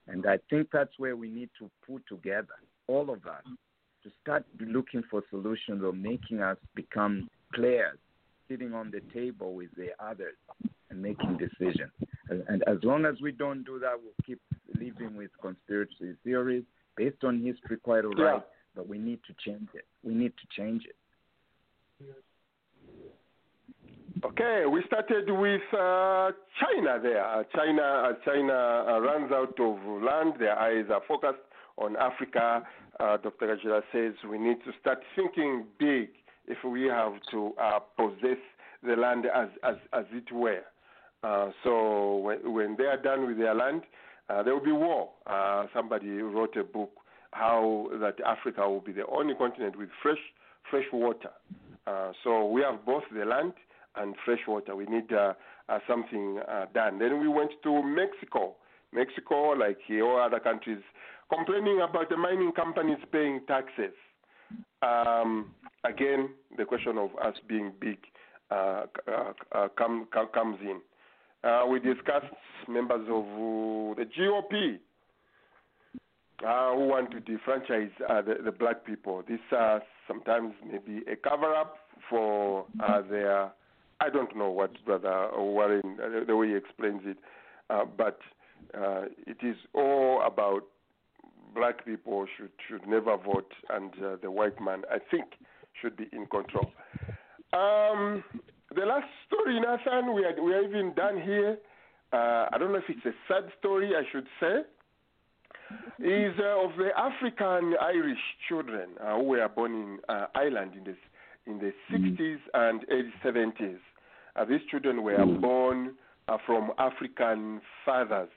And 0.07 0.25
I 0.27 0.37
think 0.49 0.69
that's 0.71 0.91
where 0.97 1.15
we 1.15 1.29
need 1.29 1.49
to 1.59 1.69
put 1.87 2.05
together, 2.07 2.55
all 2.87 3.09
of 3.09 3.25
us, 3.25 3.43
to 4.03 4.11
start 4.21 4.45
looking 4.59 5.03
for 5.09 5.23
solutions 5.29 5.83
or 5.83 5.93
making 5.93 6.41
us 6.41 6.57
become 6.75 7.27
players, 7.53 7.97
sitting 8.47 8.73
on 8.73 8.91
the 8.91 9.01
table 9.13 9.53
with 9.55 9.69
the 9.75 9.89
others 9.99 10.35
and 10.89 11.01
making 11.01 11.37
decisions. 11.37 11.91
And, 12.29 12.43
and 12.47 12.63
as 12.67 12.77
long 12.83 13.05
as 13.05 13.15
we 13.21 13.31
don't 13.31 13.63
do 13.63 13.79
that, 13.79 13.93
we'll 14.01 14.13
keep 14.25 14.39
living 14.79 15.15
with 15.15 15.31
conspiracy 15.41 16.15
theories 16.23 16.63
based 16.95 17.23
on 17.23 17.41
history, 17.43 17.77
quite 17.77 18.05
all 18.05 18.11
right, 18.11 18.35
Yeah. 18.35 18.39
but 18.75 18.87
we 18.87 18.99
need 18.99 19.19
to 19.27 19.33
change 19.43 19.69
it. 19.73 19.85
We 20.03 20.13
need 20.13 20.33
to 20.37 20.61
change 20.61 20.85
it. 20.85 20.95
Okay, 24.23 24.63
we 24.65 24.81
started 24.87 25.29
with 25.29 25.61
uh, 25.73 26.31
China 26.57 26.99
there. 27.03 27.25
Uh, 27.25 27.43
China, 27.53 27.81
uh, 27.81 28.13
China 28.23 28.53
uh, 28.53 28.99
runs 29.01 29.29
out 29.31 29.59
of 29.59 29.77
land. 30.01 30.35
Their 30.39 30.57
eyes 30.57 30.85
are 30.89 31.01
focused 31.05 31.43
on 31.77 31.97
Africa. 31.97 32.63
Uh, 32.97 33.17
Dr. 33.17 33.57
Kajira 33.57 33.81
says 33.91 34.13
we 34.29 34.37
need 34.37 34.63
to 34.63 34.71
start 34.79 34.99
thinking 35.17 35.65
big 35.77 36.09
if 36.47 36.57
we 36.63 36.83
have 36.83 37.13
to 37.31 37.51
uh, 37.61 37.79
possess 37.97 38.37
the 38.83 38.95
land 38.95 39.25
as, 39.25 39.49
as, 39.63 39.75
as 39.91 40.05
it 40.13 40.31
were. 40.31 40.61
So 41.63 42.17
when, 42.17 42.53
when 42.53 42.75
they 42.77 42.85
are 42.85 43.01
done 43.01 43.27
with 43.27 43.37
their 43.37 43.53
land, 43.53 43.81
there 44.29 44.53
will 44.53 44.63
be 44.63 44.71
war. 44.71 45.09
Somebody 45.73 46.21
wrote 46.21 46.55
a 46.55 46.63
book 46.63 46.91
how 47.31 47.89
that 47.99 48.15
Africa 48.25 48.69
will 48.69 48.79
be 48.79 48.93
the 48.93 49.05
only 49.07 49.33
continent 49.33 49.77
with 49.77 49.89
fresh 50.01 50.19
fresh 50.69 50.85
water. 50.93 51.31
So 52.23 52.45
we 52.45 52.61
have 52.61 52.85
both 52.85 53.03
the 53.11 53.25
land 53.25 53.53
and 53.97 54.15
fresh 54.23 54.39
water. 54.47 54.75
We 54.75 54.85
need 54.85 55.11
uh, 55.11 55.33
uh, 55.69 55.79
something 55.87 56.39
uh, 56.47 56.65
done. 56.73 56.99
Then 56.99 57.19
we 57.19 57.27
went 57.27 57.51
to 57.63 57.83
Mexico. 57.83 58.55
Mexico, 58.93 59.49
like 59.51 59.77
all 60.01 60.21
other 60.21 60.39
countries, 60.39 60.79
complaining 61.29 61.81
about 61.81 62.09
the 62.09 62.17
mining 62.17 62.51
companies 62.53 62.97
paying 63.11 63.41
taxes. 63.47 63.93
Um, 64.81 65.51
again, 65.83 66.29
the 66.57 66.65
question 66.65 66.97
of 66.97 67.09
us 67.21 67.35
being 67.47 67.73
big 67.79 67.97
uh, 68.51 68.85
uh, 69.07 69.33
uh, 69.53 69.67
come, 69.75 70.07
come, 70.13 70.27
comes 70.33 70.57
in. 70.61 70.79
Uh, 71.43 71.65
we 71.65 71.79
discussed 71.79 72.25
members 72.67 73.07
of 73.09 73.25
the 73.97 74.05
GOP 74.17 74.77
who 76.41 76.87
want 76.87 77.09
to 77.11 77.17
defranchise 77.21 77.91
the, 77.97 78.35
the 78.43 78.51
black 78.51 78.85
people. 78.85 79.23
This 79.27 79.39
sometimes 80.07 80.53
may 80.69 80.77
be 80.77 81.01
a 81.11 81.15
cover 81.15 81.55
up 81.55 81.77
for 82.09 82.65
their, 83.09 83.51
I 84.01 84.09
don't 84.09 84.35
know 84.35 84.49
what 84.49 84.83
Brother 84.85 85.29
Warren, 85.37 85.97
uh, 86.03 86.25
the 86.25 86.35
way 86.35 86.49
he 86.49 86.55
explains 86.55 87.01
it, 87.05 87.17
uh, 87.69 87.85
but 87.85 88.19
uh, 88.77 89.03
it 89.25 89.37
is 89.41 89.55
all 89.73 90.21
about 90.25 90.63
black 91.53 91.85
people 91.85 92.25
should, 92.37 92.51
should 92.67 92.85
never 92.87 93.15
vote 93.17 93.51
and 93.69 93.93
uh, 94.03 94.17
the 94.21 94.29
white 94.29 94.59
man, 94.61 94.83
I 94.91 94.97
think, 94.99 95.25
should 95.81 95.95
be 95.95 96.09
in 96.11 96.25
control. 96.25 96.71
Um, 97.53 98.23
the 98.75 98.85
last 98.85 99.07
story, 99.27 99.59
Nathan, 99.59 100.13
we 100.13 100.25
are, 100.25 100.43
we 100.43 100.53
are 100.53 100.63
even 100.63 100.93
done 100.93 101.21
here. 101.21 101.57
Uh, 102.11 102.47
I 102.51 102.57
don't 102.59 102.73
know 102.73 102.79
if 102.79 102.89
it's 102.89 103.05
a 103.05 103.13
sad 103.27 103.49
story, 103.59 103.91
I 103.95 104.03
should 104.11 104.27
say 104.39 104.63
is 105.99 106.33
uh, 106.39 106.63
of 106.63 106.77
the 106.77 106.89
African 106.95 107.73
Irish 107.81 108.19
children 108.47 108.89
who 109.01 109.23
were 109.23 109.49
born 109.49 109.73
in 109.73 109.99
Ireland 110.35 110.73
in 110.77 110.83
the 110.83 110.95
in 111.47 111.59
the 111.59 111.71
60s 111.91 112.39
and 112.53 112.81
early 112.89 113.13
70s. 113.23 113.77
Uh, 114.35 114.45
these 114.45 114.61
children 114.69 115.03
were 115.03 115.25
born 115.39 115.93
uh, 116.27 116.37
from 116.45 116.71
African 116.77 117.61
fathers 117.85 118.29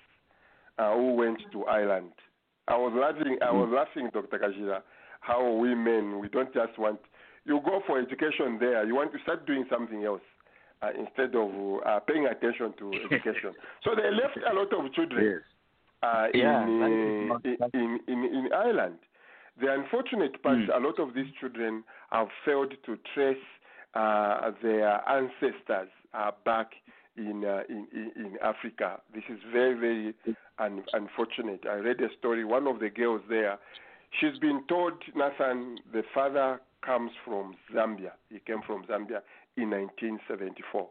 uh, 0.78 0.94
who 0.94 1.14
went 1.14 1.40
to 1.52 1.64
Ireland 1.64 2.12
I 2.68 2.76
was 2.76 2.92
laughing. 2.94 3.38
I 3.42 3.50
was 3.50 3.70
laughing, 3.72 4.10
Dr. 4.12 4.38
Kajira, 4.38 4.82
how 5.20 5.52
we 5.54 5.74
men 5.74 6.18
we 6.20 6.28
don't 6.28 6.52
just 6.52 6.78
want. 6.78 7.00
You 7.44 7.60
go 7.64 7.80
for 7.86 7.98
education 7.98 8.58
there. 8.60 8.84
You 8.84 8.94
want 8.94 9.12
to 9.12 9.18
start 9.22 9.46
doing 9.46 9.64
something 9.70 10.04
else 10.04 10.20
uh, 10.82 10.90
instead 10.96 11.34
of 11.34 11.48
uh, 11.86 12.00
paying 12.00 12.26
attention 12.26 12.74
to 12.78 12.92
education. 13.10 13.54
so 13.82 13.94
they 13.96 14.10
left 14.10 14.36
a 14.36 14.54
lot 14.54 14.68
of 14.72 14.92
children 14.92 15.40
uh, 16.02 16.26
Yeah, 16.34 16.64
is 16.64 16.68
in, 17.44 17.58
in 17.74 17.98
in 18.06 18.24
in 18.24 18.48
Ireland. 18.54 18.98
The 19.60 19.72
unfortunate 19.72 20.42
part, 20.42 20.58
Mm. 20.58 20.74
a 20.74 20.78
lot 20.78 20.98
of 20.98 21.14
these 21.14 21.30
children 21.40 21.84
have 22.10 22.28
failed 22.44 22.72
to 22.84 22.96
trace 23.14 23.44
uh, 23.94 24.52
their 24.62 25.00
ancestors 25.08 25.88
uh, 26.14 26.30
back 26.44 26.72
in, 27.16 27.44
uh, 27.44 27.62
in 27.68 27.86
in 28.16 28.38
Africa. 28.42 29.00
This 29.14 29.24
is 29.28 29.40
very 29.52 29.74
very 29.74 30.14
un- 30.58 30.84
unfortunate. 30.92 31.64
I 31.66 31.74
read 31.76 32.00
a 32.00 32.08
story. 32.18 32.44
One 32.44 32.66
of 32.68 32.78
the 32.78 32.90
girls 32.90 33.22
there, 33.28 33.58
she's 34.20 34.38
been 34.38 34.62
told 34.68 34.92
Nathan, 35.16 35.78
the 35.92 36.02
father 36.14 36.60
comes 36.82 37.10
from 37.24 37.56
Zambia. 37.74 38.12
He 38.30 38.38
came 38.40 38.62
from 38.62 38.84
Zambia 38.84 39.20
in 39.56 39.70
1974. 39.70 40.88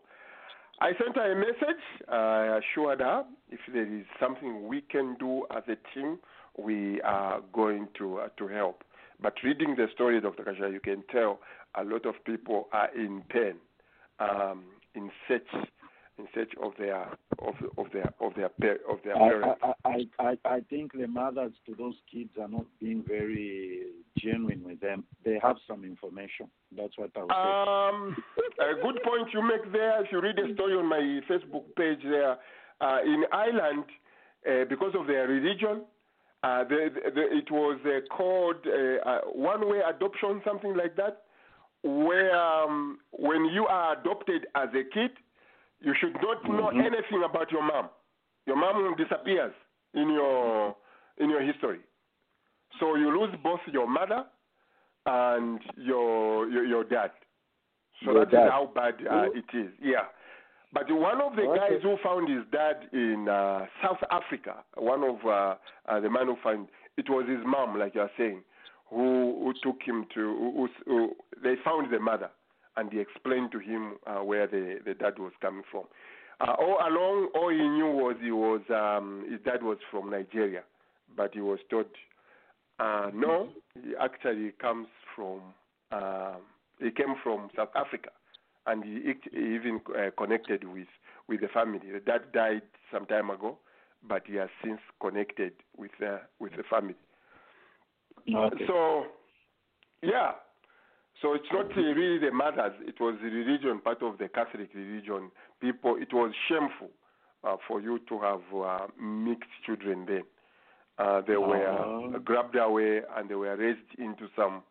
I 0.79 0.91
sent 1.01 1.15
her 1.15 1.31
a 1.31 1.35
message. 1.35 1.83
I 2.09 2.59
assured 2.59 2.99
her 2.99 3.23
if 3.49 3.59
there 3.73 3.87
is 3.99 4.05
something 4.19 4.67
we 4.67 4.81
can 4.81 5.15
do 5.19 5.45
as 5.55 5.63
a 5.69 5.77
team, 5.93 6.19
we 6.57 7.01
are 7.01 7.41
going 7.53 7.87
to 7.97 8.19
uh, 8.19 8.27
to 8.37 8.47
help. 8.47 8.83
But 9.21 9.33
reading 9.43 9.75
the 9.75 9.87
story, 9.93 10.21
Dr. 10.21 10.43
Kasha, 10.43 10.69
you 10.71 10.79
can 10.79 11.03
tell 11.11 11.39
a 11.75 11.83
lot 11.83 12.05
of 12.05 12.15
people 12.25 12.67
are 12.71 12.89
in 12.95 13.23
pain, 13.29 13.55
um, 14.19 14.63
in 14.95 15.09
search 15.27 15.47
in 16.17 16.27
search 16.33 16.51
of 16.61 16.73
their 16.77 17.03
of 17.39 17.55
of 17.77 17.87
their 17.93 18.13
of 18.19 18.33
their 18.35 18.49
of 18.89 18.99
their 19.03 19.15
parents. 19.15 19.59
I, 19.63 19.89
I, 19.89 20.07
I, 20.19 20.37
I 20.45 20.59
think 20.69 20.93
the 20.93 21.07
mothers 21.07 21.53
to 21.65 21.75
those 21.75 21.95
kids 22.11 22.31
are 22.41 22.47
not 22.47 22.65
being 22.79 23.03
very 23.07 23.83
genuine 24.17 24.63
with 24.63 24.79
them. 24.79 25.03
They 25.23 25.39
have 25.41 25.57
some 25.67 25.83
information. 25.83 26.47
That's 26.75 26.97
what 26.97 27.11
I 27.15 27.21
would 27.21 27.31
Um, 27.31 28.15
a 28.59 28.81
good 28.81 29.01
point 29.03 29.29
you 29.33 29.41
make 29.43 29.71
there. 29.71 30.03
If 30.03 30.11
you 30.11 30.21
read 30.21 30.39
a 30.39 30.53
story 30.53 30.73
on 30.73 30.87
my 30.87 31.19
Facebook 31.29 31.63
page 31.75 31.99
there, 32.03 32.37
uh, 32.81 32.97
in 33.03 33.23
Ireland, 33.31 33.85
uh, 34.47 34.65
because 34.69 34.93
of 34.99 35.07
their 35.07 35.27
religion, 35.27 35.83
uh, 36.47 36.63
the, 36.71 36.89
the, 37.15 37.23
it 37.41 37.49
was 37.51 37.79
uh, 37.85 37.99
called 38.15 38.61
uh, 38.67 39.09
uh, 39.09 39.21
one-way 39.33 39.79
adoption, 39.93 40.41
something 40.45 40.75
like 40.77 40.95
that, 40.95 41.23
where 41.83 42.35
um, 42.35 42.99
when 43.11 43.45
you 43.45 43.65
are 43.67 43.99
adopted 43.99 44.41
as 44.55 44.69
a 44.69 44.83
kid, 44.95 45.11
you 45.81 45.93
should 45.99 46.15
not 46.27 46.43
know 46.45 46.69
Mhm. 46.71 46.85
anything 46.89 47.23
about 47.29 47.51
your 47.51 47.63
mom. 47.63 47.89
Your 48.45 48.55
mom 48.55 48.95
disappears 48.95 49.53
in 49.93 50.09
your 50.09 50.75
in 51.17 51.29
your 51.29 51.41
history. 51.41 51.79
So 52.79 52.95
you 52.95 53.07
lose 53.19 53.33
both 53.43 53.61
your 53.77 53.87
mother 53.87 54.21
and 55.05 55.59
your 55.75 56.47
your, 56.53 56.65
your 56.65 56.83
dad. 56.83 57.11
So 58.03 58.11
Your 58.11 58.25
that 58.25 58.27
is 58.27 58.39
dad. 58.39 58.51
how 58.51 58.65
bad 58.79 58.95
uh, 59.09 59.29
it 59.41 59.49
is. 59.53 59.71
Yeah. 59.81 60.05
But 60.73 60.91
one 60.91 61.21
of 61.21 61.35
the 61.35 61.43
Okay. 61.43 61.59
guys 61.59 61.81
who 61.81 61.97
found 62.03 62.27
his 62.29 62.45
dad 62.51 62.89
in 62.91 63.27
uh, 63.29 63.65
South 63.81 64.03
Africa, 64.11 64.63
one 64.75 65.03
of 65.03 65.25
uh, 65.25 65.55
uh, 65.87 65.99
the 65.99 66.09
man 66.09 66.27
who 66.27 66.35
found 66.43 66.67
it 66.97 67.09
was 67.09 67.27
his 67.27 67.43
mom, 67.45 67.77
like 67.77 67.95
you 67.95 68.01
are 68.01 68.11
saying, 68.17 68.43
who 68.89 69.43
who 69.43 69.53
took 69.63 69.81
him 69.81 70.05
to. 70.13 70.21
Who, 70.55 70.69
who, 70.85 71.15
they 71.43 71.55
found 71.63 71.91
the 71.91 71.99
mother, 71.99 72.29
and 72.75 72.91
he 72.91 72.99
explained 72.99 73.51
to 73.51 73.59
him 73.59 73.97
uh, 74.05 74.23
where 74.23 74.47
the 74.47 74.79
the 74.85 74.93
dad 74.93 75.19
was 75.19 75.31
coming 75.41 75.63
from. 75.71 75.85
Uh, 76.39 76.53
all 76.59 76.77
along, 76.87 77.29
all 77.33 77.49
he 77.49 77.67
knew 77.67 77.87
was 77.87 78.15
he 78.21 78.31
was 78.31 78.61
um, 78.69 79.25
his 79.29 79.39
dad 79.41 79.63
was 79.63 79.77
from 79.89 80.09
Nigeria, 80.09 80.63
but 81.15 81.33
he 81.33 81.41
was 81.41 81.59
told 81.69 81.87
uh, 82.79 83.09
no, 83.13 83.49
he 83.73 83.93
actually 83.99 84.51
comes 84.61 84.87
from 85.15 85.41
uh, 85.91 86.35
he 86.79 86.91
came 86.91 87.15
from 87.23 87.49
South 87.55 87.69
Africa, 87.75 88.09
and 88.67 88.83
he, 88.83 89.13
even 89.33 89.81
uh, 89.97 90.09
connected 90.17 90.63
with 90.65 90.87
with 91.27 91.41
the 91.41 91.47
family. 91.47 91.79
The 91.91 91.99
dad 91.99 92.31
died 92.33 92.61
some 92.91 93.05
time 93.05 93.29
ago, 93.29 93.57
but 94.07 94.23
he 94.27 94.35
has 94.35 94.49
since 94.63 94.79
connected 95.01 95.53
with 95.77 95.91
uh, 96.05 96.17
with 96.39 96.53
the 96.55 96.63
family. 96.69 96.95
Okay. 98.33 98.65
So, 98.67 99.05
yeah. 100.01 100.31
So 101.21 101.33
it's 101.33 101.47
not 101.51 101.75
really 101.75 102.19
the 102.19 102.31
mothers. 102.31 102.73
It 102.85 102.99
was 102.99 103.15
the 103.23 103.29
religion, 103.29 103.79
part 103.83 104.03
of 104.03 104.17
the 104.19 104.27
Catholic 104.27 104.69
religion. 104.75 105.31
People, 105.59 105.95
it 105.99 106.13
was 106.13 106.31
shameful 106.47 106.89
uh, 107.43 107.55
for 107.67 107.81
you 107.81 107.99
to 108.09 108.19
have 108.19 108.41
uh, 108.55 108.87
mixed 109.01 109.49
children 109.65 110.05
then. 110.07 110.23
Uh, 110.99 111.21
they 111.27 111.37
were 111.37 111.67
Oh. 111.67 112.19
grabbed 112.23 112.55
away 112.55 113.01
and 113.15 113.29
they 113.29 113.35
were 113.35 113.55
raised 113.55 113.93
into 113.97 114.27
some 114.35 114.61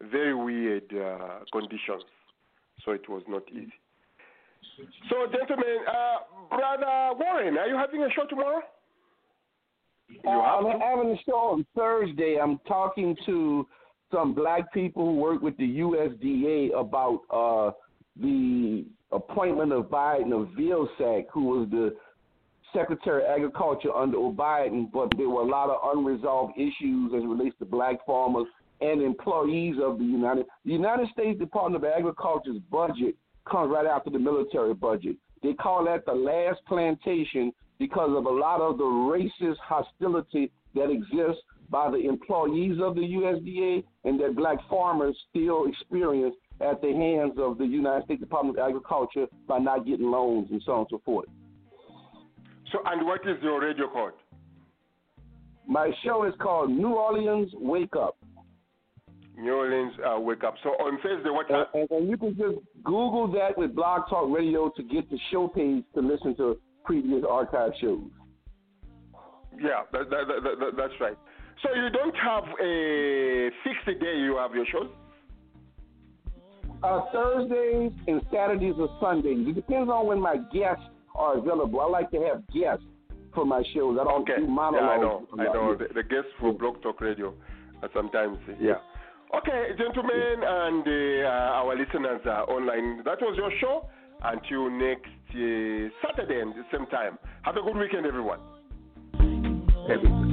very 0.00 0.34
weird 0.34 0.92
uh, 0.94 1.40
conditions. 1.52 2.04
So 2.84 2.92
it 2.92 3.08
was 3.08 3.22
not 3.28 3.42
easy. 3.50 3.72
So, 5.08 5.26
gentlemen, 5.32 5.78
uh, 5.88 6.56
brother 6.56 7.18
Warren, 7.18 7.56
are 7.56 7.66
you 7.66 7.76
having 7.76 8.02
a 8.02 8.10
show 8.10 8.26
tomorrow? 8.28 8.60
Uh, 10.24 10.30
I'm 10.30 10.80
having 10.80 11.12
a 11.12 11.16
show 11.24 11.36
on 11.36 11.66
Thursday. 11.74 12.38
I'm 12.40 12.58
talking 12.68 13.16
to 13.26 13.66
some 14.12 14.34
black 14.34 14.72
people 14.72 15.06
who 15.06 15.16
work 15.16 15.42
with 15.42 15.56
the 15.56 15.78
USDA 15.78 16.78
about 16.78 17.22
uh, 17.30 17.72
the 18.20 18.84
appointment 19.12 19.72
of 19.72 19.86
Biden 19.86 20.32
of 20.32 20.48
Vilsack, 20.48 21.24
who 21.32 21.44
was 21.44 21.68
the 21.70 21.96
Secretary 22.74 23.24
of 23.24 23.30
Agriculture 23.30 23.92
under 23.94 24.18
Biden, 24.18 24.90
but 24.92 25.08
there 25.16 25.28
were 25.28 25.42
a 25.42 25.46
lot 25.46 25.70
of 25.70 25.96
unresolved 25.96 26.58
issues 26.58 27.12
as 27.16 27.22
it 27.22 27.26
relates 27.26 27.56
to 27.58 27.64
black 27.64 28.04
farmers 28.04 28.46
and 28.80 29.02
employees 29.02 29.76
of 29.82 29.98
the 29.98 30.04
United 30.04 30.46
the 30.64 30.72
United 30.72 31.08
States 31.10 31.38
Department 31.38 31.84
of 31.84 31.90
Agriculture's 31.90 32.58
budget 32.70 33.16
comes 33.50 33.70
right 33.70 33.86
after 33.86 34.10
the 34.10 34.18
military 34.18 34.74
budget. 34.74 35.16
They 35.42 35.52
call 35.52 35.84
that 35.84 36.04
the 36.04 36.12
last 36.12 36.60
plantation 36.66 37.52
because 37.78 38.10
of 38.16 38.26
a 38.26 38.30
lot 38.30 38.60
of 38.60 38.78
the 38.78 38.84
racist 38.84 39.58
hostility 39.62 40.50
that 40.74 40.90
exists 40.90 41.42
by 41.70 41.90
the 41.90 41.98
employees 41.98 42.78
of 42.80 42.94
the 42.94 43.00
USDA 43.00 43.84
and 44.04 44.20
that 44.20 44.36
black 44.36 44.58
farmers 44.68 45.16
still 45.30 45.66
experience 45.66 46.34
at 46.60 46.80
the 46.80 46.92
hands 46.92 47.38
of 47.38 47.58
the 47.58 47.66
United 47.66 48.04
States 48.04 48.20
Department 48.20 48.58
of 48.58 48.68
Agriculture 48.68 49.26
by 49.46 49.58
not 49.58 49.86
getting 49.86 50.10
loans 50.10 50.48
and 50.50 50.62
so 50.64 50.72
on 50.72 50.78
and 50.80 50.86
so 50.90 51.02
forth. 51.04 51.28
So, 52.72 52.78
and 52.86 53.06
what 53.06 53.20
is 53.26 53.36
your 53.42 53.60
radio 53.60 53.88
code? 53.88 54.12
My 55.68 55.90
show 56.04 56.24
is 56.24 56.34
called 56.40 56.70
New 56.70 56.94
Orleans 56.94 57.50
Wake 57.54 57.96
Up. 57.96 58.16
New 59.36 59.52
Orleans 59.54 59.92
uh, 60.06 60.18
Wake 60.18 60.44
Up. 60.44 60.54
So 60.62 60.70
on 60.70 60.98
Thursday, 61.02 61.30
what 61.30 61.48
time? 61.48 61.66
And, 61.74 61.90
and 61.90 62.08
you 62.08 62.16
can 62.16 62.36
just 62.36 62.56
Google 62.84 63.30
that 63.32 63.56
with 63.58 63.74
Blog 63.74 64.08
Talk 64.08 64.34
Radio 64.34 64.70
to 64.76 64.82
get 64.82 65.08
the 65.10 65.18
show 65.30 65.48
page 65.48 65.84
to 65.94 66.00
listen 66.00 66.34
to 66.36 66.58
previous 66.84 67.22
archive 67.28 67.72
shows. 67.80 68.00
Yeah, 69.58 69.82
that, 69.92 70.10
that, 70.10 70.24
that, 70.28 70.58
that, 70.58 70.70
that's 70.76 70.92
right. 71.00 71.16
So 71.62 71.74
you 71.74 71.88
don't 71.90 72.14
have 72.16 72.44
a 72.62 73.50
fixed 73.64 74.00
day 74.00 74.18
you 74.18 74.36
have 74.36 74.54
your 74.54 74.66
shows? 74.70 74.88
Uh, 76.82 77.00
Thursdays 77.12 77.92
and 78.06 78.20
Saturdays 78.30 78.74
or 78.78 78.88
Sundays. 79.00 79.48
It 79.48 79.54
depends 79.54 79.90
on 79.90 80.06
when 80.06 80.20
my 80.20 80.36
guests 80.52 80.84
are 81.14 81.38
available. 81.38 81.80
I 81.80 81.86
like 81.86 82.10
to 82.10 82.20
have 82.20 82.42
guests 82.48 82.84
for 83.34 83.46
my 83.46 83.62
shows. 83.74 83.98
I 83.98 84.04
don't 84.04 84.22
Okay. 84.22 84.36
do 84.38 84.46
Yeah. 84.46 84.80
I 84.80 84.98
know. 84.98 85.26
I 85.38 85.44
know. 85.44 85.74
The, 85.74 85.88
the 85.94 86.02
guests 86.02 86.30
for 86.38 86.52
Blog 86.52 86.82
Talk 86.82 87.00
Radio 87.00 87.32
sometimes. 87.94 88.38
Yeah. 88.60 88.74
Okay, 89.34 89.70
gentlemen 89.76 90.42
and 90.42 90.86
uh, 90.86 91.28
our 91.60 91.76
listeners 91.76 92.20
uh, 92.26 92.44
online. 92.50 93.02
That 93.04 93.20
was 93.20 93.36
your 93.36 93.50
show. 93.60 93.88
Until 94.22 94.70
next 94.70 95.10
uh, 95.30 95.90
Saturday 96.02 96.40
at 96.40 96.54
the 96.54 96.64
same 96.72 96.86
time. 96.86 97.18
Have 97.42 97.56
a 97.56 97.62
good 97.62 97.76
weekend, 97.76 98.06
everyone. 98.06 98.40
Thank 99.86 100.25